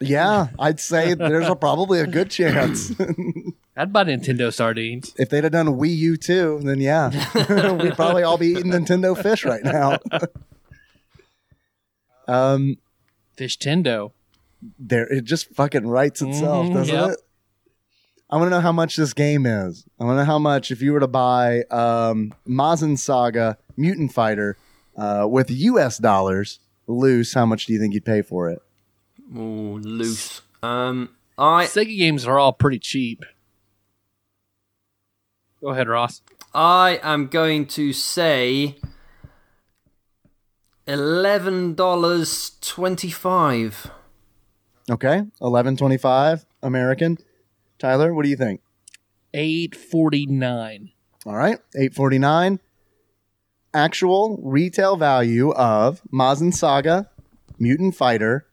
Yeah, 0.01 0.47
I'd 0.57 0.79
say 0.79 1.13
there's 1.13 1.47
a, 1.47 1.55
probably 1.55 1.99
a 1.99 2.07
good 2.07 2.31
chance. 2.31 2.91
I'd 3.77 3.93
buy 3.93 4.05
Nintendo 4.05 4.51
sardines. 4.53 5.13
if 5.17 5.29
they'd 5.29 5.43
have 5.43 5.53
done 5.53 5.67
Wii 5.67 5.95
U 5.95 6.17
too, 6.17 6.59
then 6.63 6.81
yeah, 6.81 7.09
we'd 7.81 7.95
probably 7.95 8.23
all 8.23 8.37
be 8.37 8.47
eating 8.47 8.71
Nintendo 8.71 9.21
fish 9.21 9.45
right 9.45 9.63
now. 9.63 9.97
um, 12.27 12.77
Fish 13.37 13.57
Tendo. 13.57 14.11
there 14.77 15.07
it 15.07 15.23
just 15.23 15.53
fucking 15.55 15.87
writes 15.87 16.21
itself, 16.21 16.67
Mhm, 16.67 16.73
doesn't 16.73 16.95
yep. 16.95 17.09
it? 17.11 17.21
I 18.29 18.35
want 18.35 18.47
to 18.47 18.51
know 18.51 18.61
how 18.61 18.71
much 18.73 18.95
this 18.95 19.13
game 19.13 19.45
is. 19.45 19.85
I 19.99 20.03
want 20.03 20.17
to 20.17 20.21
know 20.21 20.25
how 20.25 20.39
much 20.39 20.69
if 20.71 20.81
you 20.81 20.93
were 20.93 20.99
to 20.99 21.07
buy 21.07 21.63
um, 21.71 22.33
Mazin 22.45 22.95
Saga 22.97 23.57
Mutant 23.75 24.13
Fighter 24.13 24.55
uh, 24.95 25.25
with 25.27 25.49
U.S. 25.49 25.97
dollars 25.97 26.59
loose. 26.85 27.33
How 27.33 27.45
much 27.47 27.65
do 27.65 27.73
you 27.73 27.79
think 27.79 27.93
you'd 27.95 28.05
pay 28.05 28.21
for 28.21 28.49
it? 28.49 28.61
Ooh, 29.35 29.77
loose. 29.77 30.41
Um, 30.63 31.09
I 31.37 31.65
Sega 31.65 31.97
games 31.97 32.25
are 32.25 32.39
all 32.39 32.53
pretty 32.53 32.79
cheap. 32.79 33.23
Go 35.61 35.69
ahead, 35.69 35.87
Ross. 35.87 36.21
I 36.53 36.99
am 37.03 37.27
going 37.27 37.67
to 37.67 37.93
say 37.93 38.77
eleven 40.87 41.75
dollars 41.75 42.57
twenty-five. 42.61 43.91
Okay, 44.89 45.23
eleven 45.39 45.77
twenty-five 45.77 46.45
American. 46.63 47.17
Tyler, 47.77 48.13
what 48.13 48.23
do 48.23 48.29
you 48.29 48.35
think? 48.35 48.61
Eight 49.33 49.75
forty 49.75 50.25
nine. 50.25 50.91
All 51.25 51.35
right, 51.35 51.59
eight 51.77 51.93
forty 51.93 52.17
nine. 52.17 52.59
Actual 53.73 54.39
retail 54.41 54.97
value 54.97 55.51
of 55.51 56.01
Mazin 56.11 56.51
Saga 56.51 57.11
Mutant 57.59 57.95
Fighter 57.95 58.47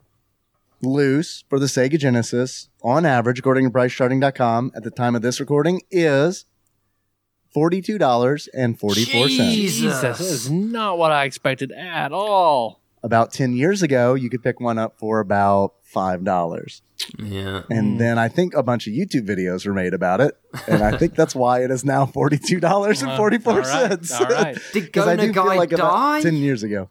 loose 0.83 1.45
for 1.49 1.59
the 1.59 1.67
Sega 1.67 1.99
Genesis 1.99 2.69
on 2.83 3.05
average, 3.07 3.39
according 3.39 3.65
to 3.65 3.71
PriceCharting.com, 3.71 4.73
at 4.75 4.83
the 4.83 4.91
time 4.91 5.15
of 5.15 5.23
this 5.23 5.41
recording 5.41 5.83
is 5.91 6.45
forty-two 7.53 7.99
dollars 7.99 8.49
and 8.49 8.79
forty-four 8.79 9.29
cents. 9.29 9.55
Jesus. 9.55 9.81
Jesus, 9.81 10.01
that 10.03 10.21
is 10.21 10.51
not 10.51 10.99
what 10.99 11.11
I 11.13 11.25
expected 11.25 11.73
at 11.73 12.13
all. 12.13 12.81
About 13.03 13.33
ten 13.33 13.55
years 13.55 13.83
ago, 13.83 14.15
you 14.15 14.29
could 14.29 14.43
pick 14.43 14.61
one 14.61 14.79
up 14.79 14.99
for 14.99 15.21
about 15.21 15.75
five 15.83 16.25
dollars, 16.25 16.83
Yeah. 17.19 17.63
and 17.71 17.95
mm. 17.95 17.99
then 17.99 18.19
I 18.19 18.29
think 18.29 18.55
a 18.55 18.63
bunch 18.63 18.87
of 18.89 18.93
YouTube 18.93 19.27
videos 19.27 19.65
were 19.67 19.73
made 19.75 19.95
about 19.95 20.21
it, 20.21 20.37
and 20.67 20.83
I 20.83 20.97
think 20.99 21.15
that's 21.15 21.35
why 21.35 21.63
it 21.63 21.71
is 21.71 21.85
now 21.85 22.05
forty-two 22.07 22.59
dollars 22.61 23.03
and 23.03 23.17
forty-four 23.17 23.65
cents. 23.65 24.13
All 24.13 24.27
right. 24.27 24.35
All 24.37 24.43
right. 24.45 24.59
Did 24.73 24.85
Because 24.87 25.07
I 25.07 25.17
do 25.17 25.33
feel 25.33 25.47
like 25.47 25.71
die? 25.71 25.77
about 25.77 26.23
ten 26.23 26.35
years 26.37 26.63
ago. 26.63 26.91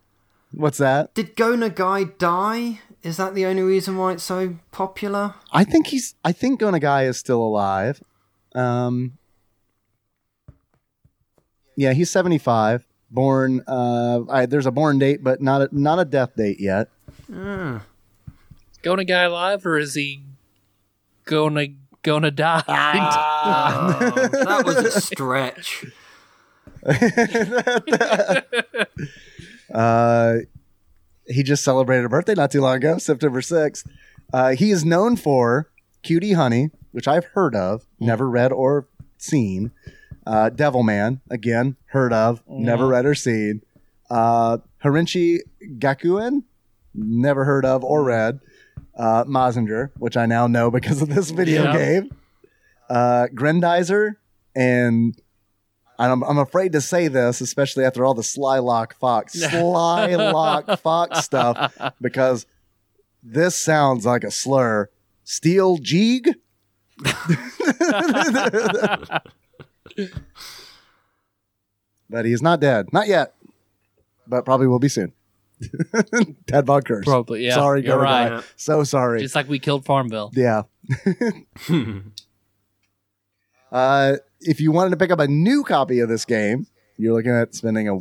What's 0.51 0.77
that? 0.77 1.13
Did 1.15 1.35
Go 1.35 1.53
Nagai 1.55 2.17
die? 2.17 2.79
Is 3.05 3.17
that 3.17 3.35
the 3.35 3.45
only 3.45 3.61
reason 3.61 3.97
why 3.97 4.13
it's 4.13 4.23
so 4.23 4.55
popular? 4.71 5.35
I 5.51 5.63
think 5.63 5.87
he's. 5.87 6.15
I 6.25 6.31
think 6.31 6.59
Go 6.59 6.71
Nagai 6.71 7.07
is 7.07 7.19
still 7.19 7.43
alive. 7.43 8.01
Um, 8.55 9.19
yeah, 11.77 11.93
he's 11.93 12.09
seventy-five. 12.09 12.83
Born. 13.11 13.61
Uh, 13.67 14.21
I, 14.27 14.47
there's 14.47 14.65
a 14.65 14.71
born 14.71 14.97
date, 14.97 15.23
but 15.23 15.39
not 15.39 15.61
a, 15.61 15.69
not 15.71 15.99
a 15.99 16.05
death 16.05 16.35
date 16.35 16.59
yet. 16.59 16.89
Ah. 17.31 17.83
Going 18.81 18.97
to 18.97 19.05
guy 19.05 19.27
live 19.27 19.67
or 19.67 19.77
is 19.77 19.93
he 19.93 20.23
gonna 21.25 21.67
gonna 22.01 22.31
die? 22.31 22.63
Oh, 23.47 24.27
that 24.31 24.63
was 24.65 24.77
a 24.77 24.99
stretch. 24.99 25.85
Uh, 29.73 30.37
he 31.27 31.43
just 31.43 31.63
celebrated 31.63 32.05
a 32.05 32.09
birthday 32.09 32.33
not 32.35 32.51
too 32.51 32.61
long 32.61 32.77
ago, 32.77 32.97
September 32.97 33.41
sixth. 33.41 33.87
Uh, 34.33 34.51
he 34.51 34.71
is 34.71 34.83
known 34.85 35.15
for 35.15 35.69
Cutie 36.03 36.33
Honey, 36.33 36.69
which 36.91 37.07
I've 37.07 37.25
heard 37.25 37.55
of, 37.55 37.85
never 37.99 38.29
read 38.29 38.51
or 38.51 38.87
seen. 39.17 39.71
Uh, 40.25 40.49
Devilman, 40.49 41.21
again, 41.29 41.75
heard 41.87 42.11
of, 42.13 42.41
never 42.47 42.87
read 42.87 43.05
or 43.05 43.13
seen. 43.15 43.61
Uh, 44.09 44.57
Harenchi 44.83 45.39
Gakuen, 45.79 46.43
never 46.93 47.45
heard 47.45 47.65
of 47.65 47.83
or 47.83 48.03
read. 48.03 48.39
Uh, 48.97 49.23
Mazinger, 49.25 49.91
which 49.97 50.15
I 50.15 50.25
now 50.25 50.47
know 50.47 50.71
because 50.71 51.01
of 51.01 51.09
this 51.09 51.29
video 51.31 51.63
Yeah. 51.65 51.77
game. 51.77 52.15
Uh, 52.89 53.27
Grendizer, 53.33 54.15
and 54.55 55.19
I'm, 55.97 56.23
I'm 56.23 56.37
afraid 56.37 56.73
to 56.73 56.81
say 56.81 57.07
this, 57.07 57.41
especially 57.41 57.85
after 57.85 58.05
all 58.05 58.13
the 58.13 58.21
Slylock 58.21 58.93
Fox, 58.93 59.35
Slylock 59.39 60.79
Fox 60.79 61.23
stuff, 61.23 61.75
because 62.01 62.45
this 63.23 63.55
sounds 63.55 64.05
like 64.05 64.23
a 64.23 64.31
slur. 64.31 64.89
Steel 65.23 65.79
Jeeg? 65.79 66.27
but 72.09 72.25
he's 72.25 72.41
not 72.41 72.59
dead. 72.59 72.91
Not 72.93 73.07
yet. 73.07 73.33
But 74.27 74.45
probably 74.45 74.67
will 74.67 74.79
be 74.79 74.89
soon. 74.89 75.13
Ted 76.47 76.67
Curse. 76.67 77.05
Probably, 77.05 77.45
yeah. 77.45 77.55
Sorry, 77.55 77.85
you're 77.85 77.99
right. 77.99 78.43
So 78.55 78.83
sorry. 78.83 79.21
Just 79.21 79.35
like 79.35 79.47
we 79.47 79.59
killed 79.59 79.85
Farmville. 79.85 80.31
Yeah. 80.33 80.63
uh, 83.71 84.15
if 84.45 84.61
you 84.61 84.71
wanted 84.71 84.91
to 84.91 84.97
pick 84.97 85.11
up 85.11 85.19
a 85.19 85.27
new 85.27 85.63
copy 85.63 85.99
of 85.99 86.09
this 86.09 86.25
game, 86.25 86.67
you're 86.97 87.13
looking 87.13 87.31
at 87.31 87.53
spending 87.53 87.89
a 87.89 87.95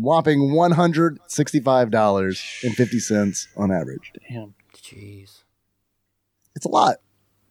whopping 0.00 0.52
one 0.54 0.72
hundred 0.72 1.18
sixty-five 1.26 1.90
dollars 1.90 2.42
and 2.62 2.74
fifty 2.74 2.98
cents 2.98 3.48
on 3.56 3.70
average. 3.70 4.12
Damn. 4.28 4.54
Jeez. 4.74 5.42
It's 6.56 6.64
a 6.64 6.68
lot. 6.70 6.96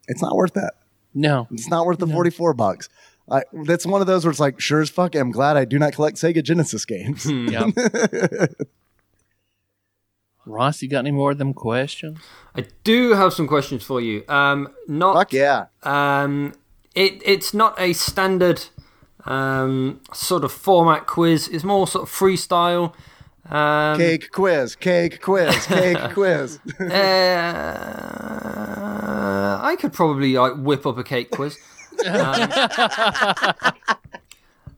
It's 0.08 0.22
not 0.22 0.36
worth 0.36 0.54
that. 0.54 0.74
No. 1.14 1.48
It's 1.52 1.70
not 1.70 1.86
worth 1.86 2.00
the 2.00 2.08
forty-four 2.08 2.54
bucks. 2.54 2.90
I, 3.32 3.44
that's 3.66 3.86
one 3.86 4.02
of 4.02 4.08
those 4.08 4.26
where 4.26 4.32
it's 4.32 4.40
like, 4.40 4.60
sure 4.60 4.82
as 4.82 4.90
fuck, 4.90 5.14
I'm 5.16 5.32
glad 5.32 5.56
I 5.56 5.64
do 5.64 5.78
not 5.78 5.94
collect 5.94 6.18
Sega 6.18 6.44
Genesis 6.44 6.84
games. 6.86 7.30
Yeah. 7.30 7.68
Ross, 10.48 10.82
you 10.82 10.90
got 10.90 11.00
any 11.00 11.12
more 11.12 11.32
of 11.32 11.38
them 11.38 11.54
questions? 11.54 12.18
I 12.56 12.66
do 12.84 13.14
have 13.14 13.34
some 13.34 13.48
questions 13.48 13.84
for 13.84 14.02
you. 14.02 14.24
Um, 14.28 14.70
not 14.88 15.14
fuck 15.14 15.32
yeah. 15.32 15.66
Um, 15.84 16.54
it 16.96 17.22
it's 17.26 17.54
not 17.54 17.80
a 17.80 17.94
standard 17.94 18.66
um, 19.26 20.02
sort 20.14 20.44
of 20.44 20.52
format 20.52 21.08
quiz. 21.08 21.48
It's 21.48 21.64
more 21.64 21.88
sort 21.88 22.04
of 22.04 22.14
freestyle. 22.14 22.94
Um, 23.50 23.98
Cake 23.98 24.32
quiz, 24.32 24.76
cake 24.76 25.22
quiz, 25.22 25.66
cake 25.66 25.98
quiz. 26.14 26.60
uh, 26.80 26.86
I 29.62 29.76
could 29.80 29.94
probably 29.94 30.34
like 30.34 30.54
whip 30.56 30.86
up 30.86 30.98
a 31.00 31.04
cake 31.04 31.32
quiz. 31.32 31.58
Um, 32.06 32.50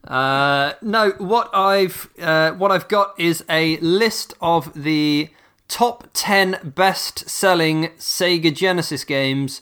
uh, 0.07 0.73
no, 0.81 1.09
what 1.17 1.49
I've 1.53 2.09
uh, 2.19 2.51
what 2.53 2.71
I've 2.71 2.87
got 2.87 3.19
is 3.19 3.43
a 3.49 3.77
list 3.77 4.35
of 4.41 4.71
the 4.73 5.29
top 5.67 6.07
ten 6.13 6.57
best-selling 6.63 7.89
Sega 7.97 8.53
Genesis 8.55 9.03
games 9.03 9.61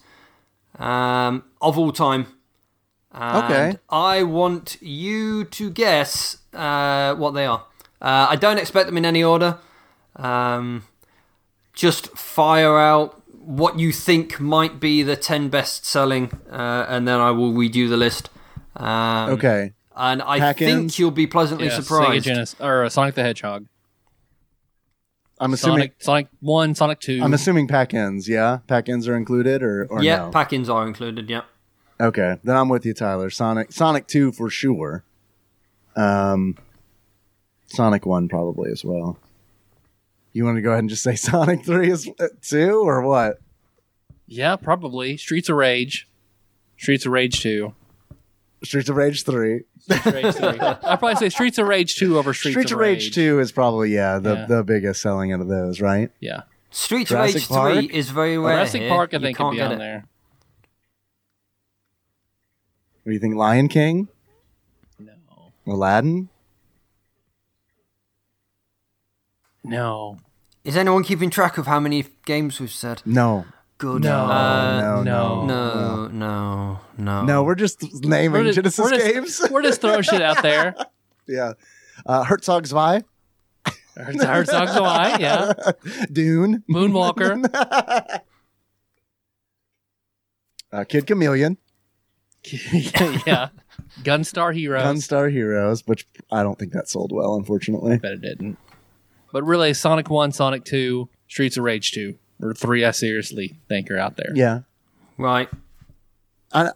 um, 0.78 1.44
of 1.62 1.80
all 1.80 1.92
time. 1.92 2.28
And 3.12 3.44
Okay. 3.46 3.78
I 3.90 4.24
want 4.24 4.78
you 4.82 5.44
to 5.46 5.70
guess 5.72 6.38
uh, 6.54 7.16
what 7.16 7.32
they 7.32 7.46
are. 7.46 7.64
Uh, 8.02 8.28
I 8.30 8.36
don't 8.36 8.58
expect 8.60 8.86
them 8.88 8.98
in 8.98 9.06
any 9.06 9.24
order. 9.24 9.58
Um, 10.16 10.84
just 11.74 12.08
fire 12.18 12.78
out 12.80 13.22
what 13.32 13.80
you 13.80 13.92
think 13.92 14.40
might 14.40 14.80
be 14.80 15.02
the 15.02 15.16
10 15.16 15.50
best 15.50 15.86
selling, 15.86 16.32
uh, 16.52 16.86
and 16.88 17.08
then 17.08 17.20
I 17.20 17.32
will 17.32 17.52
read 17.54 17.76
you 17.76 17.88
the 17.90 17.98
list. 17.98 18.30
Um, 18.76 19.32
Okay. 19.32 19.74
And 19.96 20.22
I 20.22 20.40
Pack-ins? 20.40 20.72
think 20.72 21.00
you'll 21.00 21.12
be 21.12 21.28
pleasantly 21.28 21.68
Yeah, 21.68 21.74
Sega 21.80 21.84
surprised. 21.84 22.26
Genesis 22.26 22.56
or 22.62 22.86
uh, 22.86 22.90
Sonic 22.90 23.16
the 23.16 23.24
Hedgehog. 23.24 23.66
I'm 25.42 25.54
assuming 25.54 25.78
Sonic, 25.80 25.94
Sonic 26.00 26.28
One, 26.42 26.76
Sonic 26.76 27.00
Two. 27.02 27.20
I'm 27.24 27.34
assuming 27.34 27.68
pack-ins, 27.68 28.28
yeah? 28.30 28.60
Pack-ins 28.68 29.08
are 29.08 29.16
included 29.16 29.62
or, 29.64 29.86
or 29.90 30.02
yeah, 30.04 30.18
no? 30.18 30.32
pack 30.32 30.54
ins 30.54 30.70
are 30.70 30.86
included, 30.88 31.30
yeah. 31.30 31.42
Okay, 32.02 32.38
then 32.44 32.56
I'm 32.56 32.70
with 32.70 32.86
you, 32.86 32.94
Tyler. 32.94 33.30
Sonic, 33.30 33.72
Sonic 33.72 34.08
Two 34.08 34.32
for 34.32 34.50
sure. 34.50 35.04
Um, 35.96 36.58
Sonic 37.68 38.06
One 38.06 38.28
probably 38.30 38.72
as 38.72 38.84
well. 38.86 39.18
You 40.32 40.46
want 40.46 40.58
to 40.58 40.62
go 40.62 40.70
ahead 40.70 40.80
and 40.80 40.90
just 40.90 41.04
say 41.04 41.16
Sonic 41.18 41.66
Three 41.66 41.92
is 41.92 42.10
uh, 42.20 42.28
two 42.42 42.82
or 42.88 43.02
what? 43.02 43.40
yeah, 44.28 44.56
probably 44.56 45.18
Streets 45.18 45.50
of 45.50 45.56
Rage. 45.58 46.08
Streets 46.78 47.06
of 47.06 47.12
Rage 47.12 47.42
Two. 47.42 47.74
Streets 48.64 48.88
of 48.90 48.96
Rage 48.96 49.24
Three. 49.24 49.62
Streets 49.80 50.06
of 50.06 50.14
Rage 50.14 50.36
3. 50.36 50.48
I'd 50.60 51.00
probably 51.00 51.16
say 51.16 51.30
Streets 51.30 51.58
of 51.58 51.68
Rage 51.68 51.96
Two 51.98 52.18
over 52.18 52.34
Streets, 52.34 52.54
Streets, 52.54 52.72
of 52.72 52.76
of 52.78 52.82
Rage, 52.82 53.14
Two 53.14 53.40
is 53.40 53.52
probably 53.52 53.94
yeah 53.94 54.20
the 54.20 54.36
Yeah. 54.36 54.46
the 54.46 54.64
biggest 54.64 55.02
selling 55.02 55.34
out 55.34 55.42
of 55.42 55.48
those, 55.48 55.82
right? 55.82 56.12
Yeah, 56.22 56.44
Streets 56.70 57.10
Jurassic 57.10 57.44
of 57.44 57.50
Rage 57.50 57.58
Park? 57.58 57.74
3 57.74 57.86
is 57.88 58.10
very 58.12 58.38
rare. 58.38 58.56
Jurassic 58.56 58.82
here. 58.82 58.90
Park 58.90 59.14
I 59.14 59.18
You 59.18 59.24
think 59.24 59.38
could 59.38 59.44
can't 59.44 59.52
be 59.54 59.58
get 59.58 59.66
on 59.68 59.74
it. 59.74 59.78
there. 59.80 60.06
What 63.10 63.14
do 63.14 63.16
you 63.16 63.22
think? 63.22 63.38
Lion 63.38 63.68
King, 63.70 64.08
No, 65.00 65.14
Aladdin. 65.66 66.30
no, 69.64 70.20
Is 70.64 70.78
anyone 70.78 71.04
keeping 71.04 71.32
track 71.32 71.58
of 71.58 71.66
how 71.66 71.80
many 71.80 72.06
games 72.28 72.60
we've 72.60 72.70
said? 72.70 73.02
No, 73.08 73.46
Good. 73.80 74.04
No. 74.04 74.26
Uh, 74.26 75.02
no, 75.04 75.04
no. 75.04 75.46
no, 75.48 76.08
no, 76.10 76.80
no. 77.00 77.24
no. 77.26 77.44
We're 77.44 77.56
just 77.56 77.82
naming 78.06 78.32
We're 78.32 78.44
just, 78.44 78.58
Genesis 78.58 78.78
we're 78.80 78.90
just- 78.92 79.12
games. 79.12 79.42
we're 79.52 79.64
just 79.64 79.82
throwing 79.82 80.04
shit 80.04 80.22
out 80.22 80.44
there. 80.44 80.76
yeah, 81.28 81.54
uh, 82.06 82.24
Herzog 82.26 82.68
Zwei, 82.68 83.02
Herzog's 83.98 84.78
Eye, 84.78 85.18
yeah. 85.20 85.54
Dune, 86.12 86.64
Moonwalker, 86.70 87.44
uh, 90.72 90.84
Kid 90.84 91.08
Chameleon, 91.08 91.58
yeah. 93.26 93.50
Gunstar 94.04 94.54
Heroes. 94.54 94.84
Gunstar 94.84 95.32
Heroes, 95.32 95.84
which 95.88 96.08
I 96.32 96.44
don't 96.44 96.58
think 96.60 96.74
that 96.74 96.90
sold 96.90 97.12
well, 97.12 97.36
unfortunately. 97.36 97.98
Bet 97.98 98.14
it 98.14 98.22
didn't. 98.22 98.58
But 99.32 99.44
really, 99.44 99.74
Sonic 99.74 100.10
1, 100.10 100.32
Sonic 100.32 100.64
2, 100.66 101.08
Streets 101.28 101.58
of 101.58 101.64
Rage 101.64 101.92
2, 101.92 102.16
or 102.42 102.54
3 102.54 102.84
I 102.86 102.92
seriously 102.92 103.58
think 103.68 103.92
are 103.92 103.98
out 103.98 104.18
there. 104.18 104.32
Yeah, 104.34 104.62
Right. 105.18 105.50
I, 106.52 106.72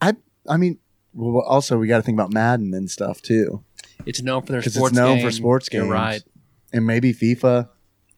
I, 0.00 0.14
I 0.48 0.56
mean, 0.56 0.78
well, 1.14 1.44
also 1.44 1.78
we 1.78 1.86
got 1.86 1.98
to 1.98 2.02
think 2.02 2.16
about 2.16 2.32
Madden 2.32 2.74
and 2.74 2.90
stuff 2.90 3.20
too, 3.22 3.62
It's 4.06 4.22
known 4.22 4.42
for 4.42 4.52
their 4.52 4.60
because 4.60 4.74
sports 4.74 4.92
it's 4.92 4.98
known 4.98 5.16
game. 5.18 5.26
for 5.26 5.30
sports 5.30 5.68
You're 5.70 5.82
games, 5.82 5.92
right. 5.92 6.22
And 6.72 6.86
maybe 6.86 7.12
FIFA 7.12 7.68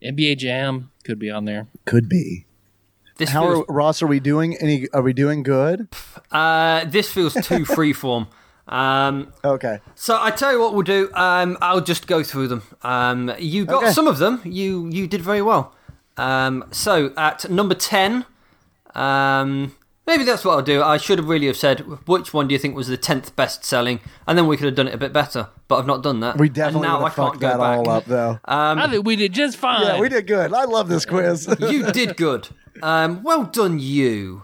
NBA 0.02 0.38
Jam 0.38 0.90
could 1.04 1.18
be 1.18 1.30
on 1.30 1.44
there. 1.44 1.66
could 1.84 2.08
be. 2.08 2.46
This 3.16 3.30
How 3.30 3.42
feels, 3.46 3.64
are, 3.68 3.72
Ross? 3.72 4.02
Are 4.02 4.06
we 4.06 4.18
doing 4.20 4.56
any? 4.56 4.88
Are 4.92 5.02
we 5.02 5.12
doing 5.12 5.42
good? 5.42 5.88
uh, 6.32 6.84
this 6.86 7.10
feels 7.12 7.34
too 7.34 7.64
freeform. 7.64 8.26
Um, 8.66 9.32
Okay. 9.44 9.80
so 9.94 10.18
I 10.20 10.30
tell 10.30 10.50
you 10.52 10.58
what 10.60 10.72
we'll 10.74 10.82
do. 10.82 11.10
Um, 11.14 11.56
I'll 11.60 11.80
just 11.82 12.06
go 12.06 12.22
through 12.22 12.48
them. 12.48 12.62
Um, 12.82 13.32
you 13.38 13.66
got 13.66 13.84
Okay. 13.84 13.92
some 13.92 14.06
of 14.06 14.18
them. 14.18 14.40
You 14.44 14.88
you 14.90 15.06
did 15.06 15.20
very 15.20 15.42
well. 15.42 15.74
Um, 16.16 16.64
so 16.72 17.12
at 17.16 17.48
number 17.50 17.74
ten, 17.74 18.24
um, 18.94 19.74
maybe 20.06 20.24
that's 20.24 20.44
what 20.44 20.52
I'll 20.54 20.62
do. 20.62 20.82
I 20.82 20.96
should 20.96 21.18
have 21.18 21.28
really 21.28 21.46
have 21.46 21.56
said 21.56 21.80
which 22.08 22.32
one 22.32 22.48
do 22.48 22.52
you 22.54 22.58
think 22.58 22.74
was 22.74 22.88
the 22.88 22.96
tenth 22.96 23.36
best 23.36 23.64
selling, 23.64 24.00
and 24.26 24.36
then 24.38 24.46
we 24.46 24.56
could 24.56 24.66
have 24.66 24.74
done 24.74 24.88
it 24.88 24.94
a 24.94 24.98
bit 24.98 25.12
better. 25.12 25.48
But 25.68 25.76
I've 25.76 25.86
not 25.86 26.02
done 26.02 26.20
that. 26.20 26.36
We 26.38 26.46
And 26.46 26.54
definitely 26.54 26.88
now 26.88 26.98
would 26.98 27.04
I 27.04 27.08
have 27.08 27.16
can't 27.16 27.28
fucked 27.32 27.40
go 27.40 27.48
that 27.48 27.58
back. 27.58 27.78
all 27.78 27.90
up, 27.90 28.04
though. 28.06 28.38
I 28.44 28.88
think 28.90 29.06
we 29.06 29.14
did 29.16 29.32
just 29.32 29.56
fine. 29.56 29.82
yeah, 29.86 30.00
we 30.00 30.08
did 30.08 30.26
good. 30.26 30.52
I 30.52 30.64
love 30.64 30.88
this 30.88 31.04
quiz. 31.06 31.48
You 31.60 31.90
did 31.92 32.16
good. 32.26 32.48
Um, 32.84 33.22
well 33.22 33.44
done, 33.44 33.78
you. 33.78 34.42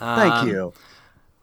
Thank 0.00 0.48
you. 0.48 0.72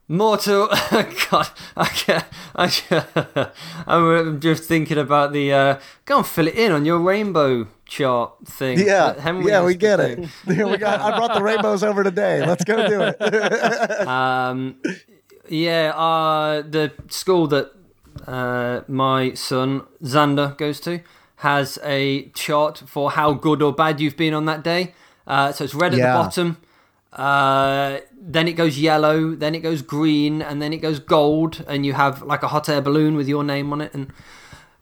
Mortal. 0.10 0.68
God, 1.32 1.50
I 1.78 1.86
can't, 1.86 2.26
I 2.54 2.68
can't, 2.68 3.52
I'm 3.88 4.42
just 4.42 4.66
thinking 4.66 4.98
about 4.98 5.32
the. 5.32 5.54
Uh, 5.54 5.80
go 6.04 6.18
and 6.18 6.28
fill 6.28 6.50
it 6.50 6.56
in 6.56 6.74
on 6.74 6.84
your 6.84 7.00
rainbow 7.00 7.68
chart 7.86 8.34
thing. 8.46 8.80
Yeah, 8.80 9.18
Henry 9.18 9.50
yeah, 9.50 9.64
we 9.64 9.76
get 9.76 10.02
it. 10.02 10.20
we 10.46 10.56
got. 10.78 11.00
I 11.00 11.18
brought 11.18 11.34
the 11.34 11.42
rainbows 11.42 11.82
over 11.82 12.04
today. 12.04 12.46
Let's 12.46 12.66
go 12.66 12.90
do 12.90 13.02
it. 13.04 14.08
Um, 14.08 14.82
yeah, 15.48 15.94
uh, 15.96 16.62
the 16.62 16.92
school 17.08 17.48
that 17.48 17.72
uh, 18.26 18.82
my 18.90 19.34
son 19.34 19.84
Xander 20.04 20.58
goes 20.58 20.82
to 20.82 21.00
has 21.38 21.80
a 21.84 22.28
chart 22.30 22.84
for 22.86 23.12
how 23.12 23.32
good 23.32 23.62
or 23.62 23.72
bad 23.72 24.02
you've 24.02 24.18
been 24.18 24.34
on 24.34 24.44
that 24.46 24.62
day. 24.62 24.94
Uh, 25.28 25.52
so 25.52 25.64
it's 25.66 25.76
red 25.76 25.94
at 25.94 26.00
Yeah. 26.00 26.14
the 26.14 26.24
bottom. 26.24 26.58
Uh, 27.14 28.00
then 28.20 28.48
it 28.48 28.54
goes 28.54 28.78
yellow, 28.80 29.36
then 29.36 29.56
it 29.56 29.60
goes 29.60 29.82
green, 29.82 30.42
and 30.42 30.62
then 30.62 30.72
it 30.74 30.78
goes 30.78 31.00
gold, 31.00 31.64
and 31.68 31.86
you 31.86 31.94
have 31.94 32.22
like 32.22 32.44
a 32.44 32.48
hot 32.48 32.68
air 32.70 32.82
balloon 32.82 33.16
with 33.16 33.28
your 33.28 33.44
name 33.44 33.72
on 33.74 33.82
it. 33.82 33.94
And 33.94 34.12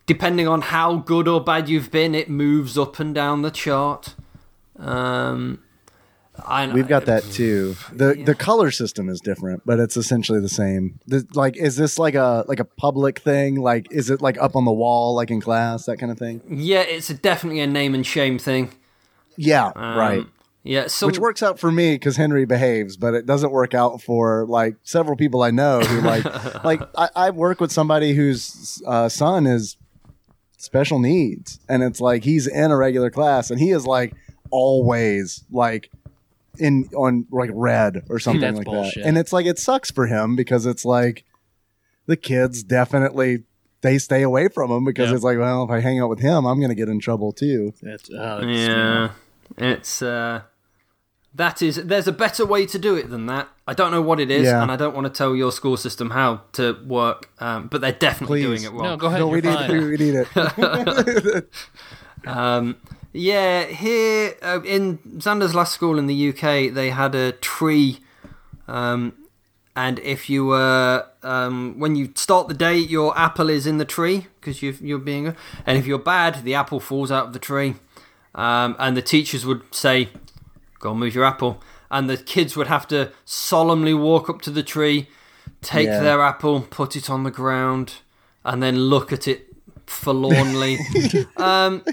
depending 0.05 0.47
on 0.47 0.61
how 0.61 0.97
good 0.97 1.27
or 1.27 1.41
bad 1.43 1.69
you've 1.69 1.91
been, 1.91 2.13
it 2.15 2.30
moves 2.30 2.77
up 2.77 2.99
and 2.99 3.13
down 3.15 3.41
the 3.41 3.51
chart. 3.51 4.15
Um, 4.77 5.59
I, 6.45 6.67
We've 6.67 6.88
got 6.88 7.05
that 7.05 7.23
too. 7.23 7.76
the 7.93 8.13
The 8.26 8.35
color 8.35 8.69
system 8.69 9.07
is 9.07 9.22
different, 9.22 9.61
but 9.65 9.80
it's 9.80 9.95
essentially 9.95 10.41
the 10.41 10.49
same. 10.49 10.99
The, 11.07 11.26
like, 11.34 11.55
is 11.55 11.77
this 11.77 11.97
like 11.97 12.15
a 12.15 12.43
like 12.47 12.59
a 12.59 12.65
public 12.65 13.19
thing? 13.19 13.55
Like, 13.61 13.88
is 13.91 14.09
it 14.09 14.22
like 14.22 14.38
up 14.41 14.55
on 14.57 14.65
the 14.65 14.73
wall, 14.73 15.15
like 15.15 15.31
in 15.31 15.39
class, 15.39 15.85
that 15.85 15.97
kind 15.97 16.11
of 16.11 16.17
thing? 16.19 16.41
Yeah, 16.49 16.81
it's 16.81 17.09
a, 17.09 17.13
definitely 17.13 17.61
a 17.61 17.67
name 17.67 17.95
and 17.95 18.05
shame 18.05 18.38
thing. 18.38 18.72
Yeah, 19.38 19.72
Um, 19.76 19.97
right. 19.97 20.26
Yeah, 20.68 20.88
some, 20.88 21.08
Which 21.08 21.20
works 21.20 21.44
out 21.44 21.60
for 21.60 21.72
me 21.72 21.94
because 21.94 22.18
Henry 22.18 22.44
behaves, 22.46 22.98
but 22.98 23.14
it 23.14 23.28
doesn't 23.28 23.52
work 23.52 23.76
out 23.76 24.02
for 24.02 24.46
like 24.48 24.76
several 24.82 25.16
people 25.16 25.44
I 25.44 25.52
know 25.52 25.80
who 25.80 26.02
like 26.02 26.26
like 26.64 26.82
I, 26.98 27.10
I 27.16 27.30
work 27.30 27.62
with 27.62 27.72
somebody 27.72 28.14
whose 28.16 28.82
uh, 28.88 29.08
son 29.08 29.46
is 29.46 29.78
special 30.58 30.98
needs, 30.98 31.60
and 31.70 31.84
it's 31.84 32.02
like 32.02 32.24
he's 32.24 32.48
in 32.48 32.72
a 32.72 32.78
regular 32.78 33.12
class, 33.12 33.52
and 33.52 33.60
he 33.60 33.70
is 33.70 33.86
like 33.86 34.16
always 34.50 35.44
like 35.52 35.92
in 36.58 36.90
on 36.96 37.28
like 37.32 37.52
red 37.54 38.04
or 38.10 38.18
something 38.18 38.42
That's 38.42 38.58
like 38.58 38.66
bullshit. 38.66 39.04
that, 39.04 39.08
and 39.08 39.18
it's 39.20 39.32
like 39.32 39.46
it 39.46 39.60
sucks 39.60 39.92
for 39.92 40.08
him 40.08 40.36
because 40.36 40.66
it's 40.66 40.84
like 40.86 41.26
the 42.08 42.18
kids 42.18 42.64
definitely 42.64 43.44
they 43.82 43.98
stay 44.00 44.24
away 44.24 44.48
from 44.48 44.72
him 44.72 44.84
because 44.86 45.10
Yeah. 45.10 45.16
it's 45.16 45.24
like 45.24 45.38
well 45.38 45.64
if 45.64 45.70
I 45.70 45.80
hang 45.82 46.00
out 46.00 46.10
with 46.10 46.22
him 46.22 46.46
I'm 46.46 46.60
gonna 46.60 46.74
get 46.74 46.90
in 46.90 47.00
trouble 47.00 47.34
too. 47.34 47.74
That's, 47.84 48.10
uh, 48.10 48.40
that's- 48.40 48.68
Yeah, 48.68 49.10
it's 49.58 50.02
uh, 50.02 50.42
that 51.36 51.62
is. 51.62 51.76
There's 51.78 52.07
a 52.07 52.12
better 52.12 52.45
way 52.45 52.66
to 52.66 52.80
do 52.80 52.95
it 52.95 53.10
than 53.10 53.26
that. 53.28 53.48
I 53.68 53.74
don't 53.74 53.91
know 53.91 54.02
what 54.02 54.20
it 54.20 54.30
is, 54.32 54.44
Yeah. 54.45 54.62
and 54.62 54.72
I 54.72 54.76
don't 54.76 54.95
want 54.95 55.06
to 55.06 55.12
tell 55.16 55.36
your 55.36 55.52
school 55.52 55.78
system 55.78 56.10
how 56.12 56.41
to 56.53 56.78
work. 56.86 57.30
Um, 57.40 57.68
but 57.68 57.82
they're 57.82 57.91
definitely 57.91 58.41
Please. 58.44 58.62
doing 58.62 58.64
it 58.64 58.76
wrong. 58.78 58.84
No, 58.90 58.98
go 58.98 59.07
ahead. 59.07 59.20
No, 59.20 59.28
we 59.28 59.41
you're 59.41 59.52
need 59.52 59.68
fine. 59.68 59.90
we 59.90 59.98
need 59.98 60.16
it. 61.36 61.49
Um, 62.28 62.78
yeah, 63.14 63.66
here 63.66 64.36
uh, 64.41 64.62
in 64.66 64.98
Xander's 64.98 65.53
last 65.53 65.74
school 65.74 65.99
in 65.99 66.07
the 66.07 66.30
UK, 66.30 66.74
they 66.74 66.90
had 66.90 67.14
a 67.16 67.34
tree, 67.34 67.99
um, 68.68 69.14
and 69.76 69.99
if 69.99 70.30
you 70.30 70.45
were 70.48 71.06
um, 71.22 71.76
when 71.78 71.95
you 71.95 72.12
start 72.16 72.48
the 72.48 72.53
day, 72.56 72.78
your 72.78 73.16
apple 73.18 73.49
is 73.49 73.68
in 73.68 73.78
the 73.78 73.86
tree 73.86 74.28
because 74.40 74.62
you 74.64 74.76
you're 74.82 74.98
being, 74.98 75.36
and 75.66 75.78
if 75.78 75.86
you're 75.86 75.99
bad, 75.99 76.44
the 76.44 76.56
apple 76.56 76.80
falls 76.80 77.12
out 77.12 77.28
of 77.28 77.34
the 77.34 77.40
tree, 77.40 77.76
um, 78.34 78.76
and 78.80 78.98
the 78.98 79.02
teachers 79.03 79.45
would 79.45 79.62
say, 79.74 80.10
"Go 80.86 80.91
and 80.91 80.99
move 80.99 81.16
your 81.16 81.26
apple," 81.26 81.53
and 81.90 82.07
the 82.10 82.18
kids 82.18 82.56
would 82.57 82.68
have 82.68 82.88
to 82.90 83.12
solemnly 83.26 83.94
walk 83.94 84.30
up 84.30 84.40
to 84.44 84.52
the 84.52 84.64
tree, 84.64 85.07
take 85.62 85.88
Yeah. 85.88 85.99
their 86.02 86.22
apple, 86.22 86.62
put 86.62 86.95
it 86.95 87.10
on 87.10 87.24
the 87.24 87.32
ground, 87.41 87.88
and 88.44 88.62
then 88.64 88.76
look 88.94 89.12
at 89.12 89.28
it 89.28 89.40
forlornly. 89.88 90.78
um, 91.38 91.84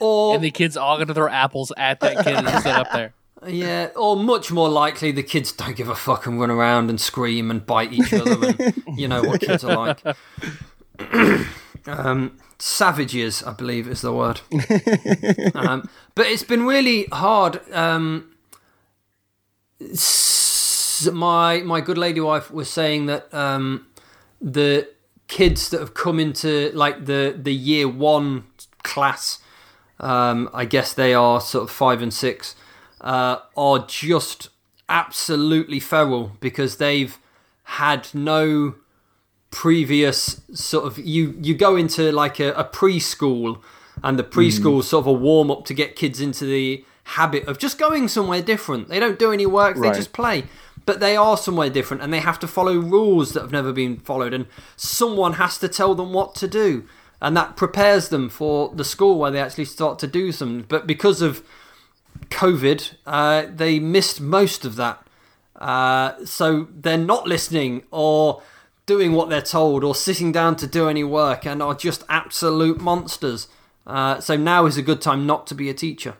or 0.00 0.34
And 0.34 0.44
the 0.44 0.50
kids 0.50 0.76
all 0.76 0.96
going 0.96 1.08
to 1.08 1.14
throw 1.14 1.28
apples 1.28 1.72
at 1.76 2.00
that 2.00 2.24
kid 2.24 2.36
and 2.36 2.48
sit 2.62 2.72
up 2.82 2.90
there. 2.92 3.12
yeah, 3.46 3.88
or 3.96 4.16
much 4.16 4.50
more 4.52 4.68
likely, 4.68 5.10
the 5.12 5.22
kids 5.22 5.52
don't 5.52 5.76
give 5.76 5.88
a 5.88 5.94
fuck 5.94 6.26
and 6.26 6.40
run 6.40 6.50
around 6.50 6.88
and 6.90 7.00
scream 7.00 7.50
and 7.50 7.64
bite 7.66 7.92
each 7.92 8.12
other, 8.12 8.36
and 8.58 8.82
you 8.98 9.08
know 9.08 9.22
what 9.22 9.40
kids 9.40 9.62
are 9.64 9.76
like. 9.76 10.00
um, 11.86 12.36
savages, 12.58 13.42
I 13.42 13.52
believe, 13.52 13.88
is 13.88 14.00
the 14.02 14.12
word. 14.12 14.40
um, 15.54 15.88
but 16.14 16.26
it's 16.26 16.42
been 16.42 16.64
really 16.66 17.04
hard. 17.12 17.60
Um, 17.72 18.30
s- 18.30 18.37
my 21.12 21.60
my 21.60 21.80
good 21.80 21.98
lady 21.98 22.20
wife 22.20 22.50
was 22.50 22.68
saying 22.68 23.06
that 23.06 23.32
um, 23.32 23.86
the 24.40 24.88
kids 25.28 25.68
that 25.70 25.80
have 25.80 25.94
come 25.94 26.18
into 26.18 26.70
like 26.74 27.06
the 27.06 27.38
the 27.40 27.54
year 27.54 27.86
one 27.86 28.44
class 28.82 29.40
um, 30.00 30.48
I 30.54 30.64
guess 30.64 30.92
they 30.92 31.14
are 31.14 31.40
sort 31.40 31.64
of 31.64 31.70
five 31.70 32.02
and 32.02 32.12
six, 32.12 32.54
uh, 33.00 33.38
are 33.56 33.84
just 33.86 34.50
absolutely 34.88 35.80
feral 35.80 36.32
because 36.40 36.76
they've 36.76 37.18
had 37.64 38.08
no 38.14 38.76
previous 39.50 40.42
sort 40.52 40.84
of 40.84 40.98
you 40.98 41.34
you 41.40 41.54
go 41.54 41.74
into 41.74 42.12
like 42.12 42.38
a, 42.38 42.52
a 42.52 42.64
preschool 42.64 43.62
and 44.02 44.18
the 44.18 44.24
preschool 44.24 44.80
is 44.80 44.88
sort 44.88 45.02
of 45.02 45.06
a 45.06 45.12
warm 45.12 45.50
up 45.50 45.64
to 45.64 45.72
get 45.74 45.96
kids 45.96 46.20
into 46.20 46.44
the 46.44 46.84
habit 47.08 47.46
of 47.48 47.58
just 47.58 47.78
going 47.78 48.06
somewhere 48.08 48.42
different. 48.42 48.88
They 48.88 49.00
don't 49.00 49.18
do 49.18 49.32
any 49.32 49.46
work 49.46 49.74
they 49.76 49.80
Right. 49.88 49.94
just 49.94 50.12
play. 50.12 50.44
But 50.84 51.00
they 51.00 51.16
are 51.16 51.36
somewhere 51.36 51.70
different 51.70 52.02
and 52.02 52.12
they 52.12 52.20
have 52.20 52.38
to 52.40 52.46
follow 52.46 52.74
rules 52.78 53.32
that 53.32 53.40
have 53.42 53.52
never 53.52 53.72
been 53.72 53.96
followed 53.98 54.32
and 54.34 54.46
someone 54.76 55.34
has 55.34 55.58
to 55.58 55.68
tell 55.68 55.94
them 55.94 56.12
what 56.12 56.34
to 56.36 56.48
do. 56.48 56.84
And 57.20 57.36
that 57.36 57.56
prepares 57.56 58.08
them 58.08 58.28
for 58.28 58.72
the 58.74 58.84
school 58.84 59.18
where 59.18 59.30
they 59.30 59.40
actually 59.40 59.64
start 59.66 59.98
to 60.00 60.06
do 60.06 60.32
some. 60.32 60.64
but 60.68 60.86
because 60.86 61.20
of 61.22 61.42
covid 62.30 62.94
uh, 63.06 63.44
they 63.54 63.78
missed 63.78 64.20
most 64.20 64.64
of 64.64 64.76
that. 64.76 65.02
Uh, 65.56 66.12
so 66.24 66.68
they're 66.74 66.96
not 67.14 67.26
listening 67.26 67.82
or 67.90 68.42
doing 68.86 69.12
what 69.12 69.28
they're 69.28 69.42
told 69.42 69.82
or 69.84 69.94
sitting 69.94 70.30
down 70.32 70.56
to 70.56 70.66
do 70.66 70.88
any 70.88 71.04
work 71.04 71.44
and 71.46 71.62
are 71.62 71.74
just 71.74 72.04
absolute 72.08 72.80
monsters. 72.80 73.48
Uh, 73.86 74.20
so 74.20 74.36
now 74.36 74.66
is 74.66 74.76
a 74.76 74.82
good 74.82 75.00
time 75.00 75.26
not 75.26 75.46
to 75.46 75.54
be 75.54 75.68
a 75.68 75.74
teacher 75.74 76.14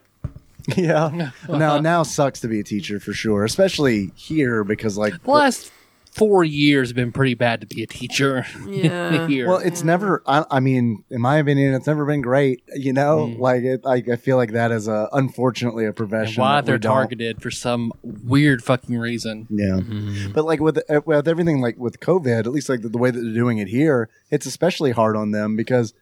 Yeah. 0.76 1.08
now 1.48 1.54
uh-huh. 1.54 1.80
now 1.80 2.02
sucks 2.02 2.40
to 2.40 2.48
be 2.48 2.60
a 2.60 2.64
teacher 2.64 3.00
for 3.00 3.12
sure, 3.12 3.44
especially 3.44 4.12
here 4.14 4.64
because 4.64 4.98
like 4.98 5.22
The 5.22 5.30
last 5.30 5.72
four 6.12 6.44
years 6.44 6.88
have 6.88 6.96
been 6.96 7.12
pretty 7.12 7.34
bad 7.34 7.60
to 7.60 7.66
be 7.66 7.82
a 7.82 7.86
teacher. 7.86 8.46
Yeah. 8.68 9.26
Here. 9.26 9.48
well, 9.48 9.58
it's 9.58 9.82
never. 9.82 10.22
I, 10.26 10.44
I 10.50 10.60
mean, 10.60 11.04
in 11.10 11.20
my 11.20 11.38
opinion, 11.38 11.74
it's 11.74 11.86
never 11.86 12.04
been 12.04 12.20
great. 12.20 12.62
You 12.74 12.92
know, 12.92 13.28
mm. 13.28 13.38
like 13.38 13.62
it. 13.62 13.82
Like 13.82 14.08
I 14.08 14.16
feel 14.16 14.36
like 14.36 14.52
that 14.52 14.70
is 14.70 14.88
a 14.88 15.08
unfortunately 15.12 15.84
a 15.84 15.88
and 15.88 15.96
profession. 15.96 16.42
why 16.42 16.56
that 16.56 16.64
we 16.64 16.66
they're 16.66 16.78
don't- 16.78 16.92
targeted 16.92 17.42
for 17.42 17.50
some 17.50 17.92
weird 18.02 18.62
fucking 18.62 18.98
reason. 18.98 19.46
Yeah, 19.50 19.80
mm-hmm. 19.80 20.32
but 20.32 20.44
like 20.44 20.60
with 20.60 20.78
uh, 20.90 21.00
with 21.06 21.26
everything 21.26 21.60
like 21.60 21.78
with 21.78 21.98
COVID, 22.00 22.40
at 22.40 22.46
least 22.52 22.68
like 22.68 22.82
the, 22.82 22.88
the 22.88 22.98
way 22.98 23.10
that 23.10 23.18
they're 23.18 23.32
doing 23.32 23.58
it 23.58 23.68
here, 23.68 24.10
it's 24.30 24.46
especially 24.46 24.92
hard 24.92 25.16
on 25.16 25.30
them 25.30 25.56
because 25.56 25.94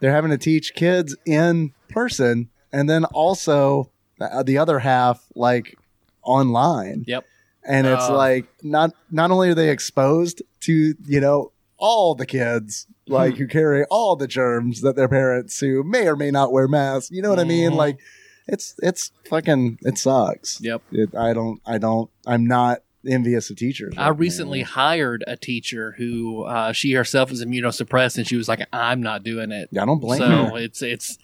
they're 0.00 0.14
having 0.14 0.30
to 0.30 0.38
teach 0.38 0.74
kids 0.74 1.16
in 1.26 1.72
person 1.88 2.50
and 2.72 2.88
then 2.88 3.04
also 3.06 3.90
uh, 4.20 4.42
the 4.42 4.58
other 4.58 4.78
half 4.80 5.24
like 5.34 5.76
online. 6.22 7.04
Yep. 7.06 7.24
and 7.64 7.86
it's 7.86 8.08
Oh. 8.08 8.16
like 8.16 8.46
not 8.62 8.92
not 9.10 9.30
only 9.30 9.50
are 9.50 9.54
they 9.54 9.70
exposed 9.70 10.42
to 10.60 10.94
you 11.06 11.20
know 11.20 11.52
all 11.76 12.14
the 12.14 12.24
kids 12.26 12.86
like 13.06 13.36
who 13.36 13.46
carry 13.46 13.84
all 13.90 14.16
the 14.16 14.26
germs 14.26 14.80
that 14.82 14.96
their 14.96 15.08
parents 15.08 15.58
who 15.60 15.82
may 15.82 16.06
or 16.08 16.16
may 16.16 16.30
not 16.30 16.52
wear 16.52 16.66
masks 16.68 17.10
you 17.10 17.20
know 17.20 17.28
what 17.30 17.38
i 17.38 17.44
mean 17.44 17.72
Mhm. 17.72 17.76
like 17.76 17.98
it's 18.46 18.74
it's 18.82 19.12
fucking 19.28 19.78
it 19.82 19.98
sucks 19.98 20.58
Yep. 20.62 20.82
it, 20.92 21.14
i 21.14 21.32
don't 21.34 21.60
i 21.66 21.76
don't 21.76 22.10
i'm 22.26 22.46
not 22.46 22.78
envious 23.06 23.50
of 23.50 23.56
teachers 23.56 23.92
I 23.98 24.08
recently 24.08 24.60
now. 24.60 24.66
hired 24.68 25.22
a 25.26 25.36
teacher 25.36 25.94
who 25.98 26.44
uh, 26.44 26.72
she 26.72 26.92
herself 26.92 27.30
is 27.32 27.42
immunosuppressed, 27.44 28.18
and 28.18 28.26
she 28.28 28.36
was 28.36 28.46
like, 28.46 28.66
"I'm 28.74 29.00
not 29.02 29.22
doing 29.22 29.50
it." 29.52 29.68
yeah 29.72 29.82
i 29.82 29.86
don't 29.86 30.00
blame 30.00 30.18
so 30.18 30.28
her 30.28 30.58
it's 30.58 30.82
it's 30.82 31.18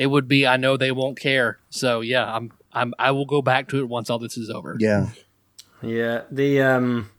it 0.00 0.06
would 0.06 0.26
be. 0.26 0.46
I 0.46 0.56
know 0.56 0.76
they 0.78 0.92
won't 0.92 1.18
care. 1.20 1.58
So 1.68 2.00
yeah, 2.00 2.24
I'm 2.34 2.50
I'm 2.72 2.94
I 2.98 3.10
will 3.10 3.26
go 3.26 3.42
back 3.42 3.68
to 3.68 3.78
it 3.80 3.88
once 3.88 4.08
all 4.10 4.18
this 4.18 4.36
is 4.38 4.48
over. 4.48 4.76
yeah 4.80 5.08
Yeah, 5.82 6.22
the 6.30 6.62
um, 6.62 7.10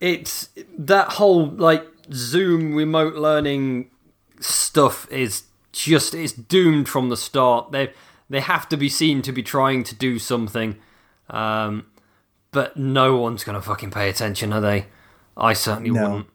it's 0.00 0.48
that 0.78 1.12
whole 1.12 1.46
like 1.46 1.84
Zoom 2.12 2.74
remote 2.74 3.14
learning 3.14 3.90
stuff 4.40 5.10
is 5.10 5.42
just 5.72 6.14
it's 6.14 6.32
doomed 6.32 6.88
from 6.88 7.08
the 7.08 7.16
start. 7.16 7.72
They 7.72 7.92
they 8.30 8.40
have 8.40 8.68
to 8.70 8.76
be 8.76 8.88
seen 8.88 9.22
to 9.22 9.32
be 9.32 9.42
trying 9.42 9.84
to 9.84 9.94
do 9.94 10.18
something, 10.18 10.76
um, 11.30 11.86
but 12.50 12.76
no 12.76 13.16
one's 13.16 13.44
gonna 13.44 13.62
fucking 13.62 13.90
pay 13.90 14.08
attention, 14.08 14.52
are 14.52 14.60
they? 14.60 14.86
I 15.36 15.52
certainly 15.52 15.90
No. 15.90 16.02
wouldn't. 16.02 16.26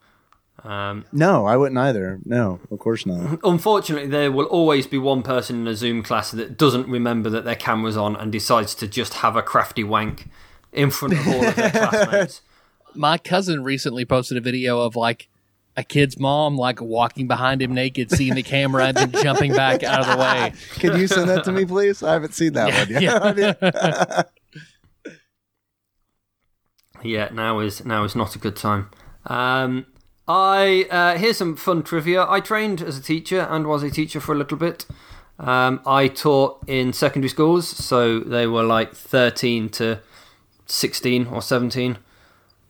Um, 0.65 1.03
no 1.11 1.45
i 1.45 1.57
wouldn't 1.57 1.77
either 1.77 2.19
no 2.23 2.60
of 2.72 2.80
course 2.80 3.06
not 3.06 3.40
unfortunately, 3.44 4.07
there 4.07 4.31
will 4.31 4.45
always 4.45 4.88
be 4.88 4.98
one 4.98 5.22
person 5.22 5.60
in 5.61 5.68
a 5.68 5.76
Zoom 5.76 6.03
class 6.03 6.31
that 6.31 6.57
doesn't 6.57 6.88
remember 6.88 7.30
that 7.31 7.44
their 7.44 7.56
camera's 7.56 7.98
on 7.98 8.15
and 8.15 8.31
decides 8.31 8.73
to 8.76 8.88
just 8.88 9.15
have 9.15 9.35
a 9.35 9.41
crafty 9.41 9.84
wank 9.84 10.30
in 10.72 10.90
front 10.90 11.15
of 11.15 11.27
all 11.27 11.45
of 11.45 11.56
their 11.56 11.69
classmates. 11.72 12.41
My 12.95 13.18
cousin 13.18 13.64
recently 13.64 14.06
posted 14.06 14.38
a 14.38 14.41
video 14.41 14.80
of 14.81 14.95
like 14.95 15.27
a 15.76 15.84
kid's 15.84 16.18
mom 16.18 16.56
like 16.57 16.80
walking 16.80 17.27
behind 17.27 17.61
him 17.61 17.73
naked, 17.73 18.10
seeing 18.11 18.35
the 18.35 18.44
camera, 18.44 18.85
and 18.85 18.95
then 18.95 19.11
jumping 19.23 19.52
back 19.53 19.84
out 19.84 19.99
of 20.02 20.07
the 20.07 20.18
way. 20.18 20.53
can 20.76 20.98
you 20.98 21.07
send 21.07 21.30
that 21.30 21.44
to 21.44 21.52
me 21.52 21.65
please 21.65 22.02
i 22.03 22.14
haven't 22.14 22.34
seen 22.34 22.53
that 22.53 22.72
one 22.73 23.02
yet 23.02 23.02
Yeah. 23.73 24.23
Yeah, 27.03 27.30
now 27.34 27.60
is 27.60 27.84
now 27.84 28.03
is 28.06 28.15
not 28.15 28.35
a 28.35 28.40
good 28.40 28.56
time. 28.56 28.90
Um, 29.26 29.85
I 30.28 30.88
uh, 30.90 31.18
here's 31.18 31.38
some 31.38 31.56
fun 31.56 31.84
trivia. 31.84 32.26
I 32.28 32.40
trained 32.40 32.82
as 32.82 32.98
a 32.98 33.02
teacher 33.02 33.41
and 33.41 33.68
was 33.68 33.84
a 33.84 33.90
teacher 33.90 34.20
for 34.20 34.34
a 34.34 34.38
little 34.38 34.58
bit. 34.58 34.86
Um, 35.40 35.82
I 35.86 36.08
taught 36.08 36.64
in 36.68 36.94
secondary 36.94 37.30
schools, 37.30 37.68
so 37.68 38.20
they 38.20 38.48
were 38.48 38.64
like 38.64 38.94
thirteen 38.94 39.70
to 39.70 40.00
sixteen 40.66 41.28
or 41.28 41.41
seventeen. 41.41 41.98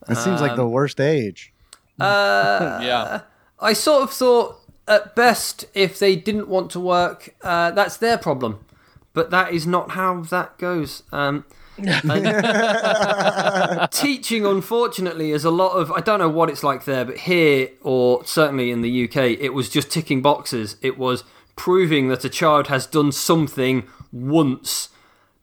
it 0.08 0.16
seems 0.16 0.40
like 0.40 0.56
the 0.56 0.66
worst 0.66 1.00
age 1.00 1.52
yeah. 2.00 3.20
I 3.60 3.72
sort 3.72 4.02
of 4.02 4.10
thought, 4.10 4.60
at 4.88 5.14
best, 5.14 5.64
if 5.74 5.98
they 5.98 6.16
didn't 6.16 6.48
want 6.48 6.70
to 6.72 6.80
work, 6.80 7.34
uh, 7.42 7.70
that's 7.70 7.96
their 7.96 8.18
problem. 8.18 8.64
But 9.12 9.30
that 9.30 9.52
is 9.52 9.64
not 9.66 9.92
how 9.92 10.22
that 10.22 10.58
goes. 10.58 11.04
Um, 11.12 11.34
And 11.36 11.44
teaching, 13.90 14.46
unfortunately, 14.46 15.32
is 15.32 15.44
a 15.44 15.50
lot 15.50 15.72
of. 15.72 15.90
I 15.92 16.00
don't 16.00 16.18
know 16.18 16.28
what 16.28 16.50
it's 16.50 16.62
like 16.62 16.84
there, 16.84 17.04
but 17.04 17.18
here, 17.18 17.70
or 17.82 18.24
certainly 18.24 18.70
in 18.70 18.82
the 18.82 19.04
UK, 19.04 19.16
it 19.16 19.54
was 19.54 19.68
just 19.68 19.90
ticking 19.90 20.22
boxes. 20.22 20.76
It 20.82 20.98
was 20.98 21.24
proving 21.56 22.08
that 22.08 22.24
a 22.24 22.28
child 22.28 22.68
has 22.68 22.86
done 22.86 23.12
something 23.12 23.84
once 24.12 24.88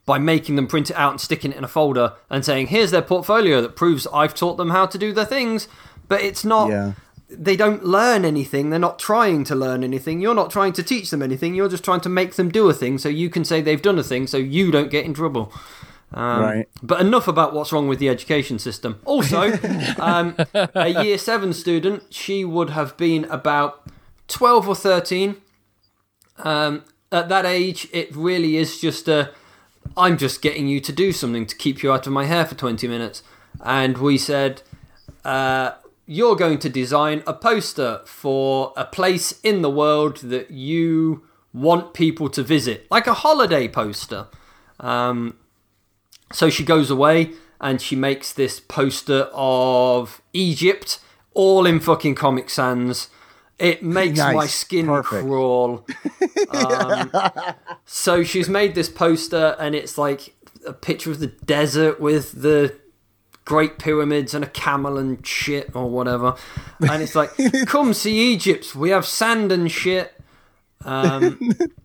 by 0.06 0.18
making 0.18 0.56
them 0.56 0.68
print 0.68 0.90
it 0.90 0.96
out 0.96 1.12
and 1.12 1.22
sticking 1.22 1.52
it 1.52 1.58
in 1.58 1.64
a 1.64 1.68
folder 1.68 2.14
and 2.30 2.44
saying, 2.44 2.68
here's 2.68 2.92
their 2.92 3.02
portfolio 3.02 3.62
that 3.62 3.76
proves 3.76 4.08
I've 4.14 4.34
taught 4.34 4.58
them 4.58 4.72
how 4.72 4.86
to 4.86 4.98
do 4.98 5.14
their 5.14 5.26
things. 5.26 5.68
But 6.08 6.22
it's 6.22 6.44
not. 6.44 6.70
Yeah. 6.70 6.94
They 7.30 7.56
don't 7.56 7.86
learn 7.86 8.26
anything. 8.26 8.72
They're 8.72 8.80
not 8.80 9.00
trying 9.00 9.46
to 9.46 9.56
learn 9.56 9.86
anything. 9.86 10.20
You're 10.20 10.36
not 10.36 10.52
trying 10.52 10.74
to 10.74 10.84
teach 10.84 11.12
them 11.12 11.22
anything. 11.22 11.56
You're 11.56 11.70
just 11.70 11.86
trying 11.86 12.02
to 12.02 12.10
make 12.10 12.34
them 12.34 12.50
do 12.50 12.68
a 12.68 12.74
thing 12.74 12.98
so 12.98 13.08
you 13.08 13.30
can 13.30 13.46
say 13.46 13.62
they've 13.62 13.82
done 13.82 13.98
a 13.98 14.04
thing 14.04 14.28
so 14.28 14.36
you 14.36 14.70
don't 14.70 14.92
get 14.92 15.06
in 15.06 15.14
trouble. 15.14 15.54
Um, 16.14 16.42
Right. 16.42 16.70
But 16.84 17.02
enough 17.02 17.28
about 17.28 17.54
what's 17.54 17.72
wrong 17.72 17.88
with 17.88 18.00
the 18.00 18.10
education 18.10 18.60
system. 18.60 19.00
Also, 19.06 19.54
um, 20.00 20.36
a 20.54 21.04
year 21.04 21.18
seven 21.18 21.54
student, 21.54 22.04
she 22.14 22.44
would 22.44 22.72
have 22.72 22.98
been 22.98 23.26
about 23.26 23.88
12 24.28 24.68
or 24.68 24.76
13. 24.76 25.38
Um, 26.40 26.84
at 27.12 27.30
that 27.30 27.46
age, 27.46 27.88
it 27.92 28.16
really 28.16 28.58
is 28.58 28.80
just 28.80 29.08
a 29.08 29.32
I'm 29.98 30.18
just 30.18 30.42
getting 30.42 30.68
you 30.68 30.80
to 30.80 30.92
do 30.92 31.12
something 31.12 31.46
to 31.46 31.56
keep 31.56 31.84
you 31.84 31.92
out 31.92 32.08
of 32.08 32.14
my 32.14 32.26
hair 32.26 32.46
for 32.46 32.56
20 32.56 32.88
minutes. 32.88 33.24
And 33.64 33.98
we 33.98 34.18
said, 34.18 34.62
uh, 35.26 35.72
You're 36.06 36.36
going 36.36 36.60
to 36.60 36.70
design 36.70 37.24
a 37.28 37.34
poster 37.34 38.02
for 38.06 38.74
a 38.78 38.86
place 38.86 39.40
in 39.42 39.62
the 39.62 39.70
world 39.70 40.18
that 40.18 40.52
you 40.52 41.24
want 41.54 41.94
people 41.94 42.30
to 42.30 42.44
visit, 42.44 42.88
like 42.90 43.08
a 43.08 43.14
holiday 43.14 43.68
poster. 43.68 44.28
Um, 44.80 45.38
so 46.34 46.50
she 46.50 46.64
goes 46.64 46.90
away 46.90 47.32
and 47.60 47.82
she 47.82 47.96
makes 47.96 48.34
this 48.34 48.60
poster 48.60 49.30
of 49.34 50.22
Egypt, 50.34 51.00
all 51.34 51.66
in 51.66 51.80
fucking 51.80 52.16
Comic 52.16 52.50
Sans. 52.50 53.10
It 53.60 53.84
makes 53.84 54.18
Nice. 54.18 54.36
my 54.36 54.48
skin 54.48 54.88
Perfect. 54.88 55.24
crawl. 55.26 55.86
Um, 56.54 57.12
so 57.86 58.24
she's 58.24 58.50
made 58.50 58.76
this 58.76 58.90
poster, 58.90 59.56
and 59.60 59.74
it's 59.74 59.98
like 59.98 60.36
a 60.68 60.74
picture 60.74 61.12
of 61.12 61.20
the 61.20 61.28
desert 61.28 62.00
with 62.02 62.42
the 62.42 62.76
Great 63.46 63.80
Pyramids 63.80 64.34
and 64.34 64.44
a 64.44 64.50
camel 64.50 64.98
and 64.98 65.26
shit 65.26 65.74
or 65.76 65.90
whatever. 65.90 66.36
And 66.82 67.02
it's 67.02 67.16
like, 67.16 67.32
come 67.68 67.94
see 67.94 68.34
Egypt. 68.34 68.76
We 68.76 68.90
have 68.90 69.06
sand 69.06 69.52
and 69.52 69.72
shit. 69.72 70.14
Um, 70.84 71.40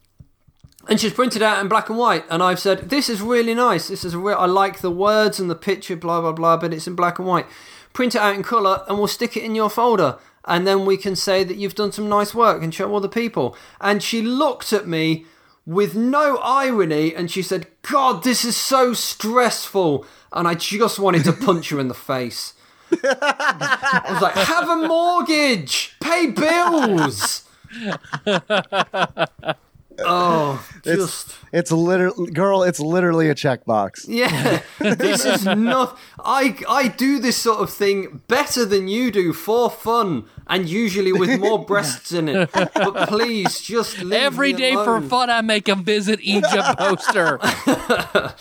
and 0.88 1.00
she's 1.00 1.12
printed 1.12 1.42
out 1.42 1.60
in 1.60 1.68
black 1.68 1.88
and 1.88 1.98
white. 1.98 2.24
And 2.30 2.42
I've 2.42 2.60
said, 2.60 2.90
this 2.90 3.08
is 3.08 3.20
really 3.20 3.54
nice. 3.54 3.88
This 3.88 4.04
is 4.04 4.14
a 4.14 4.18
real. 4.18 4.36
I 4.38 4.46
like 4.46 4.80
the 4.80 4.90
words 4.90 5.40
and 5.40 5.50
the 5.50 5.54
picture, 5.54 5.96
blah 5.96 6.20
blah 6.20 6.32
blah. 6.32 6.56
But 6.56 6.72
it's 6.72 6.86
in 6.86 6.94
black 6.94 7.18
and 7.18 7.26
white. 7.26 7.46
Print 7.92 8.14
it 8.14 8.20
out 8.20 8.34
in 8.34 8.42
color, 8.42 8.84
and 8.88 8.98
we'll 8.98 9.06
stick 9.06 9.36
it 9.36 9.42
in 9.42 9.54
your 9.54 9.70
folder. 9.70 10.18
And 10.44 10.66
then 10.66 10.86
we 10.86 10.96
can 10.96 11.16
say 11.16 11.42
that 11.44 11.56
you've 11.56 11.74
done 11.74 11.92
some 11.92 12.08
nice 12.08 12.34
work 12.34 12.62
and 12.62 12.72
show 12.72 12.94
other 12.94 13.08
people. 13.08 13.56
And 13.80 14.02
she 14.02 14.22
looked 14.22 14.72
at 14.72 14.86
me 14.86 15.26
with 15.66 15.96
no 15.96 16.36
irony 16.36 17.14
and 17.14 17.30
she 17.30 17.42
said, 17.42 17.66
God, 17.82 18.22
this 18.22 18.44
is 18.44 18.56
so 18.56 18.94
stressful. 18.94 20.06
And 20.32 20.46
I 20.46 20.54
just 20.54 20.98
wanted 21.00 21.24
to 21.24 21.32
punch 21.44 21.70
her 21.70 21.80
in 21.80 21.88
the 21.88 21.94
face. 21.94 22.54
I 22.92 24.06
was 24.08 24.22
like, 24.22 24.34
have 24.34 24.68
a 24.68 24.86
mortgage, 24.86 25.96
pay 26.00 26.26
bills. 26.26 27.42
oh, 30.00 30.66
just. 30.84 31.34
It's 31.52 31.72
literally, 31.72 32.30
girl. 32.30 32.62
It's 32.62 32.80
literally 32.80 33.28
a 33.28 33.34
checkbox. 33.34 34.04
Yeah, 34.08 34.62
this 34.78 35.24
is 35.24 35.44
not. 35.44 35.98
I 36.18 36.58
I 36.68 36.88
do 36.88 37.18
this 37.18 37.36
sort 37.36 37.60
of 37.60 37.70
thing 37.70 38.22
better 38.28 38.64
than 38.64 38.88
you 38.88 39.10
do 39.10 39.32
for 39.32 39.70
fun, 39.70 40.26
and 40.46 40.68
usually 40.68 41.12
with 41.12 41.40
more 41.40 41.64
breasts 41.64 42.12
in 42.12 42.28
it. 42.28 42.50
But 42.52 43.08
please, 43.08 43.60
just 43.60 43.98
leave 44.02 44.12
Every 44.12 44.52
me 44.52 44.58
day 44.58 44.74
for 44.74 45.00
fun, 45.00 45.30
I 45.30 45.40
make 45.40 45.68
a 45.68 45.76
visit 45.76 46.20
Egypt 46.22 46.78
poster. 46.78 47.38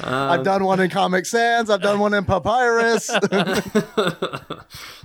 I've 0.00 0.38
um, 0.40 0.44
done 0.44 0.64
one 0.64 0.80
in 0.80 0.90
Comic 0.90 1.26
Sans. 1.26 1.68
I've 1.70 1.82
done 1.82 1.98
one 1.98 2.14
in 2.14 2.24
Papyrus. 2.24 3.10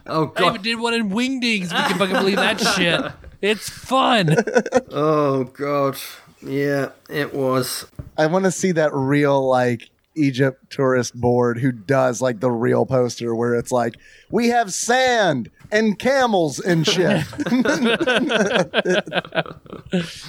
Oh 0.10 0.26
god! 0.28 0.44
I 0.44 0.50
even 0.50 0.62
did 0.62 0.80
one 0.80 0.94
in 0.94 1.10
Wingdings. 1.10 1.72
We 1.72 1.88
can 1.88 1.98
fucking 1.98 2.16
believe 2.16 2.38
that 2.38 2.60
shit. 2.60 3.12
It's 3.42 3.70
fun. 3.70 4.36
Oh 4.92 5.46
god. 5.46 5.98
Yeah, 6.42 6.90
it 7.10 7.34
was. 7.34 7.86
I 8.18 8.26
want 8.28 8.46
to 8.46 8.52
see 8.52 8.72
that 8.74 8.94
real 8.94 9.48
like 9.48 9.90
Egypt 10.16 10.72
tourist 10.72 11.14
board 11.14 11.60
who 11.60 11.72
does 11.72 12.22
like 12.22 12.40
the 12.40 12.52
real 12.52 12.86
poster 12.86 13.36
where 13.36 13.56
it's 13.56 13.72
like 13.72 13.96
we 14.32 14.50
have 14.50 14.74
sand 14.74 15.50
and 15.72 16.00
camels 16.00 16.60
and 16.60 16.88
shit. 16.88 17.24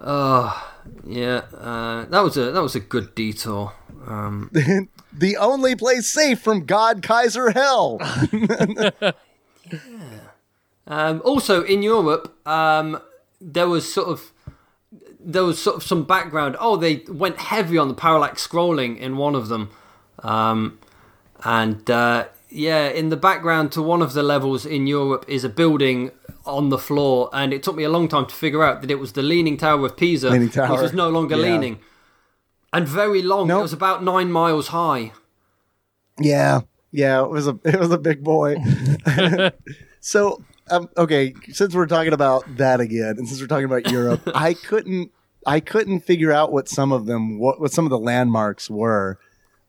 Oh, 0.00 0.72
yeah. 1.04 1.38
Uh, 1.56 2.04
that 2.04 2.20
was 2.20 2.36
a 2.36 2.52
that 2.52 2.62
was 2.62 2.76
a 2.76 2.80
good 2.80 3.16
detour. 3.16 3.72
Um, 4.06 4.48
the 5.12 5.36
only 5.36 5.74
place 5.74 6.06
safe 6.06 6.40
from 6.40 6.66
God 6.66 7.02
Kaiser 7.02 7.50
Hell. 7.50 7.98
Um, 10.88 11.20
also, 11.24 11.62
in 11.62 11.82
Europe, 11.82 12.34
um, 12.48 13.00
there 13.40 13.68
was 13.68 13.90
sort 13.92 14.08
of 14.08 14.32
there 15.20 15.44
was 15.44 15.60
sort 15.60 15.76
of 15.76 15.82
some 15.82 16.04
background. 16.04 16.56
Oh, 16.58 16.76
they 16.76 17.04
went 17.08 17.38
heavy 17.38 17.76
on 17.76 17.88
the 17.88 17.94
parallax 17.94 18.46
scrolling 18.46 18.98
in 18.98 19.18
one 19.18 19.34
of 19.34 19.48
them, 19.48 19.70
um, 20.20 20.78
and 21.44 21.88
uh, 21.90 22.28
yeah, 22.48 22.88
in 22.88 23.10
the 23.10 23.16
background 23.16 23.70
to 23.72 23.82
one 23.82 24.00
of 24.00 24.14
the 24.14 24.22
levels 24.22 24.64
in 24.64 24.86
Europe 24.86 25.26
is 25.28 25.44
a 25.44 25.48
building 25.50 26.10
on 26.46 26.70
the 26.70 26.78
floor, 26.78 27.28
and 27.34 27.52
it 27.52 27.62
took 27.62 27.76
me 27.76 27.84
a 27.84 27.90
long 27.90 28.08
time 28.08 28.24
to 28.26 28.34
figure 28.34 28.64
out 28.64 28.80
that 28.80 28.90
it 28.90 28.98
was 28.98 29.12
the 29.12 29.22
Leaning 29.22 29.58
Tower 29.58 29.84
of 29.86 29.96
Pisa, 29.96 30.30
Leaning 30.30 30.48
which 30.48 30.54
Tower, 30.54 30.80
was 30.80 30.94
no 30.94 31.10
longer 31.10 31.36
yeah. 31.36 31.42
leaning, 31.42 31.78
and 32.72 32.88
very 32.88 33.20
long. 33.20 33.50
It 33.50 33.54
was 33.54 33.74
about 33.74 34.02
nine 34.02 34.32
miles 34.32 34.68
high. 34.68 35.12
Yeah, 36.18 36.62
yeah, 36.90 37.22
it 37.22 37.30
was 37.30 37.46
a 37.46 37.58
it 37.64 37.78
was 37.78 37.90
a 37.90 37.98
big 37.98 38.24
boy. 38.24 38.56
so, 40.00 40.42
um, 40.70 40.88
okay, 40.96 41.34
since 41.52 41.74
we're 41.74 41.86
talking 41.86 42.12
about 42.12 42.44
that 42.56 42.80
again, 42.80 43.16
and 43.18 43.28
since 43.28 43.40
we're 43.40 43.46
talking 43.46 43.64
about 43.64 43.90
Europe, 43.90 44.22
I 44.34 44.54
couldn't 44.54 45.10
I 45.46 45.60
couldn't 45.60 46.00
figure 46.00 46.32
out 46.32 46.52
what 46.52 46.68
some 46.68 46.92
of 46.92 47.06
them 47.06 47.38
what, 47.38 47.60
what 47.60 47.72
some 47.72 47.84
of 47.86 47.90
the 47.90 47.98
landmarks 47.98 48.68
were. 48.70 49.18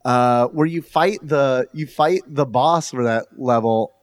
Uh, 0.05 0.47
where 0.47 0.65
you 0.65 0.81
fight 0.81 1.19
the 1.21 1.67
you 1.73 1.85
fight 1.85 2.21
the 2.25 2.45
boss 2.45 2.91
for 2.91 3.03
that 3.03 3.27
level. 3.37 3.93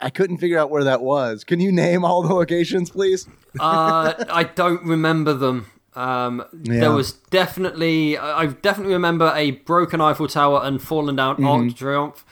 I 0.00 0.10
couldn't 0.10 0.38
figure 0.38 0.58
out 0.58 0.70
where 0.70 0.84
that 0.84 1.00
was. 1.02 1.44
Can 1.44 1.60
you 1.60 1.72
name 1.72 2.04
all 2.04 2.22
the 2.22 2.34
locations, 2.34 2.90
please? 2.90 3.26
Uh, 3.58 4.12
I 4.30 4.44
don't 4.44 4.82
remember 4.84 5.32
them. 5.32 5.66
Um, 5.94 6.44
Yeah. 6.62 6.80
There 6.80 6.92
was 6.92 7.12
definitely, 7.12 8.18
I 8.18 8.42
I 8.42 8.46
definitely 8.46 8.92
remember 8.92 9.32
a 9.34 9.52
broken 9.52 10.00
Eiffel 10.02 10.28
Tower 10.28 10.60
and 10.62 10.80
fallen 10.82 11.16
down 11.16 11.42
Arc 11.42 11.68
de 11.68 11.74
Triomphe. 11.74 12.24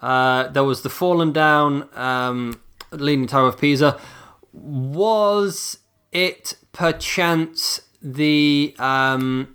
Uh, 0.00 0.48
there 0.48 0.64
was 0.64 0.80
the 0.80 0.88
fallen 0.88 1.30
down 1.32 1.88
um, 1.94 2.58
Leaning 2.92 3.26
Tower 3.26 3.48
of 3.48 3.58
Pisa. 3.58 3.98
Was 4.52 5.78
it 6.12 6.56
perchance 6.72 7.82
the 8.02 8.74
um, 8.78 9.54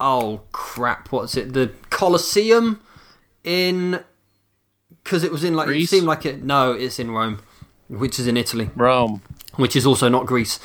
oh 0.00 0.42
crap? 0.52 1.10
What's 1.12 1.36
it? 1.36 1.52
The 1.52 1.72
Colosseum 1.90 2.80
in 3.42 4.00
because 5.02 5.24
it 5.24 5.30
was 5.32 5.44
in 5.44 5.54
like 5.54 5.66
Greece? 5.66 5.84
it 5.92 5.96
seemed 5.96 6.06
like 6.06 6.26
it. 6.26 6.42
No, 6.42 6.72
it's 6.72 6.98
in 6.98 7.10
Rome, 7.10 7.40
which 7.88 8.18
is 8.18 8.26
in 8.26 8.36
Italy 8.36 8.70
Rome. 8.74 9.22
which 9.56 9.76
is 9.76 9.86
also 9.86 10.08
not 10.08 10.26
Greece. 10.26 10.58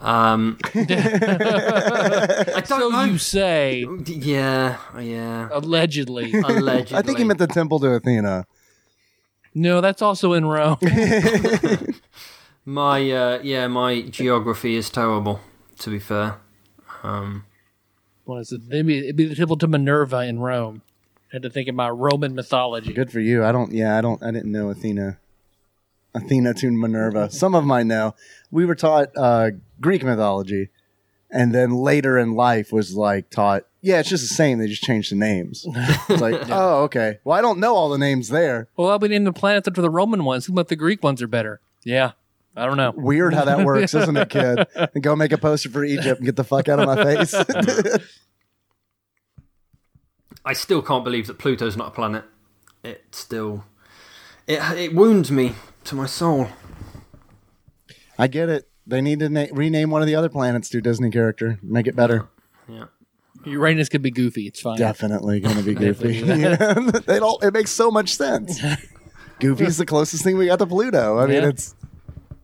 Um, 0.00 0.58
I 0.74 2.62
don't 2.64 2.66
So 2.66 2.88
know. 2.88 3.04
you 3.04 3.18
say, 3.18 3.84
Yeah, 4.06 4.76
yeah. 5.00 5.48
allegedly. 5.50 6.32
Allegedly. 6.32 6.96
I 6.96 7.02
think 7.02 7.18
he 7.18 7.24
meant 7.24 7.40
the 7.40 7.48
temple 7.48 7.80
to 7.80 7.94
Athena. 7.94 8.46
No, 9.58 9.80
that's 9.80 10.02
also 10.02 10.34
in 10.34 10.44
Rome. 10.46 10.78
my 12.64 13.10
uh, 13.10 13.40
yeah. 13.42 13.66
My 13.66 14.02
geography 14.02 14.76
is 14.76 14.88
terrible. 14.88 15.40
To 15.80 15.90
be 15.90 15.98
fair. 15.98 16.36
Um, 17.02 17.44
What 18.24 18.38
is 18.38 18.52
it? 18.52 18.62
Maybe 18.66 18.98
it'd 18.98 19.16
be 19.16 19.26
the 19.26 19.34
temple 19.34 19.56
to 19.58 19.66
Minerva 19.66 20.18
in 20.20 20.38
Rome. 20.38 20.82
I 21.30 21.36
Had 21.36 21.42
to 21.42 21.50
think 21.50 21.68
about 21.68 21.98
Roman 21.98 22.34
mythology. 22.34 22.92
Good 22.92 23.10
for 23.12 23.20
you. 23.20 23.44
I 23.44 23.52
don't. 23.52 23.72
Yeah, 23.72 23.98
I 23.98 24.00
don't. 24.00 24.22
I 24.22 24.30
didn't 24.30 24.52
know 24.52 24.70
Athena. 24.70 25.18
Athena 26.14 26.54
to 26.54 26.70
Minerva. 26.70 27.30
Some 27.30 27.54
of 27.54 27.62
them 27.64 27.72
I 27.72 27.82
know. 27.82 28.14
We 28.50 28.64
were 28.64 28.74
taught 28.74 29.10
uh, 29.16 29.50
Greek 29.80 30.02
mythology, 30.04 30.70
and 31.30 31.54
then 31.54 31.72
later 31.72 32.16
in 32.16 32.34
life 32.34 32.72
was 32.72 32.94
like 32.94 33.30
taught. 33.30 33.64
Yeah, 33.80 34.00
it's 34.00 34.08
just 34.08 34.28
the 34.28 34.34
same. 34.34 34.58
They 34.58 34.66
just 34.66 34.82
changed 34.82 35.12
the 35.12 35.16
names. 35.16 35.64
It's 35.68 36.20
like, 36.20 36.40
oh, 36.50 36.82
okay. 36.84 37.18
Well, 37.24 37.38
I 37.38 37.40
don't 37.40 37.60
know 37.60 37.74
all 37.76 37.88
the 37.88 37.98
names 37.98 38.28
there. 38.28 38.68
Well, 38.76 38.88
I'll 38.90 38.98
be 38.98 39.08
named 39.08 39.26
the 39.26 39.32
planets 39.32 39.68
after 39.68 39.80
the 39.80 39.90
Roman 39.90 40.24
ones. 40.24 40.46
Who 40.46 40.52
about 40.52 40.68
the 40.68 40.76
Greek 40.76 41.02
ones 41.02 41.22
are 41.22 41.28
better? 41.28 41.60
Yeah, 41.84 42.12
I 42.56 42.66
don't 42.66 42.76
know. 42.76 42.92
Weird 42.96 43.34
how 43.34 43.44
that 43.44 43.64
works, 43.64 43.94
isn't 43.94 44.16
it, 44.16 44.30
kid? 44.30 44.66
And 44.74 45.02
go 45.02 45.14
make 45.14 45.30
a 45.32 45.38
poster 45.38 45.70
for 45.70 45.84
Egypt 45.84 46.18
and 46.18 46.26
get 46.26 46.34
the 46.36 46.44
fuck 46.44 46.68
out 46.68 46.80
of 46.80 46.86
my 46.86 47.04
face. 47.04 47.34
I 50.44 50.52
still 50.54 50.82
can't 50.82 51.04
believe 51.04 51.26
that 51.26 51.38
Pluto's 51.38 51.76
not 51.76 51.88
a 51.88 51.90
planet. 51.92 52.24
It 52.82 53.04
still, 53.12 53.64
it 54.46 54.60
it 54.76 54.94
wounds 54.94 55.30
me 55.30 55.54
to 55.84 55.94
my 55.94 56.06
soul. 56.06 56.48
I 58.18 58.26
get 58.26 58.48
it. 58.48 58.68
They 58.86 59.00
need 59.00 59.20
to 59.20 59.28
na- 59.28 59.46
rename 59.52 59.90
one 59.90 60.00
of 60.00 60.06
the 60.08 60.14
other 60.14 60.28
planets 60.28 60.68
to 60.70 60.78
a 60.78 60.80
Disney 60.80 61.10
character. 61.10 61.58
Make 61.62 61.86
it 61.86 61.94
better. 61.94 62.28
Yeah. 62.68 62.86
Uranus 63.44 63.88
could 63.88 64.02
be 64.02 64.10
goofy. 64.10 64.46
It's 64.46 64.60
fine. 64.60 64.76
Definitely 64.78 65.40
going 65.40 65.56
to 65.56 65.62
be 65.62 65.74
Goofy. 65.74 66.20
they 66.22 67.18
don't. 67.18 67.42
It 67.42 67.52
makes 67.54 67.70
so 67.70 67.90
much 67.90 68.14
sense. 68.16 68.60
Goofy's 69.40 69.76
the 69.78 69.86
closest 69.86 70.24
thing 70.24 70.36
we 70.36 70.46
got 70.46 70.58
to 70.58 70.66
Pluto. 70.66 71.18
I 71.18 71.26
mean, 71.26 71.42
Yeah. 71.42 71.48
it's 71.48 71.74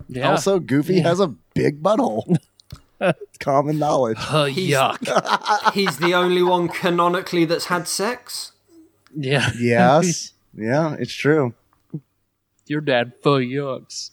Yeah. 0.09 0.31
also 0.31 0.59
Goofy 0.61 1.01
has 1.01 1.21
a 1.21 1.29
big 1.55 1.83
butthole. 1.83 2.37
It's 3.01 3.39
common 3.41 3.79
knowledge. 3.79 4.19
Uh, 4.19 4.47
yuck. 4.47 5.73
He's 5.73 5.97
the 5.99 6.15
only 6.15 6.43
one 6.43 6.69
canonically 6.69 7.45
that's 7.45 7.66
had 7.66 7.89
sex. 7.89 8.53
Yeah. 9.15 9.51
Yes. 9.59 10.33
yeah, 10.57 10.95
it's 10.99 11.12
true. 11.12 11.55
Your 12.66 12.81
dad 12.81 13.12
full 13.23 13.39
yucks. 13.41 14.11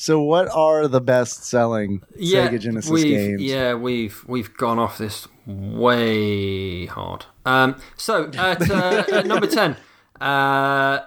So, 0.00 0.22
what 0.22 0.48
are 0.54 0.86
the 0.86 1.00
best-selling 1.00 2.02
Yeah, 2.16 2.48
Sega 2.48 2.60
Genesis 2.60 2.88
we've, 2.88 3.04
games? 3.04 3.42
Yeah, 3.42 3.74
we've 3.74 4.24
we've 4.28 4.56
gone 4.56 4.78
off 4.78 4.96
this 4.96 5.26
way 5.44 6.86
hard. 6.86 7.26
Um, 7.44 7.80
so 7.96 8.30
at, 8.38 8.70
uh, 8.70 9.04
at 9.12 9.26
number 9.26 9.48
ten, 9.48 9.76
uh, 10.20 11.00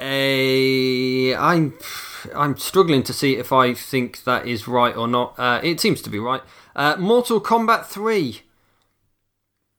a 0.00 1.32
I'm 1.36 1.74
I'm 2.34 2.56
struggling 2.56 3.04
to 3.04 3.12
see 3.12 3.36
if 3.36 3.52
I 3.52 3.72
think 3.72 4.24
that 4.24 4.48
is 4.48 4.66
right 4.66 4.96
or 4.96 5.06
not. 5.06 5.38
Uh, 5.38 5.60
it 5.62 5.78
seems 5.78 6.02
to 6.02 6.10
be 6.10 6.18
right. 6.18 6.42
Uh, 6.74 6.96
Mortal 6.96 7.40
Kombat 7.40 7.86
three. 7.86 8.42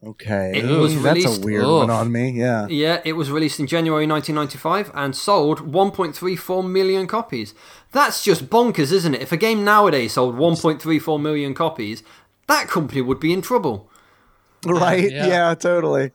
Okay, 0.03 0.59
It 0.59 0.65
was 0.65 1.01
that's 1.01 1.37
a 1.37 1.39
weird 1.41 1.63
Ugh. 1.63 1.69
one 1.87 1.89
on 1.89 2.11
me. 2.11 2.29
Yeah, 2.31 2.67
Yeah, 2.67 3.01
it 3.03 3.13
was 3.13 3.31
released 3.31 3.59
in 3.59 3.65
January 3.65 4.05
1995 4.05 4.91
and 4.93 5.15
sold 5.15 5.71
1.34 5.71 6.69
million 6.69 7.07
copies. 7.07 7.55
That's 7.91 8.23
just 8.23 8.47
bonkers, 8.49 8.91
isn't 8.91 9.15
it? 9.15 9.21
If 9.21 9.31
a 9.31 9.37
game 9.37 9.63
nowadays 9.63 10.13
sold 10.13 10.35
1.34 10.35 11.19
million 11.19 11.55
copies, 11.55 12.03
that 12.47 12.67
company 12.67 13.01
would 13.01 13.19
be 13.19 13.33
in 13.33 13.41
trouble. 13.41 13.89
right. 14.65 15.11
Yeah. 15.11 15.27
Yeah. 15.27 15.55
totally. 15.55 16.11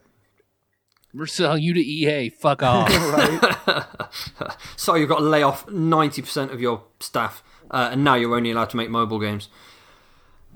We're 1.12 1.26
selling 1.26 1.62
you 1.62 1.74
to 1.74 1.80
EA. 1.80 2.28
Fuck 2.28 2.62
off. 2.62 2.88
Right. 3.66 3.86
So 4.76 4.94
you've 4.94 5.08
got 5.08 5.18
to 5.18 5.24
lay 5.24 5.42
off 5.42 5.66
90% 5.66 6.52
of 6.52 6.60
your 6.60 6.82
staff, 7.00 7.42
uh, 7.70 7.90
and 7.92 8.02
now 8.02 8.14
you're 8.14 8.34
only 8.34 8.50
allowed 8.50 8.70
to 8.70 8.76
make 8.76 8.90
mobile 8.90 9.18
games. 9.20 9.48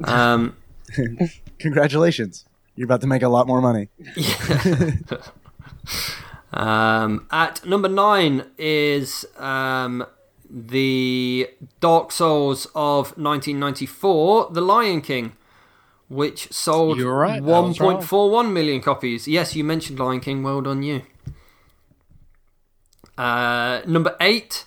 Um, 0.02 0.56
Congratulations, 1.58 2.44
you're 2.76 2.86
about 2.86 3.00
to 3.02 3.06
make 3.06 3.22
a 3.22 3.28
lot 3.28 3.46
more 3.46 3.60
money. 3.60 3.88
um, 6.52 7.26
at 7.30 7.64
number 7.64 7.88
nine 7.88 8.46
is 8.58 9.24
um, 9.38 10.04
the 10.50 11.48
Dark 11.80 12.12
Souls 12.12 12.66
of 12.74 13.16
1994, 13.16 14.50
The 14.52 14.60
Lion 14.60 15.00
King, 15.00 15.32
which 16.08 16.52
sold 16.52 17.00
right, 17.00 17.38
I 17.38 17.40
was 17.40 17.80
wrong. 17.80 18.02
1.41 18.02 18.52
million 18.52 18.80
copies. 18.80 19.26
Yes, 19.26 19.56
you 19.56 19.64
mentioned 19.64 19.98
Lion 19.98 20.20
King. 20.20 20.42
Well 20.42 20.60
done, 20.60 20.82
you. 20.82 21.02
Uh, 23.16 23.80
number 23.86 24.16
eight 24.20 24.64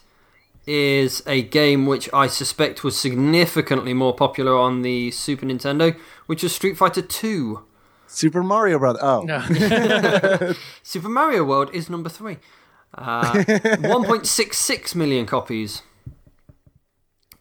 is 0.66 1.24
a 1.26 1.42
game 1.42 1.86
which 1.86 2.10
I 2.14 2.28
suspect 2.28 2.84
was 2.84 3.00
significantly 3.00 3.94
more 3.94 4.14
popular 4.14 4.56
on 4.58 4.82
the 4.82 5.12
Super 5.12 5.46
Nintendo, 5.46 5.98
which 6.26 6.44
was 6.44 6.54
Street 6.54 6.78
Fighter 6.78 7.02
2. 7.02 7.64
Super 8.08 8.42
Mario 8.42 8.80
Brother. 8.80 9.00
Oh, 9.02 9.22
No. 9.24 10.54
Super 10.84 11.10
Mario 11.10 11.44
World 11.44 11.70
is 11.74 11.90
number 11.90 12.10
three. 12.10 12.38
Uh, 12.94 13.34
1.66 13.34 14.96
million 14.96 15.26
copies. 15.26 15.82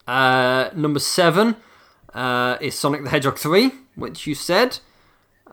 Uh, 0.06 0.70
number 0.74 0.98
seven 1.01 1.56
uh, 2.14 2.56
is 2.60 2.74
Sonic 2.78 3.05
the 3.05 3.10
Hedgehog 3.10 3.38
3, 3.38 3.70
which 3.94 4.26
you 4.26 4.34
said. 4.34 4.78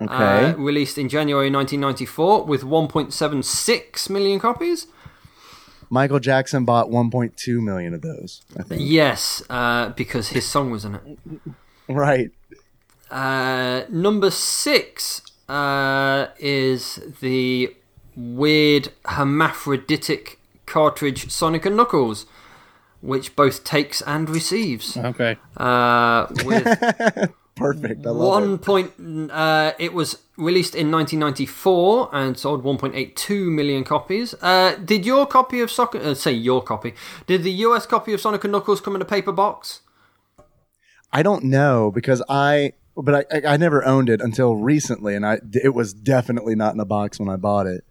okay. 0.02 0.14
Uh, 0.52 0.56
released 0.56 0.98
in 0.98 1.10
January 1.10 1.50
1994 1.52 2.46
with 2.46 2.64
1.76 2.64 4.10
million 4.10 4.40
copies. 4.40 4.88
Michael 5.90 6.20
Jackson 6.20 6.66
bought 6.66 6.90
1.2 6.90 7.62
million 7.62 7.94
of 7.94 8.02
those. 8.02 8.42
I 8.58 8.64
think. 8.64 8.82
Yes, 8.84 9.44
uh, 9.50 9.90
because 9.90 10.30
his 10.30 10.48
song 10.48 10.72
was 10.72 10.86
in 10.86 10.96
it. 10.96 11.20
Right. 11.88 12.32
Uh, 13.14 13.86
number 13.90 14.32
six 14.32 15.22
uh, 15.48 16.28
is 16.40 17.00
the 17.22 17.76
weird 18.16 18.90
hermaphroditic 19.06 20.40
cartridge 20.66 21.30
Sonic 21.30 21.66
and 21.68 21.78
Knuckles, 21.78 22.26
which 23.02 23.36
both 23.36 23.64
takes 23.64 24.02
and 24.02 24.28
receives. 24.30 24.98
okay. 24.98 25.38
Uh, 25.56 26.26
with 26.44 26.66
Perfect. 27.56 28.04
I 28.04 28.10
love 28.10 28.28
one 28.28 28.54
it. 28.56 28.62
point, 28.64 28.92
uh, 29.32 29.74
it 29.78 29.94
was 29.94 30.24
released 30.38 30.74
in 30.74 30.90
1994 30.92 32.10
and 32.12 32.36
sold 32.36 32.64
1.82 32.64 33.52
million 33.52 33.84
copies. 33.84 34.34
Uh, 34.42 34.76
did 34.84 35.06
your 35.06 35.28
copy 35.28 35.62
of 35.62 35.70
Sonic, 35.70 35.96
uh, 36.04 36.16
say 36.16 36.32
your 36.32 36.64
copy, 36.64 36.96
did 37.28 37.44
the 37.44 37.52
US 37.52 37.86
copy 37.86 38.12
of 38.12 38.22
Sonic 38.22 38.44
and 38.44 38.52
Knuckles 38.54 38.82
come 38.82 38.96
in 38.96 39.04
a 39.04 39.06
paper 39.06 39.32
box? 39.32 39.82
I 41.12 41.22
don't 41.22 41.44
know 41.44 41.92
because 41.92 42.24
I, 42.28 42.74
but 42.96 43.16
I, 43.16 43.38
I, 43.38 43.54
I 43.54 43.58
never 43.58 43.84
owned 43.86 44.10
it 44.10 44.22
until 44.22 44.56
recently, 44.56 45.16
and 45.16 45.26
I 45.26 45.40
it 45.64 45.74
was 45.74 45.94
definitely 45.94 46.56
not 46.56 46.74
in 46.74 46.80
a 46.80 46.86
box 46.86 47.20
when 47.20 47.30
I 47.30 47.36
bought 47.36 47.68
it. 47.68 47.84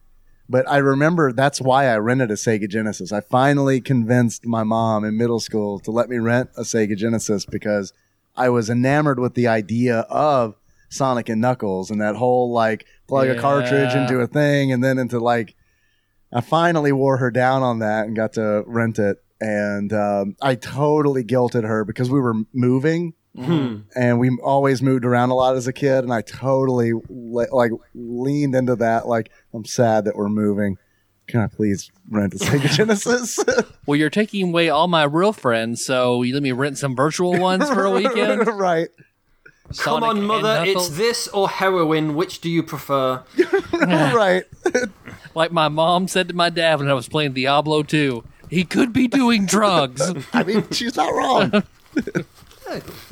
But 0.49 0.69
I 0.69 0.79
remember 0.79 1.33
that's 1.33 1.61
why 1.61 1.87
I 1.87 1.97
rented 1.97 2.31
a 2.31 2.35
Sega 2.35 2.69
Genesis. 2.69 3.13
I 3.13 3.21
finally 3.21 3.81
convinced 3.81 4.45
my 4.45 4.65
mom 4.65 5.05
in 5.05 5.17
middle 5.17 5.41
school 5.41 5.79
to 5.81 5.91
let 5.91 6.09
me 6.09 6.19
rent 6.19 6.51
a 6.57 6.63
Sega 6.63 6.97
Genesis 6.97 7.47
because 7.47 7.93
I 8.37 8.49
was 8.49 8.69
enamored 8.69 9.19
with 9.19 9.35
the 9.35 9.49
idea 9.49 10.01
of 10.01 10.57
Sonic 10.89 11.29
and 11.29 11.41
Knuckles 11.41 11.91
and 11.91 12.01
that 12.01 12.17
whole 12.17 12.53
like 12.53 12.87
plug 13.09 13.29
a 13.29 13.41
cartridge 13.41 13.95
into 13.95 14.21
a 14.21 14.27
thing 14.27 14.73
and 14.73 14.83
then 14.83 14.99
into 14.99 15.19
like. 15.19 15.55
I 16.35 16.41
finally 16.41 16.93
wore 16.93 17.19
her 17.19 17.31
down 17.31 17.63
on 17.63 17.81
that 17.81 18.07
and 18.07 18.17
got 18.17 18.33
to 18.35 18.65
rent 18.67 18.99
it. 18.99 19.23
And 19.39 19.93
um, 19.93 20.35
I 20.41 20.55
totally 20.55 21.25
guilted 21.25 21.65
her 21.65 21.85
because 21.85 22.11
we 22.11 22.21
were 22.21 22.35
moving 22.55 23.13
Hmm. 23.35 23.77
and 23.97 24.19
we 24.21 24.29
always 24.43 24.83
moved 24.83 25.07
around 25.07 25.31
a 25.31 25.35
lot 25.35 25.57
as 25.57 25.67
a 25.67 25.73
kid 25.73 26.05
and 26.05 26.13
i 26.13 26.21
totally 26.21 26.93
le- 27.09 27.47
like 27.51 27.73
leaned 27.95 28.55
into 28.55 28.77
that 28.77 29.09
like 29.09 29.31
i'm 29.55 29.65
sad 29.65 30.05
that 30.05 30.17
we're 30.17 30.29
moving 30.29 30.77
can 31.29 31.41
i 31.41 31.47
please 31.47 31.91
rent 32.11 32.35
a 32.35 32.37
sega 32.37 32.69
genesis 32.77 33.39
Well, 33.87 33.97
you're 33.97 34.11
taking 34.11 34.51
away 34.51 34.69
all 34.69 34.87
my 34.87 35.05
real 35.05 35.33
friends, 35.33 35.85
so 35.85 36.23
you 36.23 36.35
let 36.35 36.43
me 36.43 36.53
rent 36.53 36.77
some 36.79 36.95
virtual 36.95 37.37
ones 37.39 37.69
for 37.69 37.85
a 37.85 37.91
weekend. 38.01 38.47
right 38.47 38.89
Come 39.79 40.03
on, 40.05 40.23
mother, 40.25 40.63
it's 40.67 40.91
this 40.91 41.27
or 41.29 41.49
heroin. 41.49 42.15
Which 42.15 42.41
do 42.43 42.51
you 42.51 42.63
prefer? 42.63 43.23
right 43.73 44.45
like 45.35 45.51
my 45.53 45.69
mom 45.69 46.07
said 46.07 46.29
to 46.29 46.35
my 46.35 46.51
dad 46.51 46.81
when 46.81 46.89
I 46.91 46.93
was 46.95 47.09
playing 47.09 47.33
Diablo 47.33 47.83
2. 47.83 48.23
He 48.51 48.65
could 48.65 48.93
be 48.93 49.09
doing 49.09 49.47
drugs. 49.47 50.03
i 50.35 50.43
mean 50.45 50.65
she's 50.71 50.97
not 50.97 51.13
wrong 51.15 51.63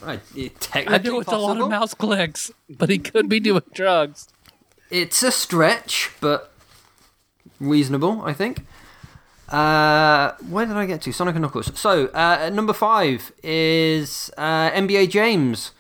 Right, 0.03 0.21
it- 0.37 0.53
I 0.75 0.83
technically 0.83 0.99
do 1.01 1.15
it 1.15 1.19
with 1.19 1.33
a 1.33 1.37
lot 1.39 1.61
of 1.61 1.69
mouse 1.69 1.95
clicks, 1.95 2.51
but 2.69 2.89
he 2.89 2.99
could 2.99 3.29
be 3.29 3.41
doing 3.41 3.63
drugs. 3.75 4.29
It's 4.91 5.23
a 5.23 5.31
stretch, 5.31 6.11
but 6.21 6.53
reasonable, 7.61 8.23
I 8.23 8.33
think. 8.33 8.65
Uh, 9.49 10.33
where 10.49 10.65
did 10.67 10.77
I 10.77 10.87
get 10.87 11.03
to? 11.03 11.13
Sonic 11.13 11.35
and 11.35 11.43
Knuckles. 11.43 11.77
So, 11.79 12.07
uh, 12.09 12.51
number 12.53 12.73
five 12.73 13.33
is 13.43 14.31
uh, 14.39 14.71
NBA 14.71 15.11
James, 15.11 15.73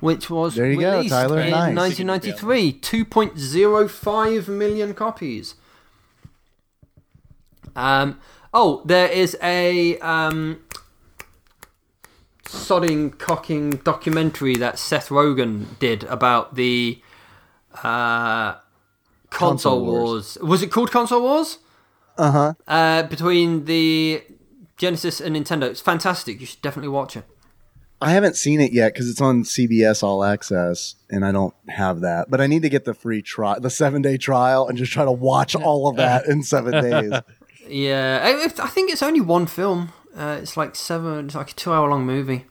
which 0.00 0.30
was 0.30 0.54
There 0.54 0.70
you 0.70 0.80
go, 0.80 0.92
released 0.96 1.10
Tyler. 1.12 1.40
in 1.40 1.50
Nice. 1.50 1.76
1993. 1.76 2.72
2.05 2.80 4.48
million 4.48 4.94
copies. 4.94 5.54
Um, 7.76 8.18
oh, 8.52 8.82
there 8.84 9.08
is 9.08 9.36
a 9.42 9.98
um, 9.98 10.60
sodding 12.50 13.16
cocking 13.18 13.70
documentary 13.84 14.56
that 14.56 14.78
Seth 14.78 15.08
Rogen 15.08 15.78
did 15.78 16.04
about 16.04 16.56
the 16.56 17.00
uh, 17.84 18.54
console, 19.30 19.80
Console 19.80 19.84
wars. 19.84 20.38
Was 20.42 20.62
it 20.62 20.70
called 20.70 20.90
Console 20.90 21.22
Wars? 21.22 21.58
uh-huh 22.18 22.54
Uh, 22.66 23.02
between 23.04 23.64
the 23.64 24.22
Genesis 24.76 25.20
and 25.20 25.36
Nintendo. 25.36 25.64
It's 25.70 25.80
fantastic. 25.80 26.40
You 26.40 26.46
should 26.46 26.60
definitely 26.62 26.88
watch 26.88 27.16
it. 27.16 27.24
i 28.02 28.10
haven't 28.10 28.34
seen 28.36 28.60
it 28.60 28.72
yet 28.72 28.92
because 28.92 29.08
it's 29.10 29.20
on 29.20 29.42
cbs 29.44 30.02
all 30.02 30.24
access 30.24 30.94
and 31.10 31.22
i 31.24 31.30
don't 31.30 31.54
have 31.68 32.00
that 32.00 32.30
but 32.30 32.40
i 32.40 32.46
need 32.46 32.62
to 32.62 32.68
get 32.70 32.84
the 32.86 32.94
free 32.94 33.20
trial 33.20 33.60
the 33.60 33.68
seven 33.68 34.00
day 34.00 34.16
trial 34.16 34.66
and 34.66 34.78
just 34.78 34.90
try 34.90 35.04
to 35.04 35.12
watch 35.12 35.54
all 35.54 35.86
of 35.90 35.96
that 35.96 36.24
in 36.26 36.42
seven 36.42 36.72
days 36.82 37.12
Yeah, 37.68 38.18
I, 38.24 38.44
I 38.64 38.68
think 38.68 38.90
it's 38.90 39.02
only 39.02 39.20
one 39.20 39.46
film. 39.46 39.92
Uh, 40.16 40.38
it's 40.40 40.56
like 40.56 40.74
seven. 40.76 41.26
It's 41.26 41.34
like 41.34 41.50
a 41.50 41.54
two-hour-long 41.54 42.04
movie. 42.06 42.46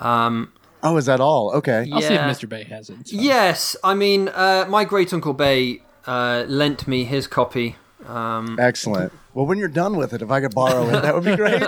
Um, 0.00 0.52
Oh, 0.84 0.96
is 0.96 1.06
that 1.06 1.20
all? 1.20 1.52
Okay. 1.52 1.88
I'll 1.92 2.00
see 2.02 2.14
if 2.14 2.20
Mr. 2.22 2.48
Bay 2.48 2.64
has 2.64 2.90
it. 2.90 2.96
It's 3.00 3.12
fine. 3.12 3.20
Yes, 3.22 3.76
I 3.84 3.94
mean, 3.94 4.28
uh, 4.30 4.66
my 4.68 4.84
great 4.84 5.12
uncle 5.12 5.32
Bay 5.32 5.80
uh, 6.08 6.44
lent 6.48 6.88
me 6.88 7.04
his 7.04 7.28
copy. 7.28 7.76
Um, 8.08 8.58
Excellent. 8.58 9.12
Well, 9.32 9.46
when 9.46 9.58
you're 9.58 9.68
done 9.68 9.96
with 9.96 10.12
it, 10.12 10.22
if 10.22 10.30
I 10.32 10.40
could 10.40 10.54
borrow 10.56 10.88
it, 10.88 11.00
that 11.02 11.14
would 11.14 11.24
be 11.24 11.36
great. 11.36 11.62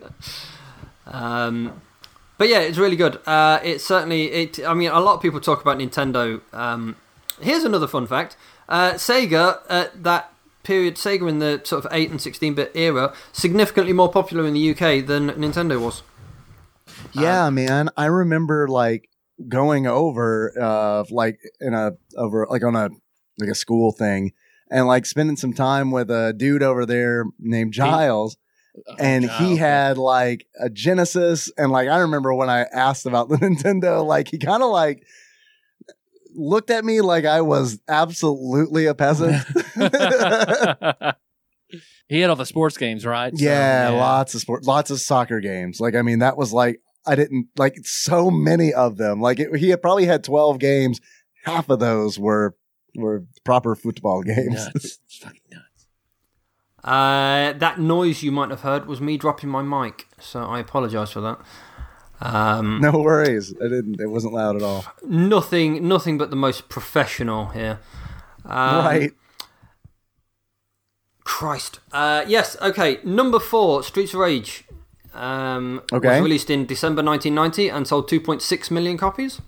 Um, 1.06 1.80
but 2.38 2.48
yeah, 2.48 2.60
it's 2.60 2.78
really 2.78 2.96
good. 2.96 3.20
Uh, 3.26 3.60
it's 3.62 3.84
certainly 3.84 4.24
it. 4.32 4.58
I 4.66 4.74
mean, 4.74 4.90
a 4.90 5.00
lot 5.00 5.14
of 5.14 5.22
people 5.22 5.40
talk 5.40 5.60
about 5.60 5.78
Nintendo. 5.78 6.40
Um, 6.52 6.96
here's 7.40 7.64
another 7.64 7.86
fun 7.86 8.06
fact: 8.06 8.36
uh, 8.68 8.92
Sega 8.94 9.60
at 9.70 10.02
that 10.02 10.32
period, 10.66 10.96
Sega 10.96 11.28
in 11.28 11.38
the 11.38 11.60
sort 11.64 11.84
of 11.84 11.92
eight 11.92 12.10
and 12.10 12.20
sixteen 12.20 12.54
bit 12.54 12.72
era, 12.74 13.14
significantly 13.32 13.92
more 13.92 14.10
popular 14.10 14.46
in 14.46 14.54
the 14.54 14.70
UK 14.70 15.06
than 15.06 15.30
Nintendo 15.30 15.80
was. 15.80 16.02
yeah, 17.12 17.48
man. 17.50 17.88
I 17.96 18.06
remember 18.06 18.68
like 18.68 19.08
going 19.48 19.86
over, 19.86 20.52
uh, 20.60 21.04
like 21.10 21.38
in 21.60 21.72
a 21.74 21.92
over 22.16 22.46
like 22.50 22.64
on 22.64 22.74
a 22.74 22.90
like 23.38 23.50
a 23.50 23.54
school 23.54 23.92
thing, 23.92 24.32
and 24.70 24.86
like 24.86 25.06
spending 25.06 25.36
some 25.36 25.52
time 25.52 25.90
with 25.90 26.10
a 26.10 26.34
dude 26.36 26.62
over 26.62 26.84
there 26.84 27.24
named 27.38 27.72
Giles. 27.72 28.36
and 28.98 29.24
he 29.24 29.56
had 29.56 29.96
like 29.96 30.46
a 30.60 30.68
Genesis, 30.68 31.50
and 31.56 31.72
like 31.72 31.88
I 31.88 31.98
remember 32.00 32.34
when 32.34 32.50
I 32.50 32.62
asked 32.64 33.06
about 33.06 33.28
the 33.28 33.36
Nintendo, 33.42 34.04
like 34.04 34.28
he 34.28 34.38
kind 34.38 34.62
of 34.62 34.70
like 34.70 35.02
looked 36.36 36.70
at 36.70 36.84
me 36.84 37.00
like 37.00 37.24
I 37.24 37.40
was 37.40 37.80
absolutely 37.88 38.86
a 38.86 38.94
peasant. 38.94 39.42
he 42.08 42.20
had 42.20 42.30
all 42.30 42.36
the 42.36 42.46
sports 42.46 42.76
games, 42.76 43.04
right? 43.04 43.36
So, 43.36 43.44
yeah, 43.44 43.88
lots 43.90 44.34
of 44.34 44.40
sport, 44.40 44.64
lots 44.64 44.90
of 44.90 45.00
soccer 45.00 45.40
games. 45.40 45.80
Like 45.80 45.94
I 45.94 46.02
mean, 46.02 46.20
that 46.20 46.36
was 46.36 46.52
like 46.52 46.80
I 47.06 47.14
didn't 47.14 47.48
like 47.56 47.76
so 47.84 48.30
many 48.30 48.72
of 48.72 48.96
them. 48.96 49.20
Like 49.20 49.40
it, 49.40 49.56
he 49.56 49.70
had 49.70 49.82
probably 49.82 50.06
had 50.06 50.22
twelve 50.24 50.58
games. 50.58 51.00
Half 51.44 51.68
of 51.68 51.78
those 51.78 52.18
were 52.18 52.56
were 52.96 53.24
proper 53.44 53.74
football 53.74 54.22
games. 54.22 54.66
Nuts. 54.66 54.74
It's 54.74 54.98
fucking 55.20 55.40
nuts. 55.50 55.62
Uh, 56.84 57.52
that 57.58 57.80
noise 57.80 58.22
you 58.22 58.30
might 58.30 58.50
have 58.50 58.60
heard 58.60 58.86
was 58.86 59.00
me 59.00 59.16
dropping 59.16 59.50
my 59.50 59.62
mic, 59.62 60.06
so 60.20 60.40
I 60.40 60.60
apologise 60.60 61.10
for 61.10 61.20
that. 61.20 61.40
Um, 62.20 62.80
no 62.80 62.92
worries, 62.92 63.54
I 63.62 63.68
didn't. 63.68 64.00
It 64.00 64.06
wasn't 64.06 64.32
loud 64.34 64.56
at 64.56 64.62
all. 64.62 64.84
Nothing, 65.06 65.86
nothing 65.86 66.16
but 66.18 66.30
the 66.30 66.36
most 66.36 66.68
professional 66.68 67.46
here. 67.46 67.78
Um, 68.44 68.84
right. 68.84 69.12
Christ. 71.24 71.80
Uh, 71.92 72.24
yes. 72.26 72.56
Okay. 72.62 72.98
Number 73.04 73.38
four, 73.38 73.82
Streets 73.82 74.14
of 74.14 74.20
Rage. 74.20 74.64
Um, 75.14 75.82
Okay. 75.92 76.08
Was 76.08 76.22
released 76.22 76.50
in 76.50 76.66
December 76.66 77.02
1990 77.02 77.68
and 77.68 77.86
sold 77.86 78.08
2.6 78.08 78.70
million 78.70 78.96
copies. 78.96 79.40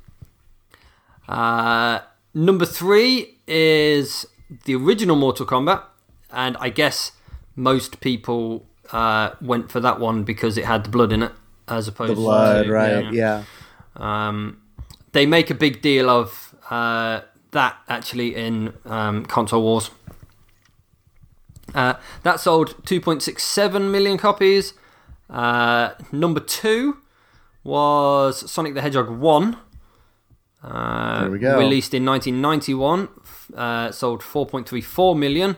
Uh, 1.28 2.00
number 2.34 2.64
three 2.66 3.36
is 3.46 4.26
the 4.64 4.74
original 4.74 5.14
Mortal 5.14 5.46
Kombat, 5.46 5.82
and 6.32 6.56
I 6.58 6.70
guess 6.70 7.12
most 7.54 8.00
people 8.00 8.66
uh, 8.92 9.30
went 9.40 9.70
for 9.70 9.78
that 9.80 10.00
one 10.00 10.24
because 10.24 10.56
it 10.56 10.64
had 10.64 10.84
the 10.84 10.88
blood 10.90 11.12
in 11.12 11.22
it, 11.22 11.32
as 11.68 11.88
opposed 11.88 12.12
The 12.12 12.16
blood, 12.16 12.66
to 12.66 12.72
right? 12.72 13.12
Yeah. 13.12 13.44
um, 13.96 14.60
they 15.12 15.26
make 15.26 15.50
a 15.50 15.54
big 15.54 15.80
deal 15.82 16.08
of 16.10 16.54
uh, 16.70 17.20
that 17.52 17.76
actually 17.88 18.34
in 18.34 18.74
um, 18.84 19.24
console 19.26 19.62
wars. 19.62 19.90
Uh, 21.74 21.94
that 22.22 22.40
sold 22.40 22.82
2.67 22.84 23.90
million 23.90 24.16
copies. 24.18 24.74
Uh, 25.28 25.90
number 26.12 26.40
two 26.40 26.98
was 27.64 28.50
Sonic 28.50 28.74
the 28.74 28.80
Hedgehog 28.82 29.10
1. 29.10 29.56
Uh, 30.62 31.20
There 31.20 31.30
we 31.30 31.38
go. 31.38 31.58
Released 31.58 31.94
in 31.94 32.04
1991, 32.04 33.08
uh, 33.54 33.92
sold 33.92 34.22
4.34 34.22 35.16
million. 35.18 35.56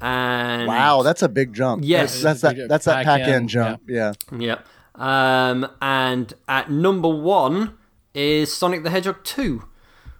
And 0.00 0.66
Wow, 0.66 1.02
that's 1.02 1.22
a 1.22 1.28
big 1.28 1.52
jump. 1.52 1.82
Yes. 1.84 2.22
that's, 2.22 2.40
that's 2.40 2.56
that. 2.56 2.68
That's 2.68 2.84
that 2.86 3.04
Pac-in, 3.04 3.24
pack 3.26 3.34
in 3.34 3.48
jump. 3.48 3.82
Yeah. 3.88 4.12
Yep. 4.36 4.66
Um, 4.98 5.70
and 5.80 6.34
at 6.48 6.70
number 6.70 7.08
one 7.08 7.74
is 8.14 8.52
Sonic 8.54 8.82
the 8.82 8.90
Hedgehog 8.90 9.22
2 9.24 9.62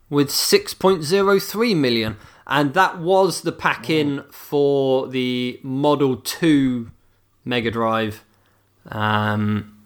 with 0.09 0.29
6.03 0.29 1.77
million. 1.77 2.17
And 2.47 2.73
that 2.75 2.99
was 2.99 3.43
the 3.43 3.53
pack 3.53 3.91
in 3.91 4.23
for 4.31 5.07
the 5.09 5.61
Model 5.63 6.17
2 6.17 6.91
Mega 7.45 7.71
Drive, 7.71 8.25
um, 8.91 9.77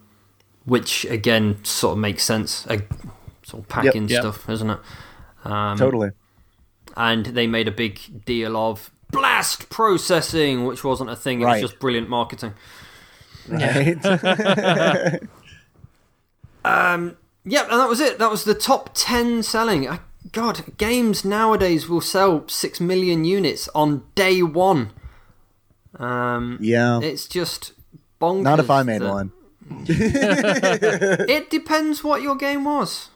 which 0.65 1.05
again 1.07 1.65
sort 1.65 1.93
of 1.95 1.99
makes 1.99 2.23
sense. 2.23 2.67
A, 2.67 2.83
sort 3.43 3.65
of 3.65 3.69
pack 3.69 3.97
in 3.97 4.07
Yep. 4.09 4.21
stuff, 4.21 4.49
isn't 4.49 4.71
it? 4.71 4.79
Um, 5.45 5.77
Totally. 5.77 6.11
and 6.97 7.27
they 7.27 7.49
made 7.49 7.67
a 7.67 7.73
big 7.73 8.25
deal 8.25 8.57
of 8.57 8.91
blast 9.11 9.69
processing, 9.69 10.65
which 10.65 10.85
wasn't 10.85 11.11
a 11.11 11.17
thing. 11.17 11.41
It 11.41 11.47
Right. 11.47 11.63
was 11.63 11.71
just 11.73 11.81
brilliant 11.81 12.09
marketing. 12.09 12.55
Right. 13.49 15.21
Yeah, 17.45 17.63
and 17.63 17.81
that 17.81 17.89
was 17.89 18.01
it. 18.01 18.19
That 18.19 18.31
was 18.31 18.45
the 18.45 18.55
top 18.55 18.91
10 18.95 19.43
selling. 19.43 19.89
I, 19.89 19.99
God, 20.31 20.77
games 20.79 21.25
nowadays 21.25 21.89
will 21.89 22.01
sell 22.01 22.47
6 22.47 22.81
million 22.81 23.25
units 23.25 23.69
on 23.75 24.05
day 24.15 24.43
one. 24.43 24.93
Um, 25.99 26.59
yeah. 26.61 27.01
It's 27.03 27.27
just 27.27 27.73
bonkers. 28.21 28.43
Not 28.43 28.61
if 28.61 28.71
I 28.71 28.83
made 28.85 29.03
that- 29.03 29.11
one. 29.13 29.33
It 29.89 31.51
depends 31.51 32.05
what 32.05 32.23
your 32.23 32.37
game 32.37 32.65
was. 32.65 33.09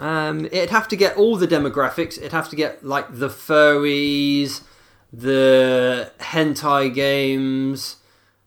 Um, 0.00 0.46
it'd 0.46 0.70
have 0.70 0.88
to 0.88 0.96
get 0.96 1.16
all 1.16 1.36
the 1.36 1.46
demographics. 1.48 2.16
It'd 2.16 2.32
have 2.32 2.48
to 2.50 2.56
get, 2.56 2.84
like, 2.84 3.06
the 3.18 3.28
furries, 3.28 4.62
the 5.12 6.12
hentai 6.18 6.92
games, 6.94 7.96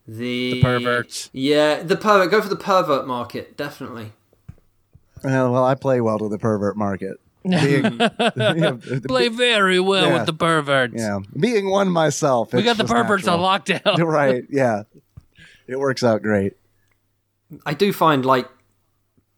the... 0.07 0.53
The 0.53 0.61
perverts. 0.61 1.29
Yeah, 1.33 1.81
the 1.83 1.95
pervert. 1.97 2.31
Go 2.31 2.41
for 2.41 2.49
the 2.49 2.55
pervert 2.55 3.07
market, 3.07 3.57
definitely. 3.57 4.11
Uh, 5.23 5.49
well, 5.49 5.63
I 5.65 5.75
play 5.75 6.01
well 6.01 6.19
to 6.19 6.29
the 6.29 6.37
pervert 6.37 6.77
market. 6.77 7.17
Being, 7.45 7.99
yeah, 8.35 8.77
Play 9.07 9.27
very 9.27 9.79
well 9.79 10.07
Yeah. 10.07 10.13
with 10.17 10.25
the 10.25 10.33
perverts. 10.33 10.95
yeah, 10.95 11.19
being 11.39 11.69
one 11.69 11.89
myself. 11.91 12.51
We 12.53 12.59
it's 12.59 12.65
got 12.65 12.77
the 12.77 12.85
perverts 12.85 13.25
natural. 13.25 13.45
on 13.45 13.61
lockdown. 13.61 13.97
right. 14.07 14.43
Yeah. 14.49 14.83
It 15.67 15.79
works 15.79 16.03
out 16.03 16.23
great. 16.23 16.53
I 17.63 17.75
do 17.75 17.93
find 17.93 18.25
like 18.25 18.47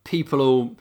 people 0.06 0.40
will 0.40 0.76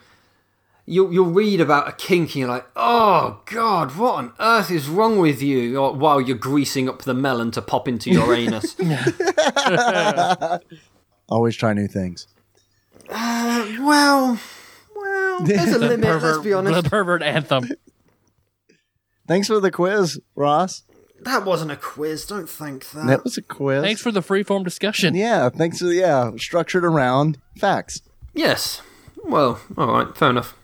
you'll 0.87 1.13
you'll 1.13 1.31
read 1.31 1.61
about 1.61 1.89
a 1.89 1.93
kink 1.93 2.31
and 2.31 2.37
you're 2.37 2.49
like, 2.49 2.67
oh 2.77 3.43
god, 3.47 3.97
what 3.97 4.15
on 4.15 4.33
earth 4.41 4.71
is 4.71 4.89
wrong 4.89 5.19
with 5.19 5.43
you? 5.43 5.79
Or, 5.79 5.93
while 5.93 6.21
you're 6.21 6.37
greasing 6.37 6.89
up 6.89 7.03
the 7.03 7.15
melon 7.15 7.51
to 7.53 7.63
pop 7.63 7.89
into 7.89 8.11
your 8.11 8.33
anus. 8.35 8.77
Always 11.29 11.57
try 11.57 11.73
new 11.73 11.89
things. 11.89 12.29
Uh, 13.09 13.69
well, 13.81 14.39
well, 14.95 15.41
there's 15.41 15.73
a 15.73 15.79
limit. 15.81 16.23
let's 16.23 16.39
be 16.39 16.53
honest. 16.53 16.73
The 16.73 16.79
honest. 16.79 16.91
pervert 16.91 17.23
anthem. 17.23 17.69
Thanks 19.27 19.49
for 19.49 19.59
the 19.61 19.73
quiz, 19.73 20.21
Ross. 20.37 20.85
That 21.21 21.45
wasn't 21.45 21.73
a 21.73 21.77
quiz. 21.77 22.27
Don't 22.27 22.49
think 22.49 22.91
that. 22.91 23.07
That 23.07 23.25
was 23.25 23.37
a 23.37 23.43
quiz. 23.43 23.83
Thanks 23.83 24.01
for 24.01 24.13
the 24.13 24.21
freeform 24.21 24.63
discussion. 24.63 25.15
Yeah, 25.15 25.49
thanks 25.49 25.81
for 25.81 25.87
yeah, 25.87 26.31
structured 26.37 26.85
around 26.85 27.39
facts. 27.59 28.03
Yes. 28.35 28.83
Well, 29.25 29.61
all 29.77 29.89
right, 29.89 30.17
fair 30.17 30.31
enough. 30.31 30.55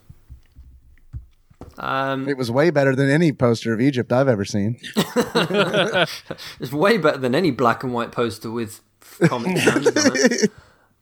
Um, 1.79 2.29
It 2.29 2.37
was 2.37 2.51
way 2.51 2.71
better 2.71 2.95
than 2.95 3.09
any 3.11 3.33
poster 3.33 3.73
of 3.73 3.81
Egypt 3.81 4.13
I've 4.13 4.29
ever 4.29 4.45
seen. 4.45 4.79
it's 4.97 6.73
way 6.73 6.99
better 6.99 7.19
than 7.19 7.35
any 7.35 7.51
black 7.51 7.83
and 7.83 7.93
white 7.93 8.13
poster 8.13 8.51
with 8.51 8.81
comic 9.29 9.59
sans 9.59 9.87
on 9.87 10.13
it. 10.15 10.51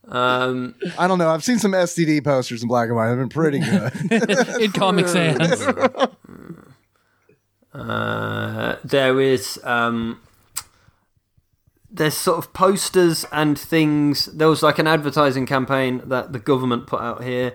Um, 0.07 0.75
I 0.97 1.07
don't 1.07 1.19
know. 1.19 1.29
I've 1.29 1.43
seen 1.43 1.59
some 1.59 1.71
STD 1.71 2.23
posters 2.23 2.61
in 2.61 2.67
black 2.67 2.87
and 2.87 2.95
white. 2.97 3.09
They've 3.09 3.17
been 3.17 3.29
pretty 3.29 3.59
good. 3.59 4.61
In 4.61 4.71
Comic 4.71 5.07
Sans. 5.07 5.61
Uh, 7.73 8.75
there 8.83 9.21
is 9.21 9.57
um, 9.63 10.19
there's 11.89 12.15
sort 12.15 12.39
of 12.39 12.51
posters 12.51 13.25
and 13.31 13.57
things. 13.57 14.25
There 14.25 14.49
was 14.49 14.61
like 14.61 14.79
an 14.79 14.87
advertising 14.87 15.45
campaign 15.45 16.01
that 16.05 16.33
the 16.33 16.39
government 16.39 16.87
put 16.87 16.99
out 16.99 17.23
here, 17.23 17.53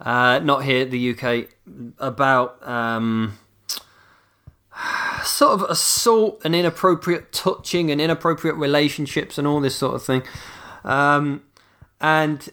uh, 0.00 0.38
not 0.40 0.64
here 0.64 0.84
the 0.84 1.10
UK, 1.10 1.48
about 1.98 2.66
um, 2.66 3.38
sort 5.24 5.60
of 5.60 5.70
assault 5.70 6.40
and 6.44 6.54
inappropriate 6.54 7.32
touching 7.32 7.90
and 7.90 8.00
inappropriate 8.00 8.56
relationships 8.56 9.38
and 9.38 9.46
all 9.46 9.60
this 9.60 9.76
sort 9.76 9.94
of 9.94 10.02
thing. 10.02 10.22
Um, 10.84 11.42
and 12.00 12.48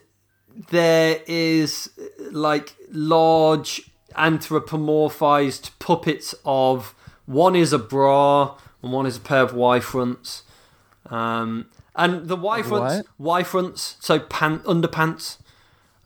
there 0.69 1.21
is 1.27 1.89
like 2.31 2.75
large 2.91 3.89
anthropomorphized 4.15 5.71
puppets 5.79 6.33
of 6.43 6.95
one 7.25 7.55
is 7.55 7.71
a 7.71 7.79
bra 7.79 8.57
and 8.81 8.91
one 8.91 9.05
is 9.05 9.17
a 9.17 9.21
pair 9.21 9.43
of 9.43 9.53
Y 9.53 9.79
fronts. 9.79 10.43
Um, 11.09 11.67
and 11.95 12.27
the 12.27 12.35
Y 12.35 12.61
fronts, 12.61 13.07
Y 13.17 13.43
fronts, 13.43 13.97
so 13.99 14.19
pant 14.19 14.63
underpants. 14.63 15.37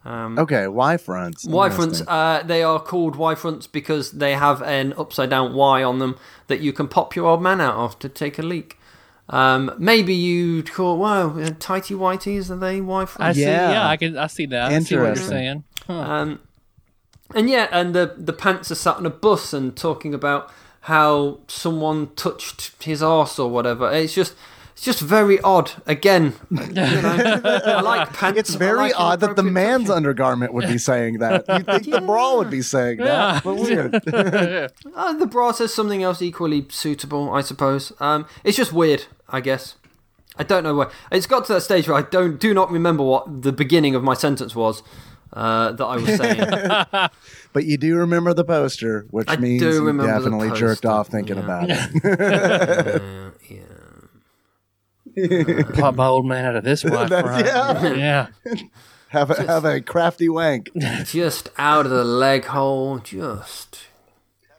Um, 0.04 0.40
Okay, 0.40 0.68
Y 0.68 0.98
fronts. 0.98 1.46
Y 1.46 1.70
fronts, 1.70 2.02
uh, 2.08 2.42
they 2.44 2.64
are 2.64 2.80
called 2.80 3.16
Y 3.16 3.36
fronts 3.36 3.68
because 3.68 4.12
they 4.12 4.34
have 4.34 4.62
an 4.64 4.94
upside 4.98 5.30
down 5.30 5.54
Y 5.54 5.84
on 5.84 6.00
them 6.00 6.18
that 6.48 6.60
you 6.60 6.74
can 6.74 6.88
pop 6.88 7.16
your 7.16 7.28
old 7.28 7.42
man 7.44 7.62
out 7.62 7.76
of 7.76 8.00
to 8.00 8.10
take 8.10 8.40
a 8.40 8.42
leak. 8.42 8.80
Um, 9.30 9.74
maybe 9.78 10.14
you'd 10.16 10.72
call, 10.74 10.98
wow, 10.98 11.38
uh, 11.40 11.52
tighty 11.60 11.94
whities, 11.94 12.50
are 12.50 12.56
they 12.58 12.82
Y 12.82 13.02
I 13.02 13.06
fronts? 13.06 13.38
see. 13.38 13.44
Yeah. 13.46 13.72
Yeah, 13.72 13.88
I 13.88 13.96
can. 13.98 14.18
I 14.18 14.28
see 14.28 14.46
that. 14.48 14.72
I 14.72 14.80
see 14.80 14.96
what 14.96 15.02
you're 15.02 15.08
Interesting. 15.10 15.30
saying. 15.38 15.64
Huh. 15.88 15.94
Um, 15.94 16.40
and 17.36 17.50
yeah, 17.50 17.68
and 17.72 17.94
the, 17.96 18.16
the 18.18 18.34
pants 18.34 18.72
are 18.72 18.76
sat 18.76 18.98
on 18.98 19.06
a 19.06 19.10
bus 19.12 19.54
and 19.54 19.76
talking 19.78 20.14
about 20.14 20.52
how 20.86 21.40
someone 21.48 22.10
touched 22.16 22.84
his 22.84 23.02
arse 23.04 23.38
or 23.40 23.50
whatever. 23.50 23.92
It's 23.92 24.14
just. 24.16 24.34
It's 24.82 24.88
just 24.88 25.02
very 25.02 25.40
odd. 25.42 25.74
Again, 25.86 26.34
you 26.50 26.58
know, 26.58 27.42
I 27.44 27.82
like 27.82 28.14
pants. 28.14 28.40
It's 28.40 28.56
very 28.56 28.80
like 28.80 29.00
odd 29.00 29.20
that 29.20 29.36
the 29.36 29.44
man's 29.44 29.84
touching. 29.84 29.98
undergarment 29.98 30.56
would 30.56 30.68
be 30.68 30.80
saying 30.80 31.20
that. 31.20 31.46
You 31.48 31.60
think 31.60 31.92
the 31.92 32.02
bra 32.08 32.38
would 32.38 32.50
be 32.50 32.64
saying 32.64 32.98
that? 32.98 33.44
But 33.44 33.56
weird. 33.58 33.94
Uh, 33.94 35.14
the 35.14 35.28
bra 35.28 35.52
says 35.52 35.72
something 35.72 36.02
else 36.02 36.20
equally 36.20 36.66
suitable, 36.70 37.32
I 37.32 37.42
suppose. 37.42 37.94
Um, 38.00 38.26
it's 38.44 38.58
just 38.58 38.74
weird, 38.74 39.06
I 39.30 39.40
guess. 39.40 39.76
I 40.38 40.44
don't 40.44 40.64
know 40.64 40.74
where. 40.74 40.90
It's 41.12 41.28
got 41.28 41.46
to 41.46 41.54
that 41.54 41.62
stage 41.62 41.88
where 41.88 41.98
I 41.98 42.02
don't 42.02 42.40
do 42.40 42.52
not 42.52 42.72
remember 42.72 43.04
what 43.04 43.44
the 43.44 43.52
beginning 43.52 43.94
of 43.94 44.02
my 44.02 44.16
sentence 44.16 44.56
was 44.56 44.82
uh, 45.34 45.74
that 45.74 45.86
I 45.86 45.98
was 45.98 46.18
saying. 46.18 47.10
But 47.54 47.66
you 47.66 47.78
do 47.78 47.98
remember 47.98 48.34
the 48.34 48.46
poster, 48.46 49.06
which 49.12 49.30
I 49.30 49.36
means 49.36 49.62
you 49.62 49.94
definitely 50.02 50.50
jerked 50.58 50.88
off 50.88 51.10
thinking 51.10 51.38
yeah. 51.38 51.44
about 51.44 51.70
it. 51.70 53.34
yeah. 53.48 53.71
Pop 55.74 55.96
my 55.96 56.08
old 56.08 56.26
man 56.26 56.46
out 56.46 56.56
of 56.56 56.64
this 56.64 56.84
one. 56.86 57.10
That's- 57.10 57.46
yeah. 57.46 57.94
yeah. 57.94 58.28
have 59.10 59.32
a, 59.32 59.44
have 59.44 59.66
a 59.66 59.82
crafty 59.82 60.30
wank. 60.30 60.70
Just 61.06 61.50
out 61.58 61.86
of 61.86 61.92
the 61.92 62.04
leg 62.04 62.46
hole, 62.46 63.00
just. 63.00 63.84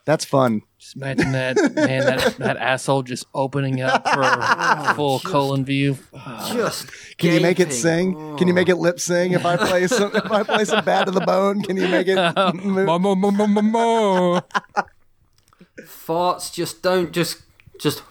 That's 0.04 0.24
fun. 0.24 0.62
Just 0.78 0.96
imagine 0.96 1.30
that 1.30 1.56
man, 1.74 2.04
that, 2.04 2.36
that 2.38 2.56
asshole 2.56 3.04
just 3.04 3.24
opening 3.34 3.80
up 3.82 4.02
for 4.08 4.20
a 4.20 4.94
full 4.94 5.20
colon 5.20 5.64
view. 5.64 5.96
Just. 6.48 6.90
Can 7.18 7.34
you 7.34 7.40
make 7.40 7.60
it 7.60 7.72
sing? 7.72 8.36
Can 8.36 8.48
you 8.48 8.54
make 8.54 8.68
it 8.68 8.76
lip 8.76 8.98
sing? 8.98 9.30
If 9.32 9.46
I 9.46 9.56
play 9.56 9.86
some, 9.86 10.10
if 10.14 10.28
I 10.30 10.42
play 10.42 10.64
some 10.64 10.84
bad 10.84 11.04
to 11.04 11.12
the 11.12 11.20
bone, 11.20 11.62
can 11.62 11.76
you 11.76 11.86
make 11.86 12.08
it? 12.08 12.16
move? 12.64 12.86
Mo, 12.86 12.98
mo, 12.98 13.14
mo, 13.14 13.30
mo, 13.30 13.46
mo, 13.46 13.62
mo. 13.62 14.40
Farts 15.82 16.52
just 16.52 16.82
don't 16.82 17.12
just 17.12 17.42
just. 17.78 18.02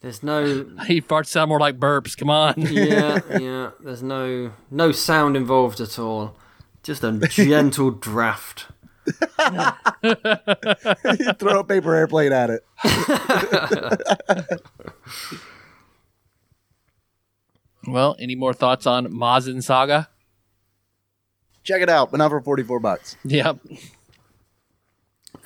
There's 0.00 0.22
no 0.22 0.44
He 0.86 1.00
farts 1.00 1.26
sound 1.26 1.48
more 1.50 1.60
like 1.60 1.78
burps. 1.78 2.16
Come 2.16 2.30
on. 2.30 2.54
yeah, 2.58 3.20
yeah. 3.38 3.70
There's 3.80 4.02
no 4.02 4.52
no 4.70 4.92
sound 4.92 5.36
involved 5.36 5.80
at 5.80 5.98
all. 5.98 6.36
Just 6.82 7.04
a 7.04 7.12
gentle 7.28 7.90
draft. 8.06 8.66
You 10.02 11.32
throw 11.34 11.60
a 11.60 11.64
paper 11.64 11.94
airplane 11.94 12.32
at 12.32 12.50
it. 12.50 12.64
Well, 17.86 18.14
any 18.18 18.34
more 18.34 18.52
thoughts 18.52 18.86
on 18.86 19.14
Mazin 19.16 19.62
Saga? 19.62 20.08
Check 21.64 21.82
it 21.82 21.88
out, 21.88 22.10
but 22.10 22.18
not 22.18 22.30
for 22.30 22.40
forty 22.40 22.62
four 22.62 22.78
bucks. 22.80 23.16
Yep. 23.24 23.58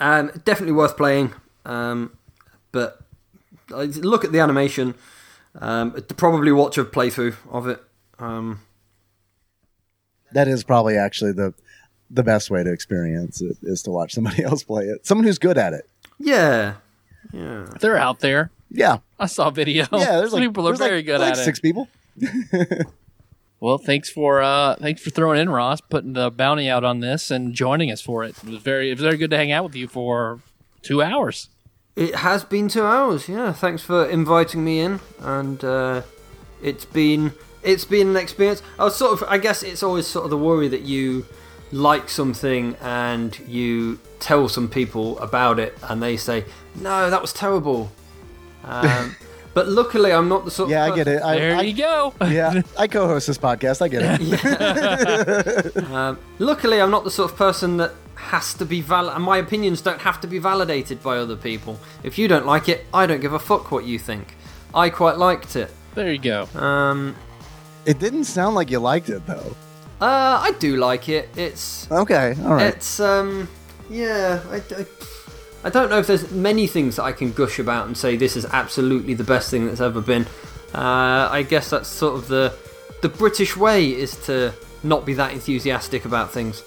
Um, 0.01 0.31
definitely 0.45 0.73
worth 0.73 0.97
playing. 0.97 1.33
Um, 1.65 2.17
but 2.73 3.01
look 3.71 4.25
at 4.25 4.33
the 4.33 4.41
animation. 4.41 4.95
Um, 5.59 5.93
probably 6.17 6.51
watch 6.53 6.79
a 6.79 6.85
playthrough 6.85 7.37
of 7.51 7.67
it. 7.69 7.83
Um, 8.19 8.61
That 10.33 10.49
is 10.49 10.65
probably 10.65 10.97
actually 10.97 11.33
the 11.33 11.55
the 12.11 12.23
best 12.23 12.51
way 12.51 12.63
to 12.63 12.71
experience 12.73 13.41
it 13.41 13.57
is 13.63 13.83
to 13.83 13.91
watch 13.91 14.13
somebody 14.13 14.43
else 14.51 14.63
play 14.65 14.85
it. 14.85 15.07
Someone 15.07 15.25
who's 15.27 15.39
good 15.39 15.57
at 15.59 15.73
it. 15.73 15.89
yeah, 16.19 16.75
yeah. 17.33 17.67
They're 17.81 17.97
out 17.97 18.21
there. 18.21 18.51
Yeah, 18.71 18.99
I 19.19 19.27
saw 19.27 19.49
a 19.49 19.51
video. 19.53 19.87
yeah. 19.93 20.17
There's 20.19 20.31
Some 20.33 20.41
like 20.41 20.49
people 20.49 20.67
are 20.67 20.73
there's 20.73 20.81
like- 20.81 20.91
very 20.91 21.03
good 21.03 21.21
like 21.21 21.33
at 21.35 21.39
it. 21.39 21.45
Six 21.45 21.61
people. 21.61 21.89
Well, 23.61 23.79
thanks 23.79 24.11
for 24.11 24.43
uh, 24.43 24.75
thanks 24.77 25.01
for 25.01 25.09
throwing 25.09 25.41
in 25.41 25.49
Ross, 25.49 25.81
putting 25.81 26.13
the 26.13 26.31
bounty 26.31 26.69
out 26.69 26.85
on 26.85 27.01
this 27.01 27.31
and 27.31 27.55
joining 27.55 27.91
us 27.91 28.03
for 28.03 28.23
it. 28.23 28.37
It 28.37 28.45
was 28.51 28.63
very 28.63 28.91
it 28.91 28.95
was 28.95 29.01
very 29.03 29.17
good 29.17 29.31
to 29.31 29.39
hang 29.39 29.53
out 29.53 29.65
with 29.65 29.75
you 29.75 29.89
for 29.89 30.41
two 30.83 31.01
hours. 31.01 31.49
It 31.97 32.17
has 32.17 32.45
been 32.45 32.69
two 32.69 32.85
hours. 32.85 33.29
Yeah, 33.29 33.53
thanks 33.53 33.83
for 33.83 34.05
inviting 34.07 34.65
me 34.65 34.81
in, 34.81 35.01
and 35.21 35.63
uh, 35.65 36.03
it's 36.63 36.85
been 36.85 37.33
it's 37.63 37.85
been 37.85 38.09
an 38.09 38.17
experience. 38.17 38.63
I 38.79 38.85
was 38.85 38.97
sort 38.97 39.13
of, 39.21 39.29
I 39.29 39.39
guess, 39.39 39.63
it's 39.63 39.83
always 39.83 40.07
sort 40.07 40.25
of 40.25 40.31
the 40.31 40.37
worry 40.39 40.67
that 40.69 40.83
you 40.83 41.25
like 41.73 42.09
something 42.11 42.77
and 42.83 43.39
you 43.47 43.99
tell 44.21 44.49
some 44.49 44.69
people 44.69 45.19
about 45.21 45.61
it, 45.61 45.79
and 45.85 46.03
they 46.03 46.17
say, 46.17 46.45
"No, 46.75 47.11
that 47.11 47.23
was 47.23 47.33
terrible." 47.33 47.93
Um, 48.65 49.15
but 49.55 49.69
luckily, 49.69 50.13
I'm 50.13 50.29
not 50.29 50.45
the 50.45 50.51
sort. 50.51 50.71
Yeah, 50.71 50.87
of 50.87 50.93
I 50.93 50.97
get 50.97 51.07
it. 51.07 51.23
I, 51.23 51.37
There 51.37 51.57
I, 51.57 51.63
you 51.63 51.75
go. 51.75 52.13
yeah, 52.23 52.61
I 52.79 52.89
co-host 52.89 53.29
this 53.29 53.39
podcast. 53.39 53.81
I 53.83 53.89
get 53.89 54.03
it. 54.21 55.77
Um, 55.95 56.19
luckily, 56.41 56.81
I'm 56.81 56.91
not 56.91 57.05
the 57.05 57.11
sort 57.11 57.31
of 57.31 57.37
person 57.39 57.77
that 57.77 57.95
has 58.25 58.55
to 58.55 58.65
be 58.65 58.81
valid, 58.81 59.15
and 59.15 59.25
my 59.25 59.39
opinions 59.39 59.81
don't 59.81 60.01
have 60.01 60.21
to 60.23 60.27
be 60.27 60.39
validated 60.39 61.03
by 61.03 61.19
other 61.19 61.37
people. 61.37 61.79
If 62.03 62.19
you 62.19 62.29
don't 62.29 62.47
like 62.47 62.69
it, 62.69 62.87
I 62.93 63.07
don't 63.07 63.21
give 63.21 63.33
a 63.33 63.39
fuck 63.39 63.71
what 63.71 63.85
you 63.85 63.99
think. 63.99 64.37
I 64.75 64.91
quite 64.91 65.19
liked 65.19 65.57
it. 65.57 65.71
There 65.95 66.11
you 66.13 66.19
go. 66.19 66.47
Um, 66.59 67.15
It 67.87 67.99
didn't 67.99 68.25
sound 68.25 68.55
like 68.55 68.71
you 68.71 68.79
liked 68.81 69.09
it 69.11 69.25
though. 69.27 69.55
uh, 70.01 70.41
I 70.49 70.53
do 70.59 70.77
like 70.77 71.09
it. 71.09 71.29
It's 71.37 71.91
Okay, 71.91 72.35
all 72.45 72.55
right. 72.55 72.75
it's 72.75 72.99
um, 73.01 73.49
yeah. 73.91 74.41
I, 74.51 74.57
I, 74.57 74.87
I 75.65 75.71
don't 75.71 75.89
know 75.91 75.99
if 75.99 76.07
there's 76.07 76.31
many 76.31 76.67
things 76.67 76.97
that 76.97 77.05
I 77.05 77.13
can 77.13 77.33
gush 77.33 77.59
about 77.59 77.87
and 77.87 77.97
say 77.97 78.17
this 78.17 78.37
is 78.37 78.45
absolutely 78.47 79.15
the 79.15 79.25
best 79.25 79.51
thing 79.51 79.67
that's 79.67 79.81
ever 79.81 80.01
been. 80.01 80.27
Uh, 80.75 81.29
I 81.31 81.43
guess 81.49 81.71
that's 81.71 81.89
sort 81.89 82.15
of 82.17 82.29
the 82.29 82.53
the 83.03 83.09
British 83.09 83.57
way 83.57 83.87
is 83.91 84.17
to 84.27 84.53
not 84.83 85.07
be 85.07 85.15
that 85.15 85.33
enthusiastic 85.33 86.05
about 86.05 86.33
things. 86.33 86.63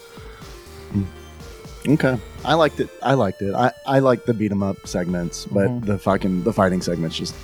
Okay, 1.88 2.18
I 2.44 2.54
liked 2.54 2.80
it. 2.80 2.88
I 3.02 3.14
liked 3.14 3.40
it. 3.42 3.54
I 3.54 3.72
I 3.86 3.98
liked 4.00 4.26
the 4.26 4.34
beat 4.34 4.52
'em 4.52 4.62
up 4.62 4.76
segments, 4.86 5.46
but 5.46 5.68
Mhm. 5.68 5.86
the 5.86 5.98
fucking 5.98 6.44
the 6.44 6.52
fighting 6.52 6.82
segments 6.82 7.16
just 7.16 7.34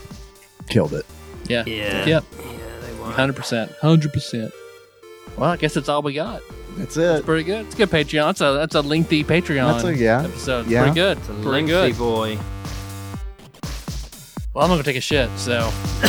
killed 0.69 0.93
it. 0.95 1.07
Yeah. 1.49 1.65
Yeah. 1.67 2.05
Yep. 2.07 2.25
Yeah, 2.39 2.47
they 2.87 2.93
were. 3.01 3.11
Hundred 3.13 3.37
percent. 3.37 3.73
Hundred 3.81 4.13
percent. 4.13 4.53
Well, 5.37 5.51
I 5.51 5.57
guess 5.57 5.75
that's 5.75 5.89
all 5.89 6.03
we 6.03 6.13
got. 6.13 6.43
That's 6.77 6.97
it. 6.97 7.25
Pretty 7.25 7.45
good. 7.45 7.67
It's 7.67 7.75
a 7.75 7.79
good 7.79 7.91
Patreon. 7.91 8.27
That's 8.29 8.41
a 8.41 8.53
that's 8.53 8.75
a 8.75 8.81
lengthy 8.83 9.25
Patreon 9.25 9.73
That's 9.73 9.85
a- 9.85 9.97
yeah. 9.97 10.23
episode. 10.25 10.67
Yeah. 10.69 10.83
Pretty 10.83 10.95
good. 10.95 11.19
It's 11.19 11.29
a 11.29 11.33
Pretty 11.33 11.49
lengthy 11.49 11.73
good. 11.93 11.99
boy. 11.99 12.39
Well, 14.53 14.65
I'm 14.65 14.71
gonna 14.71 14.83
take 14.83 14.97
a 14.97 15.01
shit. 15.01 15.29
So, 15.37 15.69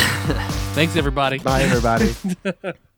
thanks 0.74 0.96
everybody. 0.96 1.40
Bye, 1.40 1.64
everybody. 1.64 2.14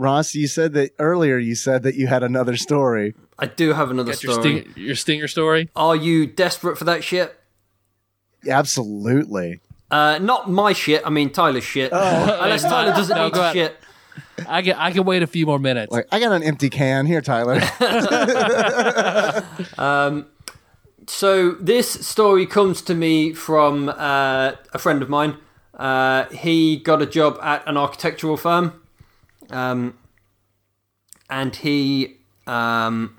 Ross, 0.00 0.34
you 0.34 0.46
said 0.48 0.72
that 0.74 0.92
earlier. 0.98 1.36
You 1.38 1.54
said 1.54 1.82
that 1.82 1.94
you 1.94 2.06
had 2.06 2.22
another 2.22 2.56
story. 2.56 3.14
I 3.38 3.46
do 3.46 3.72
have 3.74 3.90
another 3.90 4.12
Got 4.12 4.22
your, 4.22 4.32
story. 4.32 4.60
sting, 4.62 4.72
your 4.76 4.96
stinger 4.96 5.28
story. 5.28 5.68
Are 5.76 5.96
you 5.96 6.26
desperate 6.26 6.78
for 6.78 6.84
that 6.84 7.04
shit? 7.04 7.36
Absolutely. 8.48 9.60
Uh, 9.90 10.18
not 10.20 10.50
my 10.50 10.72
shit. 10.72 11.02
I 11.04 11.10
mean 11.10 11.30
Tyler's 11.30 11.64
shit. 11.64 11.92
Unless 11.92 12.62
Tyler 12.62 12.92
doesn't 12.92 13.14
No, 13.16 13.24
need 13.26 13.34
go 13.34 13.40
ahead. 13.42 13.54
shit. 13.54 13.76
I 14.48 14.62
can 14.62 14.74
I 14.76 14.90
can 14.90 15.04
wait 15.04 15.22
a 15.22 15.26
few 15.26 15.44
more 15.44 15.58
minutes. 15.58 15.92
Like 15.92 16.06
I 16.10 16.18
got 16.20 16.32
an 16.32 16.42
empty 16.42 16.70
can 16.70 17.04
here, 17.06 17.20
Tyler. 17.20 17.60
So 21.06 21.52
this 21.52 21.90
story 22.06 22.46
comes 22.46 22.82
to 22.82 22.94
me 22.94 23.32
from 23.32 23.88
uh, 23.88 24.52
a 24.72 24.78
friend 24.78 25.02
of 25.02 25.08
mine. 25.08 25.36
Uh, 25.74 26.26
he 26.26 26.76
got 26.76 27.02
a 27.02 27.06
job 27.06 27.38
at 27.42 27.66
an 27.66 27.76
architectural 27.76 28.36
firm, 28.36 28.79
um, 29.50 29.94
and 31.28 31.54
he 31.56 32.16
um, 32.46 33.16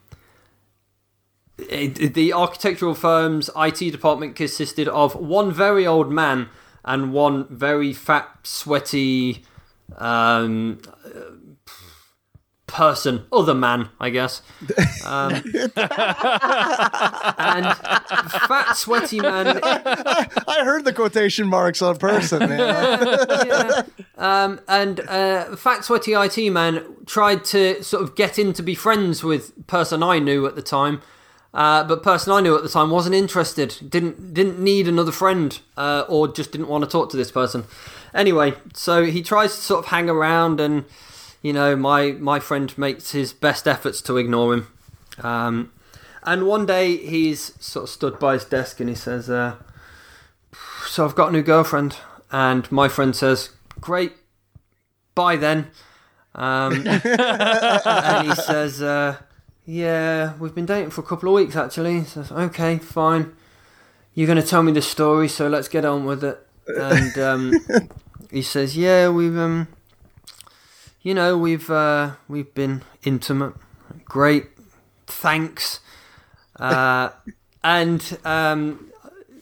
it- 1.58 2.14
the 2.14 2.34
architectural 2.34 2.94
firm's 2.95 3.49
IT 3.56 3.78
department 3.91 4.36
consisted 4.36 4.88
of 4.88 5.16
one 5.16 5.52
very 5.52 5.86
old 5.86 6.12
man 6.12 6.49
and 6.84 7.14
one 7.14 7.45
very 7.49 7.94
fat, 7.94 8.28
sweaty 8.44 9.44
um, 9.98 10.80
person, 12.72 13.26
other 13.31 13.53
man, 13.53 13.89
I 13.99 14.10
guess. 14.10 14.41
Um, 15.06 15.34
and 15.34 15.43
fat, 18.48 18.73
sweaty 18.76 19.19
man. 19.19 19.60
I 19.64 20.61
heard 20.64 20.85
the 20.85 20.93
quotation 20.93 21.48
marks 21.48 21.81
on 21.81 21.98
person, 21.98 22.39
man. 22.49 23.18
yeah. 23.45 23.84
Um, 24.18 24.61
and 24.68 25.02
uh, 25.02 25.56
fat, 25.56 25.84
sweaty 25.84 26.14
IT 26.14 26.52
man 26.52 26.84
tried 27.06 27.43
to 27.45 27.84
sort 27.84 28.03
of 28.03 28.15
get 28.15 28.39
in 28.39 28.53
to 28.53 28.64
be 28.64 28.73
friends 28.73 29.23
with 29.23 29.68
person 29.68 30.02
I 30.02 30.19
knew 30.19 30.45
at 30.48 30.56
the 30.56 30.61
time. 30.61 31.02
Uh, 31.53 31.84
but 31.84 32.02
person 32.02 32.31
I 32.31 32.39
knew 32.39 32.56
at 32.56 32.64
the 32.64 32.69
time 32.69 32.89
wasn't 32.91 33.14
interested, 33.14 33.76
didn't 33.89 34.34
didn't 34.34 34.60
need 34.60 34.88
another 34.88 35.11
friend, 35.11 35.60
uh, 35.76 36.06
or 36.07 36.30
just 36.30 36.53
didn't 36.53 36.69
want 36.69 36.85
to 36.85 36.89
talk 36.89 37.10
to 37.10 37.18
this 37.18 37.30
person. 37.30 37.65
Anyway, 38.14 38.53
so 38.73 39.03
he 39.03 39.22
tries 39.22 39.56
to 39.56 39.61
sort 39.61 39.80
of 39.84 39.91
hang 39.91 40.10
around, 40.10 40.61
and 40.61 40.85
you 41.42 41.54
know, 41.54 41.76
my 41.76 42.12
my 42.14 42.40
friend 42.40 42.76
makes 42.78 43.12
his 43.12 43.34
best 43.34 43.68
efforts 43.68 44.02
to 44.04 44.18
ignore 44.18 44.54
him. 44.54 44.68
Um, 45.22 45.72
and 46.24 46.46
one 46.46 46.66
day 46.66 46.98
he's 46.98 47.54
sort 47.64 47.84
of 47.84 47.90
stood 47.90 48.20
by 48.20 48.34
his 48.34 48.46
desk 48.46 48.80
and 48.80 48.90
he 48.90 48.96
says, 48.96 49.30
uh, 49.30 49.56
"So 50.86 51.06
I've 51.06 51.16
got 51.16 51.30
a 51.30 51.32
new 51.32 51.42
girlfriend," 51.42 51.98
and 52.32 52.72
my 52.72 52.88
friend 52.88 53.16
says, 53.16 53.50
"Great, 53.80 54.14
bye 55.16 55.36
then." 55.36 55.68
Um, 56.36 56.88
and 57.04 58.28
he 58.28 58.36
says, 58.36 58.82
uh, 58.82 59.18
"Yeah, 59.66 60.34
we've 60.40 60.56
been 60.56 60.68
dating 60.68 60.92
for 60.92 61.02
a 61.02 61.06
couple 61.06 61.30
of 61.30 61.36
weeks 61.36 61.56
actually." 61.56 62.00
He 62.00 62.06
says, 62.06 62.32
"Okay, 62.32 62.78
fine. 62.78 63.34
You're 64.14 64.28
going 64.28 64.42
to 64.42 64.48
tell 64.48 64.62
me 64.62 64.74
the 64.74 64.82
story, 64.82 65.28
so 65.28 65.48
let's 65.48 65.68
get 65.68 65.86
on 65.86 66.06
with 66.06 66.24
it." 66.24 66.48
And 66.68 67.18
um, 67.18 67.54
he 68.30 68.44
says, 68.44 68.78
"Yeah, 68.78 69.10
we've 69.10 69.38
um, 69.38 69.68
you 71.02 71.14
know, 71.14 71.38
we've 71.38 71.69
uh, 71.69 72.11
we've 72.28 72.53
been 72.53 72.84
intimate. 73.03 73.53
Great, 74.06 74.48
thanks." 75.07 75.80
Uh, 76.60 77.10
and 77.64 78.18
um, 78.23 78.91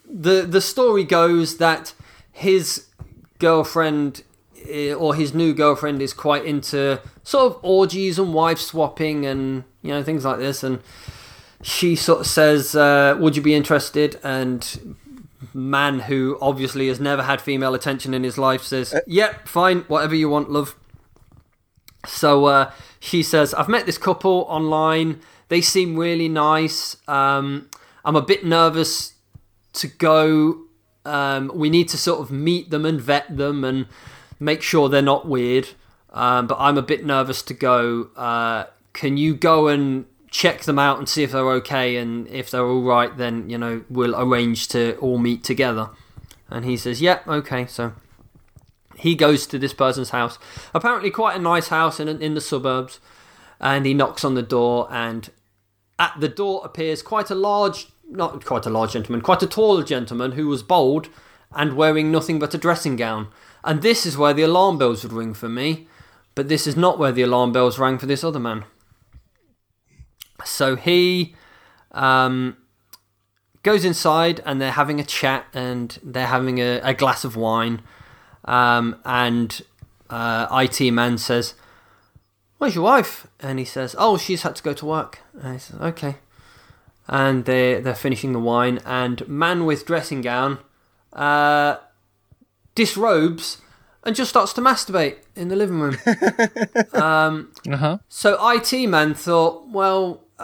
the 0.10 0.42
the 0.42 0.62
story 0.62 1.04
goes 1.04 1.58
that 1.58 1.94
his 2.32 2.88
girlfriend 3.40 4.24
eh, 4.68 4.94
or 4.94 5.16
his 5.16 5.34
new 5.34 5.54
girlfriend 5.54 6.02
is 6.02 6.14
quite 6.14 6.46
into 6.46 7.00
sort 7.24 7.54
of 7.54 7.60
orgies 7.64 8.20
and 8.20 8.34
wife 8.34 8.60
swapping 8.60 9.26
and 9.26 9.64
you 9.82 9.92
know 9.92 10.04
things 10.04 10.26
like 10.26 10.38
this 10.38 10.64
and 10.64 10.80
she 11.62 11.96
sort 11.96 12.22
of 12.22 12.28
says 12.28 12.76
uh, 12.76 13.16
would 13.20 13.36
you 13.36 13.42
be 13.42 13.56
interested 13.56 14.20
and 14.24 14.96
man 15.54 16.00
who 16.02 16.38
obviously 16.42 16.88
has 16.88 17.00
never 17.00 17.24
had 17.24 17.42
female 17.42 17.74
attention 17.74 18.14
in 18.14 18.24
his 18.24 18.38
life 18.38 18.64
says 18.64 18.94
yep 19.08 19.48
fine 19.48 19.80
whatever 19.88 20.16
you 20.16 20.30
want 20.30 20.50
love 20.50 20.76
so 22.06 22.46
uh, 22.46 22.72
she 23.00 23.24
says, 23.24 23.54
I've 23.54 23.70
met 23.70 23.86
this 23.86 23.98
couple 23.98 24.46
online. 24.50 25.22
They 25.50 25.62
seem 25.62 25.98
really 25.98 26.30
nice. 26.30 26.98
Um, 27.08 27.70
I'm 28.06 28.16
a 28.16 28.22
bit 28.22 28.46
nervous 28.46 29.14
to 29.74 29.88
go. 29.88 30.62
Um, 31.06 31.52
we 31.54 31.70
need 31.70 31.90
to 31.90 31.98
sort 31.98 32.22
of 32.22 32.32
meet 32.32 32.70
them 32.70 32.86
and 32.86 33.00
vet 33.00 33.36
them 33.36 33.64
and 33.64 33.88
make 34.40 34.62
sure 34.62 34.90
they're 34.90 35.02
not 35.02 35.28
weird. 35.28 35.70
Um, 36.12 36.48
but 36.48 36.58
I'm 36.60 36.78
a 36.78 36.82
bit 36.82 37.06
nervous 37.06 37.42
to 37.44 37.54
go. 37.54 38.10
Uh, 38.16 38.66
can 38.94 39.18
you 39.18 39.36
go 39.36 39.68
and 39.68 40.06
check 40.32 40.62
them 40.62 40.80
out 40.80 40.98
and 40.98 41.08
see 41.08 41.24
if 41.24 41.32
they're 41.32 41.52
okay? 41.52 41.98
And 41.98 42.28
if 42.28 42.50
they're 42.50 42.66
all 42.66 42.82
right, 42.82 43.16
then, 43.16 43.50
you 43.50 43.58
know, 43.58 43.84
we'll 43.90 44.16
arrange 44.16 44.68
to 44.70 44.96
all 44.98 45.18
meet 45.18 45.44
together. 45.44 45.90
And 46.50 46.66
he 46.66 46.78
says, 46.78 47.02
Yep, 47.02 47.28
okay. 47.28 47.66
So 47.68 47.94
he 49.00 49.16
goes 49.16 49.48
to 49.48 49.58
this 49.58 49.74
person's 49.74 50.10
house. 50.12 50.38
Apparently, 50.74 51.10
quite 51.10 51.38
a 51.38 51.42
nice 51.42 51.70
house 51.70 52.00
in 52.00 52.08
in 52.08 52.34
the 52.34 52.42
suburbs. 52.42 53.00
And 53.62 53.86
he 53.86 53.94
knocks 53.94 54.24
on 54.24 54.36
the 54.36 54.42
door, 54.42 54.88
and 54.90 55.30
at 55.98 56.14
the 56.18 56.30
door 56.30 56.62
appears 56.64 57.02
quite 57.02 57.30
a 57.30 57.36
large, 57.36 57.88
not 58.10 58.46
quite 58.46 58.66
a 58.66 58.70
large 58.70 58.94
gentleman, 58.94 59.20
quite 59.20 59.44
a 59.44 59.48
tall 59.48 59.84
gentleman 59.84 60.32
who 60.32 60.48
was 60.48 60.64
bald 60.64 61.10
and 61.52 61.74
wearing 61.74 62.10
nothing 62.10 62.40
but 62.40 62.54
a 62.54 62.58
dressing 62.58 62.96
gown. 62.96 63.28
And 63.66 63.82
this 63.82 64.06
is 64.06 64.18
where 64.18 64.34
the 64.34 64.44
alarm 64.44 64.78
bells 64.78 65.04
would 65.04 65.12
ring 65.12 65.34
for 65.34 65.50
me, 65.50 65.90
but 66.36 66.48
this 66.48 66.68
is 66.68 66.78
not 66.78 66.98
where 66.98 67.12
the 67.12 67.22
alarm 67.24 67.52
bells 67.52 67.78
rang 67.78 67.98
for 67.98 68.06
this 68.06 68.24
other 68.24 68.40
man. 68.40 68.64
So 70.46 70.78
he 70.78 71.36
um, 71.92 72.56
goes 73.64 73.84
inside, 73.84 74.42
and 74.46 74.62
they're 74.62 74.72
having 74.72 75.02
a 75.02 75.04
chat, 75.04 75.48
and 75.54 76.00
they're 76.02 76.28
having 76.28 76.60
a, 76.60 76.80
a 76.80 76.94
glass 76.94 77.26
of 77.26 77.36
wine. 77.36 77.82
Um, 78.46 78.96
and 79.06 79.62
uh, 80.10 80.48
IT 80.52 80.92
man 80.92 81.18
says, 81.18 81.54
"Where's 82.58 82.76
your 82.76 82.84
wife?" 82.86 83.28
And 83.40 83.60
he 83.60 83.66
says, 83.66 83.96
"Oh, 83.98 84.18
she's 84.18 84.44
had 84.44 84.56
to 84.56 84.64
go 84.64 84.74
to 84.74 84.86
work." 84.86 85.20
And 85.42 85.54
he 85.54 85.60
says, 85.60 85.80
"Okay." 85.80 86.16
And 87.08 87.46
they're, 87.46 87.82
they're 87.82 87.96
finishing 87.96 88.34
the 88.34 88.40
wine, 88.40 88.80
and 88.86 89.28
man 89.28 89.66
with 89.66 89.86
dressing 89.86 90.22
gown 90.22 90.60
uh, 91.14 91.78
disrobes 92.76 93.58
and 94.04 94.16
just 94.16 94.30
starts 94.30 94.54
to 94.54 94.62
masturbate 94.62 95.18
in 95.36 95.48
the 95.50 95.56
living 95.56 95.80
room. 95.80 95.98
Uh 96.94 97.78
huh. 97.78 97.98
so 98.10 98.38
IT 98.52 98.88
man 98.88 99.14
thought, 99.14 99.68
"Well, 99.70 100.22
uh, 100.40 100.44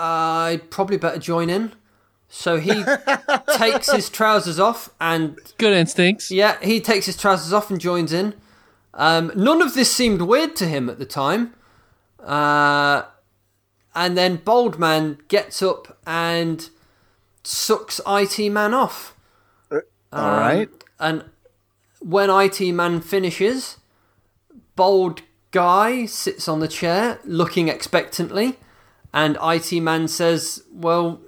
I'd 0.49 0.69
probably 0.72 0.97
better 0.97 1.19
join 1.19 1.49
in." 1.49 1.73
So 2.37 2.57
he 2.59 2.83
takes 3.57 3.89
his 3.89 4.09
trousers 4.19 4.59
off 4.59 4.89
and 4.99 5.39
Good 5.57 5.71
instincts. 5.73 6.29
yeah, 6.29 6.57
he 6.61 6.81
takes 6.81 7.05
his 7.05 7.15
trousers 7.15 7.53
off 7.53 7.71
and 7.71 7.79
joins 7.79 8.11
in. 8.11 8.33
Um, 8.93 9.31
none 9.35 9.61
of 9.61 9.73
this 9.73 9.89
seemed 9.91 10.21
weird 10.21 10.53
to 10.57 10.65
him 10.67 10.89
at 10.89 10.99
the 10.99 11.05
time. 11.05 11.53
Uh, 12.19 13.03
and 13.95 14.17
then 14.17 14.35
Bold 14.35 14.77
Man 14.77 15.17
gets 15.29 15.61
up 15.63 15.97
and 16.05 16.69
sucks 17.43 18.01
IT 18.05 18.51
Man 18.51 18.73
off. 18.73 19.15
All 19.71 19.79
right. 20.11 20.69
And 20.99 21.23
when 21.99 22.29
IT 22.29 22.59
Man 22.73 22.99
finishes, 22.99 23.77
Bold 24.75 25.21
Guy 25.51 26.05
sits 26.05 26.49
on 26.49 26.59
the 26.59 26.67
chair 26.67 27.19
looking 27.23 27.69
expectantly. 27.69 28.57
And 29.13 29.37
IT 29.41 29.71
Man 29.81 30.09
says, 30.09 30.63
Well, 30.71 31.21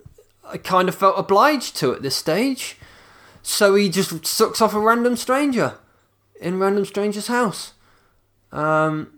I 0.52 0.58
kind 0.58 0.88
of 0.90 0.96
felt 0.96 1.18
obliged 1.18 1.76
to 1.78 1.94
at 1.94 2.02
this 2.02 2.16
stage. 2.16 2.78
So 3.44 3.76
he 3.76 3.90
just 3.90 4.26
sucks 4.26 4.62
off 4.62 4.74
a 4.74 4.80
random 4.80 5.16
stranger 5.16 5.76
in 6.42 6.60
random 6.60 6.86
stranger's 6.86 7.28
house. 7.28 7.74
Um, 8.52 9.12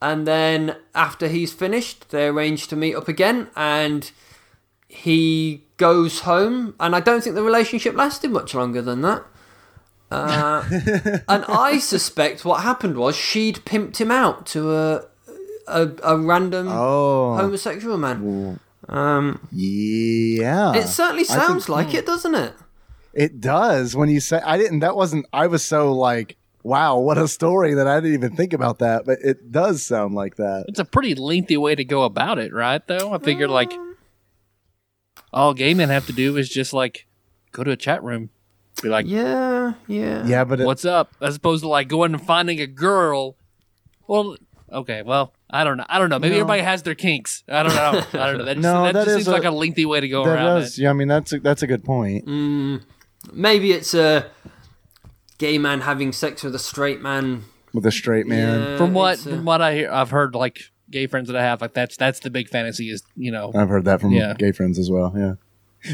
and 0.00 0.26
then 0.26 0.76
after 0.94 1.28
he's 1.28 1.52
finished, 1.52 2.10
they 2.10 2.26
arrange 2.26 2.68
to 2.68 2.76
meet 2.76 2.94
up 2.94 3.08
again, 3.08 3.48
and 3.56 4.10
he 4.88 5.62
goes 5.76 6.20
home. 6.20 6.74
And 6.78 6.94
I 6.94 7.00
don't 7.00 7.22
think 7.22 7.34
the 7.34 7.42
relationship 7.42 7.94
lasted 7.96 8.30
much 8.30 8.54
longer 8.54 8.82
than 8.82 9.02
that. 9.02 9.24
Uh, 10.10 10.62
and 11.28 11.44
I 11.48 11.78
suspect 11.78 12.44
what 12.44 12.62
happened 12.62 12.96
was 12.96 13.16
she'd 13.16 13.64
pimped 13.64 13.96
him 13.96 14.10
out 14.10 14.46
to 14.46 14.72
a 14.74 15.04
a, 15.66 15.90
a 16.02 16.18
random 16.18 16.68
Oh. 16.68 17.36
homosexual 17.36 17.96
man. 17.96 18.60
Um, 18.88 19.46
Yeah. 19.52 20.74
it 20.74 20.86
certainly 20.88 21.22
I 21.22 21.26
think- 21.26 21.42
sounds 21.42 21.68
like 21.68 21.94
it, 21.94 22.06
doesn't 22.06 22.34
it? 22.34 22.54
It 23.12 23.40
does 23.40 23.94
when 23.94 24.08
you 24.10 24.20
say 24.20 24.40
I 24.44 24.58
didn't 24.58 24.80
that 24.80 24.96
wasn't 24.96 25.26
I 25.32 25.46
was 25.46 25.64
so 25.64 25.92
like 25.92 26.36
wow 26.64 26.98
what 26.98 27.16
a 27.16 27.28
story 27.28 27.74
that 27.74 27.86
I 27.86 28.00
didn't 28.00 28.14
even 28.14 28.34
think 28.36 28.52
about 28.52 28.80
that 28.80 29.04
but 29.06 29.18
it 29.22 29.52
does 29.52 29.86
sound 29.86 30.14
like 30.14 30.34
that. 30.36 30.64
It's 30.68 30.80
a 30.80 30.84
pretty 30.84 31.14
lengthy 31.14 31.56
way 31.56 31.74
to 31.76 31.84
go 31.84 32.02
about 32.02 32.38
it, 32.38 32.52
right? 32.52 32.84
Though 32.86 33.12
I 33.12 33.18
figured 33.18 33.50
like 33.50 33.72
all 35.32 35.54
gay 35.54 35.74
men 35.74 35.88
have 35.90 36.06
to 36.06 36.12
do 36.12 36.36
is 36.36 36.48
just 36.48 36.72
like 36.72 37.06
go 37.52 37.62
to 37.64 37.70
a 37.70 37.76
chat 37.76 38.02
room, 38.02 38.30
be 38.82 38.88
like, 38.88 39.06
Yeah, 39.06 39.74
yeah. 39.86 40.26
Yeah, 40.26 40.44
but 40.44 40.60
it, 40.60 40.66
"What's 40.66 40.84
up?" 40.84 41.12
as 41.20 41.36
opposed 41.36 41.62
to 41.62 41.68
like 41.68 41.88
going 41.88 42.12
and 42.14 42.24
finding 42.24 42.60
a 42.60 42.66
girl. 42.66 43.36
Well, 44.06 44.36
okay, 44.72 45.02
well, 45.02 45.32
I 45.54 45.62
don't 45.64 45.76
know. 45.76 45.84
I 45.88 45.98
don't 46.00 46.08
know. 46.10 46.18
Maybe 46.18 46.34
No. 46.34 46.40
everybody 46.40 46.62
has 46.62 46.82
their 46.82 46.94
kinks. 46.96 47.44
I 47.48 47.62
don't 47.62 47.74
know. 47.74 48.20
I 48.20 48.26
don't 48.26 48.38
know. 48.38 48.44
That, 48.44 48.54
just, 48.56 48.62
No, 48.62 48.82
that, 48.84 48.92
that 48.94 49.04
just 49.04 49.18
is 49.18 49.24
seems 49.24 49.28
like 49.28 49.44
a- 49.44 49.50
a 49.50 49.52
lengthy 49.52 49.86
way 49.86 50.00
to 50.00 50.08
go 50.08 50.24
that 50.24 50.30
around 50.34 50.60
does. 50.60 50.78
it. 50.78 50.82
Yeah, 50.82 50.90
I 50.90 50.92
mean 50.94 51.08
that's 51.08 51.32
a, 51.32 51.38
that's 51.38 51.62
a 51.62 51.66
good 51.66 51.84
point. 51.84 52.26
Mm, 52.26 52.82
maybe 53.32 53.72
it's 53.72 53.94
a 53.94 54.26
gay 55.38 55.58
man 55.58 55.82
having 55.82 56.12
sex 56.12 56.42
with 56.42 56.54
a 56.54 56.58
straight 56.58 57.00
man. 57.00 57.44
With 57.72 57.86
a 57.86 57.92
straight 57.92 58.26
man. 58.26 58.60
Yeah, 58.60 58.76
From 58.78 58.94
what 58.94 59.14
it's, 59.14 59.26
uh, 59.26 59.30
from 59.30 59.44
what 59.44 59.60
I 59.62 59.74
hear, 59.74 59.90
I've 59.92 60.10
heard 60.10 60.34
like 60.34 60.58
gay 60.90 61.06
friends 61.06 61.28
that 61.28 61.36
I 61.36 61.42
have, 61.42 61.60
like 61.60 61.74
that's 61.74 61.96
that's 61.96 62.20
the 62.20 62.30
big 62.30 62.48
fantasy 62.48 62.90
is 62.90 63.02
you 63.16 63.30
know. 63.32 63.52
I've 63.54 63.68
heard 63.68 63.84
that 63.86 64.00
from 64.00 64.10
Yeah. 64.12 64.34
gay 64.38 64.52
friends 64.52 64.78
as 64.78 64.90
well. 64.90 65.12
Yeah, 65.16 65.34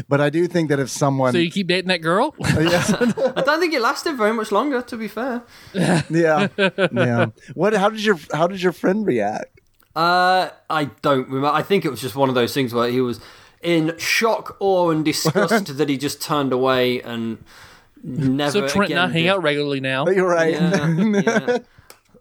but 0.07 0.21
I 0.21 0.29
do 0.29 0.47
think 0.47 0.69
that 0.69 0.79
if 0.79 0.89
someone, 0.89 1.33
So 1.33 1.37
you 1.39 1.51
keep 1.51 1.67
dating 1.67 1.89
that 1.89 2.01
girl? 2.01 2.35
yeah, 2.39 2.83
I 3.35 3.41
don't 3.45 3.59
think 3.59 3.73
it 3.73 3.81
lasted 3.81 4.15
very 4.17 4.33
much 4.33 4.51
longer. 4.51 4.81
To 4.81 4.97
be 4.97 5.07
fair, 5.07 5.43
yeah, 5.73 6.01
yeah. 6.09 7.27
What? 7.53 7.73
How 7.73 7.89
did 7.89 8.03
your 8.03 8.17
How 8.33 8.47
did 8.47 8.61
your 8.61 8.71
friend 8.73 9.05
react? 9.05 9.59
uh, 9.95 10.49
I 10.69 10.85
don't 11.01 11.27
remember. 11.27 11.47
I 11.49 11.63
think 11.63 11.83
it 11.85 11.89
was 11.89 11.99
just 12.01 12.15
one 12.15 12.29
of 12.29 12.35
those 12.35 12.53
things 12.53 12.73
where 12.73 12.89
he 12.89 13.01
was 13.01 13.19
in 13.61 13.97
shock, 13.97 14.55
awe, 14.59 14.89
and 14.89 15.03
disgust 15.05 15.77
that 15.77 15.89
he 15.89 15.97
just 15.97 16.21
turned 16.21 16.53
away 16.53 17.01
and 17.01 17.43
never. 18.03 18.51
so 18.51 18.67
Trent 18.67 18.91
and 18.91 18.99
I 18.99 19.07
hang 19.09 19.27
out 19.27 19.43
regularly 19.43 19.79
now. 19.81 20.07
You're 20.07 20.27
right. 20.29 20.53
Yeah, 20.53 21.21
yeah. 21.21 21.57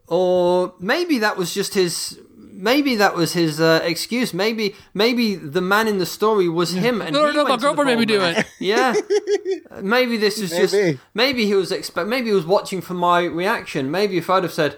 Or 0.06 0.74
maybe 0.80 1.18
that 1.20 1.36
was 1.36 1.54
just 1.54 1.74
his. 1.74 2.18
Maybe 2.60 2.94
that 2.96 3.14
was 3.14 3.32
his 3.32 3.60
uh, 3.60 3.80
excuse. 3.82 4.34
Maybe 4.34 4.74
maybe 4.92 5.34
the 5.34 5.60
man 5.60 5.88
in 5.88 5.98
the 5.98 6.06
story 6.06 6.48
was 6.48 6.72
him. 6.72 7.00
And 7.00 7.14
No, 7.14 7.30
he 7.30 7.36
no, 7.36 7.44
my 7.44 7.50
went 7.50 7.62
girlfriend 7.62 7.88
made 7.88 7.98
me 7.98 8.04
do 8.06 8.20
it. 8.22 8.46
Yeah. 8.58 8.94
maybe 9.82 10.16
this 10.16 10.38
is 10.38 10.50
just. 10.50 10.74
Maybe. 10.74 10.98
Maybe 11.14 11.46
he 11.46 11.54
was 11.54 11.72
expect. 11.72 12.08
Maybe 12.08 12.28
he 12.28 12.34
was 12.34 12.46
watching 12.46 12.80
for 12.80 12.94
my 12.94 13.24
reaction. 13.24 13.90
Maybe 13.90 14.18
if 14.18 14.28
I'd 14.28 14.42
have 14.42 14.52
said, 14.52 14.76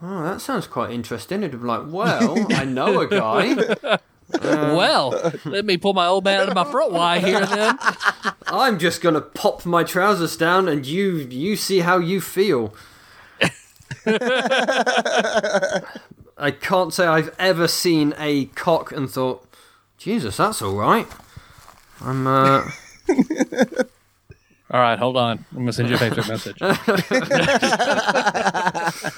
"Oh, 0.00 0.22
that 0.22 0.40
sounds 0.40 0.66
quite 0.66 0.90
interesting," 0.92 1.38
it'd 1.42 1.52
have 1.52 1.60
been 1.60 1.68
like, 1.68 1.86
"Well, 1.88 2.46
I 2.52 2.64
know 2.64 3.00
a 3.00 3.08
guy." 3.08 3.98
well, 4.42 5.32
let 5.44 5.64
me 5.64 5.76
pull 5.76 5.92
my 5.92 6.06
old 6.06 6.24
man 6.24 6.42
out 6.42 6.48
of 6.48 6.54
my 6.54 6.64
front 6.70 6.92
Y 6.92 7.18
here 7.18 7.44
then. 7.44 7.76
I'm 8.46 8.78
just 8.78 9.00
gonna 9.02 9.20
pop 9.20 9.66
my 9.66 9.82
trousers 9.82 10.36
down, 10.36 10.68
and 10.68 10.86
you 10.86 11.16
you 11.16 11.56
see 11.56 11.80
how 11.80 11.98
you 11.98 12.20
feel. 12.20 12.72
I 16.40 16.50
can't 16.50 16.92
say 16.92 17.06
I've 17.06 17.34
ever 17.38 17.68
seen 17.68 18.14
a 18.18 18.46
cock 18.46 18.92
and 18.92 19.10
thought, 19.10 19.46
Jesus, 19.98 20.38
that's 20.38 20.62
all 20.62 20.74
right. 20.74 21.06
I'm 22.00 22.26
uh, 22.26 22.68
All 24.72 24.80
right, 24.80 24.98
hold 24.98 25.16
on. 25.16 25.44
I'm 25.50 25.58
gonna 25.58 25.72
send 25.72 25.88
you 25.88 25.96
a 25.96 25.98
Facebook 25.98 26.28
message. 26.28 26.56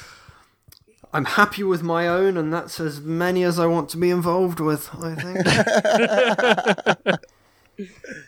I'm 1.13 1.27
happy 1.27 1.63
with 1.63 1.83
my 1.83 2.09
own, 2.09 2.39
and 2.39 2.51
that's 2.51 2.81
as 2.81 3.03
many 3.03 3.43
as 3.43 3.59
I 3.59 3.67
want 3.67 3.91
to 3.91 3.99
be 3.99 4.09
involved 4.09 4.61
with. 4.61 4.89
I 4.95 5.15
think. 5.15 5.47